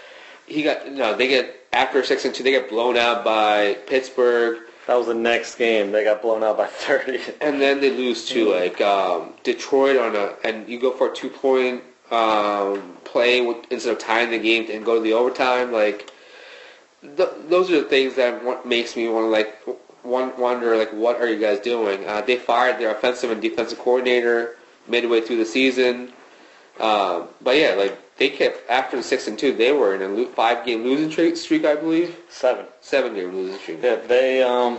He 0.47 0.63
got 0.63 0.91
no. 0.91 1.17
They 1.17 1.29
get 1.29 1.67
after 1.73 2.03
six 2.05 2.25
and 2.25 2.35
two. 2.35 2.43
They 2.43 2.51
get 2.51 2.69
blown 2.69 2.97
out 2.97 3.25
by 3.25 3.75
Pittsburgh. 3.87 4.63
That 4.87 4.97
was 4.97 5.07
the 5.07 5.15
next 5.15 5.55
game. 5.55 5.93
They 5.93 6.03
got 6.03 6.23
blown 6.23 6.43
out 6.43 6.57
by 6.57 6.67
30. 6.69 7.21
And 7.41 7.61
then 7.61 7.81
they 7.81 7.91
lose 7.91 8.27
to 8.31 8.51
like 8.51 8.81
um, 8.81 9.35
Detroit 9.45 9.97
on 9.97 10.17
a, 10.17 10.35
and 10.43 10.69
you 10.69 10.81
go 10.81 10.93
for 10.93 11.13
a 11.13 11.15
two 11.15 11.31
point 11.31 11.85
um, 12.11 12.97
play 13.05 13.41
with, 13.41 13.59
instead 13.71 13.93
of 13.93 13.99
tying 14.01 14.31
the 14.31 14.39
game 14.39 14.67
and 14.71 14.85
go 14.85 14.97
to 14.97 15.01
the 15.01 15.13
overtime. 15.13 15.73
Like 15.73 16.11
th- 17.03 17.29
those 17.49 17.71
are 17.71 17.81
the 17.83 17.89
things 17.89 18.17
that 18.17 18.67
makes 18.67 18.97
me 18.97 19.09
want 19.09 19.25
to 19.25 19.29
like 19.29 19.57
wonder 20.05 20.77
like 20.77 20.91
what 20.93 21.21
are 21.21 21.29
you 21.29 21.39
guys 21.39 21.61
doing? 21.61 22.07
Uh, 22.07 22.21
they 22.23 22.37
fired 22.37 22.79
their 22.79 22.91
offensive 22.95 23.31
and 23.31 23.41
defensive 23.43 23.79
coordinator 23.79 24.57
midway 24.89 25.21
through 25.21 25.37
the 25.39 25.45
season. 25.47 26.13
Um, 26.79 27.29
but 27.43 27.57
yeah, 27.57 27.75
like 27.75 27.99
they 28.17 28.31
kept 28.31 28.69
after 28.71 28.97
the 28.97 29.03
six 29.03 29.27
and 29.29 29.39
two, 29.39 29.53
they 29.53 29.73
were 29.73 29.95
in 29.95 30.03
a 30.03 30.27
five 30.29 30.65
game 30.65 30.83
losing 30.83 31.11
streak, 31.11 31.37
streak, 31.37 31.65
I 31.65 31.75
believe, 31.75 32.17
Seven. 32.29 32.67
seven 32.81 33.15
game 33.15 33.35
losing 33.35 33.59
streak. 33.59 33.81
Yeah, 33.83 33.97
they 33.97 34.43
um, 34.43 34.79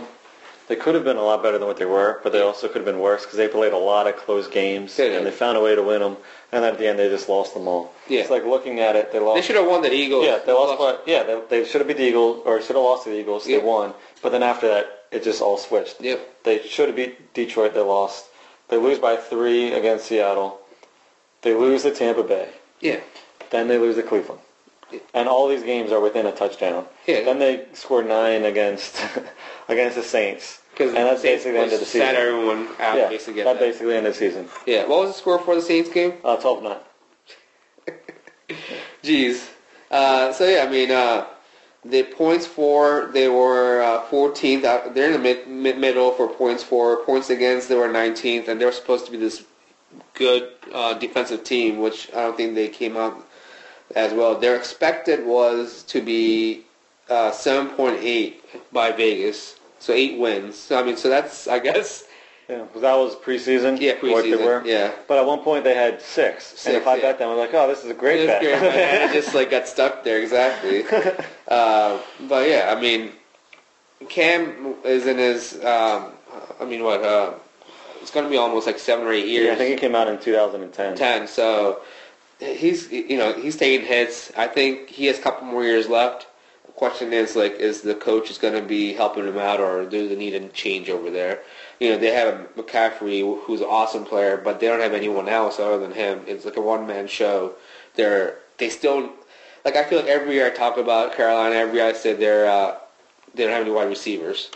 they 0.68 0.74
could 0.76 0.94
have 0.94 1.04
been 1.04 1.16
a 1.16 1.22
lot 1.22 1.42
better 1.42 1.58
than 1.58 1.66
what 1.68 1.76
they 1.76 1.84
were, 1.84 2.20
but 2.22 2.32
they 2.32 2.40
also 2.40 2.66
could 2.66 2.76
have 2.76 2.84
been 2.84 2.98
worse 3.00 3.22
because 3.22 3.36
they 3.36 3.46
played 3.48 3.72
a 3.72 3.78
lot 3.78 4.06
of 4.06 4.16
close 4.16 4.48
games 4.48 4.96
They 4.96 5.08
did. 5.08 5.18
and 5.18 5.26
they 5.26 5.30
found 5.30 5.56
a 5.58 5.60
way 5.60 5.74
to 5.74 5.82
win 5.82 6.00
them. 6.00 6.16
And 6.52 6.64
at 6.64 6.78
the 6.78 6.86
end, 6.88 6.98
they 6.98 7.08
just 7.08 7.28
lost 7.28 7.54
them 7.54 7.66
all. 7.66 7.92
Yeah. 8.08 8.20
It's 8.20 8.30
like 8.30 8.44
looking 8.44 8.80
at 8.80 8.94
it, 8.96 9.10
they 9.12 9.18
lost. 9.18 9.36
They 9.36 9.42
should 9.42 9.56
have 9.56 9.66
won 9.66 9.82
the 9.82 9.92
Eagles. 9.92 10.24
Yeah, 10.26 10.38
they 10.44 10.52
lost. 10.52 10.78
By, 10.78 10.98
yeah, 11.10 11.22
they, 11.22 11.40
they 11.48 11.64
should 11.64 11.80
have 11.80 11.88
beat 11.88 11.96
the 11.96 12.04
Eagles 12.08 12.42
or 12.44 12.60
should 12.60 12.76
have 12.76 12.84
lost 12.84 13.04
to 13.04 13.10
the 13.10 13.18
Eagles. 13.18 13.46
Yeah. 13.46 13.58
They 13.58 13.64
won, 13.64 13.92
but 14.22 14.32
then 14.32 14.42
after 14.42 14.68
that, 14.68 15.01
it 15.12 15.22
just 15.22 15.42
all 15.42 15.58
switched. 15.58 16.00
Yep. 16.00 16.44
They 16.44 16.62
should 16.62 16.88
have 16.88 16.96
beat 16.96 17.34
Detroit. 17.34 17.74
They 17.74 17.80
lost. 17.80 18.26
They 18.68 18.78
lose 18.78 18.98
by 18.98 19.16
three 19.16 19.72
against 19.72 20.06
Seattle. 20.06 20.60
They 21.42 21.54
lose 21.54 21.82
to 21.82 21.90
Tampa 21.92 22.22
Bay. 22.22 22.48
Yeah. 22.80 23.00
Then 23.50 23.68
they 23.68 23.78
lose 23.78 23.96
to 23.96 24.02
Cleveland. 24.02 24.40
Yeah. 24.90 25.00
And 25.14 25.28
all 25.28 25.48
these 25.48 25.62
games 25.62 25.92
are 25.92 26.00
within 26.00 26.26
a 26.26 26.32
touchdown. 26.32 26.86
Yeah. 27.06 27.22
Then 27.24 27.38
they 27.38 27.66
score 27.74 28.02
nine 28.02 28.44
against 28.44 29.02
against 29.68 29.96
the 29.96 30.02
Saints. 30.02 30.60
And 30.78 30.94
that's 30.96 31.22
basically 31.22 31.52
the 31.52 31.58
end 31.58 31.72
of 31.72 31.80
the 31.80 31.86
season. 31.86 32.00
Set 32.00 32.14
everyone 32.14 32.68
out 32.80 32.96
yeah, 32.96 33.08
basically. 33.08 33.42
That 33.42 33.54
that. 33.54 33.60
basically 33.60 33.94
ended 33.94 34.14
the 34.14 34.16
season. 34.16 34.48
Yeah. 34.66 34.86
What 34.86 35.00
was 35.00 35.10
the 35.10 35.18
score 35.18 35.38
for 35.38 35.54
the 35.54 35.62
Saints 35.62 35.90
game? 35.90 36.14
Uh, 36.24 36.38
12-9. 36.38 36.78
Jeez. 39.02 39.50
Uh, 39.90 40.32
so 40.32 40.46
yeah, 40.46 40.64
I 40.66 40.70
mean, 40.70 40.90
uh, 40.90 41.26
the 41.84 42.04
points 42.04 42.46
for 42.46 43.10
they 43.12 43.28
were 43.28 43.82
uh, 43.82 44.02
14th. 44.04 44.64
Out, 44.64 44.94
they're 44.94 45.06
in 45.06 45.12
the 45.12 45.18
mid, 45.18 45.48
mid 45.48 45.78
middle 45.78 46.12
for 46.12 46.28
points 46.28 46.62
for 46.62 47.04
points 47.04 47.30
against. 47.30 47.68
They 47.68 47.74
were 47.74 47.88
19th, 47.88 48.48
and 48.48 48.60
they 48.60 48.64
were 48.64 48.72
supposed 48.72 49.06
to 49.06 49.12
be 49.12 49.18
this 49.18 49.44
good 50.14 50.52
uh, 50.72 50.94
defensive 50.94 51.44
team, 51.44 51.78
which 51.78 52.08
I 52.12 52.22
don't 52.22 52.36
think 52.36 52.54
they 52.54 52.68
came 52.68 52.96
out 52.96 53.26
as 53.96 54.12
well. 54.12 54.38
Their 54.38 54.56
expected 54.56 55.26
was 55.26 55.82
to 55.84 56.00
be 56.00 56.64
uh, 57.08 57.30
7.8 57.30 58.34
by 58.72 58.92
Vegas, 58.92 59.58
so 59.78 59.92
eight 59.92 60.18
wins. 60.18 60.56
So 60.56 60.78
I 60.78 60.82
mean, 60.82 60.96
so 60.96 61.08
that's 61.08 61.48
I 61.48 61.58
guess 61.58 62.04
Yeah, 62.52 62.64
'cause 62.72 62.82
that 62.82 62.94
was 62.98 63.14
preseason. 63.16 63.80
Yeah, 63.80 63.92
What 63.94 64.24
they 64.24 64.30
preseason, 64.32 64.44
were. 64.44 64.62
yeah. 64.66 64.90
But 65.08 65.18
at 65.18 65.24
one 65.26 65.38
point 65.40 65.64
they 65.64 65.74
had 65.74 66.02
six. 66.02 66.50
and 66.50 66.58
Six, 66.58 66.76
if 66.76 66.86
I 66.86 66.96
yeah. 66.96 67.02
bet 67.02 67.18
them, 67.18 67.30
I 67.30 67.34
was 67.34 67.40
like, 67.40 67.54
oh, 67.54 67.66
this 67.66 67.82
is 67.82 67.90
a 67.90 67.94
great 67.94 68.18
was 68.18 68.26
bet. 68.26 68.42
great, 68.42 68.60
man. 68.60 69.02
and 69.02 69.12
just 69.12 69.34
like 69.34 69.50
got 69.50 69.66
stuck 69.66 70.04
there 70.04 70.20
exactly. 70.20 70.84
uh, 71.48 71.98
but 72.28 72.48
yeah, 72.48 72.74
I 72.76 72.80
mean, 72.80 73.12
Cam 74.08 74.74
is 74.84 75.06
in 75.06 75.16
his. 75.18 75.54
Um, 75.64 76.12
I 76.60 76.64
mean, 76.64 76.82
what? 76.84 77.02
Uh, 77.02 77.34
it's 78.00 78.10
going 78.10 78.24
to 78.26 78.30
be 78.30 78.36
almost 78.36 78.66
like 78.66 78.78
seven 78.78 79.06
or 79.06 79.12
eight 79.12 79.28
years. 79.28 79.46
yeah, 79.46 79.52
I 79.52 79.56
think 79.56 79.76
it 79.76 79.80
came 79.80 79.94
out 79.94 80.08
in 80.08 80.18
2010. 80.18 80.96
ten. 80.96 81.26
So 81.28 81.80
he's 82.40 82.90
you 82.90 83.16
know 83.16 83.32
he's 83.32 83.56
taking 83.56 83.86
hits. 83.86 84.30
I 84.36 84.46
think 84.46 84.90
he 84.90 85.06
has 85.06 85.18
a 85.18 85.22
couple 85.22 85.46
more 85.46 85.64
years 85.64 85.88
left. 85.88 86.26
The 86.66 86.72
question 86.72 87.12
is 87.12 87.36
like, 87.36 87.52
is 87.54 87.80
the 87.82 87.94
coach 87.94 88.30
is 88.30 88.38
going 88.38 88.54
to 88.54 88.62
be 88.62 88.92
helping 88.92 89.26
him 89.26 89.38
out, 89.38 89.60
or 89.60 89.84
do 89.86 90.08
they 90.08 90.16
need 90.16 90.34
a 90.34 90.48
change 90.48 90.90
over 90.90 91.10
there? 91.10 91.40
You 91.82 91.90
know, 91.90 91.98
they 91.98 92.12
have 92.12 92.54
McCaffrey, 92.54 93.42
who's 93.42 93.60
an 93.60 93.66
awesome 93.68 94.04
player, 94.04 94.36
but 94.36 94.60
they 94.60 94.68
don't 94.68 94.78
have 94.78 94.92
anyone 94.94 95.28
else 95.28 95.58
other 95.58 95.80
than 95.80 95.90
him. 95.90 96.22
It's 96.28 96.44
like 96.44 96.56
a 96.56 96.60
one 96.60 96.86
man 96.86 97.08
show. 97.08 97.54
They're 97.96 98.36
they 98.58 98.68
still 98.68 99.10
like 99.64 99.74
I 99.74 99.82
feel 99.82 99.98
like 99.98 100.06
every 100.08 100.34
year 100.34 100.46
I 100.46 100.50
talk 100.50 100.76
about 100.76 101.16
Carolina, 101.16 101.56
every 101.56 101.78
year 101.78 101.88
I 101.88 101.92
say 101.92 102.12
they're 102.12 102.48
uh, 102.48 102.78
they 103.34 103.42
don't 103.42 103.52
have 103.52 103.62
any 103.62 103.72
wide 103.72 103.88
receivers, 103.88 104.52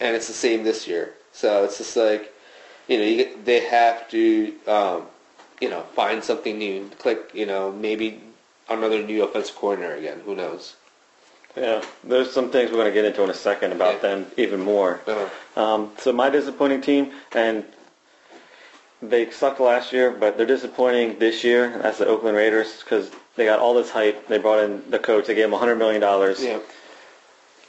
and 0.00 0.16
it's 0.16 0.26
the 0.26 0.32
same 0.32 0.64
this 0.64 0.88
year. 0.88 1.14
So 1.30 1.62
it's 1.62 1.78
just 1.78 1.96
like 1.96 2.34
you 2.88 2.98
know 2.98 3.04
you, 3.04 3.38
they 3.44 3.60
have 3.66 4.08
to 4.10 4.52
um, 4.66 5.02
you 5.60 5.70
know 5.70 5.82
find 5.94 6.24
something 6.24 6.58
new. 6.58 6.90
Click 6.98 7.30
you 7.34 7.46
know 7.46 7.70
maybe 7.70 8.20
another 8.68 9.00
new 9.00 9.22
offensive 9.22 9.54
coordinator 9.54 9.94
again. 9.94 10.22
Who 10.24 10.34
knows? 10.34 10.74
Yeah, 11.56 11.84
there's 12.02 12.32
some 12.32 12.50
things 12.50 12.70
we're 12.70 12.78
going 12.78 12.88
to 12.88 12.92
get 12.92 13.04
into 13.04 13.22
in 13.22 13.30
a 13.30 13.34
second 13.34 13.72
about 13.72 13.94
Yeah. 13.94 13.98
them 14.00 14.26
even 14.36 14.60
more. 14.60 15.00
Uh, 15.06 15.28
Um, 15.56 15.92
so 15.98 16.12
my 16.12 16.30
disappointing 16.30 16.80
team, 16.80 17.12
and 17.32 17.62
they 19.00 19.30
sucked 19.30 19.60
last 19.60 19.92
year, 19.92 20.10
but 20.10 20.36
they're 20.36 20.46
disappointing 20.46 21.18
this 21.20 21.44
year. 21.44 21.78
That's 21.80 21.98
the 21.98 22.06
Oakland 22.06 22.36
Raiders 22.36 22.80
because 22.80 23.10
they 23.36 23.44
got 23.44 23.60
all 23.60 23.74
this 23.74 23.90
hype. 23.90 24.26
They 24.26 24.38
brought 24.38 24.64
in 24.64 24.82
the 24.90 24.98
coach. 24.98 25.26
They 25.26 25.34
gave 25.36 25.44
him 25.44 25.52
100 25.52 25.76
million 25.76 26.00
dollars, 26.00 26.42
yeah. 26.42 26.58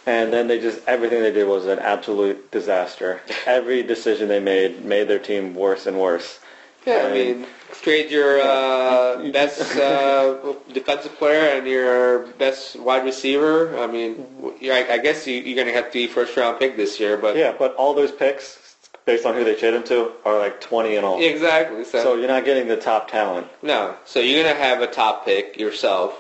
and 0.08 0.34
then 0.34 0.48
they 0.48 0.60
just 0.60 0.80
everything 0.88 1.22
they 1.22 1.32
did 1.32 1.48
was 1.48 1.66
an 1.68 1.78
absolute 1.80 2.50
disaster. 2.52 3.22
Every 3.46 3.84
decision 3.84 4.30
they 4.30 4.40
made 4.40 4.84
made 4.84 5.08
their 5.08 5.20
team 5.20 5.54
worse 5.54 5.86
and 5.86 6.00
worse. 6.00 6.40
Yeah, 6.86 7.08
I 7.10 7.14
mean, 7.14 7.48
trade 7.82 8.12
your 8.12 8.40
uh, 8.42 9.30
best 9.32 9.76
uh, 9.78 10.54
defensive 10.72 11.16
player 11.18 11.58
and 11.58 11.68
your 11.68 12.28
best 12.34 12.80
wide 12.80 13.04
receiver. 13.06 13.78
I 13.80 13.88
mean, 13.88 14.26
I, 14.64 14.86
I 14.92 14.98
guess 15.00 15.26
you, 15.26 15.36
you're 15.36 15.56
going 15.56 15.68
to 15.68 15.74
have 15.74 15.88
to 15.88 15.94
be 15.94 16.08
first 16.08 16.38
round 16.38 16.60
pick 16.60 16.78
this 16.78 17.00
year, 17.00 17.18
but 17.18 17.36
Yeah, 17.36 17.54
but 17.58 17.74
all 17.76 17.94
those 17.96 18.12
picks, 18.12 18.76
based 19.06 19.26
on 19.26 19.34
who 19.34 19.44
they 19.44 19.56
traded 19.56 19.82
them 19.82 19.88
to, 19.90 20.12
are 20.26 20.38
like 20.38 20.62
20 20.62 20.96
and 20.96 21.06
all. 21.06 21.22
exactly. 21.22 21.84
So, 21.84 22.04
So 22.04 22.16
you're 22.16 22.28
not 22.28 22.46
getting 22.46 22.68
the 22.68 22.78
top 22.78 23.10
talent. 23.10 23.48
no, 23.64 23.96
so 24.06 24.20
you're 24.20 24.44
going 24.44 24.56
to 24.56 24.62
have 24.62 24.82
a 24.82 24.88
top 24.88 25.26
pick 25.26 25.58
yourself, 25.58 26.14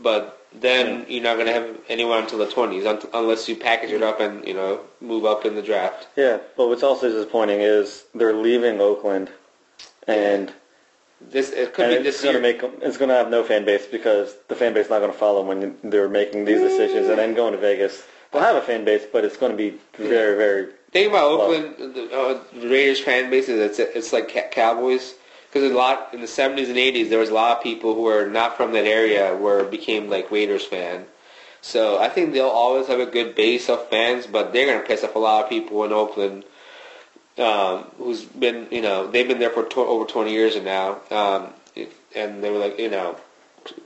but 0.00 0.38
then 0.54 1.06
you're 1.08 1.22
not 1.22 1.34
going 1.36 1.46
to 1.46 1.52
have 1.52 1.76
anyone 1.88 2.18
until 2.22 2.38
the 2.38 2.46
20s 2.46 2.84
un- 2.86 3.08
unless 3.14 3.48
you 3.48 3.56
package 3.56 3.90
it 3.90 4.02
up 4.02 4.20
and 4.20 4.46
you 4.46 4.52
know 4.54 4.80
move 5.00 5.24
up 5.24 5.46
in 5.46 5.54
the 5.54 5.62
draft. 5.62 6.08
Yeah, 6.16 6.38
but 6.56 6.68
what's 6.68 6.82
also 6.82 7.08
disappointing 7.08 7.60
is 7.60 8.04
they're 8.14 8.34
leaving 8.34 8.80
Oakland, 8.80 9.30
and 10.06 10.52
This 11.20 11.50
it 11.50 11.74
could 11.74 11.86
and 11.92 12.02
be 12.02 12.08
it's 12.08 12.18
this 12.18 12.24
year. 12.24 12.32
to 12.34 12.40
make 12.40 12.62
it's 12.82 12.96
going 12.96 13.08
to 13.08 13.14
have 13.14 13.30
no 13.30 13.44
fan 13.44 13.64
base 13.64 13.86
because 13.86 14.34
the 14.48 14.54
fan 14.56 14.74
base 14.74 14.86
is 14.86 14.90
not 14.90 14.98
going 15.00 15.12
to 15.12 15.18
follow 15.18 15.38
them 15.44 15.48
when 15.48 15.76
they're 15.90 16.08
making 16.08 16.44
these 16.44 16.60
decisions 16.60 17.08
and 17.08 17.18
then 17.18 17.34
going 17.34 17.52
to 17.52 17.58
Vegas. 17.60 18.02
They'll 18.32 18.42
have 18.42 18.56
a 18.56 18.62
fan 18.62 18.84
base, 18.84 19.04
but 19.12 19.24
it's 19.24 19.36
going 19.36 19.52
to 19.52 19.58
be 19.58 19.78
very, 19.96 20.36
very. 20.36 20.72
thing 20.90 21.10
about 21.10 21.38
Well- 21.38 21.42
Oakland, 21.52 21.94
the, 21.94 22.10
uh, 22.18 22.40
the 22.60 22.68
Raiders 22.68 23.00
fan 23.00 23.30
base 23.30 23.48
is 23.48 23.60
it's, 23.60 23.78
it's 23.78 24.12
like 24.12 24.50
Cowboys 24.50 25.14
because 25.52 25.70
a 25.70 25.74
lot 25.74 26.08
in 26.14 26.20
the 26.22 26.26
70s 26.26 26.68
and 26.68 26.76
80s 26.76 27.10
there 27.10 27.18
was 27.18 27.28
a 27.28 27.34
lot 27.34 27.56
of 27.58 27.62
people 27.62 27.94
who 27.94 28.02
were 28.02 28.26
not 28.26 28.56
from 28.56 28.72
that 28.72 28.86
area 28.86 29.36
where 29.36 29.62
became 29.64 30.08
like 30.08 30.30
Raiders 30.30 30.64
fan. 30.64 31.04
So 31.60 31.98
I 31.98 32.08
think 32.08 32.32
they'll 32.32 32.48
always 32.48 32.88
have 32.88 32.98
a 32.98 33.06
good 33.06 33.34
base 33.36 33.68
of 33.68 33.86
fans, 33.88 34.26
but 34.26 34.52
they're 34.52 34.66
gonna 34.66 34.84
piss 34.84 35.04
off 35.04 35.14
a 35.14 35.18
lot 35.20 35.44
of 35.44 35.50
people 35.50 35.84
in 35.84 35.92
Oakland. 35.92 36.44
Um, 37.38 37.84
who's 37.96 38.24
been 38.24 38.68
you 38.70 38.82
know 38.82 39.10
they've 39.10 39.26
been 39.26 39.38
there 39.38 39.50
for 39.50 39.64
tw- 39.64 39.78
over 39.78 40.04
20 40.04 40.30
years 40.30 40.54
and 40.54 40.66
now, 40.66 41.00
um, 41.10 41.48
and 42.14 42.44
they 42.44 42.50
were 42.50 42.58
like 42.58 42.78
you 42.78 42.90
know 42.90 43.16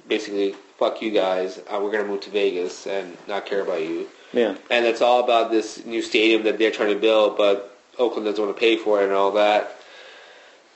basically 0.08 0.56
fuck 0.78 1.00
you 1.00 1.10
guys, 1.10 1.58
uh, 1.70 1.80
we're 1.82 1.90
gonna 1.92 2.04
move 2.04 2.20
to 2.22 2.30
Vegas 2.30 2.86
and 2.86 3.16
not 3.28 3.46
care 3.46 3.62
about 3.62 3.82
you. 3.82 4.08
Yeah. 4.32 4.56
and 4.70 4.84
it's 4.84 5.00
all 5.00 5.22
about 5.22 5.50
this 5.50 5.86
new 5.86 6.02
stadium 6.02 6.42
that 6.42 6.58
they're 6.58 6.72
trying 6.72 6.92
to 6.92 7.00
build, 7.00 7.36
but 7.38 7.78
Oakland 7.98 8.26
doesn't 8.26 8.44
want 8.44 8.54
to 8.54 8.60
pay 8.60 8.76
for 8.76 9.00
it 9.00 9.04
and 9.04 9.12
all 9.12 9.30
that. 9.32 9.76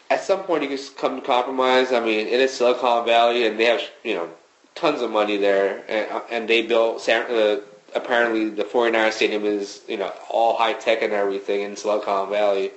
At 0.09 0.23
some 0.23 0.45
point, 0.45 0.63
you 0.63 0.69
just 0.71 0.97
come 0.97 1.21
to 1.21 1.27
compromise. 1.27 1.93
I 1.93 2.01
mean, 2.01 2.27
it 2.27 2.41
is 2.41 2.53
Silicon 2.53 3.05
Valley, 3.05 3.47
and 3.47 3.59
they 3.59 3.67
have 3.67 3.81
you 4.05 4.15
know 4.15 4.29
tons 4.75 5.03
of 5.03 5.11
money 5.11 5.37
there, 5.37 5.85
and, 5.89 6.23
and 6.31 6.49
they 6.49 6.63
built 6.63 7.01
San, 7.01 7.31
uh, 7.31 7.61
apparently 7.95 8.49
the 8.51 8.65
49ers 8.65 9.13
stadium 9.13 9.45
is 9.45 9.83
you 9.89 9.97
know 9.97 10.13
all 10.29 10.57
high 10.57 10.73
tech 10.73 11.03
and 11.03 11.13
everything 11.13 11.63
in 11.63 11.77
Silicon 11.77 12.31
Valley. 12.31 12.73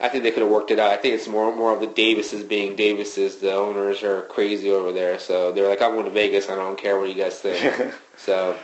I 0.00 0.08
think 0.08 0.24
they 0.24 0.32
could 0.32 0.42
have 0.42 0.50
worked 0.50 0.70
it 0.70 0.78
out. 0.78 0.90
I 0.90 0.96
think 0.96 1.14
it's 1.14 1.28
more 1.28 1.54
more 1.54 1.72
of 1.72 1.80
the 1.80 1.86
Davises 1.86 2.42
being 2.42 2.76
Davises. 2.76 3.36
The 3.36 3.54
owners 3.54 4.02
are 4.02 4.22
crazy 4.22 4.70
over 4.70 4.92
there, 4.92 5.18
so 5.18 5.52
they're 5.52 5.68
like, 5.68 5.82
I'm 5.82 5.92
going 5.92 6.04
to 6.04 6.10
Vegas. 6.10 6.48
I 6.48 6.56
don't 6.56 6.78
care 6.78 6.98
what 6.98 7.08
you 7.08 7.14
guys 7.14 7.38
think. 7.38 7.94
so, 8.16 8.56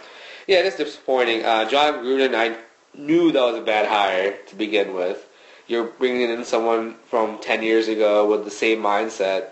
yeah, 0.47 0.59
it's 0.59 0.77
disappointing. 0.77 1.45
Uh, 1.45 1.69
Jon 1.69 2.05
Gruden, 2.05 2.35
I 2.35 2.57
knew 2.95 3.33
that 3.33 3.41
was 3.41 3.57
a 3.57 3.63
bad 3.63 3.87
hire 3.87 4.37
to 4.49 4.57
begin 4.57 4.95
with. 4.95 5.27
You're 5.67 5.85
bringing 5.85 6.31
in 6.31 6.45
someone 6.45 6.97
from 7.07 7.39
10 7.39 7.63
years 7.63 7.87
ago 7.87 8.29
with 8.29 8.45
the 8.45 8.51
same 8.51 8.83
mindset. 8.83 9.51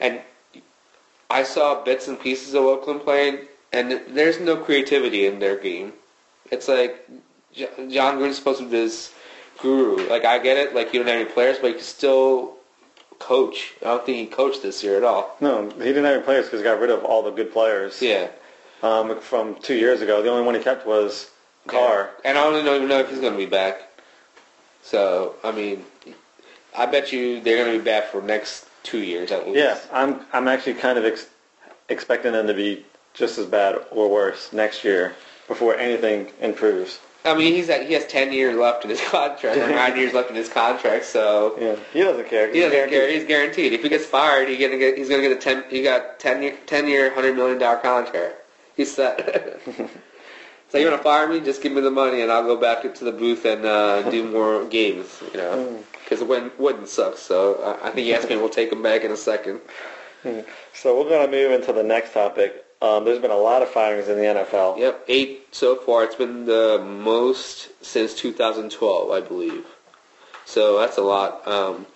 And 0.00 0.22
I 1.28 1.42
saw 1.42 1.84
bits 1.84 2.08
and 2.08 2.18
pieces 2.18 2.54
of 2.54 2.64
Oakland 2.64 3.02
playing, 3.02 3.40
and 3.74 4.00
there's 4.08 4.40
no 4.40 4.56
creativity 4.56 5.26
in 5.26 5.38
their 5.38 5.56
game. 5.56 5.92
It's 6.50 6.68
like 6.68 7.08
Jon 7.54 8.18
Gruden's 8.18 8.36
supposed 8.36 8.60
to 8.60 8.64
be 8.64 8.70
this 8.70 9.12
guru. 9.60 10.08
Like, 10.08 10.24
I 10.24 10.38
get 10.38 10.56
it, 10.56 10.74
like, 10.74 10.92
you 10.92 11.00
don't 11.00 11.08
have 11.08 11.20
any 11.20 11.30
players, 11.30 11.58
but 11.58 11.68
you 11.68 11.74
can 11.74 11.82
still 11.82 12.54
coach. 13.18 13.74
I 13.82 13.86
don't 13.86 14.06
think 14.06 14.18
he 14.18 14.26
coached 14.26 14.62
this 14.62 14.82
year 14.82 14.96
at 14.96 15.04
all. 15.04 15.36
No, 15.40 15.68
he 15.70 15.84
didn't 15.84 16.04
have 16.04 16.14
any 16.14 16.22
players 16.22 16.46
because 16.46 16.60
he 16.60 16.64
got 16.64 16.80
rid 16.80 16.90
of 16.90 17.04
all 17.04 17.22
the 17.22 17.30
good 17.30 17.52
players. 17.52 18.00
Yeah. 18.00 18.28
Um, 18.82 19.18
from 19.20 19.56
two 19.56 19.74
years 19.74 20.02
ago, 20.02 20.22
the 20.22 20.28
only 20.28 20.44
one 20.44 20.54
he 20.54 20.62
kept 20.62 20.86
was 20.86 21.30
Carr. 21.66 22.10
And 22.24 22.36
I 22.36 22.42
don't 22.42 22.66
even 22.66 22.88
know 22.88 23.00
if 23.00 23.08
he's 23.08 23.20
going 23.20 23.32
to 23.32 23.38
be 23.38 23.46
back. 23.46 23.82
So, 24.82 25.36
I 25.42 25.50
mean, 25.52 25.84
I 26.76 26.86
bet 26.86 27.10
you 27.12 27.40
they're 27.40 27.64
going 27.64 27.72
to 27.72 27.78
be 27.78 27.84
back 27.84 28.08
for 28.08 28.20
next 28.20 28.66
two 28.82 28.98
years 28.98 29.32
at 29.32 29.46
least. 29.46 29.58
Yeah, 29.58 29.78
I'm 29.90 30.20
I'm 30.34 30.46
actually 30.46 30.74
kind 30.74 30.98
of 30.98 31.06
ex- 31.06 31.28
expecting 31.88 32.32
them 32.32 32.46
to 32.46 32.52
be 32.52 32.84
just 33.14 33.38
as 33.38 33.46
bad 33.46 33.76
or 33.90 34.10
worse 34.10 34.52
next 34.52 34.84
year 34.84 35.14
before 35.48 35.76
anything 35.76 36.30
improves. 36.40 37.00
I 37.26 37.34
mean, 37.34 37.54
he's 37.54 37.70
at, 37.70 37.86
he 37.86 37.94
has 37.94 38.06
10 38.06 38.34
years 38.34 38.54
left 38.54 38.84
in 38.84 38.90
his 38.90 39.00
contract, 39.00 39.56
or 39.56 39.66
9 39.68 39.96
years 39.96 40.12
left 40.12 40.28
in 40.28 40.36
his 40.36 40.48
contract, 40.50 41.06
so 41.06 41.56
Yeah, 41.58 41.76
he 41.92 42.00
doesn't 42.00 42.28
care. 42.28 42.48
he 42.48 42.54
He's 42.54 42.64
doesn't 42.64 42.90
guaranteed. 42.90 42.98
care. 43.00 43.10
He's 43.10 43.24
guaranteed. 43.24 43.72
If 43.72 43.82
he 43.82 43.88
gets 43.88 44.04
fired, 44.04 44.48
he's 44.48 44.58
going 44.58 44.72
to 44.72 44.78
get 44.78 44.98
he's 44.98 45.08
going 45.08 45.22
to 45.22 45.28
get 45.28 45.38
a 45.38 45.40
10 45.40 45.64
he 45.70 45.82
got 45.82 46.18
10 46.18 46.42
year 46.42 46.56
10 46.66 46.86
year 46.88 47.06
100 47.06 47.34
million 47.34 47.58
dollar 47.58 47.78
contract. 47.78 48.34
He's 48.76 48.92
set. 48.94 49.58
so 50.68 50.76
you 50.78 50.86
want 50.86 50.98
to 50.98 51.02
fire 51.02 51.26
me? 51.28 51.40
Just 51.40 51.62
give 51.62 51.72
me 51.72 51.80
the 51.80 51.90
money 51.90 52.20
and 52.20 52.30
I'll 52.30 52.44
go 52.44 52.56
back 52.56 52.84
into 52.84 53.04
the 53.04 53.12
booth 53.12 53.44
and 53.46 53.64
uh, 53.64 54.02
do 54.10 54.28
more 54.30 54.64
games, 54.66 55.22
you 55.32 55.38
know. 55.38 55.82
Because 56.04 56.20
Witten, 56.20 56.50
Witten 56.58 56.86
sucks, 56.86 57.20
so 57.20 57.78
I, 57.82 57.88
I 57.88 57.90
think 57.90 58.06
ESPN 58.08 58.40
will 58.42 58.50
take 58.50 58.70
him 58.70 58.82
back 58.82 59.02
in 59.04 59.12
a 59.12 59.16
second. 59.16 59.60
So 60.74 60.98
we're 61.00 61.08
going 61.08 61.24
to 61.24 61.30
move 61.30 61.52
into 61.52 61.72
the 61.72 61.82
next 61.82 62.12
topic. 62.12 62.63
Um, 62.82 63.04
there's 63.04 63.18
been 63.20 63.30
a 63.30 63.36
lot 63.36 63.62
of 63.62 63.68
firings 63.70 64.08
in 64.08 64.16
the 64.16 64.24
NFL. 64.24 64.78
Yep, 64.78 65.04
eight 65.08 65.54
so 65.54 65.76
far. 65.76 66.04
It's 66.04 66.14
been 66.16 66.44
the 66.44 66.82
most 66.84 67.70
since 67.84 68.14
2012, 68.14 69.10
I 69.10 69.20
believe. 69.20 69.64
So 70.44 70.78
that's 70.78 70.98
a 70.98 71.02
lot. 71.02 71.46
Um, 71.48 71.86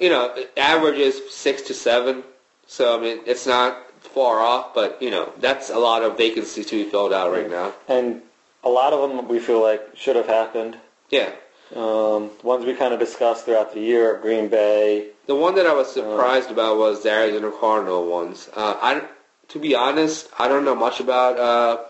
you 0.00 0.08
know, 0.10 0.34
average 0.56 0.98
is 0.98 1.20
six 1.30 1.62
to 1.62 1.74
seven. 1.74 2.22
So 2.66 2.96
I 2.98 3.02
mean, 3.02 3.20
it's 3.26 3.46
not 3.46 3.78
far 4.00 4.40
off, 4.40 4.74
but 4.74 5.00
you 5.02 5.10
know, 5.10 5.32
that's 5.38 5.70
a 5.70 5.78
lot 5.78 6.02
of 6.02 6.16
vacancies 6.16 6.66
to 6.66 6.84
be 6.84 6.88
filled 6.90 7.12
out 7.12 7.32
right 7.32 7.50
now. 7.50 7.72
And 7.88 8.22
a 8.62 8.68
lot 8.68 8.92
of 8.92 9.08
them 9.10 9.26
we 9.28 9.38
feel 9.40 9.60
like 9.62 9.80
should 9.96 10.16
have 10.16 10.26
happened. 10.26 10.76
Yeah, 11.10 11.30
Um, 11.74 12.30
ones 12.42 12.64
we 12.64 12.74
kind 12.74 12.92
of 12.92 12.98
discussed 13.00 13.44
throughout 13.44 13.72
the 13.74 13.80
year, 13.80 14.16
at 14.16 14.22
Green 14.22 14.48
Bay. 14.48 15.08
the 15.26 15.34
one 15.36 15.54
that 15.56 15.66
I 15.66 15.72
was 15.72 15.90
surprised 15.92 16.50
about 16.50 16.76
was 16.78 17.02
the 17.04 17.10
Arizona 17.10 17.50
Cardinal 17.60 18.06
ones. 18.06 18.48
Uh, 18.54 18.76
I, 18.80 19.02
to 19.48 19.58
be 19.58 19.74
honest, 19.74 20.28
I 20.38 20.48
don't 20.48 20.64
know 20.64 20.74
much 20.74 21.00
about 21.00 21.38
uh, 21.38 21.84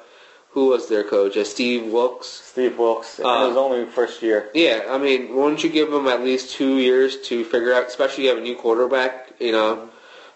who 0.51 0.69
was 0.69 0.89
their 0.89 1.05
coach. 1.05 1.37
Uh, 1.37 1.45
Steve 1.45 1.93
Wilkes. 1.93 2.27
Steve 2.27 2.79
Wilkes. 2.79 3.21
Uh, 3.21 3.23
it 3.23 3.49
was 3.49 3.57
only 3.57 3.87
first 3.87 4.23
year. 4.23 4.51
Yeah, 4.55 4.87
I 4.89 4.99
mean, 4.99 5.35
wouldn't 5.35 5.63
you 5.63 5.71
give 5.71 5.91
them 5.91 6.07
at 6.07 6.23
least 6.23 6.53
two 6.53 6.79
years 6.79 7.21
to 7.29 7.45
figure 7.45 7.75
out, 7.75 7.87
especially 7.87 8.25
you 8.25 8.31
have 8.31 8.39
a 8.39 8.43
new 8.43 8.57
quarterback, 8.57 9.33
you 9.39 9.53
know? 9.53 9.89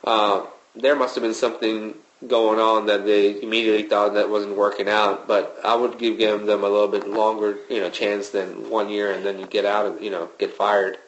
Uh, 0.04 0.46
there 0.74 0.96
must 0.96 1.14
have 1.14 1.22
been 1.22 1.34
something 1.34 1.94
going 2.26 2.60
on 2.60 2.86
that 2.86 3.06
they 3.06 3.40
immediately 3.42 3.82
thought 3.84 4.14
that 4.14 4.28
wasn't 4.28 4.54
working 4.56 4.88
out, 4.88 5.26
but 5.26 5.58
I 5.64 5.74
would 5.74 5.98
give 5.98 6.18
them 6.18 6.46
them 6.46 6.64
a 6.64 6.68
little 6.68 6.88
bit 6.88 7.08
longer, 7.08 7.58
you 7.70 7.80
know, 7.80 7.88
chance 7.88 8.28
than 8.28 8.68
one 8.68 8.90
year 8.90 9.12
and 9.12 9.24
then 9.24 9.38
you 9.38 9.46
get 9.46 9.64
out 9.64 9.86
of, 9.86 10.02
you 10.02 10.10
know, 10.10 10.28
get 10.38 10.52
fired. 10.52 10.98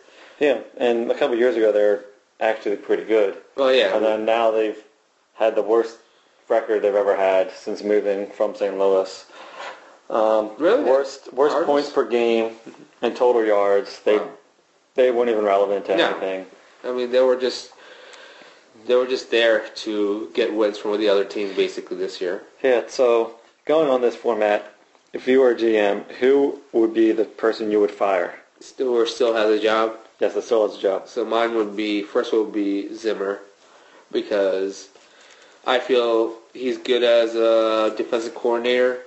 Yeah, 0.40 0.60
and 0.78 1.10
a 1.10 1.18
couple 1.18 1.36
years 1.36 1.56
ago 1.56 1.70
they 1.70 1.82
were 1.82 2.04
actually 2.40 2.76
pretty 2.76 3.04
good. 3.04 3.36
Well, 3.56 3.74
yeah. 3.74 3.94
And 3.94 4.04
then 4.04 4.24
now 4.24 4.50
they've 4.50 4.82
had 5.34 5.54
the 5.54 5.62
worst 5.62 5.98
record 6.52 6.82
they've 6.82 6.94
ever 6.94 7.16
had 7.16 7.50
since 7.52 7.82
moving 7.82 8.26
from 8.30 8.54
St. 8.54 8.78
Louis. 8.78 9.24
Um, 10.10 10.50
Really? 10.58 10.84
Worst 10.84 11.32
worst 11.32 11.52
Hardest? 11.52 11.66
points 11.66 11.90
per 11.90 12.04
game 12.04 12.56
and 13.00 13.16
total 13.16 13.44
yards. 13.44 14.00
They 14.00 14.18
Wow. 14.18 14.28
they 14.94 15.10
weren't 15.10 15.30
even 15.30 15.44
relevant 15.44 15.86
to 15.86 15.96
No. 15.96 16.10
anything. 16.10 16.46
I 16.84 16.90
mean, 16.92 17.10
they 17.10 17.20
were 17.20 17.36
just 17.36 17.70
they 18.86 18.94
were 18.94 19.06
just 19.06 19.30
there 19.30 19.60
to 19.84 20.28
get 20.34 20.52
wins 20.52 20.76
from 20.78 20.98
the 20.98 21.08
other 21.08 21.24
teams 21.24 21.54
basically 21.56 21.96
this 21.96 22.20
year. 22.20 22.42
Yeah. 22.62 22.82
So 22.88 23.34
going 23.64 23.88
on 23.88 24.00
this 24.02 24.16
format, 24.16 24.60
if 25.12 25.26
you 25.28 25.40
were 25.40 25.50
a 25.50 25.54
GM, 25.54 26.04
who 26.20 26.60
would 26.72 26.92
be 26.92 27.12
the 27.12 27.24
person 27.24 27.70
you 27.70 27.80
would 27.80 27.90
fire? 27.92 28.34
Still, 28.60 29.06
still 29.06 29.34
has 29.34 29.48
a 29.50 29.58
job. 29.60 29.96
Yes, 30.20 30.34
that 30.34 30.42
still 30.44 30.66
has 30.68 30.76
a 30.76 30.80
job. 30.80 31.08
So 31.08 31.24
mine 31.24 31.54
would 31.54 31.74
be 31.76 32.02
first 32.02 32.32
would 32.32 32.52
be 32.52 32.92
Zimmer 32.94 33.40
because 34.10 34.88
I 35.66 35.78
feel 35.78 36.36
he's 36.52 36.78
good 36.78 37.02
as 37.02 37.34
a 37.34 37.94
defensive 37.96 38.34
coordinator, 38.34 39.00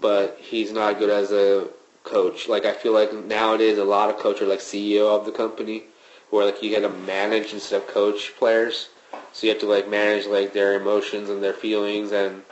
but 0.00 0.38
he's 0.40 0.72
not 0.72 0.98
good 0.98 1.10
as 1.10 1.32
a 1.32 1.68
coach. 2.04 2.48
Like 2.48 2.64
I 2.64 2.72
feel 2.72 2.92
like 2.92 3.12
nowadays 3.12 3.78
a 3.78 3.84
lot 3.84 4.10
of 4.10 4.18
coaches 4.18 4.42
are 4.42 4.46
like 4.46 4.60
CEO 4.60 5.08
of 5.18 5.26
the 5.26 5.32
company, 5.32 5.84
where 6.30 6.44
like 6.44 6.62
you 6.62 6.74
got 6.74 6.88
to 6.88 6.94
manage 7.00 7.52
instead 7.52 7.82
of 7.82 7.88
coach 7.88 8.34
players. 8.36 8.88
So 9.32 9.46
you 9.46 9.52
have 9.52 9.60
to 9.60 9.66
like 9.66 9.88
manage 9.88 10.26
like 10.26 10.52
their 10.52 10.80
emotions 10.80 11.28
and 11.28 11.42
their 11.42 11.52
feelings 11.52 12.12
and 12.12 12.42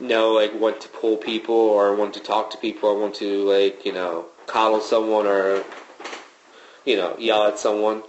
know 0.00 0.32
like 0.32 0.52
when 0.52 0.78
to 0.80 0.88
pull 0.88 1.16
people 1.16 1.54
or 1.54 1.94
when 1.94 2.12
to 2.12 2.20
talk 2.20 2.50
to 2.50 2.58
people 2.58 2.88
or 2.88 3.00
when 3.00 3.12
to 3.12 3.44
like 3.44 3.84
you 3.84 3.92
know 3.92 4.26
coddle 4.46 4.80
someone 4.80 5.26
or 5.26 5.64
you 6.84 6.96
know 6.96 7.16
yell 7.18 7.46
at 7.46 7.58
someone. 7.58 8.02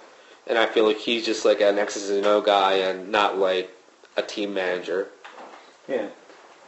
And 0.45 0.57
I 0.57 0.65
feel 0.65 0.85
like 0.85 0.97
he's 0.97 1.25
just 1.25 1.45
like 1.45 1.61
an 1.61 1.79
X's 1.79 2.09
and 2.09 2.25
O 2.25 2.41
guy 2.41 2.73
and 2.73 3.09
not 3.09 3.37
like 3.37 3.69
a 4.17 4.21
team 4.21 4.53
manager. 4.53 5.07
Yeah. 5.87 6.07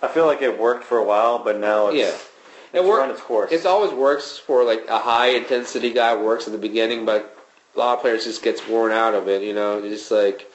I 0.01 0.07
feel 0.07 0.25
like 0.25 0.41
it 0.41 0.59
worked 0.59 0.83
for 0.83 0.97
a 0.97 1.03
while, 1.03 1.39
but 1.39 1.57
now 1.57 1.87
it's 1.87 1.97
Yeah. 1.97 2.79
it's 2.79 2.87
work- 2.87 2.99
run 2.99 3.11
its 3.11 3.21
course. 3.21 3.51
It 3.51 3.65
always 3.65 3.91
works 3.91 4.37
for 4.37 4.63
like 4.63 4.87
a 4.87 4.97
high 4.99 5.27
intensity 5.27 5.91
guy 5.91 6.15
works 6.15 6.45
at 6.47 6.51
the 6.53 6.59
beginning, 6.59 7.05
but 7.05 7.35
a 7.75 7.79
lot 7.79 7.95
of 7.95 8.01
players 8.01 8.25
just 8.25 8.41
gets 8.43 8.67
worn 8.67 8.91
out 8.91 9.13
of 9.13 9.27
it. 9.27 9.41
You 9.41 9.53
know, 9.53 9.79
it's 9.79 9.87
just 9.87 10.11
like 10.11 10.51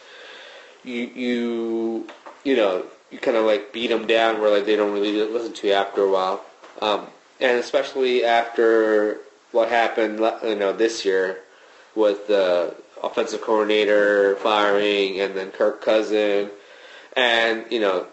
you 0.84 1.11
you 1.14 2.06
you 2.44 2.56
know 2.56 2.84
you 3.11 3.18
kind 3.18 3.36
of 3.36 3.44
like 3.44 3.72
beat 3.72 3.88
them 3.88 4.06
down 4.06 4.40
where 4.40 4.50
like 4.50 4.66
they 4.66 4.76
don't 4.76 4.92
really 4.92 5.12
listen 5.12 5.52
to 5.52 5.66
you 5.68 5.72
after 5.72 6.02
a 6.02 6.11
while, 6.11 6.42
um, 6.80 7.06
and 7.40 7.58
especially 7.58 8.24
after 8.24 9.18
what 9.52 9.68
happened 9.68 10.20
you 10.44 10.54
know 10.54 10.72
this 10.72 11.04
year 11.04 11.40
with 11.96 12.28
the 12.28 12.74
offensive 13.02 13.40
coordinator 13.40 14.36
firing 14.36 15.18
and 15.20 15.34
then 15.34 15.50
Kirk 15.50 15.82
Cousin 15.82 16.50
and 17.14 17.64
you 17.70 17.80
know 17.80 18.06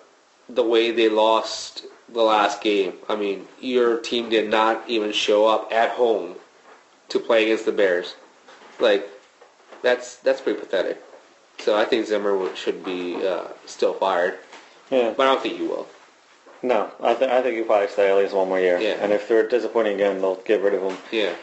the 0.50 0.64
way 0.64 0.92
they 0.92 1.10
lost 1.10 1.86
the 2.10 2.22
last 2.22 2.62
game. 2.62 2.94
I 3.10 3.16
mean, 3.16 3.48
your 3.60 4.00
team 4.00 4.30
did 4.30 4.50
not 4.50 4.84
even 4.90 5.12
show 5.12 5.48
up 5.48 5.72
at 5.72 5.92
home 5.92 6.36
to 7.10 7.20
play 7.20 7.44
against 7.46 7.66
the 7.66 7.72
Bears. 7.72 8.16
Like, 8.80 9.08
that's 9.82 10.18
that's 10.18 10.42
pretty 10.42 10.60
pathetic. 10.60 11.02
So 11.60 11.76
I 11.76 11.86
think 11.86 12.06
Zimmer 12.06 12.56
should 12.56 12.84
be 12.84 13.16
uh, 13.26 13.48
still 13.66 13.94
fired, 13.94 14.38
yeah. 14.92 15.14
but 15.18 15.28
I 15.28 15.34
don't 15.34 15.42
think 15.42 15.58
he 15.58 15.64
will. 15.64 15.88
No, 16.64 16.92
I, 17.02 17.14
th- 17.14 17.30
I 17.30 17.42
think 17.42 17.56
he'll 17.56 17.66
probably 17.66 17.88
stay 17.88 18.10
at 18.10 18.18
least 18.18 18.34
one 18.34 18.48
more 18.50 18.60
year. 18.60 18.80
Yeah. 18.80 18.98
And 19.00 19.12
if 19.12 19.28
they're 19.28 19.48
disappointing 19.48 19.96
again, 19.96 20.20
they'll 20.22 20.36
get 20.38 20.62
rid 20.62 20.74
of 20.74 20.82
him. 20.82 20.98
Yeah, 21.12 21.34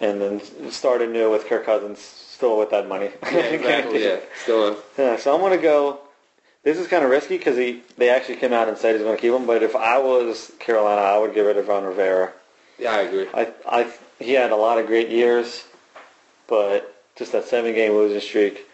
And 0.00 0.20
then 0.20 0.70
start 0.70 1.00
anew 1.00 1.30
with 1.30 1.46
Kirk 1.46 1.64
Cousins 1.64 1.98
still 2.00 2.58
with 2.58 2.70
that 2.70 2.88
money. 2.88 3.10
yeah, 3.24 3.38
exactly. 3.38 4.04
yeah, 4.04 4.16
still. 4.42 4.68
A, 4.68 4.76
Yeah, 4.98 5.16
so 5.16 5.34
I'm 5.34 5.40
going 5.40 5.56
to 5.56 5.62
go. 5.62 6.00
This 6.64 6.78
is 6.78 6.86
kind 6.86 7.04
of 7.04 7.10
risky 7.10 7.38
because 7.38 7.56
he 7.56 7.82
they 7.98 8.08
actually 8.08 8.36
came 8.36 8.52
out 8.52 8.68
and 8.68 8.78
said 8.78 8.94
he's 8.94 9.02
going 9.04 9.16
to 9.16 9.20
keep 9.20 9.32
him. 9.32 9.46
But 9.46 9.62
if 9.62 9.74
I 9.74 9.98
was 9.98 10.52
Carolina, 10.60 11.00
I 11.00 11.18
would 11.18 11.34
get 11.34 11.40
rid 11.42 11.56
of 11.56 11.66
Ron 11.68 11.84
Rivera. 11.84 12.32
yeah, 12.78 12.92
I 12.92 13.00
agree. 13.00 13.26
I, 13.34 13.52
I, 13.68 13.92
he 14.20 14.32
had 14.32 14.52
a 14.52 14.56
lot 14.56 14.78
of 14.78 14.86
great 14.86 15.08
years, 15.08 15.64
but 16.46 16.94
just 17.16 17.32
that 17.32 17.44
seven 17.46 17.74
game 17.74 17.92
losing 17.92 18.20
streak, 18.20 18.66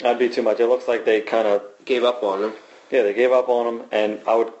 that'd 0.00 0.18
be 0.18 0.28
too 0.30 0.42
much. 0.42 0.58
It 0.60 0.66
looks 0.68 0.88
like 0.88 1.04
they 1.04 1.20
kind 1.20 1.46
of 1.46 1.62
Gave 1.84 2.02
up 2.02 2.22
on 2.24 2.42
him. 2.42 2.52
yeah 2.90 3.02
they 3.02 3.14
gave 3.14 3.30
up 3.30 3.48
on 3.48 3.66
him, 3.74 3.86
and 3.92 4.20
I 4.26 4.34
would 4.34 4.52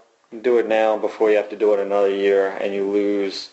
do 0.42 0.58
it 0.58 0.68
now 0.68 0.96
before 0.98 1.30
you 1.30 1.36
have 1.38 1.50
to 1.50 1.56
do 1.56 1.72
it 1.72 1.80
another 1.80 2.10
year 2.10 2.50
and 2.60 2.74
you 2.74 2.84
lose 2.88 3.50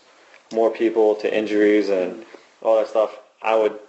more 0.52 0.70
people 0.70 1.16
to 1.16 1.36
injuries 1.36 1.90
and 1.90 2.26
all 2.62 2.78
that 2.78 2.88
stuff. 2.88 3.18
I 3.42 3.56
would 3.56 3.80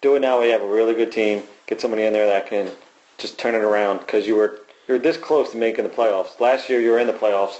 do 0.00 0.14
it 0.16 0.20
now. 0.20 0.40
We 0.40 0.48
have 0.50 0.62
a 0.62 0.66
really 0.66 0.94
good 0.94 1.10
team. 1.12 1.42
Get 1.66 1.80
somebody 1.80 2.04
in 2.04 2.12
there 2.14 2.26
that 2.26 2.46
can 2.48 2.70
just 3.18 3.38
turn 3.38 3.54
it 3.54 3.62
around 3.62 3.98
because 3.98 4.26
you 4.26 4.36
were 4.36 4.60
you're 4.86 4.98
this 4.98 5.16
close 5.16 5.50
to 5.52 5.58
making 5.58 5.84
the 5.84 5.90
playoffs. 5.90 6.40
Last 6.40 6.68
year 6.70 6.80
you 6.80 6.90
were 6.90 6.98
in 6.98 7.06
the 7.06 7.12
playoffs. 7.12 7.56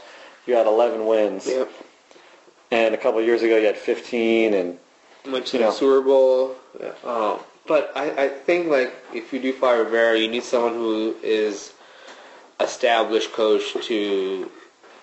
You 0.46 0.54
had 0.54 0.66
11 0.66 1.04
wins, 1.06 1.46
Yep. 1.46 1.70
and 2.70 2.94
a 2.94 2.98
couple 2.98 3.20
of 3.20 3.26
years 3.26 3.42
ago 3.42 3.58
you 3.58 3.66
had 3.66 3.76
15. 3.76 4.54
And 4.54 4.78
Went 5.30 5.46
to 5.46 5.58
You 5.58 5.64
know. 5.64 5.70
Super 5.70 6.00
Bowl. 6.00 6.54
Yeah. 6.80 6.92
Um, 7.04 7.40
but 7.66 7.92
I, 7.94 8.24
I 8.24 8.28
think 8.30 8.68
like 8.68 8.94
if 9.12 9.30
you 9.32 9.40
do 9.40 9.52
fire 9.52 9.84
Rivera, 9.84 10.18
you 10.18 10.28
need 10.28 10.42
someone 10.42 10.72
who 10.72 11.16
is 11.22 11.74
established 12.60 13.32
coach 13.32 13.74
to 13.86 14.50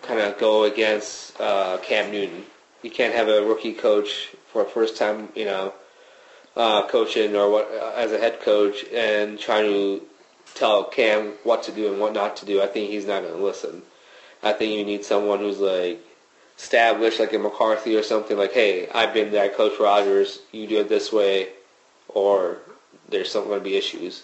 kind 0.02 0.20
of 0.20 0.38
go 0.40 0.64
against 0.64 1.40
uh, 1.40 1.78
Cam 1.84 2.12
Newton. 2.12 2.44
You 2.82 2.90
can't 2.92 3.14
have 3.14 3.28
a 3.28 3.44
rookie 3.44 3.74
coach 3.74 4.30
for 4.52 4.62
a 4.64 4.66
first 4.66 4.98
time, 4.98 5.30
you 5.36 5.46
know, 5.46 5.74
uh, 6.56 6.88
coaching 6.88 7.36
or 7.36 7.50
what 7.52 7.70
as 7.96 8.12
a 8.12 8.18
head 8.18 8.40
coach 8.42 8.84
and 8.94 9.38
trying 9.40 9.66
to 9.66 10.02
tell 10.54 10.84
Cam 10.84 11.34
what 11.44 11.64
to 11.64 11.72
do 11.72 11.92
and 11.92 12.00
what 12.00 12.14
not 12.14 12.38
to 12.38 12.46
do. 12.46 12.62
I 12.62 12.68
think 12.68 12.90
he's 12.90 13.06
not 13.06 13.24
going 13.24 13.36
to 13.36 13.44
listen. 13.44 13.82
I 14.44 14.54
think 14.54 14.74
you 14.74 14.86
need 14.86 15.04
someone 15.04 15.40
who's 15.40 15.60
like 15.60 16.00
established, 16.58 17.20
like 17.20 17.34
a 17.34 17.40
McCarthy 17.40 17.96
or 17.96 18.04
something. 18.04 18.38
Like, 18.38 18.54
hey, 18.54 18.88
I've 18.90 19.14
been 19.14 19.32
there, 19.32 19.50
Coach 19.50 19.80
Rodgers. 19.80 20.40
You 20.52 20.68
do 20.68 20.80
it 20.82 20.90
this 20.90 21.12
way, 21.12 21.50
or 22.10 22.60
there's 23.10 23.32
some 23.32 23.46
going 23.46 23.60
to 23.60 23.64
be 23.64 23.76
issues. 23.76 24.24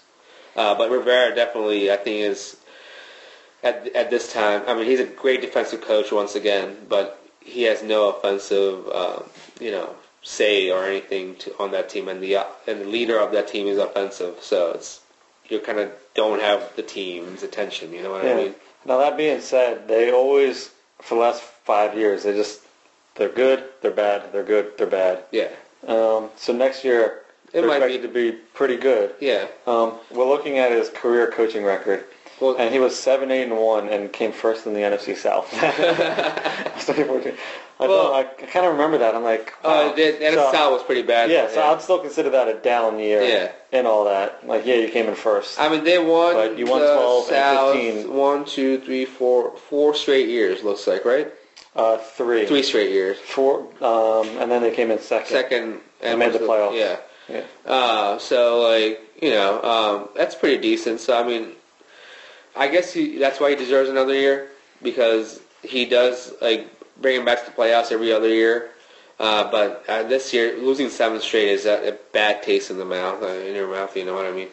Uh, 0.55 0.75
but 0.75 0.91
Rivera 0.91 1.33
definitely, 1.33 1.91
I 1.91 1.97
think, 1.97 2.25
is 2.25 2.57
at 3.63 3.87
at 3.95 4.09
this 4.09 4.31
time. 4.31 4.63
I 4.67 4.73
mean, 4.73 4.85
he's 4.85 4.99
a 4.99 5.05
great 5.05 5.41
defensive 5.41 5.81
coach 5.81 6.11
once 6.11 6.35
again, 6.35 6.77
but 6.89 7.21
he 7.39 7.63
has 7.63 7.83
no 7.83 8.09
offensive, 8.09 8.87
um, 8.89 9.23
you 9.59 9.71
know, 9.71 9.95
say 10.21 10.69
or 10.69 10.85
anything 10.85 11.35
to, 11.37 11.57
on 11.57 11.71
that 11.71 11.89
team, 11.89 12.07
and 12.07 12.21
the 12.21 12.35
and 12.67 12.81
the 12.81 12.85
leader 12.85 13.19
of 13.19 13.31
that 13.31 13.47
team 13.47 13.67
is 13.67 13.77
offensive. 13.77 14.37
So 14.41 14.71
it's 14.71 15.01
you 15.51 15.59
kind 15.59 15.79
of 15.79 15.91
don't 16.15 16.41
have 16.41 16.75
the 16.75 16.83
team's 16.83 17.43
attention. 17.43 17.91
You 17.93 18.03
know 18.03 18.11
what 18.11 18.25
I 18.25 18.33
mean? 18.35 18.55
Now 18.85 18.97
that 18.99 19.17
being 19.17 19.41
said, 19.41 19.87
they 19.87 20.11
always 20.11 20.71
for 20.99 21.15
the 21.15 21.21
last 21.21 21.41
five 21.41 21.95
years 21.97 22.23
they 22.23 22.33
just 22.33 22.61
they're 23.15 23.29
good, 23.29 23.63
they're 23.81 23.91
bad, 23.91 24.31
they're 24.31 24.43
good, 24.43 24.77
they're 24.77 24.87
bad. 24.87 25.23
Yeah, 25.31 25.49
Um, 25.87 26.29
so 26.37 26.53
next 26.53 26.83
year 26.85 27.23
It 27.53 27.65
might 27.65 27.77
expected 27.83 28.01
to 28.03 28.07
be 28.07 28.31
pretty 28.53 28.77
good. 28.77 29.13
yeah. 29.19 29.47
Um, 29.67 29.95
we're 30.11 30.27
looking 30.27 30.57
at 30.57 30.71
his 30.71 30.89
career 30.89 31.29
coaching 31.29 31.63
record, 31.65 32.05
Well, 32.41 32.55
and 32.57 32.73
he 32.73 32.79
was 32.79 32.97
seven, 32.97 33.29
eight, 33.31 33.43
and 33.43 33.57
one, 33.57 33.87
and 33.89 34.11
came 34.11 34.31
first 34.31 34.65
in 34.65 34.73
the 34.73 34.79
NFC 34.81 35.15
South. 35.15 35.49
So 36.81 36.93
people 36.93 37.15
were- 37.15 37.33
I, 37.79 37.87
Well- 37.87 38.13
I 38.13 38.23
kind 38.23 38.65
of 38.65 38.73
remember 38.73 38.97
that. 38.99 39.15
I'm 39.15 39.23
like, 39.23 39.53
uh, 39.63 39.89
wow. 39.89 39.93
the, 39.95 40.11
the 40.11 40.31
So- 40.33 40.51
NFL 40.51 40.71
was 40.71 40.83
pretty 40.83 41.01
bad. 41.03 41.29
Yeah, 41.31 41.47
so 41.49 41.61
I'd 41.63 41.81
still 41.81 41.99
consider 41.99 42.29
that 42.31 42.47
a 42.47 42.55
down 42.55 42.99
year. 42.99 43.21
Yeah. 43.23 43.51
And 43.71 43.87
all 43.87 44.05
that. 44.05 44.45
Like, 44.47 44.65
yeah, 44.65 44.75
you 44.75 44.89
came 44.89 45.07
in 45.07 45.15
first. 45.15 45.59
I 45.59 45.69
mean, 45.69 45.83
they 45.83 45.97
won. 45.97 46.33
But 46.35 46.57
you 46.57 46.65
won 46.65 46.81
the 46.81 46.87
12 46.93 47.19
and 47.19 47.29
South 47.29 47.73
15. 47.75 48.13
One, 48.13 48.45
two, 48.45 48.79
three, 48.81 49.05
four, 49.05 49.55
four 49.57 49.93
straight 49.95 50.27
years. 50.29 50.63
Looks 50.63 50.85
like 50.87 51.05
right. 51.05 51.31
Uh, 51.75 51.97
three. 51.97 52.45
Three 52.45 52.63
straight 52.63 52.91
years. 52.91 53.17
Four. 53.17 53.61
Um, 53.81 54.27
and 54.39 54.51
then 54.51 54.61
they 54.61 54.71
came 54.71 54.91
in 54.91 54.99
second. 54.99 55.27
Second 55.29 55.79
and 56.01 56.19
made 56.19 56.33
the 56.33 56.39
playoffs. 56.39 56.77
Yeah. 56.77 56.97
Yeah. 57.29 57.43
Uh, 57.65 58.17
so 58.19 58.59
like 58.61 58.99
you 59.21 59.29
know, 59.29 59.61
um, 59.63 60.09
that's 60.15 60.35
pretty 60.35 60.57
decent. 60.61 60.99
So 60.99 61.17
I 61.17 61.25
mean, 61.25 61.53
I 62.55 62.67
guess 62.67 62.91
he, 62.93 63.17
that's 63.17 63.39
why 63.39 63.51
he 63.51 63.55
deserves 63.55 63.89
another 63.89 64.13
year 64.13 64.49
because 64.81 65.41
he 65.63 65.85
does 65.85 66.33
like 66.41 66.67
bring 67.01 67.17
him 67.17 67.25
back 67.25 67.43
to 67.43 67.45
the 67.45 67.55
playoffs 67.55 67.91
every 67.91 68.11
other 68.11 68.29
year. 68.29 68.71
Uh, 69.19 69.49
but 69.51 69.85
uh, 69.87 70.01
this 70.03 70.33
year, 70.33 70.57
losing 70.57 70.89
seven 70.89 71.21
straight 71.21 71.49
is 71.49 71.65
a, 71.65 71.89
a 71.89 71.91
bad 72.11 72.41
taste 72.41 72.71
in 72.71 72.77
the 72.79 72.85
mouth, 72.85 73.21
uh, 73.21 73.27
in 73.27 73.55
your 73.55 73.67
mouth. 73.67 73.95
You 73.95 74.05
know 74.05 74.15
what 74.15 74.25
I 74.25 74.31
mean? 74.31 74.47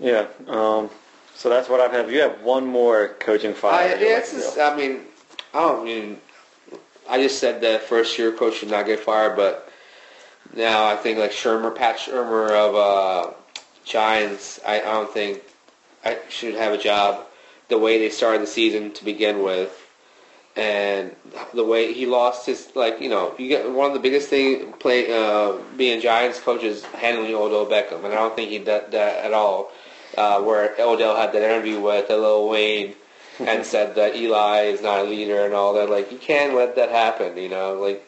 Yeah. 0.00 0.26
Um, 0.48 0.90
so 1.34 1.48
that's 1.48 1.68
what 1.68 1.80
I 1.80 1.86
have. 1.96 2.10
You 2.10 2.20
have 2.20 2.42
one 2.42 2.66
more 2.66 3.14
coaching 3.20 3.54
fire. 3.54 3.96
I, 3.96 4.00
yeah, 4.00 4.14
like 4.14 4.24
just. 4.24 4.58
I 4.58 4.76
mean, 4.76 5.02
I 5.54 5.60
don't 5.60 5.84
mean. 5.84 6.20
I 7.08 7.22
just 7.22 7.38
said 7.38 7.60
that 7.62 7.82
first 7.82 8.18
year 8.18 8.32
coach 8.32 8.56
should 8.56 8.70
not 8.70 8.86
get 8.86 9.00
fired, 9.00 9.36
but 9.36 9.70
now 10.54 10.86
I 10.86 10.96
think 10.96 11.18
like 11.18 11.30
Shurmur, 11.30 11.74
Pat 11.74 11.96
Shurmur 11.96 12.50
of 12.50 12.74
uh, 12.74 13.32
Giants, 13.84 14.60
I, 14.66 14.80
I 14.80 14.84
don't 14.84 15.10
think 15.10 15.42
I 16.04 16.18
should 16.28 16.54
have 16.54 16.72
a 16.72 16.78
job. 16.78 17.26
The 17.70 17.78
way 17.78 17.98
they 17.98 18.10
started 18.10 18.42
the 18.42 18.46
season 18.46 18.92
to 18.92 19.04
begin 19.04 19.42
with, 19.42 19.86
and 20.56 21.14
the 21.54 21.64
way 21.64 21.92
he 21.92 22.04
lost 22.06 22.46
his 22.46 22.68
like 22.74 23.00
you 23.00 23.08
know 23.08 23.34
you 23.38 23.48
get 23.48 23.70
one 23.70 23.86
of 23.86 23.94
the 23.94 24.00
biggest 24.00 24.28
thing 24.28 24.72
play 24.74 25.06
uh, 25.10 25.52
being 25.76 26.00
Giants 26.00 26.40
coach 26.40 26.62
is 26.64 26.84
handling 26.84 27.34
Odell 27.34 27.66
Beckham, 27.66 28.04
and 28.04 28.12
I 28.12 28.16
don't 28.16 28.34
think 28.34 28.50
he 28.50 28.58
did 28.58 28.90
that 28.90 29.24
at 29.24 29.32
all. 29.32 29.70
Uh, 30.18 30.42
where 30.42 30.74
Odell 30.80 31.14
had 31.14 31.32
that 31.32 31.42
interview 31.42 31.80
with 31.80 32.10
Lil 32.10 32.48
Wayne 32.48 32.96
and 33.38 33.64
said 33.64 33.94
that 33.94 34.16
Eli 34.16 34.62
is 34.62 34.82
not 34.82 35.00
a 35.00 35.04
leader 35.04 35.44
and 35.44 35.54
all 35.54 35.74
that. 35.74 35.88
Like 35.88 36.10
you 36.10 36.18
can't 36.18 36.54
let 36.54 36.76
that 36.76 36.90
happen. 36.90 37.36
You 37.36 37.48
know, 37.48 37.74
like 37.74 38.04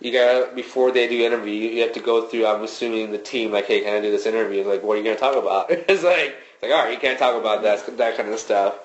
you 0.00 0.12
got 0.12 0.50
to 0.50 0.54
before 0.54 0.92
they 0.92 1.08
do 1.08 1.24
interview, 1.24 1.52
you 1.54 1.82
have 1.82 1.92
to 1.94 2.00
go 2.00 2.26
through. 2.26 2.46
I'm 2.46 2.62
assuming 2.62 3.10
the 3.10 3.18
team 3.18 3.52
like, 3.52 3.66
hey, 3.66 3.80
can 3.80 3.94
I 3.94 4.00
do 4.00 4.10
this 4.10 4.26
interview? 4.26 4.64
Like, 4.64 4.82
what 4.82 4.94
are 4.94 4.96
you 4.98 5.04
to 5.14 5.16
talk 5.16 5.36
about? 5.36 5.70
it's 5.70 6.02
like, 6.02 6.36
it's 6.54 6.62
like, 6.62 6.72
all 6.72 6.84
right, 6.84 6.92
you 6.92 6.98
can't 6.98 7.18
talk 7.18 7.34
about 7.40 7.62
that 7.62 7.96
that 7.98 8.16
kind 8.16 8.28
of 8.28 8.38
stuff. 8.38 8.78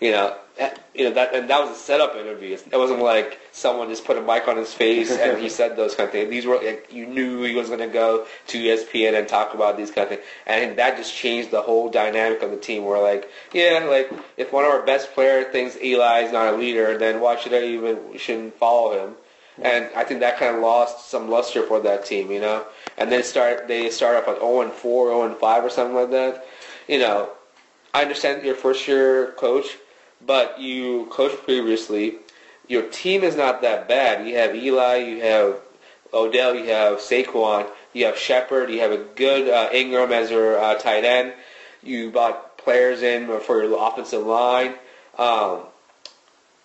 You 0.00 0.12
know, 0.12 0.36
you 0.94 1.04
know 1.04 1.12
that, 1.12 1.34
and 1.34 1.48
that 1.50 1.60
was 1.60 1.70
a 1.76 1.80
setup 1.80 2.16
interview. 2.16 2.54
It 2.54 2.76
wasn't 2.76 3.00
like 3.00 3.38
someone 3.52 3.88
just 3.88 4.04
put 4.04 4.16
a 4.16 4.22
mic 4.22 4.48
on 4.48 4.56
his 4.56 4.72
face 4.72 5.10
and 5.10 5.38
he 5.38 5.48
said 5.48 5.76
those 5.76 5.94
kind 5.94 6.06
of 6.06 6.12
things. 6.12 6.30
These 6.30 6.46
were 6.46 6.56
like, 6.56 6.88
you 6.90 7.06
knew 7.06 7.42
he 7.42 7.54
was 7.54 7.68
going 7.68 7.80
to 7.80 7.86
go 7.86 8.26
to 8.48 8.58
ESPN 8.58 9.18
and 9.18 9.28
talk 9.28 9.54
about 9.54 9.76
these 9.76 9.90
kind 9.90 10.04
of 10.04 10.08
things, 10.16 10.22
and 10.46 10.78
that 10.78 10.96
just 10.96 11.14
changed 11.14 11.50
the 11.50 11.62
whole 11.62 11.90
dynamic 11.90 12.42
of 12.42 12.50
the 12.50 12.56
team. 12.56 12.84
Where 12.84 13.00
like, 13.00 13.30
yeah, 13.52 13.86
like 13.88 14.10
if 14.36 14.52
one 14.52 14.64
of 14.64 14.70
our 14.70 14.82
best 14.82 15.12
player 15.12 15.44
thinks 15.44 15.76
Eli 15.82 16.20
is 16.20 16.32
not 16.32 16.54
a 16.54 16.56
leader, 16.56 16.98
then 16.98 17.20
why 17.20 17.36
should 17.36 17.54
I 17.54 17.64
even 17.64 17.98
shouldn't 18.16 18.54
follow 18.54 19.06
him? 19.06 19.14
And 19.62 19.90
I 19.94 20.04
think 20.04 20.20
that 20.20 20.38
kind 20.38 20.56
of 20.56 20.62
lost 20.62 21.10
some 21.10 21.28
luster 21.28 21.62
for 21.62 21.80
that 21.80 22.06
team, 22.06 22.30
you 22.30 22.40
know. 22.40 22.64
And 22.96 23.12
then 23.12 23.22
start 23.22 23.68
they 23.68 23.90
start 23.90 24.16
off 24.16 24.26
like 24.26 24.38
0 24.38 24.62
and 24.62 24.72
4, 24.72 25.08
0 25.08 25.22
and 25.26 25.36
5 25.36 25.64
or 25.64 25.70
something 25.70 25.94
like 25.94 26.10
that. 26.10 26.46
You 26.88 26.98
know, 26.98 27.30
I 27.92 28.02
understand 28.02 28.44
your 28.44 28.54
first 28.54 28.86
year 28.88 29.32
coach, 29.32 29.76
but 30.26 30.60
you 30.60 31.06
coached 31.10 31.42
previously. 31.44 32.16
Your 32.68 32.82
team 32.82 33.22
is 33.24 33.36
not 33.36 33.62
that 33.62 33.88
bad. 33.88 34.26
You 34.26 34.36
have 34.36 34.54
Eli, 34.54 34.96
you 34.96 35.20
have 35.22 35.60
Odell, 36.12 36.54
you 36.54 36.66
have 36.66 36.98
Saquon, 36.98 37.68
you 37.92 38.06
have 38.06 38.16
Shepard, 38.16 38.70
you 38.70 38.80
have 38.80 38.92
a 38.92 39.04
good 39.16 39.48
uh, 39.48 39.70
Engram 39.70 40.10
as 40.10 40.30
your 40.30 40.58
uh, 40.58 40.74
tight 40.74 41.04
end. 41.04 41.32
You 41.82 42.10
brought 42.10 42.58
players 42.58 43.02
in 43.02 43.26
for 43.40 43.62
your 43.62 43.88
offensive 43.88 44.26
line. 44.26 44.74
Um, 45.18 45.62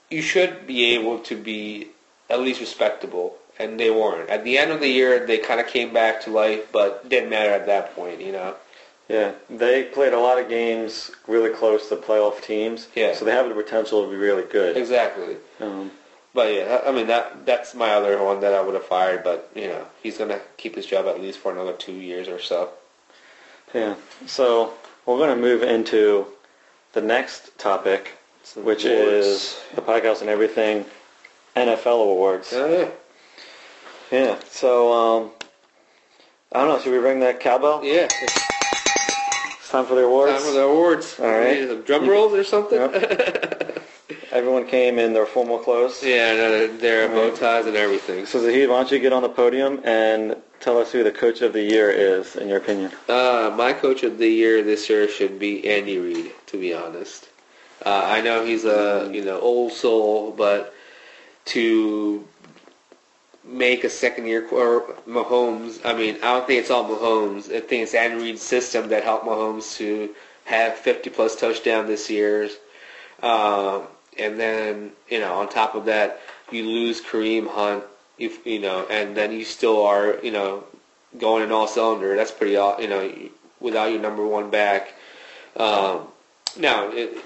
you 0.09 0.21
should 0.21 0.67
be 0.67 0.95
able 0.95 1.19
to 1.19 1.35
be 1.35 1.87
at 2.29 2.39
least 2.39 2.59
respectable, 2.59 3.35
and 3.59 3.79
they 3.79 3.89
weren't. 3.89 4.29
At 4.29 4.43
the 4.43 4.57
end 4.57 4.71
of 4.71 4.79
the 4.79 4.87
year, 4.87 5.25
they 5.25 5.37
kind 5.37 5.59
of 5.59 5.67
came 5.67 5.93
back 5.93 6.21
to 6.23 6.31
life, 6.31 6.71
but 6.71 7.07
didn't 7.09 7.29
matter 7.29 7.51
at 7.51 7.65
that 7.67 7.95
point, 7.95 8.21
you 8.21 8.31
know. 8.31 8.55
Yeah, 9.07 9.33
they 9.49 9.83
played 9.83 10.13
a 10.13 10.19
lot 10.19 10.39
of 10.39 10.49
games 10.49 11.11
really 11.27 11.51
close 11.51 11.89
to 11.89 11.95
playoff 11.95 12.41
teams. 12.41 12.87
Yeah. 12.95 13.13
So 13.13 13.23
they 13.25 13.31
have 13.31 13.47
the 13.47 13.53
potential 13.55 14.03
to 14.03 14.09
be 14.09 14.15
really 14.17 14.43
good. 14.43 14.75
Exactly. 14.77 15.37
Um, 15.59 15.91
But 16.33 16.53
yeah, 16.53 16.81
I 16.85 16.91
mean 16.91 17.07
that 17.07 17.45
that's 17.45 17.73
my 17.75 17.91
other 17.91 18.21
one 18.21 18.39
that 18.41 18.53
I 18.53 18.61
would 18.61 18.73
have 18.73 18.85
fired, 18.85 19.23
but 19.23 19.49
you 19.55 19.67
know 19.67 19.85
he's 20.03 20.17
gonna 20.17 20.39
keep 20.57 20.75
his 20.75 20.85
job 20.85 21.05
at 21.05 21.21
least 21.21 21.37
for 21.39 21.51
another 21.51 21.73
two 21.73 21.93
years 21.93 22.27
or 22.27 22.39
so. 22.39 22.69
yeah. 23.73 23.95
So 24.25 24.73
we're 25.05 25.17
going 25.17 25.35
to 25.35 25.41
move 25.41 25.61
into 25.61 26.25
the 26.93 27.01
next 27.01 27.57
topic, 27.59 28.13
which 28.55 28.83
is 28.85 29.61
the 29.75 29.81
podcast 29.81 30.21
on 30.23 30.29
everything 30.29 30.83
NFL 31.55 32.01
awards. 32.01 32.51
Oh, 32.53 32.67
yeah. 32.67 32.89
Yeah. 34.11 34.39
So 34.49 34.91
um, 34.93 35.31
I 36.51 36.59
don't 36.59 36.69
know. 36.69 36.79
Should 36.79 36.91
we 36.91 36.97
ring 36.97 37.19
that 37.19 37.39
cowbell? 37.39 37.83
Yeah. 37.83 38.07
Time 39.75 39.85
for 39.85 39.95
the 39.95 40.05
awards. 40.05 40.31
Time 40.31 40.41
for 40.41 40.51
the 40.51 40.61
awards. 40.61 41.19
All 41.19 41.27
right. 41.27 41.59
Need 41.59 41.67
some 41.67 41.81
drum 41.81 42.07
rolls 42.07 42.31
or 42.31 42.45
something. 42.45 42.79
Everyone 44.31 44.65
came 44.67 44.97
in 44.97 45.11
their 45.11 45.25
formal 45.25 45.59
clothes. 45.59 46.01
yeah, 46.01 46.33
no, 46.33 46.77
their 46.77 47.09
bow 47.09 47.35
ties 47.35 47.65
and 47.65 47.75
everything. 47.75 48.25
So 48.25 48.39
Zahid, 48.39 48.69
why 48.69 48.77
don't 48.77 48.91
you 48.91 48.99
get 48.99 49.11
on 49.11 49.21
the 49.21 49.27
podium 49.27 49.81
and 49.83 50.37
tell 50.61 50.77
us 50.77 50.93
who 50.93 51.03
the 51.03 51.11
coach 51.11 51.41
of 51.41 51.51
the 51.51 51.61
year 51.61 51.89
is, 51.89 52.37
in 52.37 52.47
your 52.47 52.59
opinion? 52.59 52.91
Uh, 53.09 53.53
my 53.57 53.73
coach 53.73 54.03
of 54.03 54.17
the 54.17 54.29
year 54.29 54.63
this 54.63 54.89
year 54.89 55.09
should 55.09 55.39
be 55.39 55.69
Andy 55.69 55.97
Reid, 55.97 56.31
to 56.47 56.57
be 56.57 56.73
honest. 56.73 57.27
Uh, 57.85 58.01
I 58.05 58.21
know 58.21 58.45
he's 58.45 58.63
a 58.63 59.09
you 59.11 59.25
know 59.25 59.41
old 59.41 59.73
soul, 59.73 60.31
but 60.31 60.73
to 61.45 62.25
make 63.47 63.83
a 63.83 63.89
second 63.89 64.25
year 64.27 64.47
or 64.49 64.81
Mahomes, 65.07 65.79
I 65.85 65.93
mean, 65.93 66.15
I 66.17 66.33
don't 66.33 66.47
think 66.47 66.61
it's 66.61 66.71
all 66.71 66.85
Mahomes. 66.85 67.53
I 67.53 67.59
think 67.59 67.83
it's 67.83 67.93
Andy 67.93 68.23
Reid's 68.23 68.41
system 68.41 68.89
that 68.89 69.03
helped 69.03 69.25
Mahomes 69.25 69.77
to 69.77 70.13
have 70.45 70.75
50 70.75 71.09
plus 71.11 71.35
touchdown 71.35 71.87
this 71.87 72.09
year. 72.09 72.49
Um, 73.21 73.83
and 74.17 74.39
then 74.39 74.91
you 75.09 75.19
know 75.19 75.33
on 75.35 75.49
top 75.49 75.75
of 75.75 75.85
that 75.85 76.21
you 76.51 76.65
lose 76.65 77.01
Kareem 77.01 77.47
Hunt, 77.47 77.83
you 78.17 78.31
you 78.45 78.59
know, 78.59 78.85
and 78.89 79.15
then 79.15 79.31
you 79.31 79.43
still 79.43 79.85
are 79.85 80.19
you 80.23 80.31
know 80.31 80.63
going 81.17 81.43
in 81.43 81.51
all 81.51 81.67
cylinder. 81.67 82.15
That's 82.15 82.31
pretty 82.31 82.53
you 82.53 82.87
know 82.87 83.11
without 83.59 83.91
your 83.91 84.01
number 84.01 84.25
one 84.25 84.49
back. 84.49 84.93
Um, 85.57 86.07
now, 86.57 86.89
it, 86.91 87.17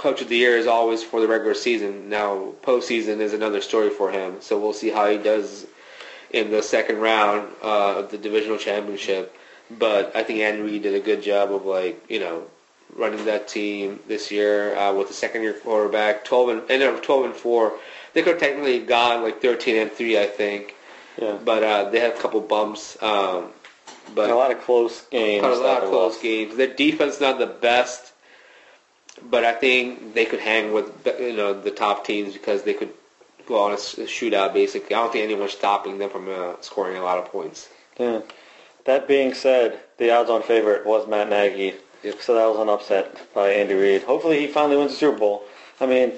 coach 0.00 0.20
of 0.22 0.28
the 0.28 0.36
year 0.36 0.56
is 0.56 0.66
always 0.66 1.02
for 1.02 1.20
the 1.20 1.28
regular 1.28 1.54
season. 1.54 2.08
Now, 2.08 2.52
postseason 2.62 3.20
is 3.20 3.32
another 3.34 3.60
story 3.60 3.90
for 3.90 4.10
him. 4.10 4.40
So 4.40 4.58
we'll 4.58 4.72
see 4.72 4.90
how 4.90 5.06
he 5.08 5.18
does 5.18 5.66
in 6.32 6.50
the 6.50 6.62
second 6.62 6.98
round 6.98 7.48
uh, 7.62 7.98
of 7.98 8.10
the 8.10 8.18
divisional 8.18 8.58
championship. 8.58 9.36
But 9.70 10.16
I 10.16 10.22
think 10.24 10.40
Andy 10.40 10.62
Reid 10.62 10.82
did 10.82 10.94
a 10.94 11.00
good 11.00 11.22
job 11.22 11.52
of 11.52 11.64
like 11.64 12.02
you 12.08 12.18
know 12.20 12.44
running 12.96 13.24
that 13.26 13.46
team 13.46 14.00
this 14.08 14.30
year 14.32 14.74
uh, 14.76 14.92
with 14.94 15.08
the 15.08 15.14
second 15.14 15.42
year 15.42 15.52
quarterback. 15.52 16.24
Twelve 16.24 16.48
and 16.48 16.62
ended 16.70 16.88
up 16.88 17.02
twelve 17.02 17.24
and 17.26 17.34
four. 17.34 17.74
They 18.12 18.22
could 18.22 18.32
have 18.34 18.40
technically 18.40 18.80
gone 18.80 19.22
like 19.22 19.40
thirteen 19.40 19.76
and 19.76 19.92
three, 19.92 20.18
I 20.18 20.26
think. 20.26 20.74
Yeah. 21.20 21.38
But 21.44 21.62
uh, 21.62 21.90
they 21.90 22.00
had 22.00 22.12
a 22.14 22.18
couple 22.18 22.40
bumps. 22.40 23.00
Um, 23.02 23.50
but 24.14 24.22
And 24.24 24.32
a 24.32 24.36
lot 24.36 24.50
of 24.50 24.60
close 24.62 25.02
games. 25.10 25.44
a 25.44 25.48
lot 25.50 25.82
of 25.84 25.90
close 25.90 26.14
lost. 26.14 26.22
games. 26.22 26.56
Their 26.56 26.74
defense 26.74 27.20
not 27.20 27.38
the 27.38 27.46
best, 27.46 28.12
but 29.28 29.44
I 29.44 29.52
think 29.52 30.14
they 30.14 30.24
could 30.24 30.40
hang 30.40 30.72
with 30.72 30.90
you 31.18 31.32
know 31.36 31.52
the 31.58 31.70
top 31.70 32.04
teams 32.06 32.32
because 32.32 32.62
they 32.62 32.74
could 32.74 32.90
go 33.46 33.60
on 33.62 33.72
a 33.72 33.76
shootout. 33.76 34.52
Basically, 34.54 34.94
I 34.94 35.00
don't 35.00 35.12
think 35.12 35.24
anyone's 35.24 35.52
stopping 35.52 35.98
them 35.98 36.10
from 36.10 36.28
uh, 36.28 36.54
scoring 36.60 36.96
a 36.96 37.02
lot 37.02 37.18
of 37.18 37.26
points. 37.26 37.68
Yeah. 37.98 38.20
That 38.86 39.06
being 39.06 39.34
said, 39.34 39.78
the 39.98 40.10
odds-on 40.10 40.42
favorite 40.42 40.86
was 40.86 41.06
Matt 41.06 41.28
Nagy, 41.28 41.74
Yep. 42.02 42.22
so 42.22 42.34
that 42.34 42.46
was 42.48 42.58
an 42.58 42.70
upset 42.70 43.14
by 43.34 43.50
Andy 43.50 43.74
Reid. 43.74 44.02
Hopefully, 44.04 44.40
he 44.40 44.46
finally 44.46 44.76
wins 44.78 44.92
the 44.92 44.96
Super 44.96 45.18
Bowl. 45.18 45.42
I 45.80 45.86
mean, 45.86 46.12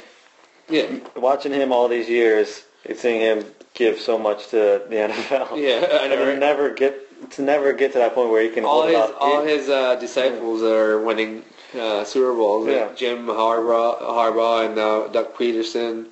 Yeah, 0.68 0.86
watching 1.16 1.52
him 1.52 1.72
all 1.72 1.88
these 1.88 2.08
years, 2.08 2.62
and 2.88 2.96
seeing 2.96 3.20
him 3.20 3.44
give 3.74 3.98
so 3.98 4.16
much 4.16 4.48
to 4.48 4.82
the 4.88 4.94
NFL. 5.08 5.56
yeah. 5.60 5.86
I 5.90 6.04
And 6.06 6.10
never. 6.10 6.36
never 6.36 6.70
get 6.74 7.30
to 7.32 7.42
never 7.42 7.72
get 7.72 7.92
to 7.92 7.98
that 7.98 8.14
point 8.14 8.30
where 8.30 8.42
he 8.42 8.48
can 8.48 8.64
all 8.64 8.86
his 8.86 8.96
all 9.20 9.42
his 9.44 9.68
uh, 9.68 9.94
disciples 9.96 10.62
are 10.62 11.00
winning 11.00 11.44
uh, 11.74 12.04
Super 12.04 12.34
Bowls. 12.34 12.66
like 12.66 12.96
Jim 12.96 13.26
Harbaugh, 13.26 14.00
Harbaugh, 14.00 14.66
and 14.66 14.78
uh, 14.78 15.08
Doug 15.08 15.34
Pederson, 15.34 16.06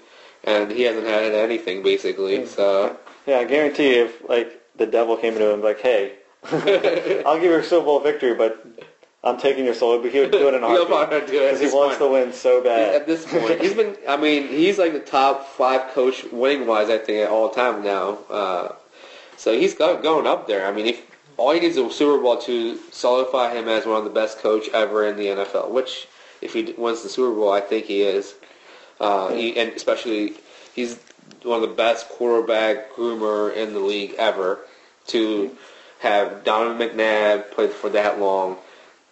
and 0.45 0.71
he 0.71 0.83
hasn't 0.83 1.07
had 1.07 1.33
anything 1.33 1.83
basically. 1.83 2.47
So 2.47 2.97
yeah, 3.27 3.39
I 3.39 3.45
guarantee 3.45 3.93
if 3.93 4.29
like 4.29 4.61
the 4.77 4.87
devil 4.87 5.17
came 5.17 5.35
to 5.35 5.51
him 5.51 5.63
like, 5.63 5.81
hey, 5.81 6.15
I'll 6.53 7.39
give 7.39 7.51
you 7.51 7.59
a 7.59 7.63
Super 7.63 7.85
Bowl 7.85 8.01
victory, 8.01 8.35
but 8.35 8.67
I'm 9.23 9.39
taking 9.39 9.65
your 9.65 9.75
soul. 9.75 10.01
But 10.01 10.13
he 10.13 10.21
would 10.21 10.33
do 10.33 10.49
it 10.49 10.55
in 10.55 10.63
a 10.63 10.67
heartbeat 10.67 10.89
probably 10.89 11.21
do 11.27 11.43
it 11.43 11.55
at 11.55 11.55
because 11.55 11.61
he 11.61 11.77
wants 11.77 11.99
point. 11.99 12.11
to 12.11 12.13
win 12.13 12.33
so 12.33 12.63
bad. 12.63 12.95
At 12.95 13.07
this 13.07 13.27
point, 13.27 13.61
he's 13.61 13.75
been. 13.75 13.97
I 14.09 14.17
mean, 14.17 14.49
he's 14.49 14.79
like 14.79 14.93
the 14.93 15.01
top 15.01 15.47
five 15.49 15.93
coach 15.93 16.25
winning 16.33 16.67
wise. 16.67 16.89
I 16.89 16.99
think 16.99 17.25
at 17.25 17.31
all 17.31 17.51
time 17.51 17.85
now. 17.85 18.19
Uh, 18.31 18.73
so 19.37 19.53
he's 19.59 19.75
got, 19.75 20.03
going 20.03 20.27
up 20.27 20.47
there. 20.47 20.67
I 20.67 20.73
mean, 20.73 20.87
if 20.87 21.10
all 21.41 21.53
he 21.53 21.61
needs 21.61 21.79
is 21.79 21.87
a 21.87 21.91
Super 21.91 22.23
Bowl 22.23 22.37
to 22.37 22.79
solidify 22.93 23.55
him 23.55 23.67
as 23.67 23.87
one 23.87 23.97
of 23.97 24.05
the 24.05 24.11
best 24.11 24.41
coach 24.41 24.69
ever 24.75 25.07
in 25.07 25.17
the 25.17 25.25
NFL. 25.25 25.71
Which, 25.71 26.07
if 26.43 26.53
he 26.53 26.75
wins 26.77 27.03
the 27.03 27.09
Super 27.09 27.35
Bowl, 27.35 27.51
I 27.51 27.63
think 27.63 27.87
he 27.87 28.03
is. 28.03 28.35
Uh, 29.01 29.33
he, 29.33 29.59
and 29.59 29.73
especially, 29.73 30.35
he's 30.75 30.99
one 31.43 31.63
of 31.63 31.69
the 31.69 31.75
best 31.75 32.11
quarterback 32.11 32.93
groomer 32.93 33.57
in 33.57 33.73
the 33.73 33.81
league 33.81 34.15
ever. 34.19 34.59
To 35.07 35.57
have 36.01 36.45
Donovan 36.45 36.91
McNabb 36.91 37.53
played 37.53 37.71
for 37.71 37.89
that 37.89 38.21
long, 38.21 38.59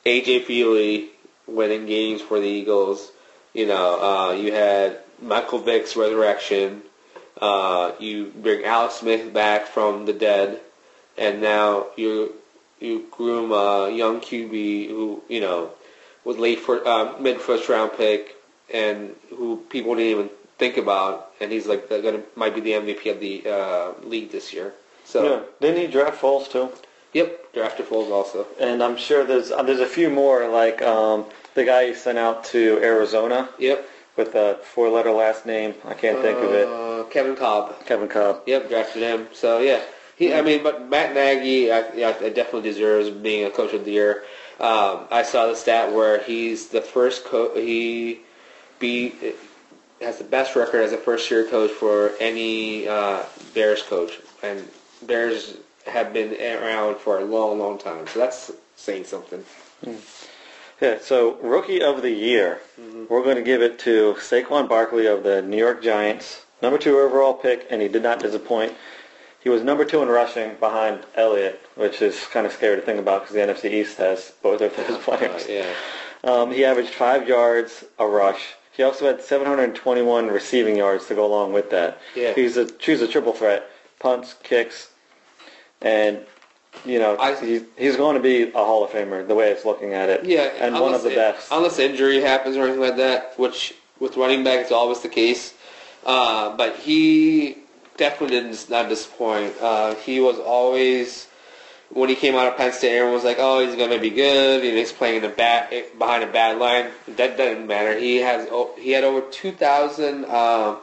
AJ 0.04 0.44
Feeley 0.44 1.08
winning 1.46 1.86
games 1.86 2.20
for 2.20 2.38
the 2.38 2.46
Eagles. 2.46 3.10
You 3.54 3.66
know, 3.66 4.02
uh, 4.02 4.32
you 4.32 4.52
had 4.52 4.98
Michael 5.22 5.60
Vick's 5.60 5.96
resurrection. 5.96 6.82
Uh, 7.40 7.92
you 7.98 8.26
bring 8.36 8.64
Alex 8.64 8.96
Smith 8.96 9.32
back 9.32 9.66
from 9.66 10.04
the 10.04 10.12
dead, 10.12 10.60
and 11.18 11.40
now 11.40 11.86
you 11.96 12.34
you 12.80 13.06
groom 13.10 13.52
a 13.52 13.90
young 13.90 14.20
QB 14.20 14.88
who 14.88 15.22
you 15.28 15.40
know 15.40 15.70
was 16.24 16.38
late 16.38 16.60
for 16.60 16.86
uh, 16.86 17.18
mid 17.18 17.40
first 17.40 17.68
round 17.68 17.92
pick, 17.96 18.36
and 18.72 19.14
who 19.30 19.56
people 19.70 19.94
didn't 19.94 20.10
even 20.10 20.30
think 20.58 20.76
about, 20.76 21.32
and 21.40 21.50
he's 21.52 21.66
like 21.66 21.88
gonna 21.88 22.22
might 22.36 22.54
be 22.54 22.60
the 22.60 22.72
MVP 22.72 23.10
of 23.10 23.20
the 23.20 23.42
uh, 23.46 23.92
league 24.06 24.30
this 24.30 24.52
year. 24.52 24.72
So, 25.04 25.24
yeah. 25.24 25.40
Didn't 25.60 25.80
he 25.80 25.86
draft 25.86 26.20
Foles 26.20 26.50
too? 26.50 26.70
yep, 27.14 27.52
drafted 27.54 27.86
Foles 27.86 28.10
also. 28.10 28.46
And 28.60 28.82
I'm 28.82 28.96
sure 28.96 29.24
there's 29.24 29.50
uh, 29.50 29.62
there's 29.62 29.80
a 29.80 29.86
few 29.86 30.10
more 30.10 30.48
like 30.48 30.82
um, 30.82 31.24
the 31.54 31.64
guy 31.64 31.82
you 31.82 31.94
sent 31.94 32.18
out 32.18 32.44
to 32.44 32.78
Arizona 32.82 33.48
Yep, 33.58 33.88
with 34.16 34.34
a 34.34 34.58
four-letter 34.62 35.10
last 35.10 35.46
name. 35.46 35.74
I 35.84 35.94
can't 35.94 36.20
think 36.20 36.38
of 36.38 36.52
it. 36.52 36.68
Uh, 36.68 37.04
Kevin 37.10 37.36
Kolb. 37.36 37.84
Kevin 37.86 38.08
Kolb. 38.08 38.42
Yep, 38.46 38.68
drafted 38.68 39.02
him. 39.02 39.28
So 39.32 39.60
yeah, 39.60 39.80
he. 40.18 40.34
I 40.34 40.42
mean, 40.42 40.62
but 40.62 40.88
Matt 40.88 41.14
Nagy, 41.14 41.70
I, 41.72 41.92
yeah, 41.94 42.08
I 42.20 42.28
definitely 42.28 42.62
deserves 42.62 43.10
being 43.10 43.46
a 43.46 43.50
coach 43.50 43.72
of 43.72 43.84
the 43.84 43.92
year. 43.92 44.24
Um, 44.60 45.04
I 45.10 45.22
saw 45.22 45.46
the 45.46 45.54
stat 45.54 45.92
where 45.92 46.20
he's 46.22 46.68
the 46.68 46.82
first 46.82 47.24
co- 47.24 47.54
he 47.54 48.20
be 48.80 49.14
has 50.00 50.18
the 50.18 50.24
best 50.24 50.56
record 50.56 50.82
as 50.82 50.92
a 50.92 50.96
first 50.96 51.30
year 51.30 51.44
coach 51.46 51.70
for 51.70 52.12
any 52.20 52.88
uh, 52.88 53.22
Bears 53.54 53.82
coach, 53.82 54.18
and 54.42 54.68
Bears 55.06 55.58
have 55.86 56.12
been 56.12 56.34
around 56.34 56.96
for 56.96 57.18
a 57.20 57.24
long, 57.24 57.58
long 57.58 57.78
time. 57.78 58.06
So 58.08 58.18
that's 58.18 58.52
saying 58.76 59.04
something. 59.04 59.44
Yeah, 60.80 60.98
so 61.00 61.36
rookie 61.36 61.82
of 61.82 62.02
the 62.02 62.10
year, 62.10 62.60
we're 63.08 63.22
going 63.24 63.36
to 63.36 63.42
give 63.42 63.62
it 63.62 63.78
to 63.80 64.14
Saquon 64.18 64.68
Barkley 64.68 65.06
of 65.06 65.24
the 65.24 65.42
New 65.42 65.56
York 65.56 65.82
Giants, 65.82 66.44
number 66.62 66.78
two 66.78 66.98
overall 66.98 67.34
pick, 67.34 67.66
and 67.70 67.82
he 67.82 67.88
did 67.88 68.02
not 68.02 68.20
disappoint. 68.20 68.74
He 69.40 69.48
was 69.48 69.62
number 69.62 69.84
two 69.84 70.02
in 70.02 70.08
rushing 70.08 70.54
behind 70.56 71.00
Elliott, 71.14 71.60
which 71.76 72.02
is 72.02 72.26
kind 72.26 72.46
of 72.46 72.52
scary 72.52 72.76
to 72.76 72.82
think 72.82 72.98
about 72.98 73.22
because 73.22 73.34
the 73.34 73.40
NFC 73.40 73.72
East 73.72 73.98
has 73.98 74.32
both 74.42 74.60
of 74.60 74.76
those 74.76 74.90
Uh, 74.96 74.98
players. 74.98 75.46
yeah. 75.48 75.72
Um, 76.24 76.50
he 76.50 76.64
averaged 76.64 76.90
five 76.94 77.28
yards 77.28 77.84
a 77.98 78.06
rush. 78.06 78.54
He 78.72 78.82
also 78.82 79.06
had 79.06 79.20
721 79.22 80.26
receiving 80.28 80.76
yards 80.76 81.06
to 81.06 81.14
go 81.14 81.24
along 81.24 81.52
with 81.52 81.70
that. 81.70 81.98
Yeah. 82.16 82.32
He's 82.34 82.56
a 82.56 82.66
choose 82.70 83.00
a 83.00 83.08
triple 83.08 83.32
threat: 83.32 83.64
punts, 84.00 84.34
kicks, 84.42 84.90
and 85.80 86.20
you 86.84 86.98
know 86.98 87.16
I- 87.18 87.34
he's, 87.44 87.62
he's 87.76 87.96
going 87.96 88.16
to 88.16 88.22
be 88.22 88.42
a 88.50 88.52
Hall 88.52 88.84
of 88.84 88.90
Famer 88.90 89.26
the 89.26 89.34
way 89.34 89.50
it's 89.50 89.64
looking 89.64 89.94
at 89.94 90.08
it. 90.08 90.24
Yeah, 90.24 90.50
and 90.60 90.74
one 90.78 90.94
of 90.94 91.02
the 91.02 91.10
best. 91.10 91.48
Unless 91.52 91.78
injury 91.78 92.20
happens 92.20 92.56
or 92.56 92.62
anything 92.64 92.80
like 92.80 92.96
that, 92.96 93.38
which 93.38 93.74
with 94.00 94.16
running 94.16 94.42
back 94.44 94.64
is 94.66 94.72
always 94.72 95.00
the 95.00 95.08
case. 95.08 95.54
Uh, 96.06 96.56
but 96.56 96.76
he 96.76 97.58
definitely 97.98 98.40
didn't 98.40 98.70
not 98.70 98.88
disappoint. 98.88 99.54
Uh, 99.60 99.94
he 99.96 100.20
was 100.20 100.38
always 100.38 101.26
when 101.90 102.08
he 102.08 102.14
came 102.14 102.34
out 102.34 102.46
of 102.46 102.56
Penn 102.56 102.72
State, 102.72 102.96
everyone 102.96 103.14
was 103.14 103.24
like, 103.24 103.38
"Oh, 103.38 103.64
he's 103.64 103.76
going 103.76 103.90
to 103.90 103.98
be 103.98 104.10
good." 104.10 104.62
He's 104.62 104.92
playing 104.92 105.22
in 105.22 105.34
bad 105.34 105.84
behind 105.98 106.22
a 106.22 106.26
bad 106.26 106.58
line. 106.58 106.90
That 107.16 107.36
doesn't 107.36 107.66
matter. 107.66 107.98
He 107.98 108.16
has 108.16 108.48
he 108.78 108.92
had 108.92 109.04
over 109.04 109.20
two 109.30 109.52
thousand. 109.52 110.24
Uh, 110.24 110.76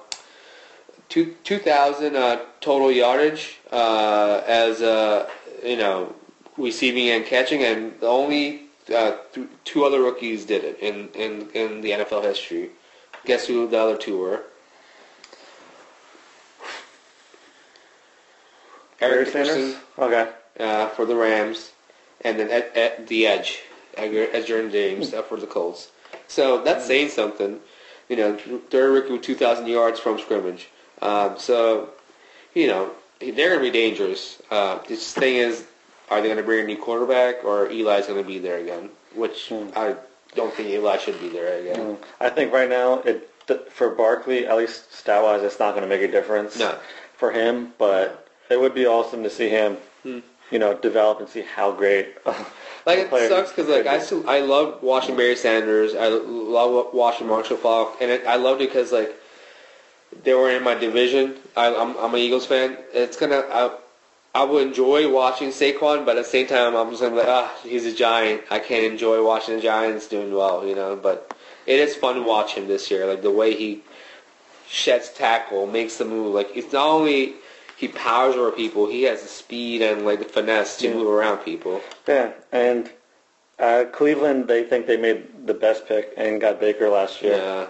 Two, 1.07 1.35
2,000 1.43 2.15
uh, 2.15 2.39
total 2.61 2.91
yardage 2.91 3.59
uh, 3.71 4.41
as 4.47 4.81
uh, 4.81 5.29
you 5.63 5.77
know 5.77 6.15
receiving 6.57 7.09
and 7.09 7.23
catching, 7.23 7.63
and 7.63 7.93
the 7.99 8.07
only 8.07 8.63
uh, 8.93 9.17
th- 9.33 9.47
two 9.63 9.85
other 9.85 10.01
rookies 10.01 10.45
did 10.45 10.63
it 10.63 10.79
in, 10.79 11.09
in, 11.09 11.49
in 11.51 11.81
the 11.81 11.91
NFL 11.91 12.23
history. 12.23 12.69
Guess 13.25 13.47
who 13.47 13.67
the 13.67 13.79
other 13.79 13.97
two 13.97 14.17
were? 14.17 14.43
Eric 19.01 19.29
Sanders? 19.29 19.75
Okay. 19.97 20.29
uh, 20.59 20.89
for 20.89 21.05
the 21.05 21.15
Rams, 21.15 21.71
and 22.21 22.39
then 22.39 22.49
at, 22.49 22.75
at 22.75 23.07
the 23.07 23.27
edge, 23.27 23.61
Edgerrin 23.97 24.71
James 24.71 25.13
uh, 25.13 25.21
for 25.21 25.37
the 25.37 25.47
Colts. 25.47 25.89
So 26.27 26.63
that's 26.63 26.85
saying 26.85 27.09
something. 27.09 27.59
You 28.09 28.15
know, 28.17 28.37
third 28.69 28.91
rookie 28.93 29.13
with 29.13 29.21
2,000 29.23 29.67
yards 29.67 29.99
from 29.99 30.19
scrimmage. 30.19 30.69
Um, 31.01 31.37
so, 31.39 31.89
you 32.53 32.67
know, 32.67 32.91
they're 33.19 33.49
going 33.49 33.59
to 33.59 33.71
be 33.71 33.71
dangerous. 33.71 34.41
Uh, 34.51 34.79
this 34.87 35.13
thing 35.13 35.35
is, 35.37 35.65
are 36.09 36.21
they 36.21 36.27
going 36.27 36.37
to 36.37 36.43
bring 36.43 36.63
a 36.63 36.67
new 36.67 36.77
quarterback, 36.77 37.43
or 37.43 37.67
Eli's 37.67 38.05
going 38.05 38.21
to 38.21 38.27
be 38.27 38.37
there 38.39 38.59
again? 38.59 38.89
Which 39.15 39.51
I 39.51 39.95
don't 40.35 40.53
think 40.53 40.69
Eli 40.69 40.97
should 40.97 41.19
be 41.19 41.29
there 41.29 41.59
again. 41.59 41.97
I 42.19 42.29
think 42.29 42.53
right 42.53 42.69
now, 42.69 42.99
it 42.99 43.31
for 43.71 43.89
Barkley, 43.89 44.47
at 44.47 44.57
least 44.57 44.93
stat 44.93 45.21
wise, 45.23 45.41
it's 45.43 45.59
not 45.59 45.71
going 45.75 45.83
to 45.83 45.87
make 45.89 46.01
a 46.07 46.11
difference 46.11 46.57
No. 46.57 46.77
for 47.15 47.31
him. 47.31 47.73
But 47.77 48.24
it 48.49 48.59
would 48.59 48.73
be 48.73 48.85
awesome 48.85 49.23
to 49.23 49.29
see 49.29 49.49
him, 49.49 49.77
you 50.03 50.59
know, 50.59 50.73
develop 50.73 51.19
and 51.19 51.29
see 51.29 51.41
how 51.41 51.71
great. 51.71 52.15
Like 52.85 52.99
it 52.99 53.09
sucks 53.09 53.49
because 53.49 53.67
like 53.67 53.87
I 53.87 53.97
still 53.99 54.29
I 54.29 54.41
love 54.41 54.83
watching 54.83 55.15
Barry 55.17 55.35
Sanders. 55.35 55.95
I 55.95 56.07
love 56.07 56.93
watching 56.93 57.25
Marshall 57.25 57.57
Faulk, 57.57 57.97
and 57.99 58.11
it, 58.11 58.27
I 58.27 58.35
loved 58.35 58.61
it 58.61 58.69
because 58.69 58.91
like 58.91 59.15
they 60.23 60.35
were 60.35 60.51
in 60.51 60.63
my 60.63 60.75
division. 60.75 61.37
I, 61.57 61.73
I'm 61.75 61.97
I'm 61.97 62.13
an 62.13 62.19
Eagles 62.19 62.45
fan. 62.45 62.77
It's 62.93 63.17
gonna 63.17 63.43
I, 63.51 63.75
I 64.35 64.43
would 64.43 64.67
enjoy 64.67 65.11
watching 65.11 65.49
Saquon, 65.49 66.05
but 66.05 66.15
at 66.17 66.25
the 66.25 66.29
same 66.29 66.45
time 66.45 66.75
I'm 66.75 66.91
just 66.91 67.01
gonna 67.01 67.15
be 67.15 67.21
like 67.21 67.27
ah 67.27 67.51
he's 67.63 67.87
a 67.87 67.95
Giant. 67.95 68.43
I 68.51 68.59
can't 68.59 68.85
enjoy 68.85 69.25
watching 69.25 69.55
the 69.55 69.61
Giants 69.61 70.07
doing 70.07 70.31
well, 70.31 70.63
you 70.63 70.75
know. 70.75 70.95
But 70.95 71.35
it 71.65 71.79
is 71.79 71.95
fun 71.95 72.15
to 72.17 72.21
watch 72.21 72.53
him 72.53 72.67
this 72.67 72.91
year. 72.91 73.07
Like 73.07 73.23
the 73.23 73.31
way 73.31 73.55
he 73.55 73.81
sheds 74.67 75.09
tackle, 75.09 75.65
makes 75.65 75.97
the 75.97 76.05
move. 76.05 76.35
Like 76.35 76.51
it's 76.55 76.71
not 76.71 76.87
only 76.87 77.33
he 77.77 77.87
powers 77.89 78.35
over 78.35 78.51
people, 78.51 78.87
he 78.87 79.03
has 79.03 79.21
the 79.21 79.27
speed 79.27 79.81
and 79.81 80.05
like 80.05 80.19
the 80.19 80.25
finesse 80.25 80.77
to 80.77 80.87
Yeah. 80.87 80.93
move 80.95 81.07
around 81.07 81.39
people. 81.39 81.81
Yeah, 82.07 82.31
and 82.51 82.89
uh, 83.59 83.85
Cleveland, 83.91 84.47
they 84.47 84.63
think 84.63 84.85
they 84.87 84.97
made 84.97 85.47
the 85.47 85.53
best 85.53 85.87
pick 85.87 86.13
and 86.17 86.39
got 86.41 86.59
Baker 86.59 86.89
last 86.89 87.21
year. 87.21 87.37
Yeah. 87.37 87.67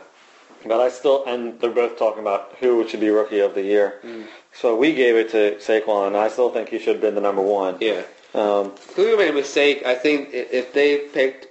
But 0.67 0.79
I 0.81 0.89
still, 0.89 1.23
and 1.27 1.59
they're 1.59 1.69
both 1.69 1.97
talking 1.99 2.21
about 2.21 2.55
who 2.59 2.87
should 2.87 2.99
be 2.99 3.09
rookie 3.09 3.39
of 3.39 3.53
the 3.53 3.61
year. 3.61 3.99
Mm. 4.03 4.25
So 4.51 4.75
we 4.75 4.93
gave 4.95 5.15
it 5.15 5.29
to 5.31 5.57
Saquon. 5.57 6.07
and 6.07 6.17
I 6.17 6.27
still 6.27 6.49
think 6.49 6.69
he 6.69 6.79
should 6.79 6.93
have 6.95 7.01
been 7.01 7.13
the 7.13 7.21
number 7.21 7.41
one. 7.43 7.77
Yeah. 7.79 8.01
Um, 8.33 8.71
Cleveland 8.95 9.19
made 9.19 9.29
a 9.29 9.33
mistake. 9.33 9.85
I 9.85 9.93
think 9.93 10.29
if 10.33 10.73
they 10.73 10.97
picked 10.97 11.47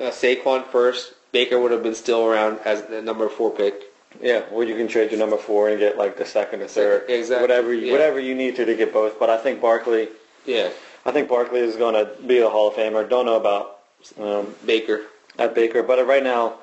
uh, 0.00 0.10
Saquon 0.10 0.64
first, 0.68 1.14
Baker 1.32 1.58
would 1.58 1.72
have 1.72 1.82
been 1.82 1.94
still 1.96 2.24
around 2.24 2.60
as 2.64 2.82
the 2.82 3.02
number 3.02 3.28
four 3.28 3.50
pick. 3.50 3.82
Yeah, 4.20 4.42
well, 4.50 4.66
you 4.66 4.74
can 4.76 4.88
trade 4.88 5.10
your 5.10 5.18
number 5.20 5.36
four 5.36 5.68
and 5.68 5.78
get 5.78 5.96
like 5.96 6.16
the 6.16 6.24
second 6.26 6.62
or 6.62 6.68
third, 6.68 7.08
Exactly, 7.08 7.42
whatever, 7.42 7.72
you 7.72 7.86
yeah. 7.86 7.92
whatever 7.92 8.20
you 8.20 8.34
need 8.34 8.56
to 8.56 8.64
to 8.64 8.74
get 8.74 8.92
both. 8.92 9.18
But 9.18 9.30
I 9.30 9.38
think 9.38 9.60
Barkley, 9.60 10.08
Yeah. 10.46 10.70
I 11.04 11.10
think 11.12 11.28
Barkley 11.28 11.60
is 11.60 11.76
going 11.76 11.94
to 11.94 12.12
be 12.26 12.38
a 12.38 12.48
Hall 12.48 12.68
of 12.68 12.74
Famer. 12.74 13.08
Don't 13.08 13.26
know 13.26 13.36
about 13.36 13.78
um, 14.20 14.54
Baker. 14.64 15.02
at 15.38 15.54
Baker, 15.54 15.82
but 15.82 16.04
right 16.06 16.22
now, 16.22 16.54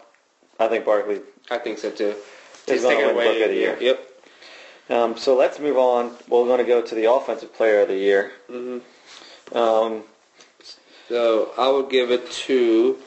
I 0.60 0.68
think 0.68 0.86
Barkley. 0.86 1.22
I 1.52 1.58
think 1.58 1.78
so 1.80 1.90
too. 1.92 2.16
He's 2.66 2.82
Just 2.82 2.84
gonna 2.84 2.98
win 3.08 3.16
away. 3.16 3.34
Book 3.34 3.44
of 3.44 3.50
the 3.50 3.56
Year. 3.56 3.78
Yep. 3.80 4.06
Um, 4.90 5.18
so 5.18 5.36
let's 5.36 5.60
move 5.60 5.78
on. 5.78 6.16
We're 6.28 6.46
going 6.46 6.58
to 6.60 6.64
go 6.64 6.82
to 6.82 6.96
the 6.96 7.12
Offensive 7.12 7.54
Player 7.54 7.82
of 7.82 7.88
the 7.90 7.96
Year. 7.98 8.32
Mm-hmm. 8.50 9.58
Um, 9.58 10.04
So 11.08 11.52
I 11.58 11.68
would 11.70 11.90
give 11.90 12.12
it 12.12 12.30
to. 12.48 12.98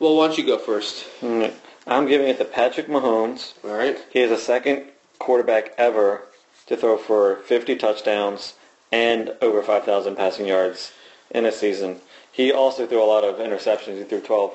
Well, 0.00 0.16
why 0.16 0.26
don't 0.28 0.38
you 0.38 0.46
go 0.46 0.58
first? 0.58 1.06
mm, 1.20 1.52
I'm 1.88 2.06
giving 2.06 2.28
it 2.28 2.38
to 2.38 2.44
Patrick 2.44 2.86
Mahomes. 2.88 3.54
All 3.64 3.70
right. 3.76 3.98
He 4.10 4.20
is 4.20 4.30
the 4.30 4.36
second 4.36 4.84
quarterback 5.18 5.72
ever 5.78 6.22
to 6.66 6.76
throw 6.76 6.96
for 6.98 7.36
50 7.36 7.76
touchdowns 7.76 8.54
and 8.92 9.32
over 9.40 9.62
5,000 9.62 10.16
passing 10.16 10.46
yards 10.46 10.92
in 11.30 11.46
a 11.46 11.52
season. 11.52 12.00
He 12.30 12.52
also 12.52 12.86
threw 12.86 13.02
a 13.02 13.04
lot 13.06 13.24
of 13.24 13.36
interceptions. 13.36 13.98
He 13.98 14.04
threw 14.04 14.20
12. 14.20 14.52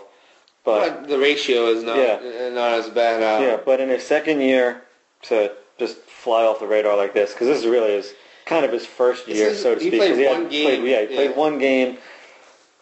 But 0.63 1.07
the 1.09 1.17
ratio 1.19 1.65
is 1.67 1.83
not 1.83 1.97
Yeah. 1.97 2.49
not 2.49 2.71
as 2.79 2.89
bad. 2.89 3.21
Uh, 3.21 3.43
yeah, 3.45 3.57
but 3.57 3.81
in 3.81 3.89
his 3.89 4.03
second 4.05 4.39
year 4.39 4.81
to 5.23 5.51
just 5.77 5.97
fly 5.97 6.43
off 6.43 6.59
the 6.59 6.67
radar 6.67 6.95
like 6.95 7.13
this, 7.13 7.33
because 7.33 7.47
this 7.47 7.65
really 7.65 7.91
is 7.93 8.13
kind 8.45 8.63
of 8.63 8.71
his 8.71 8.85
first 8.85 9.27
year, 9.27 9.49
is- 9.49 9.61
so 9.61 9.75
to 9.75 9.81
he 9.81 9.89
speak. 9.89 9.99
played 9.99 10.17
he 10.17 10.25
one 10.27 10.47
game, 10.47 10.65
Played, 10.81 10.89
yeah, 10.89 11.01
he 11.01 11.15
played 11.15 11.29
yeah. 11.31 11.35
one 11.35 11.57
game. 11.57 11.97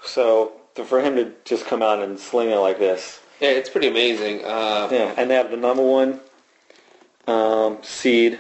So 0.06 0.52
to, 0.76 0.84
for 0.86 1.02
him 1.02 1.16
to 1.16 1.32
just 1.46 1.66
come 1.66 1.82
out 1.82 2.00
and 2.00 2.20
sling 2.20 2.50
it 2.52 2.58
like 2.58 2.78
this, 2.78 3.20
Yeah, 3.42 3.50
it's 3.50 3.70
pretty 3.70 3.88
amazing. 3.88 4.46
Uh, 4.46 4.88
Yeah, 4.92 5.14
and 5.18 5.30
they 5.30 5.36
have 5.36 5.50
the 5.52 5.58
number 5.58 5.84
one 5.84 6.20
um, 7.28 7.80
seed. 7.82 8.40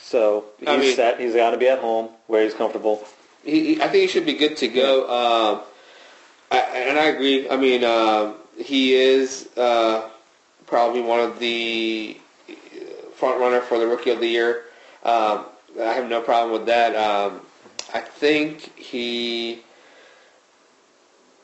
So 0.00 0.46
he's 0.58 0.68
I 0.68 0.76
mean- 0.78 0.96
set. 0.96 1.20
He's 1.20 1.34
got 1.34 1.50
to 1.50 1.58
be 1.58 1.68
at 1.68 1.78
home 1.78 2.08
where 2.26 2.42
he's 2.42 2.54
comfortable. 2.54 3.06
he, 3.44 3.74
he- 3.74 3.82
I 3.82 3.88
think 3.88 4.02
he 4.02 4.06
should 4.08 4.26
be 4.26 4.34
good 4.34 4.56
to 4.58 4.68
go. 4.68 5.02
Um, 5.10 5.60
I, 6.50 6.58
and 6.58 6.98
I 6.98 7.06
agree. 7.06 7.48
I 7.50 7.56
mean, 7.56 7.84
uh, 7.84 8.34
he 8.58 8.94
is 8.94 9.48
uh, 9.56 10.08
probably 10.66 11.00
one 11.02 11.20
of 11.20 11.38
the 11.38 12.16
front 13.16 13.40
runner 13.40 13.60
for 13.60 13.78
the 13.78 13.86
rookie 13.86 14.10
of 14.10 14.20
the 14.20 14.28
year. 14.28 14.64
Um, 15.04 15.46
I 15.80 15.92
have 15.92 16.08
no 16.08 16.20
problem 16.20 16.52
with 16.52 16.66
that. 16.66 16.94
Um, 16.96 17.40
I 17.92 18.00
think 18.00 18.76
he 18.78 19.60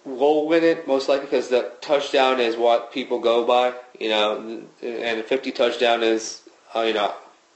will 0.05 0.47
win 0.47 0.65
it 0.65 0.87
most 0.87 1.09
likely 1.09 1.27
because 1.27 1.49
the 1.49 1.73
touchdown 1.81 2.41
is 2.41 2.57
what 2.57 2.93
people 2.93 3.19
go 3.19 3.45
by. 3.45 3.75
You 3.99 4.09
know, 4.09 4.63
and 4.83 5.25
50 5.25 5.53
touchdown 5.53 6.03
is 6.03 6.43
uh, 6.75 6.81
you 6.83 6.95
know 6.95 7.15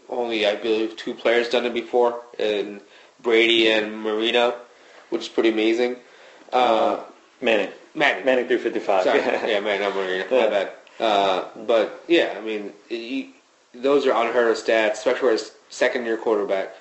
only 0.08 0.46
I 0.46 0.56
believe 0.56 0.96
two 0.96 1.14
players 1.14 1.48
done 1.48 1.66
it 1.66 1.74
before, 1.74 2.20
and 2.38 2.80
Brady 3.22 3.70
and 3.70 4.02
Marino, 4.02 4.54
which 5.10 5.22
is 5.22 5.28
pretty 5.28 5.50
amazing. 5.50 5.96
Uh, 6.52 7.00
Manning. 7.40 7.70
Manning. 7.94 8.24
Manning 8.24 8.46
through 8.46 8.58
55. 8.58 9.04
Sorry, 9.04 9.18
yeah, 9.50 9.60
man, 9.60 9.80
not 9.80 9.94
Marino. 9.94 10.24
Yeah. 10.30 10.44
My 10.44 10.50
bad. 10.50 10.72
Uh, 11.00 11.48
but 11.66 12.04
yeah, 12.06 12.34
I 12.36 12.40
mean, 12.40 12.72
those 13.74 14.06
are 14.06 14.12
unheard 14.12 14.50
of 14.50 14.56
stats, 14.56 14.92
especially 14.92 15.20
for 15.20 15.30
his 15.32 15.52
second 15.68 16.04
year 16.04 16.16
quarterback. 16.16 16.74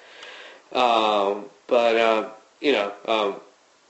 Um, 0.71 1.45
but 1.67 1.95
uh, 1.95 2.29
you 2.61 2.73
know, 2.73 2.93
um, 3.07 3.35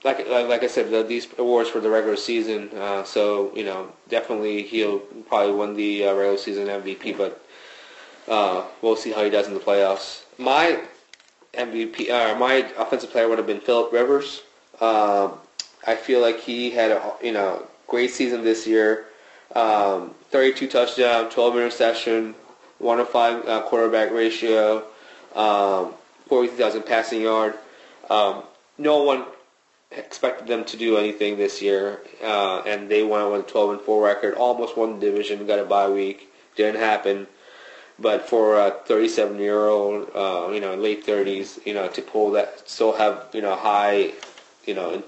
like, 0.04 0.28
like 0.28 0.62
I 0.62 0.66
said, 0.66 0.90
the, 0.90 1.02
these 1.02 1.26
awards 1.38 1.70
for 1.70 1.80
the 1.80 1.88
regular 1.88 2.16
season. 2.16 2.70
Uh, 2.76 3.02
so 3.04 3.50
you 3.56 3.64
know, 3.64 3.90
definitely 4.08 4.62
he'll 4.62 4.98
probably 4.98 5.54
win 5.54 5.74
the 5.74 6.06
uh, 6.06 6.14
regular 6.14 6.36
season 6.38 6.66
MVP. 6.66 7.16
But 7.16 7.42
uh, 8.28 8.64
we'll 8.82 8.96
see 8.96 9.12
how 9.12 9.24
he 9.24 9.30
does 9.30 9.48
in 9.48 9.54
the 9.54 9.60
playoffs. 9.60 10.22
My 10.38 10.80
MVP, 11.54 12.10
uh, 12.10 12.38
my 12.38 12.70
offensive 12.76 13.10
player 13.10 13.28
would 13.28 13.38
have 13.38 13.46
been 13.46 13.60
Philip 13.60 13.92
Rivers. 13.92 14.42
Um, 14.80 15.34
I 15.86 15.94
feel 15.94 16.20
like 16.20 16.40
he 16.40 16.70
had 16.70 16.90
a 16.90 17.14
you 17.22 17.32
know 17.32 17.66
great 17.86 18.10
season 18.10 18.44
this 18.44 18.66
year. 18.66 19.06
Um, 19.54 20.14
32 20.30 20.66
touchdown, 20.66 21.30
12 21.30 21.56
interception, 21.56 22.34
one 22.78 22.98
to 22.98 23.04
five 23.04 23.46
uh, 23.46 23.62
quarterback 23.62 24.10
ratio, 24.10 24.84
um, 25.36 25.94
40,000 26.26 26.82
passing 26.84 27.22
yard. 27.22 27.54
Um, 28.10 28.42
no 28.78 29.04
one 29.04 29.24
expected 29.96 30.46
them 30.46 30.64
to 30.64 30.76
do 30.76 30.96
anything 30.96 31.36
this 31.36 31.62
year, 31.62 32.00
uh, 32.22 32.60
and 32.60 32.88
they 32.88 33.02
went 33.02 33.30
with 33.30 33.46
a 33.46 33.50
12 33.50 33.70
and 33.70 33.80
4 33.80 34.04
record. 34.04 34.34
Almost 34.34 34.76
won 34.76 34.98
the 34.98 35.06
division, 35.06 35.46
got 35.46 35.58
a 35.58 35.64
bye 35.64 35.88
week. 35.88 36.30
Didn't 36.56 36.80
happen. 36.80 37.26
But 37.98 38.28
for 38.28 38.58
a 38.58 38.70
37 38.70 39.38
year 39.38 39.66
old, 39.66 40.10
uh, 40.14 40.50
you 40.52 40.60
know, 40.60 40.74
late 40.74 41.06
30s, 41.06 41.64
you 41.64 41.74
know, 41.74 41.88
to 41.88 42.02
pull 42.02 42.32
that, 42.32 42.68
still 42.68 42.92
have 42.92 43.28
you 43.32 43.40
know 43.40 43.54
high, 43.54 44.12
you 44.66 44.74
know, 44.74 45.02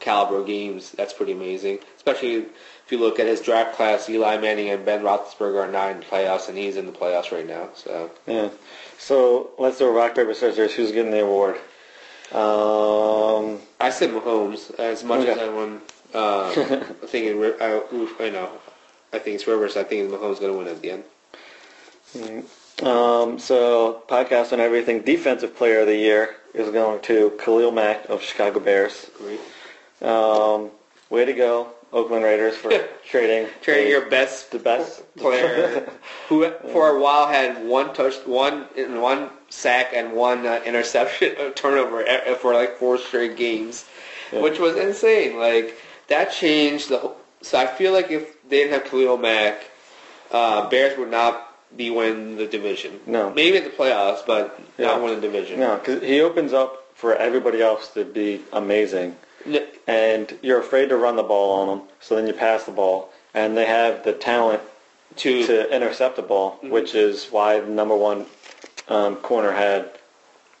caliber 0.00 0.42
games, 0.42 0.92
that's 0.92 1.12
pretty 1.12 1.32
amazing. 1.32 1.78
Especially 1.96 2.36
if 2.36 2.92
you 2.92 2.98
look 2.98 3.18
at 3.18 3.26
his 3.26 3.40
draft 3.40 3.76
class, 3.76 4.08
Eli 4.08 4.38
Manning 4.38 4.70
and 4.70 4.84
Ben 4.84 5.02
Roethlisberger 5.02 5.64
are 5.68 5.70
not 5.70 5.92
in 5.92 6.00
the 6.00 6.04
playoffs, 6.04 6.48
and 6.48 6.56
he's 6.56 6.76
in 6.76 6.86
the 6.86 6.92
playoffs 6.92 7.30
right 7.30 7.46
now. 7.46 7.68
So 7.74 8.10
Yeah. 8.26 8.48
So 8.98 9.50
let's 9.58 9.78
do 9.78 9.86
a 9.86 9.92
rock, 9.92 10.14
paper, 10.14 10.34
scissors. 10.34 10.72
Who's 10.72 10.92
getting 10.92 11.10
the 11.10 11.22
award? 11.22 11.56
Um, 12.32 13.60
I 13.84 13.90
said 13.90 14.10
Mahomes 14.10 14.74
as 14.78 15.04
much 15.04 15.26
as 15.26 15.36
I 15.36 15.48
won. 15.50 15.80
Uh, 16.14 16.48
I 16.50 17.06
think 17.06 17.26
it, 17.26 17.34
Ri- 17.34 17.60
I, 17.60 17.82
I 18.18 18.30
know. 18.30 18.48
I 19.12 19.18
think 19.18 19.34
it's 19.34 19.46
Rivers. 19.46 19.76
I 19.76 19.84
think 19.84 20.10
Mahomes 20.10 20.40
going 20.40 20.52
to 20.52 20.58
win 20.58 20.68
at 20.68 20.80
the 20.80 20.90
end. 20.92 21.04
um, 22.82 23.38
so 23.38 24.02
podcast 24.08 24.54
on 24.54 24.60
everything. 24.60 25.02
Defensive 25.02 25.54
player 25.54 25.80
of 25.80 25.86
the 25.86 25.96
year 25.96 26.36
is 26.54 26.70
going 26.70 27.02
to 27.02 27.30
Khalil 27.38 27.72
Mack 27.72 28.08
of 28.08 28.22
Chicago 28.22 28.58
Bears. 28.58 29.10
Um, 30.00 30.70
way 31.10 31.26
to 31.26 31.34
go, 31.34 31.68
Oakland 31.94 32.24
Raiders, 32.24 32.56
for 32.56 32.70
trading 33.08 33.46
Trading 33.62 33.88
your 33.90 34.10
best 34.10 34.50
the 34.50 34.58
best 34.58 35.02
player, 35.16 35.88
who 36.28 36.50
for 36.72 36.88
a 36.96 37.00
while 37.00 37.28
had 37.28 37.64
one 37.64 37.94
touch, 37.94 38.14
one 38.26 38.66
in 38.76 39.00
one 39.00 39.30
sack 39.48 39.92
and 39.94 40.12
one 40.12 40.44
uh, 40.44 40.60
interception 40.66 41.34
uh, 41.40 41.50
turnover 41.50 42.04
for 42.40 42.52
like 42.52 42.76
four 42.76 42.98
straight 42.98 43.36
games, 43.36 43.84
Yeah. 44.32 44.42
which 44.42 44.58
was 44.58 44.76
insane. 44.76 45.38
Like 45.38 45.78
that 46.08 46.32
changed 46.32 46.88
the. 46.90 46.98
whole... 46.98 47.16
So 47.42 47.58
I 47.58 47.66
feel 47.66 47.92
like 47.92 48.10
if 48.10 48.42
they 48.48 48.58
didn't 48.64 48.72
have 48.72 48.90
Khalil 48.90 49.16
Mack, 49.18 49.64
uh, 50.32 50.68
Bears 50.68 50.98
would 50.98 51.10
not 51.10 51.50
be 51.76 51.90
winning 51.90 52.36
the 52.36 52.46
division. 52.46 53.00
No. 53.06 53.30
maybe 53.30 53.56
in 53.58 53.64
the 53.64 53.70
playoffs, 53.70 54.24
but 54.26 54.58
Yeah. 54.78 54.86
not 54.86 55.02
win 55.02 55.14
the 55.14 55.20
division. 55.20 55.60
No, 55.60 55.76
because 55.76 56.02
he 56.02 56.20
opens 56.20 56.52
up 56.52 56.84
for 56.94 57.14
everybody 57.14 57.60
else 57.62 57.88
to 57.94 58.04
be 58.04 58.40
amazing, 58.52 59.16
and 59.86 60.38
you're 60.42 60.60
afraid 60.60 60.88
to 60.88 60.96
run 60.96 61.16
the 61.16 61.22
ball 61.22 61.60
on 61.60 61.68
them, 61.78 61.88
so 62.00 62.16
then 62.16 62.26
you 62.26 62.32
pass 62.32 62.64
the 62.64 62.72
ball, 62.72 63.10
and 63.34 63.56
they 63.56 63.66
have 63.66 64.04
the 64.04 64.12
talent 64.12 64.62
to 65.16 65.46
to 65.46 65.74
intercept 65.74 66.16
the 66.16 66.22
ball, 66.22 66.52
Mm-hmm. 66.56 66.70
which 66.70 66.94
is 66.94 67.26
why 67.30 67.60
the 67.60 67.66
number 67.68 67.96
one 67.96 68.26
um, 68.88 69.16
corner 69.16 69.52
had 69.52 69.90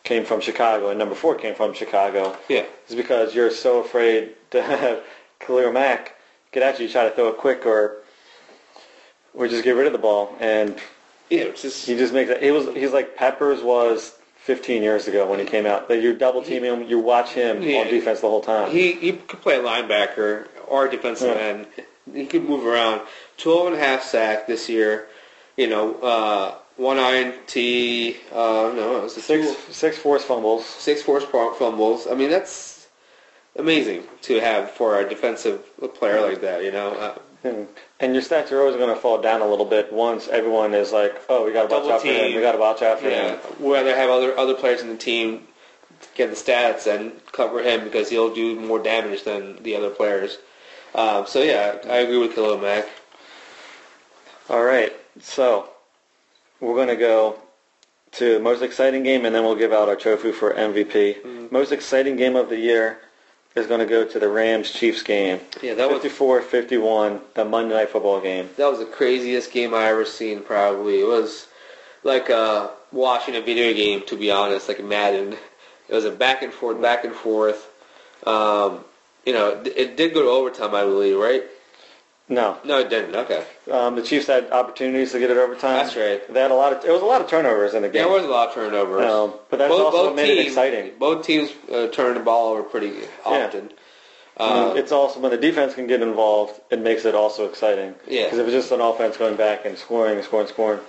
came 0.04 0.24
from 0.24 0.40
Chicago, 0.40 0.90
and 0.90 0.98
number 0.98 1.14
four 1.14 1.34
came 1.34 1.54
from 1.54 1.72
Chicago. 1.74 2.36
yeah. 2.48 2.64
Is 2.88 2.94
because 2.94 3.34
you're 3.34 3.50
so 3.50 3.80
afraid 3.80 4.34
to 4.50 4.62
have 4.62 5.02
Khalil 5.40 5.72
Mack 5.72 6.14
get 6.52 6.62
at 6.62 6.78
you, 6.78 6.88
try 6.88 7.04
to 7.04 7.10
throw 7.10 7.28
it 7.28 7.38
quick, 7.38 7.66
or 7.66 7.96
or 9.34 9.48
just 9.48 9.64
get 9.64 9.72
rid 9.72 9.86
of 9.86 9.92
the 9.92 9.98
ball, 9.98 10.36
and 10.40 10.76
Yeah, 11.30 11.40
it's 11.44 11.62
just 11.62 11.86
he 11.86 11.96
just 11.96 12.12
makes 12.12 12.30
it. 12.30 12.42
He 12.42 12.50
was 12.50 12.66
he's 12.76 12.92
like 12.92 13.16
Peppers 13.16 13.62
was 13.62 14.16
15 14.44 14.82
years 14.82 15.08
ago 15.08 15.26
when 15.26 15.38
he 15.38 15.44
came 15.46 15.64
out. 15.66 15.88
That 15.88 16.02
you 16.02 16.12
double 16.14 16.42
team 16.42 16.62
him, 16.64 16.82
you 16.86 16.98
watch 16.98 17.30
him 17.30 17.62
Yeah. 17.62 17.80
on 17.80 17.86
defense 17.88 18.20
the 18.20 18.28
whole 18.28 18.42
time. 18.42 18.70
He 18.70 18.92
he 18.92 19.12
could 19.12 19.40
play 19.40 19.56
linebacker 19.56 20.46
or 20.68 20.86
defensive 20.88 21.34
Yeah. 21.36 21.42
end. 21.42 21.66
He 22.14 22.26
could 22.26 22.46
move 22.46 22.66
around. 22.66 23.00
12 23.38 23.68
and 23.68 23.76
a 23.76 23.78
half 23.78 24.04
sack 24.04 24.46
this 24.46 24.68
year. 24.68 25.08
You 25.56 25.68
know, 25.68 25.94
uh, 26.02 26.54
one 26.76 26.98
INT. 26.98 28.16
Uh, 28.32 28.70
no, 28.76 28.96
it 28.98 29.02
was 29.04 29.16
a 29.16 29.22
six 29.22 29.46
two- 29.46 29.72
six 29.72 29.96
forced 29.96 30.26
fumbles. 30.26 30.66
six 30.66 31.00
forced 31.02 31.28
fumbles. 31.28 32.06
I 32.06 32.14
mean, 32.14 32.28
that's 32.28 32.86
amazing 33.56 34.02
to 34.22 34.40
have 34.40 34.72
for 34.72 34.98
a 35.00 35.08
defensive 35.08 35.60
player 35.94 36.20
like 36.20 36.42
that. 36.42 36.64
You 36.64 36.72
know, 36.72 36.88
uh. 37.44 37.50
And 38.00 38.12
your 38.12 38.22
stats 38.22 38.50
are 38.50 38.60
always 38.60 38.76
going 38.76 38.92
to 38.94 39.00
fall 39.00 39.20
down 39.22 39.40
a 39.40 39.46
little 39.46 39.64
bit 39.64 39.92
once 39.92 40.26
everyone 40.28 40.74
is 40.74 40.92
like, 40.92 41.22
oh, 41.28 41.46
we 41.46 41.52
got 41.52 41.68
to 41.70 41.74
watch 41.76 41.90
out 41.90 42.00
for 42.02 42.08
him. 42.08 42.34
We 42.34 42.40
got 42.40 42.52
to 42.52 42.58
watch 42.58 42.82
out 42.82 42.98
for 43.00 43.08
Yeah, 43.08 43.36
him. 43.36 43.38
whether 43.60 43.94
have 43.94 44.10
other 44.10 44.36
other 44.36 44.54
players 44.54 44.82
in 44.82 44.88
the 44.88 44.96
team 44.96 45.46
get 46.16 46.28
the 46.28 46.36
stats 46.36 46.86
and 46.92 47.12
cover 47.32 47.62
him 47.62 47.84
because 47.84 48.08
he'll 48.10 48.34
do 48.34 48.58
more 48.60 48.78
damage 48.80 49.22
than 49.24 49.62
the 49.62 49.76
other 49.76 49.90
players. 49.90 50.38
Um, 50.94 51.26
so 51.26 51.40
yeah, 51.42 51.76
I 51.88 51.98
agree 51.98 52.18
with 52.18 52.34
Khalil 52.34 52.58
Mack. 52.58 52.86
All 54.50 54.62
right, 54.64 54.92
so 55.20 55.70
we're 56.60 56.74
going 56.74 56.88
to 56.88 56.96
go 56.96 57.38
to 58.12 58.38
most 58.40 58.62
exciting 58.62 59.02
game, 59.02 59.24
and 59.24 59.34
then 59.34 59.42
we'll 59.44 59.54
give 59.56 59.72
out 59.72 59.88
our 59.88 59.96
trophy 59.96 60.32
for 60.32 60.52
MVP. 60.52 61.22
Mm-hmm. 61.22 61.46
Most 61.50 61.72
exciting 61.72 62.16
game 62.16 62.36
of 62.36 62.48
the 62.48 62.58
year 62.58 62.98
is 63.54 63.66
going 63.66 63.80
to 63.80 63.86
go 63.86 64.04
to 64.04 64.18
the 64.18 64.28
Rams-Chiefs 64.28 65.02
game. 65.02 65.40
Yeah, 65.62 65.74
that 65.74 65.88
was 65.90 66.02
54-51, 66.02 67.20
the 67.34 67.44
Monday 67.44 67.74
Night 67.74 67.90
Football 67.90 68.20
game. 68.20 68.48
that 68.56 68.68
was 68.68 68.80
the 68.80 68.86
craziest 68.86 69.52
game 69.52 69.74
I 69.74 69.86
ever 69.86 70.04
seen. 70.04 70.40
Probably 70.40 71.00
it 71.00 71.06
was 71.06 71.46
like 72.02 72.30
uh, 72.30 72.70
watching 72.92 73.36
a 73.36 73.40
video 73.40 73.72
game. 73.72 74.02
To 74.06 74.16
be 74.16 74.30
honest, 74.30 74.68
like 74.68 74.82
Madden. 74.82 75.36
It 75.88 75.94
was 75.94 76.04
a 76.06 76.10
back 76.10 76.42
and 76.42 76.52
forth, 76.52 76.80
back 76.80 77.04
and 77.04 77.14
forth. 77.14 77.70
Um, 78.26 78.80
you 79.26 79.34
know, 79.34 79.60
it, 79.64 79.76
it 79.76 79.96
did 79.96 80.14
go 80.14 80.22
to 80.22 80.28
overtime, 80.28 80.74
I 80.74 80.82
believe, 80.84 81.18
right? 81.18 81.42
No, 82.28 82.56
No, 82.64 82.78
it 82.78 82.88
didn't. 82.88 83.14
Okay. 83.14 83.44
um, 83.70 83.96
the 83.96 84.02
Chiefs 84.02 84.28
had 84.28 84.50
opportunities 84.50 85.12
to 85.12 85.18
get 85.18 85.30
it 85.30 85.36
overtime. 85.36 85.74
That's 85.84 85.94
right. 85.94 86.32
They 86.32 86.40
had 86.40 86.50
a 86.50 86.54
lot 86.54 86.72
of. 86.72 86.82
It 86.84 86.90
was 86.90 87.02
a 87.02 87.04
lot 87.04 87.20
of 87.20 87.28
turnovers 87.28 87.74
in 87.74 87.82
the 87.82 87.88
game. 87.88 88.04
There 88.04 88.10
was 88.12 88.24
a 88.24 88.28
lot 88.28 88.48
of 88.48 88.54
turnovers. 88.54 89.04
Um, 89.10 89.34
but 89.50 89.58
that's 89.58 89.70
also 89.72 90.06
what 90.06 90.16
made 90.16 90.38
it 90.38 90.46
exciting. 90.46 90.92
Both 90.98 91.26
teams 91.26 91.50
uh, 91.70 91.88
turned 91.88 92.16
the 92.16 92.20
ball 92.20 92.52
over 92.52 92.62
pretty 92.62 92.92
often. 93.24 93.70
Uh, 94.38 94.70
Um, 94.70 94.76
it's 94.78 94.90
also 94.90 95.20
when 95.20 95.30
the 95.30 95.36
defense 95.36 95.74
can 95.74 95.86
get 95.86 96.00
involved, 96.02 96.60
it 96.70 96.80
makes 96.80 97.04
it 97.04 97.14
also 97.14 97.44
exciting. 97.46 97.94
Yeah. 98.08 98.24
Because 98.24 98.38
if 98.38 98.46
it's 98.46 98.54
just 98.54 98.72
an 98.72 98.80
offense 98.80 99.16
going 99.18 99.36
back 99.36 99.64
and 99.66 99.76
scoring 99.78 100.16
and 100.16 100.24
scoring, 100.24 100.48
scoring, 100.48 100.80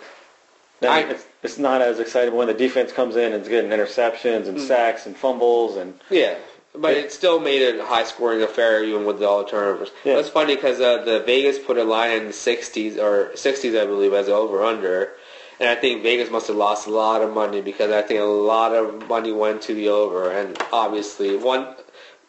then 0.79 0.89
I- 0.91 1.01
it's, 1.11 1.25
it's 1.43 1.57
not 1.59 1.81
as 1.81 1.99
exciting 1.99 2.33
when 2.33 2.47
the 2.47 2.53
defense 2.55 2.91
comes 2.93 3.15
in 3.17 3.33
and 3.33 3.43
is 3.43 3.49
getting 3.49 3.69
interceptions 3.69 4.47
and 4.47 4.59
sacks 4.59 5.05
and 5.05 5.15
fumbles 5.15 5.75
and 5.77 5.93
yeah, 6.09 6.36
but 6.80 6.93
it 6.93 7.11
still 7.11 7.39
made 7.39 7.61
it 7.61 7.80
a 7.80 7.86
high-scoring 7.86 8.41
affair 8.41 8.84
even 8.84 9.05
with 9.05 9.21
all 9.23 9.43
the 9.43 9.49
turnovers. 9.49 9.89
Yeah. 10.03 10.17
It's 10.17 10.30
funny 10.30 10.55
because 10.55 10.80
uh, 10.80 11.03
the 11.03 11.21
Vegas 11.21 11.59
put 11.59 11.78
a 11.78 11.84
line 11.84 12.11
in 12.17 12.26
the 12.28 12.32
60s 12.32 12.97
or 12.97 13.32
60s, 13.34 13.82
I 13.82 13.86
believe, 13.86 14.13
as 14.13 14.30
over/under, 14.30 15.11
and 15.59 15.69
I 15.69 15.76
think 15.76 16.03
Vegas 16.03 16.30
must 16.30 16.47
have 16.47 16.57
lost 16.57 16.88
a 16.88 16.91
lot 16.91 17.21
of 17.21 17.34
money 17.34 17.61
because 17.61 17.91
I 17.91 18.01
think 18.01 18.19
a 18.19 18.23
lot 18.23 18.73
of 18.76 19.07
money 19.07 19.32
went 19.32 19.61
to 19.63 19.73
the 19.73 19.89
over, 19.89 20.32
and 20.32 20.57
obviously 20.71 21.36
one. 21.38 21.76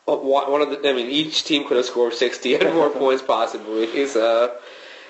One 0.05 0.49
one 0.53 0.62
of 0.62 0.70
the, 0.70 0.88
I 0.88 0.92
mean, 0.92 1.11
each 1.11 1.42
team 1.42 1.66
could 1.66 1.78
have 1.78 1.86
scored 1.86 2.14
60 2.14 2.55
and 2.55 2.74
more 2.76 2.90
points 3.03 3.22
possibly. 3.22 4.07
So, 4.07 4.57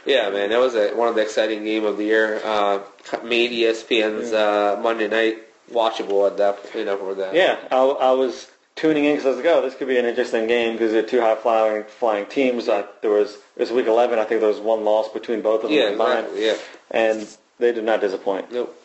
yeah, 0.06 0.30
man, 0.30 0.48
that 0.48 0.58
was 0.58 0.74
a, 0.74 0.94
one 0.96 1.06
of 1.06 1.14
the 1.14 1.20
exciting 1.20 1.64
game 1.64 1.84
of 1.84 1.98
the 1.98 2.04
year. 2.04 2.40
Uh, 2.42 2.78
made 3.22 3.50
ESPN's 3.50 4.32
uh, 4.32 4.80
Monday 4.82 5.06
night 5.06 5.42
watchable 5.70 6.26
at 6.26 6.38
that, 6.38 6.58
you 6.74 6.86
know, 6.86 6.96
for 6.96 7.14
that. 7.14 7.34
yeah, 7.34 7.58
I, 7.70 7.76
I 7.76 8.12
was 8.12 8.50
tuning 8.76 9.04
in 9.04 9.12
because 9.12 9.26
I 9.26 9.28
was 9.30 9.38
like, 9.38 9.46
oh, 9.46 9.62
this 9.62 9.74
could 9.74 9.88
be 9.88 9.98
an 9.98 10.04
interesting 10.04 10.46
game 10.46 10.72
because 10.74 10.92
they're 10.92 11.02
two 11.02 11.20
high 11.20 11.34
flying 11.34 11.84
flying 11.84 12.26
teams. 12.26 12.68
Uh, 12.68 12.86
there 13.02 13.10
was 13.10 13.34
it 13.56 13.60
was 13.60 13.72
week 13.72 13.86
11. 13.86 14.18
I 14.18 14.24
think 14.24 14.40
there 14.40 14.48
was 14.48 14.60
one 14.60 14.84
loss 14.84 15.08
between 15.08 15.40
both 15.42 15.64
of 15.64 15.70
them 15.70 15.78
Yeah, 15.78 15.88
exactly. 15.90 16.46
Yeah. 16.46 16.56
and 16.90 17.26
they 17.58 17.72
did 17.72 17.84
not 17.84 18.00
disappoint. 18.00 18.52
Nope. 18.52 18.82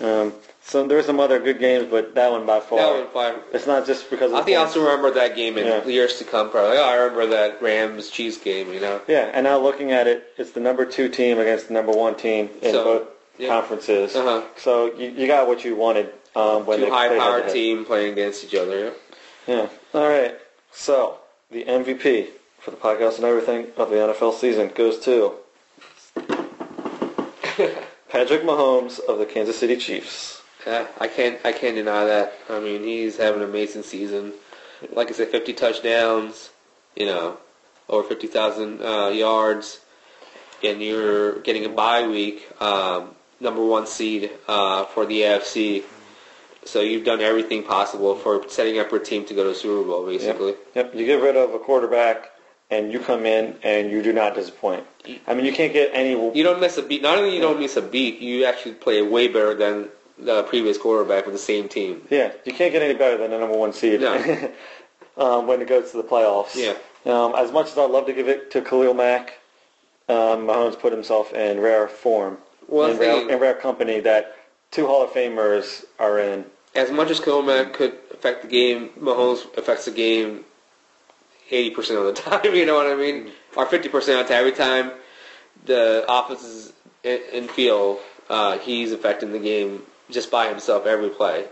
Um, 0.00 0.32
so 0.64 0.86
there 0.86 0.96
were 0.96 1.02
some 1.02 1.20
other 1.20 1.38
good 1.38 1.58
games, 1.58 1.86
but 1.90 2.14
that 2.14 2.30
one 2.30 2.46
by 2.46 2.60
far. 2.60 2.78
That 2.78 2.92
was 3.04 3.08
fine. 3.12 3.34
It's 3.52 3.66
not 3.66 3.84
just 3.86 4.08
because 4.10 4.32
of 4.32 4.38
I 4.38 4.42
think 4.42 4.56
I 4.56 4.60
also 4.62 4.80
remember 4.80 5.10
that 5.12 5.36
game 5.36 5.58
in 5.58 5.66
Yeah. 5.66 5.84
years 5.84 6.18
to 6.18 6.24
come. 6.24 6.50
Probably, 6.50 6.78
oh, 6.78 6.84
I 6.84 6.94
remember 6.94 7.26
that 7.26 7.60
Rams 7.60 8.08
Chiefs 8.10 8.38
game. 8.38 8.72
You 8.72 8.80
know, 8.80 9.00
Yeah, 9.08 9.30
and 9.34 9.44
now 9.44 9.58
looking 9.58 9.92
at 9.92 10.06
it, 10.06 10.32
it's 10.38 10.52
the 10.52 10.60
number 10.60 10.86
two 10.86 11.08
team 11.08 11.38
against 11.38 11.68
the 11.68 11.74
number 11.74 11.92
one 11.92 12.14
team 12.14 12.48
in 12.62 12.72
So, 12.72 12.84
both 12.84 13.08
yeah. 13.38 13.48
conferences. 13.48 14.14
Uh-huh. 14.16 14.42
So 14.56 14.94
you, 14.94 15.10
you 15.10 15.26
got 15.26 15.46
what 15.46 15.64
you 15.64 15.74
wanted 15.76 16.12
um, 16.36 16.64
when 16.64 16.78
two 16.78 16.90
high 16.90 17.08
head-to-head. 17.08 17.52
team 17.52 17.84
playing 17.84 18.12
against 18.12 18.44
each 18.44 18.54
other. 18.54 18.92
Yeah. 19.46 19.68
All 19.94 20.08
right. 20.08 20.36
So 20.72 21.18
the 21.50 21.64
MVP 21.64 22.28
for 22.58 22.70
the 22.70 22.76
podcast 22.76 23.16
and 23.16 23.24
everything 23.24 23.66
of 23.76 23.90
the 23.90 23.96
NFL 23.96 24.34
season 24.34 24.70
goes 24.74 24.98
to 25.00 25.34
Patrick 28.08 28.42
Mahomes 28.42 29.00
of 29.00 29.18
the 29.18 29.26
Kansas 29.26 29.58
City 29.58 29.76
Chiefs. 29.76 30.42
Yeah, 30.66 30.86
I 31.00 31.08
can't 31.08 31.40
I 31.44 31.52
can't 31.52 31.74
deny 31.74 32.04
that. 32.04 32.34
I 32.48 32.60
mean, 32.60 32.84
he's 32.84 33.16
having 33.16 33.42
an 33.42 33.48
amazing 33.48 33.82
season. 33.82 34.32
Like 34.92 35.08
I 35.10 35.12
said, 35.12 35.28
50 35.28 35.52
touchdowns. 35.54 36.50
You 36.94 37.06
know, 37.06 37.38
over 37.88 38.06
50,000 38.06 38.82
uh, 38.82 39.08
yards, 39.08 39.80
and 40.62 40.82
you're 40.82 41.40
getting 41.40 41.64
a 41.64 41.70
bye 41.70 42.06
week. 42.06 42.46
Um, 42.60 43.16
number 43.40 43.64
one 43.64 43.86
seed 43.86 44.30
uh, 44.46 44.84
for 44.84 45.06
the 45.06 45.22
AFC. 45.22 45.82
So 46.64 46.80
you've 46.80 47.04
done 47.04 47.20
everything 47.20 47.64
possible 47.64 48.14
for 48.14 48.48
setting 48.48 48.78
up 48.78 48.90
your 48.90 49.00
team 49.00 49.24
to 49.26 49.34
go 49.34 49.42
to 49.42 49.48
the 49.50 49.54
Super 49.54 49.86
Bowl, 49.86 50.06
basically. 50.06 50.54
Yep. 50.74 50.94
You 50.94 51.06
get 51.06 51.20
rid 51.20 51.36
of 51.36 51.54
a 51.54 51.58
quarterback, 51.58 52.30
and 52.70 52.92
you 52.92 53.00
come 53.00 53.26
in 53.26 53.56
and 53.62 53.90
you 53.90 54.02
do 54.02 54.12
not 54.12 54.34
disappoint. 54.34 54.86
I 55.26 55.34
mean, 55.34 55.44
you 55.44 55.52
can't 55.52 55.72
get 55.72 55.90
any. 55.92 56.10
You 56.10 56.42
don't 56.42 56.60
miss 56.60 56.78
a 56.78 56.82
beat. 56.82 57.02
Not 57.02 57.18
only 57.18 57.34
you 57.34 57.40
don't 57.40 57.60
miss 57.60 57.76
a 57.76 57.82
beat, 57.82 58.20
you 58.20 58.44
actually 58.44 58.74
play 58.74 59.02
way 59.02 59.28
better 59.28 59.54
than 59.54 59.88
the 60.18 60.44
previous 60.44 60.78
quarterback 60.78 61.26
with 61.26 61.34
the 61.34 61.40
same 61.40 61.68
team. 61.68 62.02
Yeah, 62.10 62.32
you 62.44 62.52
can't 62.52 62.72
get 62.72 62.82
any 62.82 62.94
better 62.94 63.18
than 63.18 63.30
the 63.30 63.38
number 63.38 63.56
one 63.56 63.72
seed 63.72 64.00
No. 64.00 64.14
um, 65.16 65.46
when 65.46 65.60
it 65.60 65.68
goes 65.68 65.90
to 65.90 65.96
the 65.96 66.04
playoffs. 66.04 66.54
Yeah. 66.54 66.74
Um, 67.04 67.34
as 67.34 67.50
much 67.50 67.66
as 67.66 67.78
I'd 67.78 67.90
love 67.90 68.06
to 68.06 68.12
give 68.12 68.28
it 68.28 68.52
to 68.52 68.62
Khalil 68.62 68.94
Mack, 68.94 69.40
um, 70.08 70.46
Mahomes 70.46 70.78
put 70.78 70.92
himself 70.92 71.32
in 71.32 71.60
rare 71.60 71.88
form, 71.88 72.38
Well, 72.68 72.92
in, 72.92 72.98
rare, 72.98 73.28
in 73.28 73.40
rare 73.40 73.54
company 73.54 74.00
that 74.00 74.36
two 74.72 74.86
Hall 74.86 75.04
of 75.04 75.10
Famers 75.10 75.84
are 76.00 76.18
in. 76.18 76.44
As 76.74 76.90
much 76.90 77.10
as 77.10 77.20
Coleman 77.20 77.72
could 77.72 77.96
affect 78.10 78.42
the 78.42 78.48
game, 78.48 78.88
Mahomes 78.98 79.46
affects 79.56 79.84
the 79.84 79.90
game 79.92 80.44
80% 81.50 81.98
of 81.98 82.14
the 82.16 82.22
time, 82.22 82.54
you 82.54 82.66
know 82.66 82.74
what 82.74 82.86
I 82.86 82.96
mean? 82.96 83.30
Or 83.56 83.66
50% 83.66 83.84
of 83.84 83.92
the 83.92 84.10
time. 84.10 84.32
Every 84.32 84.52
time 84.52 84.90
the 85.66 86.04
offense 86.08 86.42
is 86.42 86.72
in, 87.04 87.20
in 87.32 87.48
field, 87.48 87.98
uh, 88.28 88.58
he's 88.58 88.92
affecting 88.92 89.32
the 89.32 89.38
game 89.38 89.82
just 90.10 90.30
by 90.30 90.48
himself 90.48 90.86
every 90.86 91.10
play. 91.10 91.46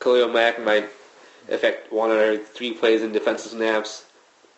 Khalil 0.00 0.28
Mack 0.28 0.62
might 0.62 0.88
affect 1.48 1.92
one 1.92 2.10
or 2.10 2.36
three 2.38 2.72
plays 2.72 3.02
in 3.02 3.12
defensive 3.12 3.52
snaps. 3.52 4.04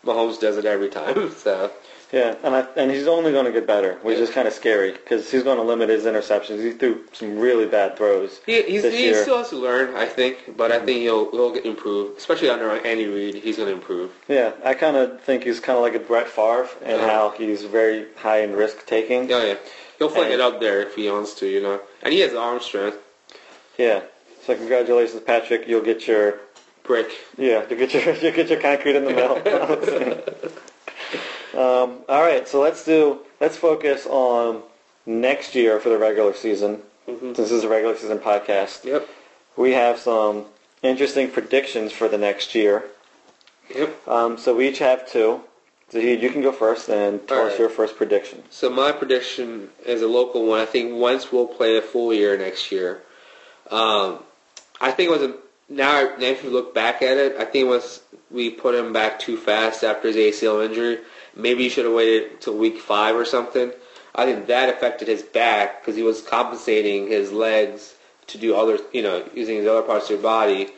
Mahomes 0.05 0.41
does 0.41 0.57
it 0.57 0.65
every 0.65 0.89
time. 0.89 1.31
So 1.37 1.71
Yeah, 2.13 2.37
and 2.45 2.55
I, 2.55 2.61
and 2.77 2.91
he's 2.91 3.09
only 3.09 3.33
going 3.33 3.47
to 3.47 3.53
get 3.53 3.67
better, 3.67 3.95
which 4.03 4.17
Yeah. 4.19 4.25
is 4.25 4.31
kind 4.31 4.47
of 4.47 4.55
scary 4.55 4.93
because 4.93 5.31
he's 5.31 5.43
going 5.43 5.57
to 5.57 5.65
limit 5.65 5.89
his 5.89 6.05
interceptions. 6.05 6.63
He 6.63 6.71
threw 6.71 7.05
some 7.13 7.39
really 7.39 7.67
bad 7.67 7.97
throws 7.97 8.41
he, 8.47 8.63
he's, 8.63 8.85
he 8.85 9.13
still 9.15 9.39
has 9.39 9.49
to 9.51 9.57
learn, 9.57 9.97
I 9.97 10.07
think, 10.07 10.57
but 10.57 10.71
I 10.71 10.77
mm-hmm. 10.77 10.87
think 10.87 11.01
he'll 11.01 11.31
he'll 11.33 11.53
get 11.53 11.67
improved, 11.67 12.19
especially 12.19 12.49
under 12.49 12.71
Andy 12.71 13.07
Reid. 13.07 13.35
He's 13.35 13.57
going 13.57 13.69
to 13.69 13.75
improve. 13.75 14.13
yeah, 14.29 14.53
I 14.65 14.75
kind 14.75 14.97
of 14.97 15.21
think 15.23 15.45
he's 15.45 15.59
kind 15.59 15.77
of 15.77 15.83
like 15.83 15.95
a 15.95 16.01
Brett 16.01 16.29
Favre 16.29 16.69
and 16.83 16.91
Yeah. 16.91 16.97
Uh-huh. 16.97 17.31
how 17.31 17.31
he's 17.37 17.65
very 17.65 18.07
high 18.17 18.41
in 18.41 18.53
risk 18.53 18.87
taking. 18.87 19.33
Oh 19.33 19.45
yeah, 19.45 19.57
he'll 19.99 20.09
fling 20.09 20.27
And- 20.27 20.35
it 20.35 20.41
up 20.41 20.61
there 20.61 20.83
if 20.83 20.95
he 20.95 21.11
wants 21.11 21.35
to, 21.41 21.47
you 21.47 21.61
know. 21.61 21.81
And 22.03 22.13
he 22.13 22.21
has 22.21 22.35
arm 22.35 22.61
strength. 22.61 22.99
Yeah. 23.79 24.03
So 24.45 24.55
congratulations, 24.55 25.21
Patrick. 25.23 25.67
You'll 25.67 25.83
get 25.83 26.07
your 26.07 26.39
Brick. 26.85 27.11
Yeah, 27.37 27.69
you 27.69 27.75
get 27.77 27.93
your 27.93 28.15
you 28.23 28.31
get 28.31 28.49
your 28.49 28.61
concrete 28.61 28.95
in 28.95 29.05
the 29.05 29.13
middle. 29.13 30.53
um, 31.57 31.99
all 32.09 32.23
right, 32.23 32.47
so 32.47 32.61
let's 32.61 32.85
do 32.85 33.21
let's 33.41 33.57
focus 33.57 34.07
on 34.07 34.63
next 35.07 35.55
year 35.55 35.81
for 35.81 35.89
the 35.89 35.99
regular 35.99 36.35
season. 36.35 36.83
Since 37.07 37.37
this 37.39 37.53
is 37.53 37.63
a 37.65 37.69
regular 37.69 37.97
season 37.97 38.19
podcast, 38.19 38.85
Yep. 38.85 39.09
we 39.57 39.73
have 39.73 39.99
some 39.99 40.45
interesting 40.83 41.31
predictions 41.31 41.93
for 41.93 42.09
the 42.09 42.19
next 42.19 42.55
year. 42.55 42.85
Yep. 43.75 44.09
Um, 44.09 44.39
so 44.39 44.57
we 44.57 44.69
each 44.69 44.81
have 44.81 45.09
two. 45.09 45.41
Zahid, 45.93 46.21
you 46.21 46.31
can 46.31 46.43
go 46.43 46.51
first 46.51 46.89
and 46.89 47.27
tell 47.29 47.43
All 47.43 47.47
us 47.47 47.59
your 47.61 47.69
first 47.69 47.97
prediction. 47.97 48.43
So 48.51 48.69
my 48.69 48.91
prediction 48.91 49.71
is 49.85 50.03
a 50.03 50.09
local 50.09 50.45
one. 50.47 50.59
I 50.61 50.67
think 50.67 51.01
Wentz 51.01 51.31
will 51.31 51.47
play 51.47 51.77
a 51.77 51.83
full 51.83 52.13
year 52.13 52.37
next 52.37 52.73
year. 52.73 53.03
Um, 53.71 54.19
I 54.81 54.91
think 54.91 55.09
it 55.09 55.13
was 55.13 55.23
a 55.23 55.37
now. 55.69 56.17
Now 56.19 56.27
if 56.27 56.43
you 56.43 56.51
look 56.51 56.75
back 56.75 57.03
at 57.03 57.17
it, 57.17 57.37
I 57.39 57.45
think 57.45 57.69
once 57.69 58.03
we 58.33 58.51
put 58.51 58.75
him 58.75 58.93
back 58.93 59.21
too 59.21 59.37
fast 59.37 59.85
after 59.85 60.09
his 60.09 60.17
ACL 60.17 60.65
injury. 60.65 60.99
Maybe 61.37 61.65
he 61.65 61.69
should 61.69 61.85
have 61.85 61.95
waited 61.95 62.41
till 62.41 62.57
week 62.57 62.79
five 62.79 63.15
or 63.15 63.25
something. 63.25 63.73
I 64.15 64.25
think 64.25 64.47
that 64.47 64.71
affected 64.71 65.09
his 65.09 65.23
back 65.23 65.81
because 65.81 65.95
he 65.95 66.03
was 66.03 66.23
compensating 66.23 67.09
his 67.09 67.31
legs 67.31 67.95
to 68.29 68.39
do 68.39 68.57
other, 68.57 68.79
you 68.93 69.03
know, 69.03 69.23
using 69.35 69.57
his 69.57 69.67
other 69.67 69.83
parts 69.83 70.07
of 70.07 70.17
his 70.17 70.23
body. 70.23 70.71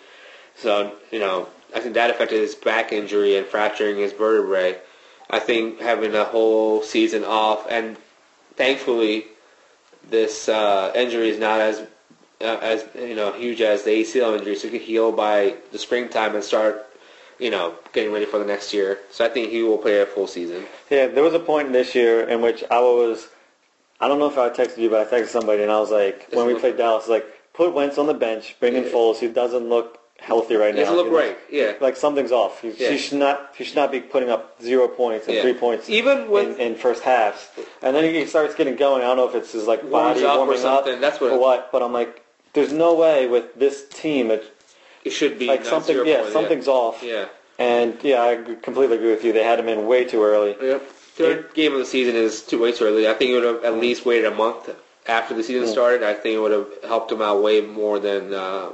So, 0.56 0.92
you 1.12 1.20
know, 1.20 1.46
I 1.74 1.80
think 1.80 1.94
that 1.94 2.10
affected 2.10 2.40
his 2.40 2.56
back 2.56 2.92
injury 2.92 3.36
and 3.36 3.46
fracturing 3.46 3.98
his 3.98 4.12
vertebrae. 4.12 4.78
I 5.30 5.38
think 5.38 5.80
having 5.80 6.14
a 6.14 6.24
whole 6.24 6.82
season 6.82 7.22
off, 7.24 7.66
and 7.70 7.96
thankfully, 8.56 9.26
this 10.08 10.48
uh, 10.48 10.90
injury 10.94 11.28
is 11.28 11.38
not 11.38 11.60
as 11.60 11.80
uh, 12.40 12.58
as 12.62 12.84
you 12.94 13.14
know 13.14 13.32
huge 13.32 13.60
as 13.60 13.82
the 13.82 13.90
ACL 13.90 14.38
injury, 14.38 14.56
so 14.56 14.68
he 14.68 14.78
can 14.78 14.86
heal 14.86 15.12
by 15.12 15.54
the 15.70 15.78
springtime 15.78 16.34
and 16.34 16.42
start 16.42 16.87
you 17.38 17.50
know, 17.50 17.74
getting 17.92 18.12
ready 18.12 18.26
for 18.26 18.38
the 18.38 18.44
next 18.44 18.72
year. 18.74 18.98
So 19.10 19.24
I 19.24 19.28
think 19.28 19.50
he 19.50 19.62
will 19.62 19.78
play 19.78 20.00
a 20.00 20.06
full 20.06 20.26
season. 20.26 20.64
Yeah, 20.90 21.06
there 21.06 21.22
was 21.22 21.34
a 21.34 21.38
point 21.40 21.72
this 21.72 21.94
year 21.94 22.28
in 22.28 22.40
which 22.42 22.64
I 22.70 22.80
was, 22.80 23.28
I 24.00 24.08
don't 24.08 24.18
know 24.18 24.28
if 24.28 24.38
I 24.38 24.50
texted 24.50 24.78
you, 24.78 24.90
but 24.90 25.06
I 25.06 25.10
texted 25.18 25.28
somebody 25.28 25.62
and 25.62 25.70
I 25.72 25.78
was 25.78 25.90
like, 25.90 26.28
when 26.32 26.46
we 26.46 26.54
played 26.58 26.76
Dallas, 26.76 27.08
like, 27.08 27.26
put 27.54 27.72
Wentz 27.74 27.98
on 27.98 28.06
the 28.06 28.14
bench, 28.14 28.56
bring 28.60 28.74
in 28.76 28.84
Yeah. 28.84 28.90
Foles, 28.90 29.18
who 29.18 29.32
doesn't 29.32 29.68
look 29.68 29.98
healthy 30.20 30.56
right 30.56 30.74
He 30.74 30.80
now. 30.80 30.90
doesn't 30.90 30.96
look 30.96 31.06
He 31.06 31.12
looks- 31.12 31.26
right. 31.28 31.38
Yeah. 31.50 31.72
Like 31.80 31.96
something's 31.96 32.32
off. 32.32 32.60
He, 32.60 32.70
Yeah. 32.70 32.90
he 32.90 32.98
should 32.98 33.18
not. 33.18 33.54
He 33.56 33.62
should 33.64 33.76
not 33.76 33.92
be 33.92 34.00
putting 34.00 34.30
up 34.30 34.60
zero 34.60 34.88
points 34.88 35.26
and 35.28 35.36
Yeah. 35.36 35.42
three 35.42 35.54
points 35.54 35.88
Even 35.88 36.28
when- 36.28 36.52
in, 36.54 36.60
in 36.60 36.74
first 36.74 37.02
halves. 37.04 37.46
And 37.82 37.94
then 37.94 38.02
he 38.12 38.26
starts 38.26 38.54
getting 38.56 38.74
going. 38.74 39.02
I 39.02 39.06
don't 39.06 39.16
know 39.16 39.28
if 39.28 39.34
it's 39.36 39.52
his 39.52 39.68
like 39.68 39.88
body 39.88 40.24
up 40.24 40.34
or 40.34 40.38
warming 40.38 40.56
up 40.56 40.60
something. 40.84 41.00
That's 41.00 41.20
what- 41.20 41.30
or 41.32 41.38
what. 41.38 41.70
But 41.70 41.82
I'm 41.84 41.92
like, 41.92 42.24
there's 42.52 42.72
no 42.72 42.94
way 42.94 43.28
with 43.28 43.54
this 43.54 43.86
team. 43.88 44.30
It 45.08 45.12
should 45.12 45.38
be 45.38 45.46
like 45.46 45.60
not 45.60 45.68
something. 45.68 45.94
zero 45.96 46.06
Yeah, 46.06 46.20
point, 46.20 46.32
something's 46.32 46.68
off. 46.68 47.02
Yeah. 47.02 47.26
And 47.58 47.96
yeah, 48.02 48.22
I 48.22 48.36
completely 48.62 48.96
agree 48.96 49.10
with 49.10 49.24
you. 49.24 49.32
They 49.32 49.42
had 49.42 49.58
him 49.58 49.68
in 49.68 49.86
way 49.86 50.04
too 50.04 50.22
early. 50.22 50.54
Yep. 50.60 50.82
Third 50.82 51.54
game 51.54 51.72
of 51.72 51.78
the 51.78 51.84
season 51.86 52.14
is 52.14 52.42
too 52.42 52.60
way 52.60 52.72
too 52.72 52.84
early. 52.84 53.08
I 53.08 53.14
think 53.14 53.30
it 53.30 53.34
would 53.34 53.44
have 53.44 53.64
at 53.64 53.74
least 53.80 54.04
waited 54.06 54.26
a 54.26 54.34
month 54.34 54.70
after 55.08 55.34
the 55.34 55.42
season 55.42 55.66
started. 55.66 56.02
I 56.04 56.12
think 56.14 56.36
it 56.36 56.40
would 56.40 56.52
have 56.52 56.68
helped 56.84 57.10
him 57.10 57.20
out 57.22 57.42
way 57.42 57.60
more 57.62 57.98
than 57.98 58.32
uh, 58.34 58.68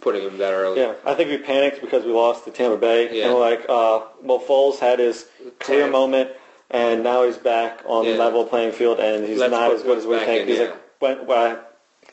putting 0.00 0.22
him 0.22 0.38
that 0.38 0.52
early. 0.52 0.80
Yeah, 0.80 0.94
I 1.04 1.14
think 1.14 1.28
we 1.30 1.36
panicked 1.38 1.80
because 1.80 2.04
we 2.04 2.12
lost 2.12 2.44
to 2.46 2.50
Tampa 2.50 2.76
Bay, 2.78 3.14
Yeah. 3.16 3.26
and 3.26 3.34
we're 3.34 3.40
like, 3.40 3.60
uh, 3.68 4.00
well, 4.22 4.40
Foles 4.40 4.78
had 4.80 4.98
his 4.98 5.26
clear 5.60 5.84
Yeah. 5.84 5.90
moment, 5.90 6.30
and 6.70 7.04
now 7.04 7.22
he's 7.24 7.36
back 7.38 7.80
on 7.86 8.04
the 8.06 8.16
level 8.16 8.44
playing 8.46 8.72
field, 8.72 8.98
and 8.98 9.24
he's 9.24 9.38
Let's 9.38 9.52
not 9.52 9.68
put 9.68 9.76
as 9.76 9.82
good 9.84 9.98
as 9.98 10.04
we 10.06 10.12
Wentz 10.12 10.26
think. 10.26 10.42
in, 10.42 10.48
he's 10.48 10.58
yeah. 10.58 10.64
like, 10.64 10.76
Wen- 11.00 11.26
well, 11.26 11.60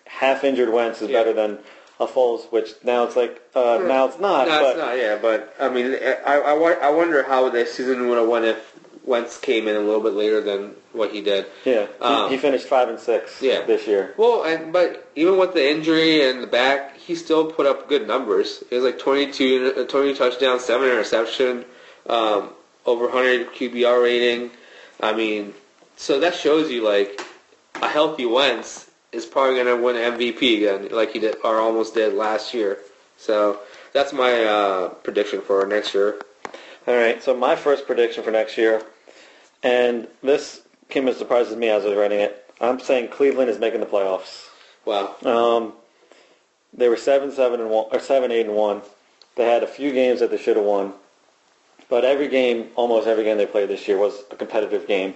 half 0.06 0.44
injured 0.44 0.70
Wentz 0.70 1.02
is 1.02 1.10
Yeah. 1.10 1.18
better 1.20 1.34
than 1.34 1.58
a 2.02 2.08
Foles, 2.08 2.52
which 2.52 2.72
now 2.84 3.04
it's 3.04 3.16
like, 3.16 3.42
uh, 3.54 3.80
now 3.86 4.08
it's 4.08 4.20
not. 4.20 4.48
No, 4.48 4.60
but 4.60 4.70
it's 4.72 4.80
not. 4.80 4.98
Yeah, 4.98 5.20
but 5.22 5.56
I 5.60 5.70
mean, 5.70 5.94
I, 6.26 6.40
I, 6.40 6.54
I 6.54 6.90
wonder 6.90 7.24
how 7.24 7.48
the 7.50 7.66
season 7.66 8.10
would 8.10 8.18
have 8.18 8.28
went 8.28 8.46
if 8.46 8.76
Wentz 9.06 9.38
came 9.38 9.68
in 9.68 9.76
a 9.76 9.80
little 9.80 10.02
bit 10.02 10.14
later 10.14 10.42
than 10.42 10.72
what 10.94 11.12
he 11.12 11.22
did. 11.22 11.46
yeah, 11.64 11.86
he, 11.86 12.04
Um, 12.04 12.30
he 12.32 12.38
finished 12.38 12.68
five 12.68 12.90
and 12.90 13.00
six 13.00 13.42
yeah. 13.42 13.62
this 13.62 13.88
year. 13.88 14.14
Well, 14.18 14.44
and 14.44 14.74
but 14.74 15.10
even 15.16 15.38
with 15.38 15.54
the 15.54 15.70
injury 15.70 16.28
and 16.30 16.42
the 16.42 16.48
back, 16.48 16.98
he 16.98 17.16
still 17.16 17.52
put 17.52 17.66
up 17.66 17.88
good 17.88 18.08
numbers. 18.08 18.64
It 18.70 18.76
was 18.76 18.84
like 18.84 19.00
22, 19.00 19.74
uh, 19.78 19.86
20 19.86 20.16
touchdowns, 20.16 20.64
seven 20.64 20.90
interception, 20.90 21.66
um, 22.08 22.50
over 22.86 23.06
100 23.06 23.54
QBR 23.54 24.04
rating. 24.04 24.52
I 25.00 25.14
mean, 25.14 25.54
so 25.98 26.20
that 26.20 26.36
shows 26.36 26.70
you 26.72 26.84
like 26.84 27.22
a 27.76 27.88
healthy 27.88 28.26
Wentz 28.26 28.91
is 29.12 29.26
probably 29.26 29.56
going 29.56 29.68
to 29.68 29.84
win 29.84 29.96
MVP 29.96 30.58
again, 30.58 30.90
like 30.92 31.12
he 31.12 31.20
did 31.20 31.36
or 31.44 31.58
almost 31.58 31.94
did 31.94 32.14
last 32.14 32.54
year. 32.54 32.80
So 33.18 33.60
that's 33.94 34.14
my 34.14 34.44
uh, 34.44 34.90
prediction 34.90 35.42
for 35.42 35.66
next 35.66 35.94
year. 35.94 36.22
All 36.88 36.96
right, 36.96 37.22
so 37.22 37.36
my 37.36 37.56
first 37.56 37.86
prediction 37.86 38.24
for 38.24 38.32
next 38.32 38.58
year, 38.58 38.82
and 39.62 40.08
this 40.24 40.62
came 40.90 41.08
as 41.08 41.18
surprises 41.18 41.56
me 41.56 41.70
as 41.70 41.86
I 41.86 41.90
was 41.90 41.98
writing 41.98 42.20
it. 42.20 42.52
I'm 42.60 42.80
saying 42.80 43.10
Cleveland 43.10 43.50
is 43.50 43.60
making 43.60 43.82
the 43.82 43.86
playoffs. 43.86 44.50
Wow. 44.86 45.16
Um, 45.24 45.74
they 46.74 46.90
were 46.90 46.98
seven, 46.98 47.32
seven, 47.32 47.60
and 47.60 47.70
one, 47.70 47.86
or 47.92 48.00
seven, 48.00 48.32
eight, 48.32 48.48
and 48.48 48.56
one. 48.56 48.82
They 49.36 49.46
had 49.46 49.62
a 49.62 49.68
few 49.68 49.92
games 49.92 50.20
that 50.22 50.32
they 50.32 50.38
should 50.38 50.58
have 50.58 50.66
won, 50.66 50.94
but 51.90 52.04
every 52.04 52.28
game, 52.28 52.70
almost 52.76 53.08
every 53.08 53.24
game 53.24 53.38
they 53.38 53.46
played 53.46 53.70
this 53.70 53.88
year 53.88 53.98
was 53.98 54.24
a 54.32 54.36
competitive 54.36 54.88
game. 54.88 55.14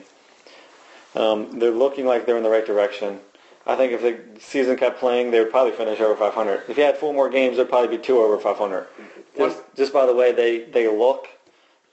Um, 1.15 1.59
they're 1.59 1.71
looking 1.71 2.05
like 2.05 2.25
they're 2.25 2.37
in 2.37 2.43
the 2.43 2.49
right 2.49 2.65
direction. 2.65 3.19
I 3.67 3.75
think 3.75 3.93
if 3.93 4.01
the 4.01 4.41
season 4.41 4.77
kept 4.77 4.99
playing, 4.99 5.31
they 5.31 5.39
would 5.39 5.49
probably 5.49 5.71
finish 5.71 5.99
over 5.99 6.15
500. 6.15 6.63
If 6.69 6.77
you 6.77 6.83
had 6.83 6.97
four 6.97 7.13
more 7.13 7.29
games, 7.29 7.57
there'd 7.57 7.69
probably 7.69 7.97
be 7.97 8.03
two 8.03 8.19
over 8.19 8.37
500. 8.37 8.87
Just, 9.35 9.61
just 9.75 9.91
by 9.93 10.05
the 10.05 10.13
way 10.13 10.31
they, 10.31 10.65
they 10.65 10.87
look, 10.87 11.27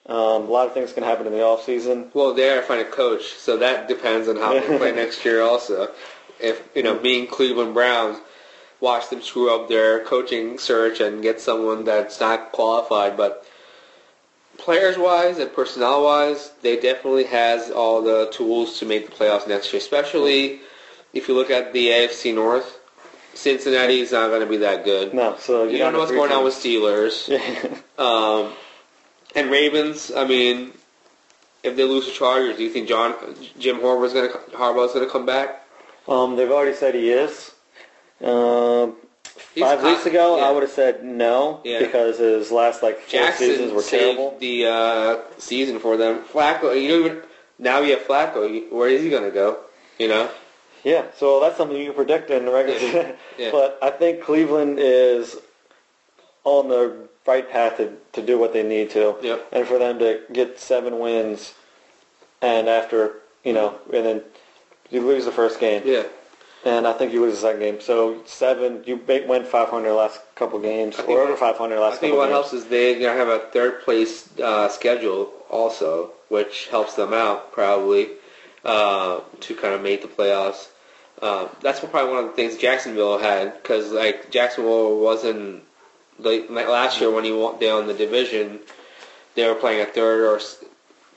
um, 0.06 0.16
a 0.16 0.38
lot 0.38 0.66
of 0.66 0.74
things 0.74 0.92
can 0.92 1.02
happen 1.02 1.26
in 1.26 1.32
the 1.32 1.42
off 1.42 1.64
season. 1.64 2.10
Well, 2.12 2.34
they 2.34 2.50
are 2.50 2.62
find 2.62 2.80
a 2.80 2.84
coach, 2.84 3.34
so 3.34 3.56
that 3.58 3.88
depends 3.88 4.28
on 4.28 4.36
how 4.36 4.52
they 4.52 4.78
play 4.78 4.92
next 4.94 5.24
year. 5.24 5.42
Also, 5.42 5.90
if 6.40 6.62
you 6.74 6.82
know, 6.82 6.98
being 6.98 7.26
Cleveland 7.26 7.72
Browns, 7.72 8.18
watch 8.80 9.08
them 9.10 9.22
screw 9.22 9.54
up 9.54 9.68
their 9.68 10.04
coaching 10.04 10.58
search 10.58 11.00
and 11.00 11.22
get 11.22 11.40
someone 11.40 11.84
that's 11.84 12.20
not 12.20 12.52
qualified. 12.52 13.16
But 13.16 13.46
players 14.58 14.98
wise 14.98 15.38
and 15.38 15.52
personnel 15.54 16.04
wise, 16.04 16.50
they 16.62 16.78
definitely 16.78 17.24
has 17.24 17.70
all 17.70 18.02
the 18.02 18.28
tools 18.32 18.80
to 18.80 18.86
make 18.86 19.08
the 19.08 19.16
playoffs 19.16 19.46
next 19.48 19.72
year. 19.72 19.80
Especially 19.80 20.60
if 21.12 21.28
you 21.28 21.34
look 21.34 21.50
at 21.50 21.72
the 21.72 21.88
AFC 21.88 22.34
North, 22.34 22.78
Cincinnati's 23.34 24.12
not 24.12 24.28
going 24.28 24.40
to 24.40 24.46
be 24.46 24.58
that 24.58 24.84
good. 24.84 25.14
No, 25.14 25.36
so 25.38 25.64
You 25.64 25.78
don't 25.78 25.92
know 25.92 26.00
what's 26.00 26.10
going 26.12 26.32
on 26.32 26.44
with 26.44 26.54
Steelers. 26.54 27.28
Um, 27.98 28.52
and 29.36 29.48
Ravens, 29.50 30.10
I 30.16 30.26
mean, 30.26 30.72
if 31.62 31.76
they 31.76 31.84
lose 31.84 32.06
to 32.06 32.12
Chargers, 32.12 32.56
do 32.56 32.64
you 32.64 32.70
think 32.70 32.88
John 32.88 33.14
Jim 33.58 33.76
Harbaugh's 33.78 34.12
going 34.12 34.28
to 34.30 34.38
Harbaugh's 34.56 34.92
going 34.92 35.06
to 35.06 35.12
come 35.12 35.24
back? 35.24 35.64
Um, 36.08 36.34
they've 36.34 36.50
already 36.50 36.74
said 36.74 36.94
he 36.96 37.10
is. 37.12 37.52
Um, 38.20 38.96
five 39.56 39.84
weeks 39.84 40.06
ago, 40.06 40.38
yeah. 40.38 40.44
I 40.44 40.50
would 40.50 40.62
have 40.64 40.72
said 40.72 41.04
no 41.04 41.60
Yeah. 41.64 41.78
because 41.80 42.18
his 42.18 42.50
last 42.50 42.82
like 42.82 42.98
four 42.98 43.20
Jackson 43.20 43.46
seasons 43.46 43.72
were 43.72 43.82
terrible. 43.82 44.36
the 44.40 44.66
uh, 44.66 45.18
season 45.38 45.78
for 45.78 45.96
them. 45.96 46.22
Flacco, 46.24 46.74
you 46.80 46.88
know, 46.88 47.22
now 47.58 47.80
you 47.80 47.92
have 47.96 48.04
Flacco. 48.06 48.70
Where 48.72 48.88
is 48.88 49.02
he 49.02 49.10
going 49.10 49.24
to 49.24 49.30
go? 49.30 49.58
You 49.98 50.08
know, 50.08 50.30
Yeah, 50.84 51.04
so 51.16 51.40
that's 51.40 51.56
something 51.56 51.76
you 51.76 51.86
can 51.86 51.94
predict 51.94 52.30
in 52.30 52.44
the 52.44 52.52
regular 52.52 52.78
Yeah. 52.78 53.14
season. 53.38 53.52
But 53.52 53.78
I 53.82 53.90
think 53.90 54.22
Cleveland 54.22 54.78
is 54.80 55.36
on 56.44 56.68
the 56.68 56.96
right 57.26 57.48
path 57.48 57.76
to, 57.76 57.92
to 58.14 58.22
do 58.22 58.38
what 58.38 58.52
they 58.52 58.62
need 58.64 58.90
to, 58.90 59.14
Yep. 59.22 59.46
and 59.52 59.66
for 59.66 59.78
them 59.78 59.98
to 60.00 60.20
get 60.32 60.58
seven 60.58 60.98
wins, 60.98 61.54
and 62.40 62.68
after 62.68 63.16
you 63.44 63.52
know, 63.52 63.76
and 63.92 64.04
then 64.06 64.22
you 64.90 65.00
lose 65.00 65.24
the 65.24 65.32
first 65.32 65.58
game, 65.58 65.82
yeah. 65.84 66.04
and 66.64 66.86
I 66.86 66.92
think 66.92 67.12
you 67.12 67.20
lose 67.20 67.34
the 67.34 67.40
second 67.48 67.60
game. 67.60 67.80
So 67.80 68.22
seven, 68.24 68.82
you 68.86 68.96
went 69.06 69.46
500 69.48 69.92
last 69.94 70.20
couple 70.36 70.58
games, 70.60 70.94
I 70.98 71.02
think 71.02 71.10
or 71.10 71.22
over 71.22 71.30
what- 71.32 71.40
500 71.40 71.76
I 71.76 71.80
last 71.80 71.98
think 72.00 72.12
couple 72.12 72.18
what 72.18 72.26
games. 72.26 72.50
helps 72.50 72.52
is 72.52 72.64
to 73.00 73.08
have 73.08 73.28
a 73.28 73.40
third 73.52 73.82
place 73.82 74.28
uh, 74.38 74.68
schedule 74.68 75.32
also, 75.50 76.10
which 76.28 76.68
helps 76.68 76.94
them 76.94 77.12
out 77.12 77.50
probably 77.52 78.10
uh, 78.64 79.20
to 79.40 79.54
kind 79.56 79.74
of 79.74 79.82
make 79.82 80.02
the 80.02 80.08
playoffs. 80.08 80.68
Um, 81.22 81.48
that's 81.60 81.78
probably 81.78 82.12
one 82.12 82.24
of 82.24 82.30
the 82.30 82.36
things 82.36 82.56
Jacksonville 82.56 83.18
had 83.18 83.62
because 83.62 83.92
like 83.92 84.30
Jacksonville 84.30 84.98
wasn't 84.98 85.62
like 86.18 86.50
last 86.50 87.00
year 87.00 87.10
when 87.10 87.24
he 87.24 87.32
went 87.32 87.60
down 87.60 87.86
the 87.86 87.94
division, 87.94 88.58
they 89.34 89.46
were 89.46 89.54
playing 89.54 89.80
a 89.80 89.86
third 89.86 90.26
or 90.26 90.40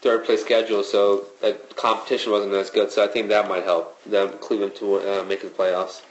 third 0.02 0.24
place 0.24 0.42
schedule, 0.42 0.84
so 0.84 1.26
like 1.42 1.76
competition 1.76 2.32
wasn't 2.32 2.54
as 2.54 2.70
good. 2.70 2.92
So 2.92 3.04
I 3.04 3.08
think 3.08 3.30
that 3.30 3.50
might 3.50 3.64
help 3.64 4.02
them 4.04 4.38
Cleveland 4.40 4.76
to 4.76 4.98
uh, 4.98 5.24
make 5.24 5.42
the 5.42 5.48
playoffs. 5.48 6.02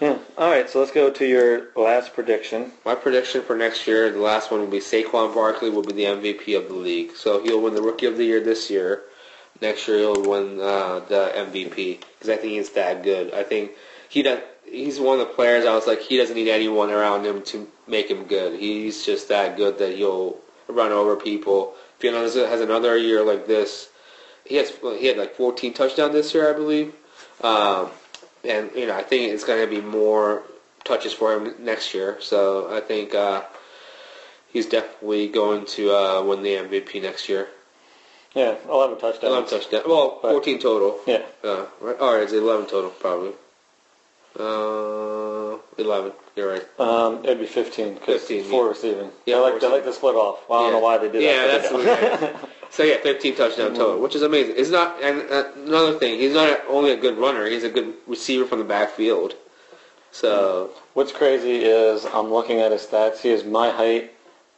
Yeah. 0.00 0.18
All 0.38 0.50
right, 0.50 0.68
so 0.68 0.80
let's 0.80 0.90
go 0.90 1.10
to 1.10 1.26
your 1.26 1.68
last 1.76 2.14
prediction. 2.14 2.72
My 2.86 2.94
prediction 2.94 3.42
for 3.42 3.54
next 3.54 3.86
year, 3.86 4.10
the 4.10 4.18
last 4.18 4.50
one 4.50 4.60
will 4.60 4.66
be 4.66 4.80
Saquon 4.80 5.34
Barkley 5.34 5.68
will 5.68 5.82
be 5.82 5.92
the 5.92 6.04
MVP 6.04 6.56
of 6.56 6.68
the 6.68 6.74
league. 6.74 7.14
So 7.14 7.42
he'll 7.42 7.60
win 7.60 7.74
the 7.74 7.82
Rookie 7.82 8.06
of 8.06 8.16
the 8.16 8.24
Year 8.24 8.40
this 8.40 8.70
year. 8.70 9.02
Next 9.60 9.86
year 9.86 9.98
he'll 9.98 10.22
win 10.22 10.58
uh, 10.58 11.00
the 11.08 11.32
MVP 11.34 12.00
because 12.00 12.28
I 12.28 12.36
think 12.36 12.52
he's 12.52 12.70
that 12.70 13.02
good. 13.02 13.34
I 13.34 13.42
think 13.42 13.72
he 14.08 14.22
does. 14.22 14.40
He's 14.64 15.00
one 15.00 15.18
of 15.18 15.26
the 15.26 15.34
players 15.34 15.66
I 15.66 15.74
was 15.74 15.86
like 15.86 16.00
he 16.00 16.16
doesn't 16.16 16.36
need 16.36 16.48
anyone 16.48 16.90
around 16.90 17.26
him 17.26 17.42
to 17.42 17.68
make 17.86 18.10
him 18.10 18.24
good. 18.24 18.58
He's 18.58 19.04
just 19.04 19.28
that 19.28 19.56
good 19.56 19.78
that 19.78 19.96
he'll 19.96 20.38
run 20.68 20.92
over 20.92 21.16
people. 21.16 21.74
If 21.96 22.02
he 22.02 22.08
has 22.08 22.34
has 22.34 22.60
another 22.60 22.96
year 22.96 23.22
like 23.24 23.46
this, 23.46 23.88
he 24.44 24.56
has 24.56 24.70
he 24.98 25.06
had 25.06 25.18
like 25.18 25.34
14 25.34 25.74
touchdowns 25.74 26.12
this 26.12 26.32
year, 26.32 26.48
I 26.48 26.56
believe. 26.56 26.94
Um, 27.42 27.90
and 28.44 28.70
you 28.74 28.86
know, 28.86 28.96
I 28.96 29.02
think 29.02 29.32
it's 29.32 29.44
going 29.44 29.60
to 29.60 29.66
be 29.66 29.80
more 29.82 30.42
touches 30.84 31.12
for 31.12 31.34
him 31.34 31.54
next 31.58 31.92
year. 31.94 32.16
So 32.20 32.74
I 32.74 32.80
think 32.80 33.14
uh, 33.14 33.42
he's 34.52 34.66
definitely 34.66 35.28
going 35.28 35.66
to 35.66 35.92
uh, 35.94 36.22
win 36.22 36.42
the 36.42 36.54
MVP 36.54 37.02
next 37.02 37.28
year. 37.28 37.48
Yeah, 38.34 38.54
11 38.68 38.98
touchdowns. 38.98 39.24
11 39.24 39.48
touchdowns. 39.50 39.84
Well, 39.86 40.18
But- 40.22 40.30
14 40.30 40.58
total. 40.60 41.00
Yeah. 41.06 41.22
Uh, 41.42 41.64
right? 41.80 41.96
Or 42.00 42.18
is 42.20 42.32
it 42.32 42.38
11 42.42 42.66
total? 42.66 42.90
Probably. 42.90 43.32
Uh, 44.38 45.58
11. 45.78 46.12
You're 46.36 46.52
right. 46.52 46.66
Um, 46.80 47.24
it'd 47.24 47.40
be 47.40 47.46
15 47.46 47.94
because 47.94 48.22
15, 48.22 48.44
four 48.44 48.64
yeah. 48.64 48.68
receiving. 48.70 49.10
Yeah, 49.26 49.34
they 49.36 49.40
like 49.40 49.60
they 49.60 49.68
like 49.68 49.84
to 49.84 49.92
split 49.92 50.14
off. 50.14 50.48
Well, 50.48 50.60
I 50.60 50.62
don't 50.62 50.72
Yeah. 50.72 50.78
know 50.78 50.84
why 50.84 50.98
they 50.98 51.08
did 51.10 51.22
Yeah, 51.22 51.46
that. 51.46 51.62
that's 51.62 51.72
but 51.72 51.84
what 51.84 52.20
they 52.20 52.26
we 52.26 52.32
do. 52.32 52.38
So 52.70 52.82
yeah, 52.84 52.98
15 53.02 53.34
touchdown 53.34 53.74
total, 53.74 53.98
which 53.98 54.14
is 54.14 54.22
amazing. 54.22 54.54
It's 54.56 54.70
not 54.70 55.02
and 55.02 55.28
uh, 55.28 55.44
another 55.66 55.98
thing. 55.98 56.20
He's 56.20 56.34
not 56.34 56.60
only 56.68 56.92
a 56.92 56.96
good 56.96 57.18
runner; 57.18 57.46
he's 57.46 57.64
a 57.64 57.68
good 57.68 57.94
receiver 58.06 58.44
from 58.46 58.60
the 58.60 58.64
backfield. 58.64 59.34
So 60.12 60.70
What's 60.94 61.10
crazy 61.12 61.64
is 61.64 62.04
I'm 62.06 62.32
looking 62.32 62.60
at 62.60 62.70
his 62.70 62.86
stats. 62.86 63.18
He 63.18 63.30
is 63.30 63.44
my 63.44 63.70
height 63.70 64.12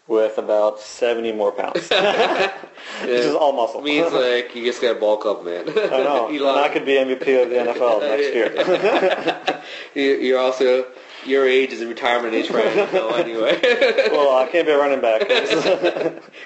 with 0.08 0.36
about 0.38 0.80
70 0.80 1.32
more 1.32 1.52
pounds. 1.52 1.88
This 3.02 3.26
is 3.26 3.34
all 3.34 3.52
muscle. 3.52 3.80
means 3.80 4.12
like 4.12 4.54
you 4.56 4.64
just 4.64 4.82
gotta 4.82 4.98
bulk 4.98 5.24
up, 5.24 5.44
man. 5.44 5.68
I 5.68 5.72
know. 6.02 6.28
You 6.32 6.48
and 6.48 6.58
I 6.58 6.68
could 6.68 6.84
be 6.84 6.92
MVP 6.94 7.42
of 7.42 7.50
the 7.50 7.56
NFL 7.56 8.00
next 8.10 8.34
year. 8.34 9.62
You- 9.94 10.18
You're 10.20 10.38
also 10.40 10.86
your 11.24 11.46
age 11.48 11.72
is 11.72 11.80
a 11.80 11.86
retirement 11.86 12.34
age 12.34 12.50
right 12.50 12.74
now 12.92 13.10
anyway. 13.10 13.56
well, 14.10 14.36
I 14.36 14.48
can't 14.50 14.66
be 14.66 14.72
a 14.72 14.76
running 14.78 15.00
back. 15.00 15.20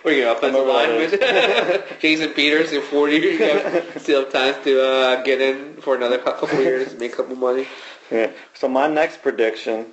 what 0.02 0.12
are 0.12 0.16
you, 0.16 0.28
offensive 0.30 0.66
lineman? 0.66 1.82
Jason 2.00 2.28
Peters 2.34 2.72
in 2.72 2.82
40, 2.82 3.16
you 3.16 3.38
have 3.38 4.02
still 4.02 4.24
have 4.24 4.32
time 4.32 4.62
to 4.64 4.82
uh, 4.84 5.22
get 5.22 5.40
in 5.40 5.80
for 5.80 5.94
another 5.96 6.18
cou- 6.18 6.32
couple 6.32 6.60
years, 6.60 6.94
make 6.98 7.14
a 7.14 7.16
couple 7.16 7.36
money. 7.36 7.66
yeah. 8.10 8.30
So 8.52 8.68
my 8.68 8.86
next 8.86 9.22
prediction, 9.22 9.86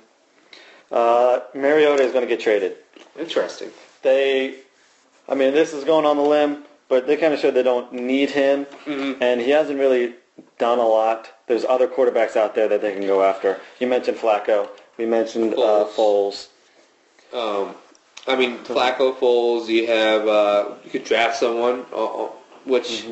uh, 0.92 1.40
Mariota 1.54 2.02
is 2.02 2.12
going 2.12 2.24
to 2.24 2.28
get 2.28 2.40
traded. 2.40 2.76
Interesting. 3.18 3.70
They, 4.02 4.56
I 5.28 5.34
mean, 5.34 5.54
this 5.54 5.72
is 5.72 5.84
going 5.84 6.04
on 6.04 6.16
the 6.16 6.22
limb, 6.22 6.64
but 6.88 7.06
they 7.06 7.16
kind 7.16 7.32
of 7.32 7.40
showed 7.40 7.54
they 7.54 7.62
don't 7.62 7.92
need 7.92 8.30
him, 8.30 8.66
Mhm. 8.86 9.16
and 9.20 9.40
he 9.40 9.50
hasn't 9.50 9.78
really 9.78 10.14
done 10.58 10.78
a 10.78 10.86
lot. 10.86 11.30
There's 11.46 11.64
other 11.64 11.86
quarterbacks 11.86 12.36
out 12.36 12.54
there 12.54 12.68
that 12.68 12.80
they 12.82 12.92
can 12.92 13.06
go 13.06 13.22
after. 13.22 13.60
You 13.78 13.86
mentioned 13.86 14.18
Flacco. 14.18 14.68
We 14.96 15.06
mentioned 15.06 15.54
uh, 15.54 15.86
Foles. 15.94 16.48
Um, 17.32 17.74
I 18.26 18.36
mean, 18.36 18.58
Flacco, 18.58 19.14
Foles, 19.16 19.68
you 19.68 19.86
have, 19.86 20.26
uh, 20.26 20.68
you 20.84 20.90
could 20.90 21.04
draft 21.04 21.36
someone, 21.36 21.84
uh, 21.92 22.24
uh, 22.24 22.28
which 22.64 23.06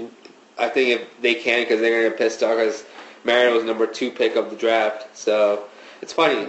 I 0.59 0.69
think 0.69 1.01
if 1.01 1.21
they 1.21 1.35
can, 1.35 1.63
because 1.63 1.81
they're 1.81 1.91
going 1.91 2.05
to 2.05 2.11
get 2.11 2.19
pissed 2.19 2.43
off, 2.43 2.57
because 2.57 2.85
Mariota 3.25 3.55
was 3.55 3.65
number 3.65 3.87
two 3.87 4.11
pick 4.11 4.37
of 4.37 4.51
the 4.51 4.57
draft. 4.57 5.17
So 5.17 5.65
it's 6.01 6.13
funny. 6.13 6.47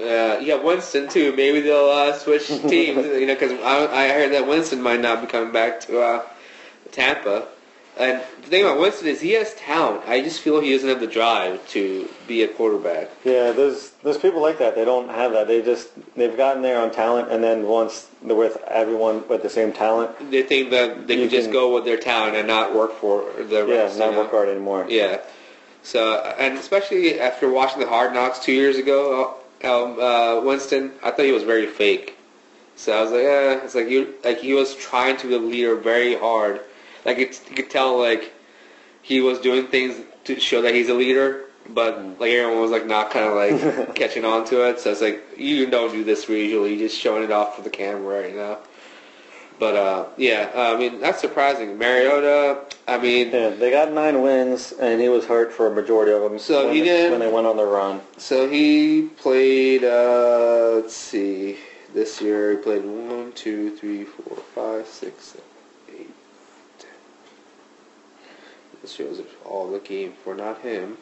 Uh, 0.00 0.38
yeah, 0.40 0.54
Winston 0.54 1.08
too. 1.08 1.34
Maybe 1.36 1.60
they'll 1.60 1.90
uh, 1.90 2.12
switch 2.14 2.46
teams, 2.68 3.04
you 3.06 3.26
know, 3.26 3.34
because 3.34 3.52
I, 3.60 3.86
I 3.86 4.08
heard 4.08 4.32
that 4.32 4.46
Winston 4.46 4.80
might 4.82 5.00
not 5.00 5.20
be 5.20 5.26
coming 5.26 5.52
back 5.52 5.80
to 5.82 6.00
uh, 6.00 6.22
Tampa. 6.92 7.46
And 7.98 8.22
the 8.42 8.46
thing 8.48 8.64
about 8.64 8.78
Winston 8.78 9.08
is 9.08 9.20
he 9.20 9.32
has 9.32 9.52
talent. 9.56 10.02
I 10.06 10.22
just 10.22 10.40
feel 10.40 10.60
he 10.60 10.72
doesn't 10.72 10.88
have 10.88 11.00
the 11.00 11.06
drive 11.06 11.66
to 11.70 12.08
be 12.26 12.42
a 12.44 12.48
quarterback. 12.48 13.10
Yeah, 13.24 13.50
there's 13.52 13.90
there's 14.02 14.16
people 14.16 14.40
like 14.40 14.58
that. 14.58 14.74
They 14.74 14.86
don't 14.86 15.10
have 15.10 15.32
that. 15.32 15.48
They 15.48 15.60
just 15.60 15.88
they've 16.16 16.34
gotten 16.34 16.62
there 16.62 16.80
on 16.80 16.92
talent, 16.92 17.30
and 17.30 17.44
then 17.44 17.66
once 17.66 18.08
they're 18.22 18.34
with 18.36 18.56
everyone 18.68 19.28
with 19.28 19.42
the 19.42 19.50
same 19.50 19.70
talent, 19.72 20.30
They 20.30 20.42
think 20.42 20.70
that 20.70 21.08
they 21.08 21.14
You 21.16 21.20
can 21.22 21.30
just 21.30 21.46
can- 21.46 21.52
go 21.52 21.74
with 21.74 21.84
their 21.84 21.98
talent 21.98 22.36
and 22.36 22.46
not 22.46 22.74
work 22.74 22.94
for 22.94 23.24
the 23.36 23.66
yeah, 23.66 23.74
rest. 23.82 23.98
not 23.98 24.06
you 24.06 24.12
know? 24.12 24.18
work 24.20 24.30
hard 24.30 24.48
anymore. 24.48 24.86
Yeah. 24.88 25.20
So, 25.82 26.14
and 26.38 26.56
especially 26.58 27.18
after 27.20 27.50
watching 27.50 27.80
the 27.80 27.88
Hard 27.88 28.14
Knocks 28.14 28.38
two 28.38 28.52
years 28.52 28.76
ago, 28.76 29.34
um, 29.64 29.98
uh, 30.00 30.40
Winston, 30.40 30.92
I 31.02 31.10
thought 31.10 31.24
he 31.24 31.32
was 31.32 31.42
very 31.42 31.66
fake. 31.66 32.16
So 32.76 32.96
I 32.96 33.02
was 33.02 33.10
like, 33.10 33.22
eh, 33.22 33.60
it's 33.64 33.74
like 33.74 33.88
you, 33.88 34.14
like 34.24 34.38
he 34.38 34.54
was 34.54 34.74
trying 34.74 35.16
to 35.18 35.28
be 35.28 35.34
a 35.34 35.38
leader 35.38 35.76
very 35.76 36.16
hard. 36.16 36.62
Like 37.04 37.18
it's, 37.18 37.42
you 37.48 37.56
could 37.56 37.70
tell, 37.70 37.98
like 37.98 38.32
he 39.02 39.20
was 39.20 39.38
doing 39.38 39.66
things 39.66 40.00
to 40.24 40.40
show 40.40 40.62
that 40.62 40.74
he's 40.74 40.88
a 40.88 40.94
leader, 40.94 41.44
but 41.68 41.98
like 42.18 42.30
everyone 42.30 42.62
was 42.62 42.70
like 42.70 42.86
not 42.86 43.10
kind 43.10 43.26
of 43.26 43.34
like 43.34 43.94
catching 43.94 44.24
on 44.24 44.44
to 44.46 44.68
it. 44.68 44.80
So 44.80 44.92
it's 44.92 45.00
like 45.00 45.22
you 45.36 45.66
don't 45.66 45.92
do 45.92 46.04
this 46.04 46.28
usually, 46.28 46.74
you're 46.74 46.88
just 46.88 46.98
showing 46.98 47.22
it 47.22 47.30
off 47.30 47.56
for 47.56 47.62
the 47.62 47.70
camera, 47.70 48.28
you 48.28 48.36
know. 48.36 48.58
But 49.60 49.76
uh, 49.76 50.06
yeah, 50.16 50.50
uh, 50.54 50.74
I 50.74 50.76
mean 50.78 51.00
that's 51.00 51.20
surprising. 51.20 51.76
Mariota, 51.76 52.62
I 52.88 52.96
mean, 52.96 53.30
Yeah, 53.30 53.50
they 53.50 53.70
got 53.70 53.92
nine 53.92 54.22
wins, 54.22 54.72
and 54.72 55.00
he 55.00 55.10
was 55.10 55.26
hurt 55.26 55.52
for 55.52 55.66
a 55.66 55.70
majority 55.74 56.12
of 56.12 56.22
them. 56.22 56.38
So 56.38 56.64
when 56.66 56.74
he 56.74 56.80
they, 56.80 56.86
did- 56.86 57.10
when 57.10 57.20
they 57.20 57.30
went 57.30 57.46
on 57.46 57.58
the 57.58 57.66
run. 57.66 58.00
So 58.16 58.48
he 58.48 59.02
played, 59.18 59.84
uh, 59.84 60.70
let's 60.76 60.96
see, 60.96 61.58
this 61.92 62.22
year 62.22 62.52
he 62.52 62.56
played 62.56 62.84
one, 62.86 63.32
two, 63.32 63.76
three, 63.76 64.04
four, 64.04 64.38
five, 64.54 64.86
six, 64.86 65.24
seven, 65.24 65.44
eight, 65.90 66.10
ten. 66.78 66.90
This 68.80 68.92
shows 68.92 69.20
all 69.44 69.70
the 69.70 69.78
game 69.80 70.14
for 70.24 70.34
not 70.34 70.62
him. 70.62 70.96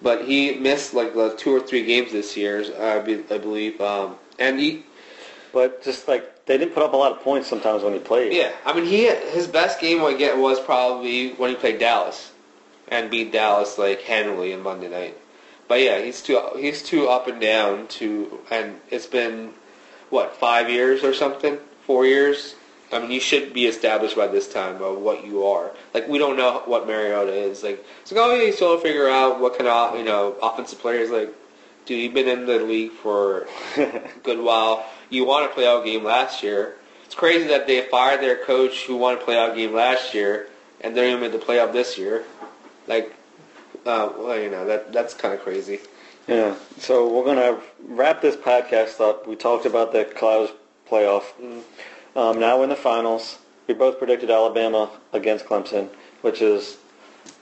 But 0.00 0.24
he 0.24 0.54
missed 0.54 0.94
like 0.94 1.12
the 1.14 1.34
two 1.36 1.54
or 1.54 1.60
three 1.60 1.84
games 1.84 2.12
this 2.12 2.34
year, 2.34 2.64
I, 2.80 2.98
be, 3.00 3.22
I 3.30 3.36
believe. 3.38 3.78
Um, 3.80 4.16
and 4.38 4.58
he, 4.58 4.84
But 5.54 5.84
just 5.84 6.08
like 6.08 6.46
they 6.46 6.58
didn't 6.58 6.74
put 6.74 6.82
up 6.82 6.92
a 6.92 6.96
lot 6.96 7.12
of 7.12 7.20
points 7.20 7.48
sometimes 7.48 7.84
when 7.84 7.92
he 7.92 8.00
played. 8.00 8.32
yeah, 8.32 8.52
I 8.66 8.74
mean, 8.74 8.84
he 8.84 9.06
his 9.06 9.46
best 9.46 9.80
game 9.80 10.04
I 10.04 10.12
get 10.14 10.36
was 10.36 10.58
probably 10.58 11.32
when 11.34 11.50
he 11.50 11.56
played 11.56 11.78
Dallas 11.78 12.32
and 12.88 13.08
beat 13.08 13.32
Dallas 13.32 13.78
like 13.78 14.02
handily 14.02 14.50
in 14.50 14.60
Monday 14.60 14.88
night. 14.88 15.16
But 15.68 15.80
yeah, 15.80 16.00
he's 16.02 16.20
too 16.20 16.40
he's 16.58 16.82
too 16.82 17.08
up 17.08 17.28
and 17.28 17.40
down 17.40 17.86
to, 17.98 18.40
and 18.50 18.80
it's 18.90 19.06
been 19.06 19.52
what 20.10 20.36
five 20.36 20.68
years 20.68 21.04
or 21.04 21.14
something, 21.14 21.56
four 21.86 22.04
years. 22.04 22.56
I 22.92 22.98
mean, 22.98 23.10
you 23.10 23.20
should 23.20 23.52
be 23.52 23.66
established 23.66 24.14
by 24.16 24.26
this 24.26 24.52
time 24.52 24.82
of 24.82 24.98
what 24.98 25.24
you 25.24 25.46
are. 25.46 25.70
Like 25.94 26.08
we 26.08 26.18
don't 26.18 26.36
know 26.36 26.62
what 26.66 26.86
Mariota 26.86 27.32
is. 27.32 27.62
Like 27.62 27.84
it's 28.02 28.10
like 28.10 28.20
oh, 28.20 28.34
yeah, 28.34 28.42
you 28.42 28.52
still 28.52 28.78
figure 28.78 29.08
out 29.08 29.40
what 29.40 29.56
kind 29.56 29.68
of 29.68 29.96
you 29.96 30.04
know 30.04 30.36
offensive 30.42 30.80
player 30.80 31.00
is 31.00 31.10
like. 31.10 31.32
Dude, 31.86 32.00
you've 32.00 32.14
been 32.14 32.28
in 32.28 32.46
the 32.46 32.60
league 32.60 32.92
for 32.92 33.46
a 33.76 34.10
good 34.22 34.40
while. 34.40 34.86
You 35.10 35.24
won 35.24 35.44
a 35.44 35.48
playoff 35.48 35.84
game 35.84 36.04
last 36.04 36.42
year. 36.42 36.74
It's 37.04 37.14
crazy 37.14 37.46
that 37.48 37.66
they 37.66 37.82
fired 37.82 38.20
their 38.20 38.44
coach 38.44 38.86
who 38.86 38.96
won 38.96 39.14
a 39.14 39.20
playoff 39.20 39.54
game 39.54 39.72
last 39.72 40.14
year, 40.14 40.48
and 40.80 40.96
they're 40.96 41.08
even 41.08 41.20
made 41.20 41.32
the 41.32 41.38
playoff 41.38 41.72
this 41.72 41.96
year. 41.98 42.24
Like, 42.86 43.14
uh, 43.86 44.10
well, 44.16 44.38
you 44.38 44.50
know 44.50 44.64
that 44.66 44.92
that's 44.92 45.14
kind 45.14 45.34
of 45.34 45.40
crazy. 45.40 45.80
Yeah. 46.26 46.54
So 46.78 47.12
we're 47.12 47.24
gonna 47.24 47.60
wrap 47.86 48.22
this 48.22 48.36
podcast 48.36 49.00
up. 49.00 49.26
We 49.26 49.36
talked 49.36 49.66
about 49.66 49.92
the 49.92 50.04
Clouds 50.04 50.52
playoff. 50.90 51.24
Um, 52.16 52.40
now 52.40 52.56
we're 52.58 52.64
in 52.64 52.70
the 52.70 52.76
finals. 52.76 53.38
We 53.66 53.74
both 53.74 53.98
predicted 53.98 54.30
Alabama 54.30 54.90
against 55.12 55.46
Clemson, 55.46 55.88
which 56.22 56.40
is 56.42 56.78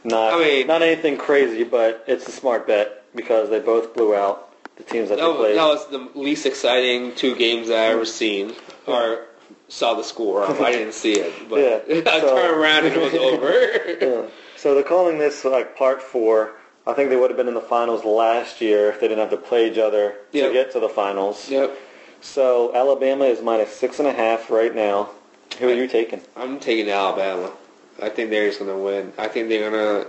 not 0.04 0.34
I 0.34 0.38
mean- 0.38 0.66
not 0.66 0.82
anything 0.82 1.16
crazy, 1.16 1.64
but 1.64 2.04
it's 2.06 2.26
a 2.28 2.32
smart 2.32 2.66
bet 2.66 3.04
because 3.14 3.50
they 3.50 3.60
both 3.60 3.94
blew 3.94 4.14
out 4.14 4.51
the 4.76 4.82
teams 4.84 5.08
that 5.10 5.18
That 5.18 5.26
they 5.28 5.34
played. 5.36 5.56
that 5.56 5.64
was 5.66 5.86
the 5.88 6.08
least 6.14 6.46
exciting 6.46 7.14
two 7.14 7.34
games 7.36 7.70
I 7.70 7.86
ever 7.86 8.04
seen, 8.04 8.54
or 8.86 9.26
saw 9.68 9.94
the 9.94 10.02
score. 10.04 10.44
I 10.44 10.72
didn't 10.72 10.94
see 10.94 11.12
it, 11.14 11.48
but 11.48 11.60
Yeah, 11.88 12.02
I 12.10 12.20
so- 12.20 12.34
turned 12.34 12.60
around 12.60 12.86
and 12.86 12.94
it 12.96 13.00
was 13.00 13.14
over. 13.14 13.52
Yeah. 14.22 14.28
So 14.56 14.74
they're 14.74 14.84
calling 14.84 15.18
this 15.18 15.44
like 15.44 15.76
part 15.76 16.00
four. 16.00 16.52
I 16.86 16.92
think 16.94 17.10
they 17.10 17.16
would 17.16 17.30
have 17.30 17.36
been 17.36 17.48
in 17.48 17.54
the 17.54 17.60
finals 17.60 18.04
last 18.04 18.60
year 18.60 18.88
if 18.90 19.00
they 19.00 19.06
didn't 19.08 19.20
have 19.20 19.30
to 19.30 19.36
play 19.48 19.70
each 19.70 19.78
other 19.78 20.16
Yep. 20.32 20.46
to 20.48 20.52
get 20.52 20.72
to 20.72 20.80
the 20.80 20.88
finals. 20.88 21.48
yep, 21.48 21.76
So 22.20 22.74
Alabama 22.74 23.24
is 23.24 23.40
minus 23.42 23.70
six 23.74 23.98
and 23.98 24.08
a 24.08 24.12
half 24.12 24.50
right 24.50 24.74
now. 24.74 25.10
Who 25.58 25.68
are 25.68 25.74
you 25.74 25.86
taking? 25.88 26.20
I'm 26.36 26.58
taking 26.60 26.88
Alabama. 26.90 27.52
I 28.00 28.08
think 28.08 28.30
they're 28.30 28.46
just 28.48 28.58
gonna 28.60 28.78
win. 28.78 29.12
I 29.18 29.28
think 29.28 29.48
they're 29.48 29.70
gonna 29.70 30.06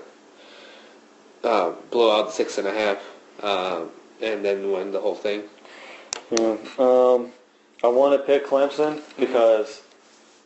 uh, 1.44 1.72
blow 1.91 2.19
out 2.19 2.31
six 2.31 2.57
and 2.57 2.68
a 2.68 2.73
half, 2.73 2.98
um, 3.44 3.90
and 4.22 4.44
then 4.44 4.72
win 4.72 4.91
the 4.91 4.99
whole 4.99 5.15
thing. 5.15 5.44
Yeah. 6.31 6.57
Um, 6.77 7.31
I 7.84 7.88
want 7.88 8.19
to 8.19 8.26
pick 8.26 8.48
Clemson 8.48 9.02
because 9.19 9.81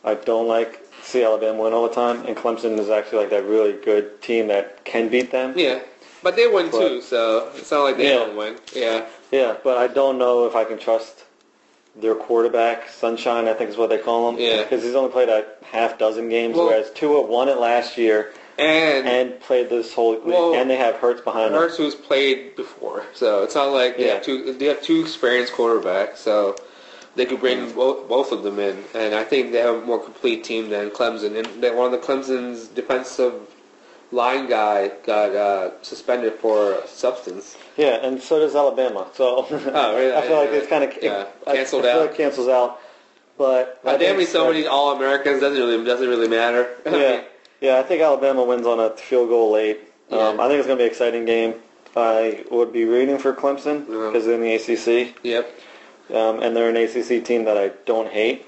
I 0.04 0.14
don't 0.14 0.48
like 0.48 0.80
see 1.02 1.22
Alabama 1.24 1.62
win 1.62 1.72
all 1.72 1.88
the 1.88 1.94
time, 1.94 2.26
and 2.26 2.36
Clemson 2.36 2.78
is 2.78 2.90
actually 2.90 3.18
like 3.18 3.30
that 3.30 3.44
really 3.44 3.72
good 3.72 4.20
team 4.20 4.48
that 4.48 4.84
can 4.84 5.08
beat 5.08 5.30
them. 5.30 5.54
Yeah, 5.56 5.80
but 6.22 6.36
they 6.36 6.46
win 6.46 6.70
But- 6.70 6.80
too, 6.80 7.00
so 7.00 7.50
it's 7.56 7.70
not 7.70 7.82
like 7.84 7.96
they 7.96 8.08
Yeah. 8.08 8.14
don't 8.18 8.36
win. 8.36 8.56
Yeah, 8.74 9.04
Yeah, 9.30 9.56
but 9.62 9.76
I 9.78 9.86
don't 9.88 10.18
know 10.18 10.46
if 10.46 10.56
I 10.56 10.64
can 10.64 10.78
trust 10.78 11.24
their 11.94 12.14
quarterback, 12.14 12.88
Sunshine, 12.90 13.46
I 13.48 13.54
think 13.54 13.70
is 13.70 13.76
what 13.76 13.90
they 13.90 13.98
call 13.98 14.28
him. 14.28 14.38
Yeah. 14.38 14.62
Because 14.62 14.82
he's 14.82 14.94
only 14.94 15.10
played 15.10 15.28
a 15.28 15.44
half 15.62 15.98
dozen 15.98 16.28
games, 16.28 16.56
Well- 16.56 16.66
whereas 16.66 16.90
Tua 16.92 17.20
won 17.22 17.48
it 17.48 17.58
last 17.58 17.96
year 17.98 18.32
and, 18.58 19.06
and 19.08 19.40
played 19.40 19.70
this 19.70 19.92
whole, 19.94 20.18
Well, 20.24 20.54
and 20.54 20.68
they 20.68 20.76
have 20.76 20.96
Hurts 20.96 21.20
behind 21.20 21.54
them. 21.54 21.60
Hurts 21.60 21.76
who's 21.76 21.94
played 21.94 22.56
before, 22.56 23.04
so 23.14 23.42
it's 23.42 23.54
not 23.54 23.72
like 23.72 23.96
they 23.96 24.06
Yeah. 24.06 24.14
have 24.14 24.24
two. 24.24 24.52
They 24.52 24.66
have 24.66 24.82
two 24.82 25.00
experienced 25.00 25.52
quarterbacks, 25.52 26.16
so 26.18 26.56
they 27.16 27.24
could 27.26 27.40
bring 27.40 27.70
both, 27.72 28.08
both 28.08 28.32
of 28.32 28.42
them 28.42 28.58
in, 28.58 28.84
and 28.94 29.14
I 29.14 29.24
think 29.24 29.52
they 29.52 29.58
have 29.58 29.76
a 29.76 29.80
more 29.80 29.98
complete 29.98 30.44
team 30.44 30.70
than 30.70 30.90
Clemson. 30.90 31.36
And 31.36 31.62
that 31.62 31.74
one 31.74 31.92
of 31.92 32.00
the 32.00 32.06
Clemson's 32.06 32.66
defensive 32.68 33.34
line 34.10 34.48
guy 34.48 34.88
got 35.04 35.34
uh, 35.34 35.82
suspended 35.82 36.34
for 36.34 36.82
substance. 36.86 37.56
Yeah, 37.76 37.98
and 38.06 38.20
so 38.22 38.38
does 38.38 38.56
Alabama. 38.56 39.06
So 39.14 39.46
Oh, 39.50 39.94
really? 39.96 40.12
I 40.16 40.22
feel 40.26 40.36
like 40.36 40.50
it's 40.50 40.66
kind 40.66 40.82
of 40.84 40.96
Yeah, 41.02 41.26
I, 41.46 41.54
canceled 41.56 41.84
I 41.84 41.92
feel 41.92 42.00
out. 42.02 42.06
like 42.08 42.16
cancels 42.16 42.48
out. 42.48 42.80
But 43.36 43.80
I 43.84 43.92
But 43.92 44.00
damn 44.00 44.24
so 44.24 44.48
many 44.50 44.66
All 44.66 44.96
Americans 44.96 45.40
doesn't 45.40 45.58
really 45.60 45.84
doesn't 45.84 46.08
really 46.08 46.26
matter. 46.28 46.68
Yeah, 46.86 47.22
yeah. 47.60 47.78
I 47.78 47.82
think 47.82 48.02
Alabama 48.02 48.44
wins 48.44 48.66
on 48.66 48.80
a 48.80 48.90
field 48.96 49.28
goal 49.28 49.52
late. 49.52 49.80
Um, 50.10 50.40
I 50.40 50.48
think 50.48 50.58
it's 50.58 50.66
going 50.66 50.78
to 50.78 50.82
be 50.82 50.86
an 50.86 50.90
exciting 50.90 51.24
game. 51.26 51.54
I 51.96 52.44
would 52.50 52.72
be 52.72 52.84
rooting 52.84 53.18
for 53.18 53.34
Clemson 53.34 53.86
Yeah. 53.88 54.06
because 54.10 54.24
they're 54.24 54.34
in 54.34 54.40
the 54.40 54.54
ACC, 54.54 55.14
yep. 55.22 55.50
um, 56.14 56.40
and 56.42 56.56
they're 56.56 56.68
an 56.70 56.76
ACC 56.76 57.24
team 57.24 57.44
that 57.44 57.58
I 57.58 57.68
don't 57.84 58.08
hate. 58.10 58.46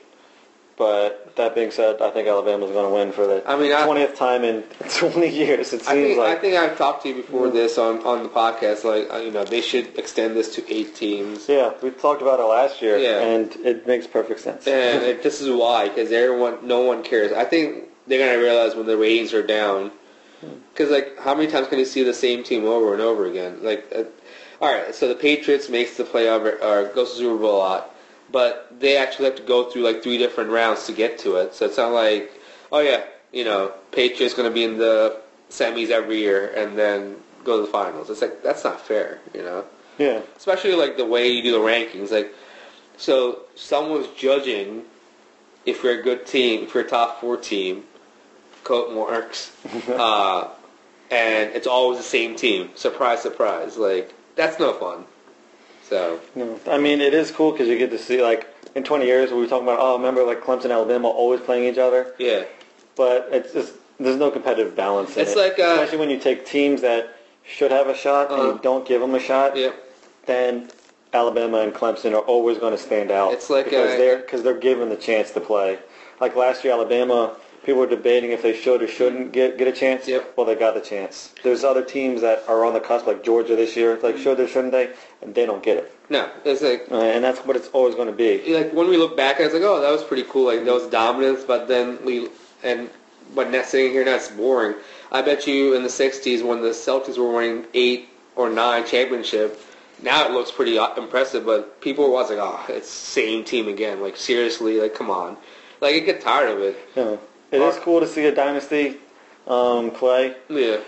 But 0.77 1.37
that 1.37 1.55
being 1.55 1.71
said, 1.71 2.01
I 2.01 2.09
think 2.11 2.27
Alabama's 2.27 2.71
going 2.71 2.89
to 2.89 2.95
win 2.95 3.13
for 3.13 3.27
the 3.27 3.43
I 3.47 3.55
mean, 3.59 3.71
I- 3.73 3.83
20th 3.83 4.17
time 4.17 4.45
in 4.45 4.63
20 4.89 5.29
years. 5.29 5.75
It 5.75 5.81
seems 5.83 5.89
I 5.89 5.93
think 5.95 6.19
like. 6.19 6.39
I 6.39 6.41
think 6.41 6.57
I've 6.57 6.79
talked 6.79 7.03
to 7.03 7.11
you 7.11 7.17
before 7.17 7.51
this 7.51 7.77
on, 7.77 7.99
on 8.07 8.23
the 8.23 8.31
podcast. 8.31 8.85
Like 8.85 9.13
uh, 9.13 9.19
you 9.19 9.31
know, 9.31 9.45
they 9.45 9.61
should 9.61 9.99
extend 9.99 10.35
this 10.37 10.55
to 10.55 10.73
eight 10.75 10.95
teams, 10.95 11.47
yeah, 11.51 11.73
we 11.83 11.91
talked 11.91 12.23
about 12.23 12.41
it 12.41 12.45
last 12.45 12.81
year, 12.81 12.97
Yeah. 12.97 13.21
and 13.21 13.55
it 13.57 13.87
makes 13.87 14.07
perfect 14.07 14.41
sense. 14.41 14.67
and 14.67 15.03
it, 15.05 15.23
this 15.23 15.43
is 15.43 15.51
why 15.51 15.89
because 15.91 16.11
everyone, 16.13 16.67
no 16.67 16.81
one 16.81 17.03
cares. 17.03 17.31
I 17.33 17.45
think 17.45 17.85
they're 18.11 18.27
gonna 18.27 18.43
realize 18.43 18.75
when 18.75 18.87
the 18.87 18.97
ratings 18.97 19.33
are 19.33 19.43
down, 19.43 19.91
because 20.73 20.91
like 20.91 21.19
how 21.19 21.35
many 21.35 21.51
times 21.51 21.69
can 21.69 21.79
you 21.79 21.85
see 21.85 22.03
the 22.03 22.15
same 22.15 22.43
team 22.43 22.65
over 22.65 22.93
and 22.93 23.03
over 23.03 23.27
again? 23.27 23.63
Like, 23.63 23.87
uh, 23.95 24.05
all 24.61 24.73
right, 24.73 24.95
so 24.95 25.09
the 25.09 25.15
Patriots 25.15 25.69
makes 25.69 25.97
the 25.97 26.05
playoff 26.05 26.45
or 26.63 26.93
goes 26.95 27.13
to 27.13 27.19
Super 27.19 27.39
Bowl 27.39 27.57
a 27.57 27.59
lot, 27.59 27.95
but 28.31 28.73
they 28.79 28.97
actually 28.97 29.27
have 29.27 29.37
to 29.37 29.43
go 29.43 29.71
through 29.71 29.83
like 29.83 30.03
three 30.03 30.19
different 30.19 30.51
rounds 30.51 30.87
to 30.87 30.93
get 30.93 31.19
to 31.21 31.37
it. 31.37 31.55
So 31.55 31.67
it's 31.67 31.79
not 31.79 31.93
like, 31.93 32.33
oh 32.73 32.81
yeah, 32.81 33.05
you 33.33 33.45
know, 33.45 33.73
Patriots 33.93 34.35
gonna 34.35 34.51
be 34.51 34.65
in 34.65 34.77
the 34.77 35.21
semis 35.51 35.91
every 35.91 36.19
year 36.19 36.53
and 36.55 36.79
then 36.79 37.17
go 37.45 37.57
to 37.57 37.63
the 37.63 37.73
finals. 37.73 38.11
It's 38.11 38.21
like 38.21 38.43
that's 38.43 38.65
not 38.65 38.81
fair, 38.81 39.21
you 39.35 39.43
know 39.43 39.65
yeah, 40.01 40.23
especially 40.37 40.75
like 40.75 40.97
the 40.97 41.05
way 41.05 41.29
you 41.29 41.43
do 41.43 41.53
the 41.53 41.59
rankings. 41.59 42.11
Like, 42.11 42.35
so 42.97 43.43
someone's 43.55 44.09
judging 44.17 44.85
if 45.67 45.85
you're 45.85 46.01
a 46.01 46.03
good 46.03 46.27
team, 46.27 46.65
if 46.65 46.75
you're 46.75 46.85
a 46.85 46.89
top 46.89 47.21
four 47.21 47.37
team, 47.37 47.85
quote 48.71 48.95
marks, 48.95 49.51
uh, 49.89 50.49
and 51.11 51.51
it's 51.57 51.67
always 51.67 51.99
the 51.99 52.05
same 52.05 52.37
team. 52.37 52.71
Surprise, 52.77 53.21
surprise. 53.21 53.77
Like 53.77 54.15
that's 54.37 54.61
no 54.61 54.73
fun. 54.75 55.05
So 55.83 56.21
no, 56.37 56.57
I 56.69 56.79
mean 56.79 57.01
it 57.01 57.13
is 57.15 57.33
cool 57.33 57.51
because 57.51 57.67
you 57.67 57.77
get 57.79 57.91
to 57.91 57.99
see 57.99 58.23
like 58.23 58.47
in 58.77 58.85
20 58.85 59.07
years 59.07 59.33
we 59.33 59.39
were 59.39 59.49
talking 59.49 59.67
about. 59.67 59.79
Oh, 59.81 59.97
remember 59.97 60.23
like 60.25 60.41
Clemson, 60.43 60.65
and 60.65 60.73
Alabama 60.73 61.09
always 61.09 61.41
playing 61.41 61.65
each 61.65 61.79
other, 61.79 62.15
yeah, 62.19 62.45
but 62.95 63.29
it's 63.33 63.53
just 63.53 63.73
there's 63.99 64.17
no 64.17 64.31
competitive 64.31 64.77
balance. 64.77 65.17
In 65.17 65.23
It's 65.23 65.33
it. 65.33 65.37
like, 65.37 65.59
uh, 65.59 65.73
especially 65.73 65.99
when 65.99 66.11
you 66.11 66.21
take 66.21 66.47
teams 66.47 66.81
that 66.83 67.17
should 67.45 67.73
have 67.73 67.89
a 67.89 67.95
shot 67.97 68.31
and 68.31 68.41
Uh-huh. 68.41 68.53
you 68.53 68.61
don't 68.63 68.87
give 68.87 69.01
them 69.01 69.15
a 69.17 69.21
shot. 69.21 69.57
yeah, 69.57 69.73
then 70.27 70.71
Alabama 71.13 71.59
and 71.63 71.75
Clemson 71.75 72.13
are 72.13 72.21
always 72.35 72.57
going 72.59 72.73
to 72.73 72.79
stand 72.79 73.11
out. 73.11 73.33
It's 73.33 73.51
like 73.51 73.65
because 73.65 73.95
a- 73.95 73.97
they're 73.97 74.19
because 74.19 74.45
they're 74.45 74.55
given 74.71 74.91
the 74.91 74.97
chance 74.97 75.33
to 75.33 75.41
play. 75.41 75.81
Like 76.21 76.37
last 76.37 76.63
year, 76.63 76.73
Alabama, 76.75 77.35
people 77.71 77.83
were 77.83 77.87
debating 77.87 78.33
if 78.33 78.43
they 78.43 78.53
should 78.53 78.83
or 78.83 78.89
shouldn't 78.89 79.31
get 79.31 79.57
get 79.57 79.69
a 79.69 79.73
chance. 79.73 80.09
Yep. 80.09 80.35
Well, 80.37 80.45
they 80.45 80.57
got 80.57 80.75
the 80.75 80.81
chance. 80.81 81.33
There's 81.45 81.63
other 81.63 81.85
teams 81.85 82.21
that 82.21 82.43
are 82.49 82.65
on 82.65 82.73
the 82.73 82.81
cusp, 82.81 83.07
like 83.07 83.23
Georgia 83.23 83.55
this 83.55 83.77
year. 83.77 83.97
Like 84.03 84.17
should 84.17 84.41
or 84.41 84.49
shouldn't 84.49 84.73
they? 84.73 84.93
And 85.23 85.33
they 85.33 85.47
don't 85.47 85.63
get 85.63 85.77
it. 85.77 85.95
no, 86.11 86.29
it's 86.45 86.63
like. 86.63 86.87
Uh, 86.91 87.01
and 87.01 87.23
that's 87.23 87.39
what 87.41 87.55
it's 87.55 87.69
always 87.69 87.95
going 87.95 88.09
to 88.09 88.15
be. 88.15 88.53
Like 88.53 88.73
when 88.73 88.89
we 88.89 88.97
look 88.97 89.17
back, 89.17 89.37
it's 89.39 89.55
like, 89.55 89.63
oh, 89.63 89.81
that 89.81 89.91
was 89.91 90.03
pretty 90.03 90.25
cool. 90.29 90.47
Like 90.47 90.65
that 90.65 90.75
was 90.75 90.89
dominance, 90.89 91.45
but 91.45 91.69
then 91.69 92.05
we 92.05 92.29
and 92.65 92.91
but 93.37 93.51
now 93.51 93.63
sitting 93.63 93.93
here 93.93 94.05
now 94.05 94.17
it's 94.17 94.29
boring. 94.29 94.75
I 95.13 95.23
bet 95.23 95.47
you 95.47 95.77
in 95.77 95.85
the 95.85 95.89
'60s 95.89 96.45
when 96.45 96.63
the 96.63 96.71
Celtics 96.71 97.19
were 97.19 97.33
winning 97.33 97.67
eight 97.75 98.09
or 98.35 98.51
nine 98.51 98.85
championship, 98.85 99.61
now 100.03 100.27
it 100.27 100.33
looks 100.33 100.51
pretty 100.51 100.77
uh, 100.77 100.93
impressive. 100.97 101.47
But 101.47 101.81
people 101.81 102.03
were 102.05 102.11
watching, 102.11 102.39
oh, 102.41 102.65
it's 102.69 102.91
same 102.91 103.45
team 103.45 103.69
again. 103.69 104.03
Like 104.03 104.17
seriously, 104.17 104.81
like 104.81 104.93
come 104.93 105.09
on, 105.09 105.37
like 105.81 105.95
you 105.95 106.01
get 106.01 106.21
tired 106.21 106.51
of 106.51 106.61
it. 106.63 106.97
Know, 106.97 107.21
it 107.53 107.61
is 107.61 107.77
cool 107.77 108.01
to 108.01 108.07
see 108.07 108.25
a 108.27 108.35
dynasty 108.35 108.97
um, 109.47 109.91
play, 109.91 110.35
Yeah, 110.49 110.79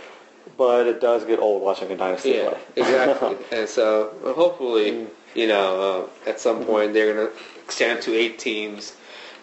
but 0.56 0.86
it 0.86 1.00
does 1.00 1.24
get 1.24 1.38
old 1.38 1.62
watching 1.62 1.90
a 1.90 1.96
dynasty 1.96 2.30
yeah, 2.30 2.50
play. 2.50 2.58
exactly. 2.76 3.36
and 3.50 3.68
so 3.68 4.12
well, 4.22 4.34
hopefully, 4.34 5.06
you 5.34 5.46
know, 5.48 6.08
uh, 6.26 6.28
at 6.30 6.40
some 6.40 6.64
point 6.64 6.92
they're 6.92 7.12
gonna 7.14 7.30
extend 7.64 8.02
to 8.02 8.14
eight 8.14 8.38
teams, 8.38 8.94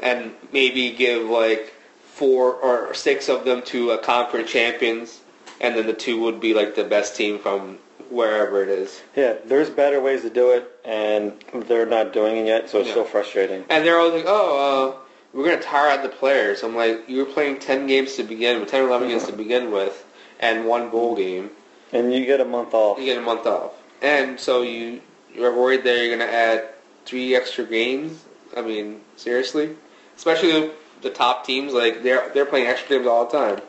and 0.02 0.32
maybe 0.54 0.92
give 0.92 1.24
like 1.30 1.74
four 2.04 2.54
or 2.54 2.94
six 2.94 3.30
of 3.30 3.46
them 3.46 3.62
to 3.64 3.92
a 3.92 3.98
conference 3.98 4.50
champions, 4.52 5.22
and 5.62 5.76
then 5.76 5.88
the 5.88 5.94
two 5.94 6.20
would 6.22 6.40
be 6.40 6.54
like 6.54 6.76
the 6.76 6.84
best 6.84 7.16
team 7.16 7.40
from 7.40 7.78
wherever 8.10 8.64
it 8.64 8.70
is. 8.70 9.02
yeah, 9.16 9.36
there's 9.46 9.70
better 9.70 10.02
ways 10.02 10.22
to 10.24 10.30
do 10.32 10.50
it, 10.52 10.68
and 10.84 11.32
they're 11.68 11.86
not 11.86 12.12
doing 12.12 12.38
it 12.38 12.48
yet, 12.48 12.68
so 12.70 12.80
it's 12.80 12.88
Yeah. 12.88 12.94
still 12.94 13.06
frustrating. 13.06 13.64
And 13.70 13.86
they're 13.86 14.00
always 14.00 14.16
like, 14.16 14.26
oh, 14.28 14.96
uh, 14.98 15.00
we're 15.34 15.46
gonna 15.46 15.62
tire 15.62 15.90
out 15.90 16.04
the 16.04 16.10
players. 16.10 16.64
I'm 16.64 16.76
like, 16.76 17.08
you 17.08 17.18
were 17.18 17.32
playing 17.32 17.60
ten 17.60 17.88
games 17.88 18.16
to 18.16 18.24
begin 18.24 18.60
with, 18.60 18.70
10 18.70 18.84
or 18.84 18.88
11 18.88 19.08
games 19.10 19.26
to 19.26 19.34
begin 19.34 19.72
with, 19.72 20.06
and 20.40 20.66
one 20.66 20.90
bowl 20.90 21.16
game. 21.16 21.52
And 21.92 22.14
you 22.14 22.26
get 22.26 22.40
a 22.40 22.46
month 22.46 22.74
off. 22.74 23.00
You 23.00 23.06
get 23.06 23.18
a 23.18 23.22
month 23.22 23.46
off, 23.46 23.74
and 24.02 24.40
so 24.40 24.62
you 24.62 25.02
you're 25.34 25.56
worried 25.56 25.84
that 25.84 25.98
you're 25.98 26.16
gonna 26.16 26.32
add 26.32 26.70
three 27.06 27.36
extra 27.36 27.66
games. 27.66 28.26
I 28.56 28.62
mean, 28.62 29.02
seriously, 29.16 29.76
especially 30.16 30.72
the, 31.02 31.10
top 31.10 31.46
teams, 31.46 31.74
like 31.74 32.04
they're 32.04 32.30
they're 32.34 32.46
playing 32.46 32.68
extra 32.68 32.98
games 32.98 33.08
all 33.08 33.26
the 33.26 33.38
time, 33.38 33.62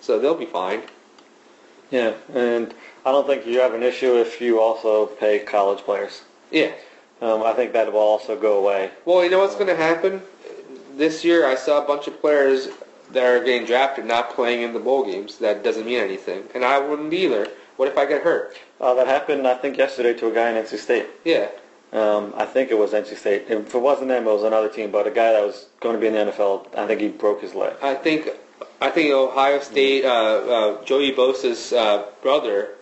so 0.00 0.18
they'll 0.18 0.34
be 0.34 0.46
fine. 0.46 0.82
Yeah, 1.90 2.14
and 2.34 2.72
I 3.04 3.10
don't 3.12 3.26
think 3.26 3.46
you 3.46 3.58
have 3.60 3.74
an 3.74 3.82
issue 3.82 4.16
if 4.16 4.40
you 4.40 4.60
also 4.60 5.06
pay 5.06 5.40
college 5.40 5.80
players. 5.80 6.22
Yeah. 6.50 6.72
Um, 7.20 7.42
I 7.42 7.52
think 7.52 7.74
that 7.74 7.92
will 7.92 8.00
also 8.00 8.34
go 8.34 8.58
away. 8.58 8.90
Well, 9.04 9.22
you 9.22 9.30
know 9.30 9.40
what's 9.40 9.56
gonna 9.56 9.76
happen 9.76 10.22
this 11.00 11.24
year? 11.24 11.46
I 11.46 11.56
saw 11.56 11.82
a 11.82 11.86
bunch 11.86 12.06
of 12.06 12.20
players 12.20 12.68
that 13.12 13.24
are 13.24 13.42
getting 13.42 13.66
drafted 13.66 14.04
not 14.04 14.30
playing 14.34 14.62
in 14.62 14.72
the 14.72 14.78
bowl 14.78 15.04
games. 15.04 15.38
That 15.38 15.64
doesn't 15.64 15.84
mean 15.84 15.98
anything, 15.98 16.44
and 16.54 16.64
I 16.64 16.78
wouldn't 16.78 17.12
either. 17.12 17.48
What 17.76 17.88
if 17.88 17.96
I 17.96 18.04
get 18.06 18.22
hurt? 18.22 18.56
Uh, 18.80 18.94
that 18.94 19.06
happened, 19.06 19.48
I 19.48 19.54
think, 19.54 19.78
yesterday 19.78 20.12
to 20.14 20.28
a 20.28 20.34
guy 20.34 20.50
in 20.50 20.62
NC 20.62 20.78
State. 20.78 21.06
Yeah. 21.24 21.48
Um, 21.92 22.34
I 22.36 22.44
think 22.44 22.70
it 22.70 22.78
was 22.78 22.92
NC 22.92 23.16
State. 23.16 23.46
If 23.48 23.74
it 23.74 23.78
wasn't 23.78 24.08
them, 24.08 24.28
it 24.28 24.30
was 24.30 24.44
another 24.44 24.68
team. 24.68 24.90
But 24.90 25.06
a 25.06 25.10
guy 25.10 25.32
that 25.32 25.42
was 25.42 25.66
going 25.80 25.94
to 25.94 26.00
be 26.00 26.06
in 26.06 26.12
the 26.12 26.32
NFL, 26.32 26.76
I 26.76 26.86
think 26.86 27.00
he 27.00 27.08
broke 27.08 27.40
his 27.40 27.54
leg. 27.54 27.74
I 27.82 27.94
think 27.94 28.28
I 28.82 28.90
think 28.90 29.12
Ohio 29.12 29.60
State, 29.60 30.04
uh, 30.04 30.08
uh, 30.08 30.84
Joey 30.84 31.12
Bosa's 31.12 31.72
uh, 31.72 32.06
brother, 32.22 32.76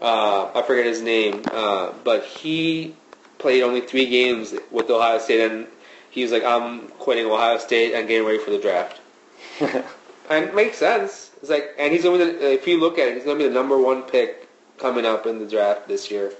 uh, 0.00 0.50
I 0.54 0.62
forget 0.62 0.86
his 0.86 1.02
name, 1.02 1.42
uh, 1.52 1.92
but 2.02 2.24
he 2.24 2.94
played 3.38 3.62
only 3.62 3.82
three 3.82 4.06
games 4.06 4.54
with 4.70 4.88
Ohio 4.88 5.18
State, 5.18 5.50
and 5.50 5.66
he 6.14 6.22
was 6.22 6.32
like, 6.32 6.44
"I'm 6.44 6.88
quitting 7.00 7.26
Ohio 7.26 7.58
State 7.58 7.94
and 7.94 8.06
getting 8.06 8.26
ready 8.26 8.38
for 8.38 8.50
the 8.50 8.58
draft." 8.58 9.00
and 9.60 10.44
it 10.44 10.54
makes 10.54 10.78
sense. 10.78 11.32
It's 11.40 11.50
like, 11.50 11.74
and 11.78 11.92
he's 11.92 12.04
going 12.04 12.20
to, 12.20 12.52
if 12.52 12.66
you 12.66 12.80
look 12.80 12.98
at 12.98 13.08
it, 13.08 13.14
he's 13.16 13.24
going 13.24 13.38
to 13.38 13.44
be 13.44 13.48
the 13.48 13.54
number 13.54 13.76
one 13.80 14.02
pick 14.02 14.48
coming 14.78 15.04
up 15.04 15.26
in 15.26 15.38
the 15.38 15.46
draft 15.46 15.88
this 15.88 16.10
year. 16.10 16.32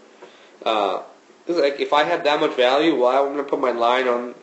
Uh, 0.65 1.03
it's 1.47 1.59
like 1.59 1.79
if 1.81 1.93
I 1.93 2.05
have 2.05 2.25
that 2.25 2.41
much 2.41 2.55
value, 2.57 2.95
why 2.97 3.15
well, 3.15 3.27
I'm 3.27 3.33
going 3.35 3.45
to 3.45 3.51
put 3.51 3.61
my 3.61 3.73
line 3.73 4.09
on 4.09 4.35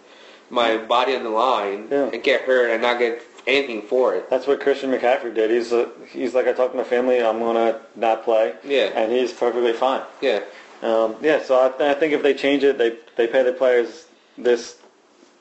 my 0.50 0.78
body 0.78 1.16
on 1.16 1.24
the 1.24 1.30
line 1.30 1.88
Yeah. 1.90 2.10
and 2.14 2.22
get 2.22 2.42
hurt 2.42 2.70
and 2.70 2.82
not 2.82 3.00
get 3.00 3.22
anything 3.48 3.82
for 3.82 4.14
it. 4.16 4.30
That's 4.30 4.46
what 4.46 4.60
Christian 4.60 4.92
McCaffrey 4.92 5.34
did. 5.34 5.50
He's 5.50 5.72
uh 5.74 5.90
he's 6.10 6.36
like, 6.36 6.48
I 6.48 6.54
talked 6.54 6.74
to 6.74 6.78
my 6.78 6.84
family, 6.84 7.24
I'm 7.24 7.40
going 7.40 7.56
to 7.56 7.80
not 7.96 8.24
play. 8.24 8.54
Yeah. 8.64 8.92
And 8.94 9.12
he's 9.12 9.32
perfectly 9.34 9.74
fine. 9.74 10.04
Yeah. 10.22 10.42
Um, 10.84 11.16
yeah, 11.22 11.42
so 11.44 11.64
I, 11.64 11.70
th- 11.70 11.96
I 11.96 12.00
think 12.00 12.14
if 12.14 12.22
they 12.24 12.34
change 12.34 12.64
it, 12.64 12.78
they 12.78 12.98
they 13.16 13.28
pay 13.28 13.44
the 13.44 13.54
players 13.54 14.06
this 14.38 14.78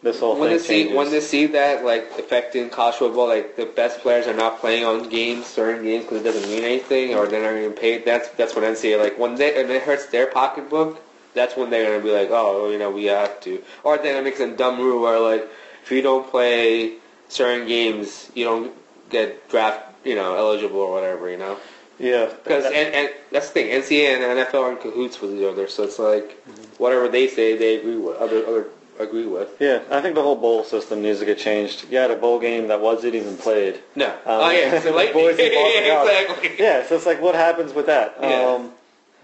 this 0.03 0.21
whole 0.21 0.39
When 0.39 0.49
thing 0.49 0.59
they 0.59 0.63
see 0.63 0.83
changes. 0.85 0.97
when 0.97 1.11
they 1.11 1.21
see 1.21 1.47
that 1.47 1.85
like 1.85 2.11
affecting 2.19 2.71
college 2.71 2.97
football, 2.97 3.29
like 3.29 3.57
the 3.57 3.67
best 3.67 4.01
players 4.01 4.27
are 4.27 4.35
not 4.35 4.59
playing 4.61 4.85
on 4.85 5.09
games, 5.09 5.47
certain 5.47 5.85
games 5.85 6.05
because 6.05 6.21
it 6.21 6.25
doesn't 6.25 6.49
mean 6.49 6.65
anything, 6.65 7.15
or 7.15 7.27
they're 7.27 7.43
not 7.43 7.55
getting 7.61 7.77
paid. 7.77 8.05
That's 8.05 8.29
that's 8.31 8.55
when 8.55 8.65
NCAA 8.65 8.99
like 8.99 9.19
when 9.19 9.35
they 9.35 9.61
and 9.61 9.71
it 9.71 9.83
hurts 9.83 10.07
their 10.07 10.27
pocketbook. 10.27 11.01
That's 11.35 11.57
when 11.57 11.71
they're 11.71 11.85
gonna 11.91 12.03
be 12.03 12.13
like, 12.13 12.31
oh, 12.31 12.71
you 12.71 12.79
know, 12.79 12.91
we 12.91 13.05
have 13.05 13.41
to. 13.43 13.63
Or 13.85 13.99
then 13.99 14.17
it 14.17 14.25
makes 14.25 14.41
a 14.41 14.51
dumb 14.57 14.79
rule 14.81 15.03
where 15.03 15.21
like 15.21 15.49
if 15.83 15.91
you 15.93 16.03
don't 16.03 16.29
play 16.31 16.95
certain 17.29 17.69
games, 17.69 18.31
you 18.35 18.45
don't 18.45 18.73
get 19.11 19.49
draft, 19.49 19.85
you 20.05 20.15
know, 20.15 20.35
eligible 20.37 20.81
or 20.81 20.93
whatever, 20.93 21.31
you 21.31 21.37
know. 21.37 21.59
yeah, 21.99 22.27
Because 22.43 22.65
and, 22.65 22.95
and 22.95 23.11
that's 23.31 23.49
the 23.49 23.53
thing, 23.55 23.69
NCAA 23.83 24.15
and 24.17 24.39
NFL 24.39 24.63
are 24.63 24.73
in 24.73 24.79
cahoots 24.79 25.21
with 25.21 25.35
each 25.35 25.45
other, 25.45 25.69
so 25.69 25.85
it's 25.85 25.99
like 25.99 26.43
mm-hmm. 26.49 26.83
whatever 26.83 27.09
they 27.09 27.29
say, 27.29 27.57
they 27.57 27.77
agree 27.79 27.97
with. 27.99 28.17
Other 28.17 28.47
other 28.47 28.67
agree 29.03 29.27
with. 29.27 29.57
yeah, 29.61 29.81
I 29.91 30.01
think 30.01 30.15
the 30.15 30.23
whole 30.23 30.37
bowl 30.37 30.65
system 30.65 31.03
needs 31.03 31.19
to 31.21 31.25
get 31.27 31.39
changed. 31.39 31.87
You 31.91 31.99
had 31.99 32.11
a 32.11 32.17
bowl 32.17 32.39
game 32.39 32.69
that 32.69 32.81
wasn't 32.81 33.15
even 33.15 33.37
played. 33.37 33.81
No. 33.97 34.09
Um, 34.09 34.17
oh 34.27 34.51
yeah, 34.51 34.81
so 34.81 34.93
Boston 35.13 35.37
exactly. 35.39 36.51
Yeah, 36.59 36.87
so 36.87 36.97
it's 36.97 37.07
like, 37.07 37.21
what 37.21 37.35
happens 37.35 37.73
with 37.73 37.87
that? 37.87 38.17
Yeah. 38.21 38.45
Um, 38.45 38.73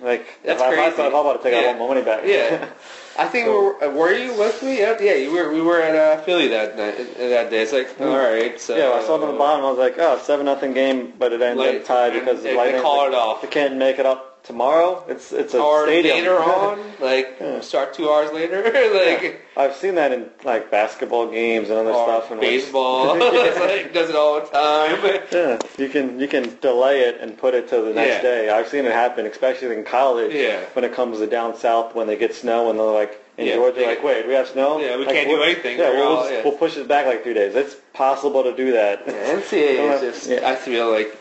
like, 0.03 0.27
That's 0.45 0.61
if 0.61 0.69
crazy. 0.69 0.83
If 0.89 1.01
I, 1.01 1.07
if 1.07 1.15
I 1.15 1.21
want 1.23 1.43
to 1.43 1.51
take 1.51 1.61
Yeah. 1.61 1.71
out 1.71 1.77
all 1.77 1.89
my 1.89 1.95
money 1.95 2.03
back. 2.05 2.23
Yeah. 2.27 2.69
I 3.19 3.25
think 3.29 3.47
we 3.47 3.53
were, 3.55 3.83
uh, 3.83 3.91
were 3.91 4.13
you 4.13 4.35
with 4.39 4.63
me? 4.63 4.79
Yeah, 4.81 4.95
yeah, 5.01 5.15
you 5.15 5.33
were. 5.33 5.51
We 5.51 5.63
were 5.63 5.81
at 5.81 5.97
uh, 5.97 6.23
Philly 6.23 6.49
that 6.49 6.77
night, 6.77 7.01
uh, 7.01 7.29
that 7.31 7.49
day. 7.49 7.63
It's 7.63 7.73
like, 7.73 7.99
all 7.99 8.15
right, 8.15 8.61
so 8.61 8.77
yeah, 8.77 8.91
I 8.91 9.03
saw 9.07 9.17
it 9.17 9.23
on 9.23 9.33
the 9.33 9.39
bottom. 9.39 9.65
I 9.65 9.71
was 9.71 9.79
like, 9.79 9.95
oh, 9.99 10.19
seven 10.23 10.45
nothing 10.45 10.75
game, 10.75 11.15
but 11.19 11.33
it 11.33 11.41
ended 11.41 11.77
up 11.77 11.85
tied 11.87 12.13
because 12.13 12.43
they- 12.43 12.51
the 12.51 12.57
lightning 12.59 12.77
they 12.77 12.83
call 12.83 13.07
it 13.07 13.15
off. 13.15 13.41
They 13.41 13.49
can't 13.49 13.77
make 13.77 13.99
it 13.99 14.05
up 14.05 14.36
tomorrow. 14.47 15.05
It's 15.09 15.33
it's 15.33 15.55
a 15.55 15.61
or 15.61 15.87
stadium. 15.87 16.17
later 16.17 16.39
on, 16.39 16.79
like 17.01 17.37
Yeah. 17.41 17.61
start 17.61 17.95
two 17.95 18.09
hours 18.11 18.33
later, 18.33 18.63
like 18.65 19.23
Yeah. 19.23 19.33
I've 19.63 19.75
seen 19.75 19.95
that 19.97 20.13
in 20.13 20.29
like 20.45 20.71
basketball 20.71 21.27
games 21.29 21.69
and 21.71 21.79
other 21.79 21.93
stuff. 21.93 22.31
And 22.31 22.41
baseball. 22.41 23.17
it's 23.21 23.59
like 23.59 23.93
does 23.93 24.11
it 24.11 24.17
all 24.17 24.41
the 24.41 24.47
time. 24.47 25.21
Yeah, 25.33 25.59
you 25.79 25.89
can 25.89 26.21
you 26.21 26.29
can 26.29 26.57
delay 26.61 27.01
it 27.01 27.21
and 27.21 27.37
put 27.37 27.55
it 27.55 27.69
to 27.71 27.81
the 27.83 27.93
next 27.93 28.17
Yeah. 28.17 28.23
day. 28.23 28.51
I've 28.51 28.69
seen 28.69 28.85
it 28.85 28.93
happen, 28.93 29.27
especially 29.27 29.75
in 29.77 29.85
college. 29.85 30.33
Yeah. 30.35 30.61
When 30.75 30.85
it 30.85 30.93
comes 30.95 31.19
to 31.19 31.27
down 31.27 31.57
south, 31.57 31.95
when 31.95 32.07
they 32.07 32.17
get 32.17 32.35
snow 32.35 32.71
and 32.71 32.79
they're 32.79 32.87
like 32.87 33.21
in 33.39 33.47
Yeah. 33.47 33.55
Georgia, 33.57 33.83
like, 33.83 34.03
wait, 34.03 34.27
we 34.27 34.33
have 34.35 34.49
snow. 34.49 34.79
Yeah, 34.81 34.97
we 34.97 35.05
Like, 35.05 35.15
can't 35.15 35.29
do 35.29 35.43
anything. 35.43 35.79
Yeah, 35.79 35.91
we'll, 35.91 36.09
all- 36.19 36.31
yeah. 36.31 36.43
we'll 36.43 36.57
push 36.57 36.77
it 36.79 36.89
back 36.89 37.05
like 37.07 37.23
three 37.23 37.35
days. 37.35 37.55
It's 37.55 37.77
possible 37.93 38.43
to 38.43 38.55
do 38.57 38.73
that. 38.73 39.03
Yeah, 39.07 39.13
NCAA 39.37 39.95
is 39.95 40.01
just. 40.01 40.31
yeah. 40.31 40.49
I 40.49 40.55
feel 40.55 40.91
like 40.91 41.15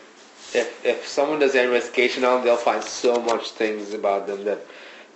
if 0.54 0.84
if 0.84 1.06
someone 1.06 1.38
does 1.38 1.54
an 1.54 1.64
investigation 1.64 2.24
on, 2.24 2.36
them, 2.38 2.44
they'll 2.46 2.56
find 2.56 2.82
so 2.82 3.20
much 3.20 3.50
things 3.50 3.92
about 3.94 4.26
them 4.26 4.44
that 4.44 4.64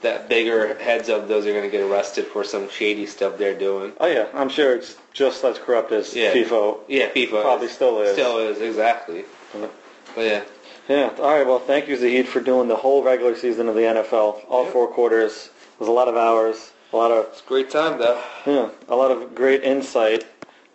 that 0.02 0.28
bigger 0.30 0.74
heads 0.78 1.08
of 1.10 1.28
those 1.28 1.44
are 1.46 1.52
going 1.52 1.64
to 1.64 1.70
get 1.70 1.82
arrested 1.82 2.24
for 2.26 2.42
some 2.42 2.70
shady 2.70 3.04
stuff 3.06 3.36
they're 3.36 3.58
doing. 3.58 3.92
Oh 4.00 4.06
yeah, 4.06 4.26
I'm 4.32 4.48
sure 4.48 4.74
it's 4.74 4.96
just 5.12 5.44
as 5.44 5.58
corrupt 5.58 5.92
as 5.92 6.14
Yeah. 6.16 6.32
FIFA. 6.32 6.78
Yeah, 6.88 7.10
FIFA 7.10 7.42
Probably 7.42 7.68
still 7.68 8.00
is. 8.00 8.12
Still 8.14 8.38
is 8.38 8.60
exactly. 8.62 9.24
But 10.14 10.22
yeah, 10.22 10.42
Yeah. 10.88 11.10
All 11.18 11.34
right. 11.36 11.46
Well, 11.46 11.58
thank 11.58 11.86
you, 11.86 11.96
Zahid, 11.96 12.26
for 12.26 12.40
doing 12.40 12.66
the 12.66 12.76
whole 12.76 13.02
regular 13.02 13.36
season 13.36 13.68
of 13.68 13.74
the 13.74 13.82
NFL, 13.82 14.40
all 14.48 14.64
Yep. 14.64 14.72
four 14.72 14.88
quarters. 14.88 15.50
It 15.74 15.80
was 15.80 15.88
a 15.88 15.92
lot 15.92 16.08
of 16.08 16.16
hours, 16.16 16.72
a 16.92 16.96
lot 16.96 17.10
of 17.10 17.26
it's 17.26 17.40
a 17.42 17.44
great 17.44 17.70
time 17.70 17.98
though. 17.98 18.20
Yeah, 18.46 18.70
a 18.88 18.96
lot 18.96 19.10
of 19.10 19.34
great 19.34 19.62
insight. 19.62 20.24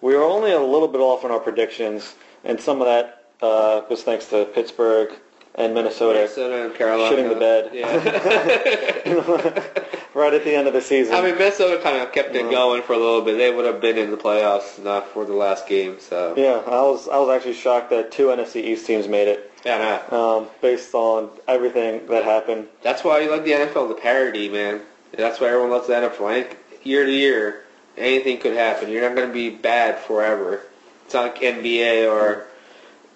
We 0.02 0.16
were 0.16 0.24
only 0.24 0.52
a 0.52 0.60
little 0.60 0.88
bit 0.88 1.02
off 1.02 1.26
on 1.26 1.32
our 1.32 1.40
predictions, 1.40 2.14
and 2.44 2.62
some 2.62 2.80
of 2.80 2.86
that 2.86 3.25
uh, 3.42 3.82
was 3.90 4.04
thanks 4.04 4.28
to 4.28 4.46
Pittsburgh 4.46 5.14
and 5.56 5.74
Minnesota 5.74 6.20
Minnesota 6.20 6.66
and 6.66 6.76
Carolina. 6.76 7.16
shitting 7.16 7.30
the 7.30 7.36
bed 7.36 7.70
Yeah. 7.74 7.94
right 10.14 10.34
at 10.34 10.44
the 10.44 10.54
end 10.56 10.68
of 10.68 10.74
the 10.74 10.82
season. 10.82 11.16
I 11.16 11.22
mean, 11.22 11.38
Minnesota 11.38 11.82
kind 11.82 11.98
of 12.02 12.12
kept 12.12 12.36
it 12.36 12.50
going 12.50 12.82
for 12.82 12.94
a 12.94 12.98
little 12.98 13.22
bit. 13.22 13.38
They 13.38 13.54
would 13.54 13.66
have 13.66 13.82
been 13.82 13.98
in 13.98 14.12
the 14.12 14.18
playoffs, 14.18 14.82
not 14.82 15.08
for 15.10 15.26
the 15.26 15.34
last 15.34 15.68
game. 15.68 16.00
So 16.00 16.34
yeah, 16.38 16.62
I 16.66 16.82
was 16.82 17.08
I 17.08 17.18
was 17.18 17.30
actually 17.30 17.54
shocked 17.54 17.90
that 17.92 18.12
two 18.12 18.28
NFC 18.28 18.58
East 18.58 18.86
teams 18.86 19.08
made 19.08 19.28
it, 19.28 19.52
yeah, 19.66 20.02
nah. 20.12 20.38
um, 20.38 20.48
based 20.62 20.94
on 20.94 21.30
everything 21.48 22.08
that 22.08 22.24
happened. 22.24 22.68
That's 22.84 23.04
why 23.04 23.22
you 23.22 23.32
like 23.32 23.44
the 23.44 23.52
NFL, 23.52 23.90
the 23.90 23.96
parody, 23.96 24.50
man. 24.50 24.82
That's 25.18 25.40
why 25.40 25.48
everyone 25.48 25.72
loves 25.72 25.88
the 25.88 25.94
NFL. 25.94 26.22
Like, 26.22 26.58
year 26.84 27.06
to 27.06 27.12
year, 27.12 27.64
anything 27.98 28.40
could 28.40 28.56
happen. 28.56 28.90
You're 28.90 29.02
not 29.02 29.16
going 29.16 29.28
to 29.28 29.34
be 29.34 29.50
bad 29.50 30.00
forever. 30.00 30.62
It's 31.06 31.14
not 31.14 31.24
like 31.24 31.42
NBA 31.42 32.12
or 32.12 32.48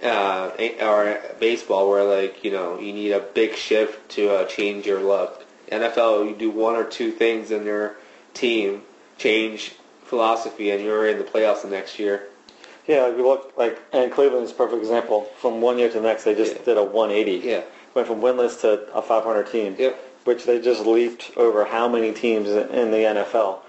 uh, 0.03 0.51
or 0.81 1.19
baseball 1.39 1.89
where 1.89 2.03
like 2.03 2.43
you 2.43 2.51
know 2.51 2.80
you 2.80 2.93
need 2.93 3.11
a 3.11 3.19
big 3.19 3.55
shift 3.55 4.09
to 4.11 4.30
uh, 4.34 4.45
change 4.45 4.85
your 4.85 5.01
luck. 5.01 5.43
NFL, 5.71 6.27
you 6.30 6.35
do 6.35 6.49
one 6.49 6.76
or 6.76 6.84
two 6.84 7.11
things 7.11 7.51
in 7.51 7.63
your 7.65 7.95
team, 8.34 8.81
change 9.17 9.73
philosophy, 10.05 10.71
and 10.71 10.84
you're 10.84 11.07
in 11.07 11.17
the 11.19 11.23
playoffs 11.23 11.61
the 11.61 11.67
next 11.69 11.99
year. 11.99 12.23
Yeah, 12.88 13.03
like 13.03 13.17
we 13.17 13.21
look 13.21 13.53
like, 13.55 13.80
and 13.93 14.11
Cleveland's 14.11 14.49
a 14.51 14.55
perfect 14.55 14.80
example. 14.81 15.27
From 15.39 15.61
one 15.61 15.77
year 15.77 15.89
to 15.89 15.93
the 15.93 16.01
next, 16.01 16.23
they 16.23 16.34
just 16.34 16.55
Yeah. 16.55 16.61
did 16.65 16.77
a 16.80 16.84
180. 16.84 17.47
Yeah. 17.47 17.61
Went 17.93 18.07
from 18.07 18.19
winless 18.19 18.59
to 18.61 18.91
a 18.95 19.01
500 19.01 19.47
team. 19.51 19.76
Yep. 19.77 20.05
which 20.26 20.43
they 20.43 20.59
just 20.59 20.85
leaped 20.85 21.31
over 21.38 21.63
how 21.65 21.88
many 21.88 22.11
teams 22.11 22.49
in 22.49 22.91
the 22.91 22.97
NFL. 23.05 23.59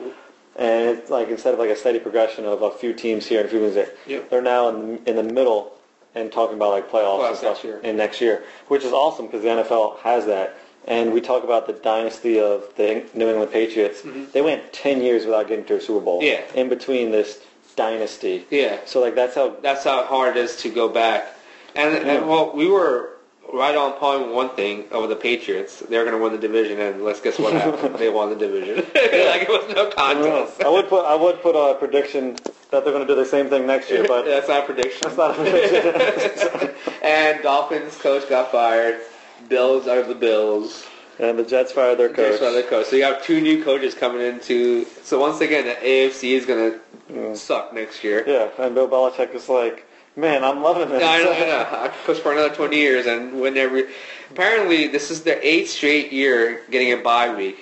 And 0.57 0.91
it's 0.99 1.09
like 1.11 1.29
instead 1.29 1.55
of 1.55 1.61
like 1.61 1.71
a 1.71 1.77
steady 1.77 1.99
progression 2.01 2.45
of 2.45 2.61
a 2.63 2.71
few 2.73 2.93
teams 2.93 3.25
here 3.27 3.39
and 3.41 3.47
a 3.47 3.51
few 3.51 3.61
teams 3.61 3.75
there, 3.75 3.91
Yep. 4.07 4.29
they're 4.31 4.43
now 4.43 4.69
in, 4.69 5.01
in 5.07 5.17
the 5.17 5.23
middle 5.23 5.73
and 6.15 6.33
talking 6.33 6.57
about 6.57 6.71
like 6.71 6.91
playoffs 6.91 7.29
and 7.29 7.37
stuff 7.37 7.55
next 7.57 7.65
year. 7.65 7.79
in 7.83 7.97
next 7.97 8.21
year, 8.21 8.45
which 8.69 8.85
is 8.85 8.93
awesome 8.93 9.27
because 9.27 9.43
the 9.43 9.49
NFL 9.49 9.99
has 10.01 10.27
that. 10.27 10.57
And 10.87 11.13
we 11.13 11.21
talk 11.21 11.45
about 11.45 11.67
the 11.67 11.75
dynasty 11.75 12.41
of 12.41 12.65
the 12.77 13.05
New 13.15 13.29
England 13.29 13.53
Patriots. 13.53 14.03
They 14.33 14.41
went 14.41 14.73
10 14.73 15.03
years 15.03 15.27
without 15.27 15.47
getting 15.47 15.67
to 15.67 15.77
a 15.77 15.81
Super 15.81 16.01
Bowl. 16.05 16.23
Mm-hmm. 16.23 16.55
Yeah. 16.57 16.61
In 16.61 16.69
between 16.71 17.11
this 17.11 17.41
dynasty. 17.77 18.47
Yeah. 18.51 18.79
So 18.87 19.01
like 19.01 19.15
that's 19.15 19.35
how 19.35 19.57
that's 19.63 19.85
how 19.85 20.05
hard 20.05 20.37
it 20.37 20.45
is 20.45 20.57
to 20.59 20.71
go 20.71 20.89
back. 20.89 21.37
And, 21.75 21.95
and 22.09 22.29
well, 22.29 22.53
we 22.55 22.67
were 22.67 23.10
right 23.53 23.75
on 23.77 23.93
point 23.95 24.27
with 24.27 24.35
one 24.35 24.51
thing 24.51 24.85
over 24.93 25.07
the 25.07 25.17
Patriots. 25.17 25.81
They're 25.81 26.05
going 26.05 26.17
to 26.17 26.23
win 26.23 26.33
the 26.33 26.39
division, 26.39 26.81
and 26.81 27.05
let's 27.05 27.21
guess 27.21 27.39
what 27.39 27.53
happened. 27.53 27.95
they 27.99 28.09
won 28.09 28.31
the 28.31 28.37
division. 28.37 28.77
like 28.95 29.43
it 29.43 29.49
was 29.49 29.75
no 29.75 29.93
I, 29.97 30.15
don't 30.15 30.23
know. 30.23 30.45
contest. 30.45 30.63
I 30.63 30.69
would 30.69 30.89
put 30.89 31.05
I 31.05 31.15
would 31.15 31.43
put 31.43 31.57
a 31.57 31.75
prediction 31.79 32.37
that 32.71 32.85
they're 32.85 32.93
going 32.93 33.07
to 33.07 33.13
do 33.13 33.17
the 33.17 33.27
same 33.27 33.49
thing 33.49 33.67
next 33.67 33.91
year, 33.91 34.07
but 34.07 34.25
that's 34.27 34.49
not 34.49 34.63
a 34.63 34.67
prediction. 34.67 35.01
that's 35.03 35.17
not 35.17 35.31
a 35.33 35.35
prediction. 35.35 36.71
and 37.03 37.43
Dolphins 37.43 37.97
coach 37.97 38.29
got 38.29 38.53
fired. 38.53 39.01
Bills 39.49 39.89
are 39.89 40.03
the 40.03 40.15
Bills. 40.15 40.87
and 41.19 41.39
the 41.39 41.45
Jets 41.45 41.73
fired 41.73 41.99
their 41.99 42.09
coach. 42.09 42.39
Coach. 42.39 42.43
Other 42.43 42.63
coach. 42.63 42.87
So 42.87 42.97
you 42.97 43.05
have 43.05 43.23
two 43.25 43.41
new 43.41 43.65
coaches 43.65 43.95
coming 43.95 44.21
into. 44.21 44.85
So 45.03 45.19
once 45.19 45.41
again, 45.41 45.65
the 45.67 45.75
AFC 45.75 46.33
is 46.33 46.47
going 46.47 46.79
to 47.09 47.37
suck 47.37 47.75
next 47.75 48.05
year. 48.05 48.25
Yeah, 48.27 48.49
and 48.65 48.75
Bill 48.75 48.89
Belichick 48.89 49.35
is 49.35 49.49
like, 49.49 49.87
man, 50.21 50.45
I'm 50.45 50.63
loving 50.63 50.89
this. 50.89 51.03
I 51.03 51.23
know, 51.23 51.33
I 51.33 51.39
know. 51.41 51.69
I 51.73 51.89
could 51.89 52.05
coach 52.05 52.23
for 52.23 52.33
another 52.33 52.55
20 52.55 52.77
years 52.77 53.07
and 53.07 53.41
win 53.41 53.57
every... 53.57 53.87
Apparently, 54.31 54.87
this 54.87 55.11
is 55.11 55.23
their 55.23 55.41
eighth 55.43 55.71
straight 55.71 56.13
year 56.13 56.63
getting 56.71 56.93
a 56.93 56.97
bye 56.97 57.35
week. 57.35 57.59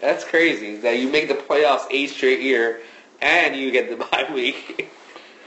That's 0.00 0.24
crazy, 0.24 0.76
that 0.76 0.98
you 0.98 1.08
make 1.08 1.28
the 1.28 1.34
playoffs 1.34 1.86
eighth 1.90 2.12
straight 2.12 2.40
year 2.40 2.80
and 3.22 3.56
you 3.56 3.70
get 3.70 3.88
the 3.88 3.96
bye 4.10 4.28
week. 4.32 4.90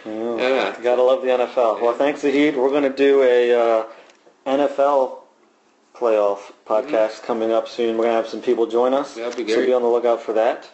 Yeah. 0.06 0.76
Gotta 0.82 1.04
love 1.04 1.22
the 1.22 1.28
NFL. 1.28 1.82
Well, 1.82 1.94
thanks, 1.94 2.22
Zahid. 2.22 2.56
We're 2.56 2.72
gonna 2.72 2.90
do 2.90 3.22
a 3.22 3.54
uh, 3.54 3.86
NFL 4.46 5.20
playoff 5.94 6.52
podcast 6.66 7.24
coming 7.24 7.52
up 7.52 7.68
soon. 7.68 7.98
We're 7.98 8.06
gonna 8.06 8.16
have 8.16 8.28
some 8.28 8.42
people 8.42 8.66
join 8.66 8.94
us, 8.94 9.16
That'd 9.16 9.46
be 9.46 9.52
so 9.52 9.66
be 9.66 9.74
on 9.74 9.82
the 9.82 9.88
lookout 9.88 10.22
for 10.22 10.34
that. 10.34 10.70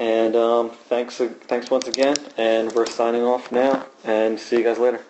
And 0.00 0.34
um, 0.34 0.70
thanks, 0.70 1.18
thanks 1.18 1.68
once 1.68 1.86
again. 1.86 2.16
And 2.38 2.72
we're 2.72 2.86
signing 2.86 3.22
off 3.22 3.52
now. 3.52 3.84
And 4.02 4.40
see 4.40 4.56
you 4.56 4.64
guys 4.64 4.78
later. 4.78 5.04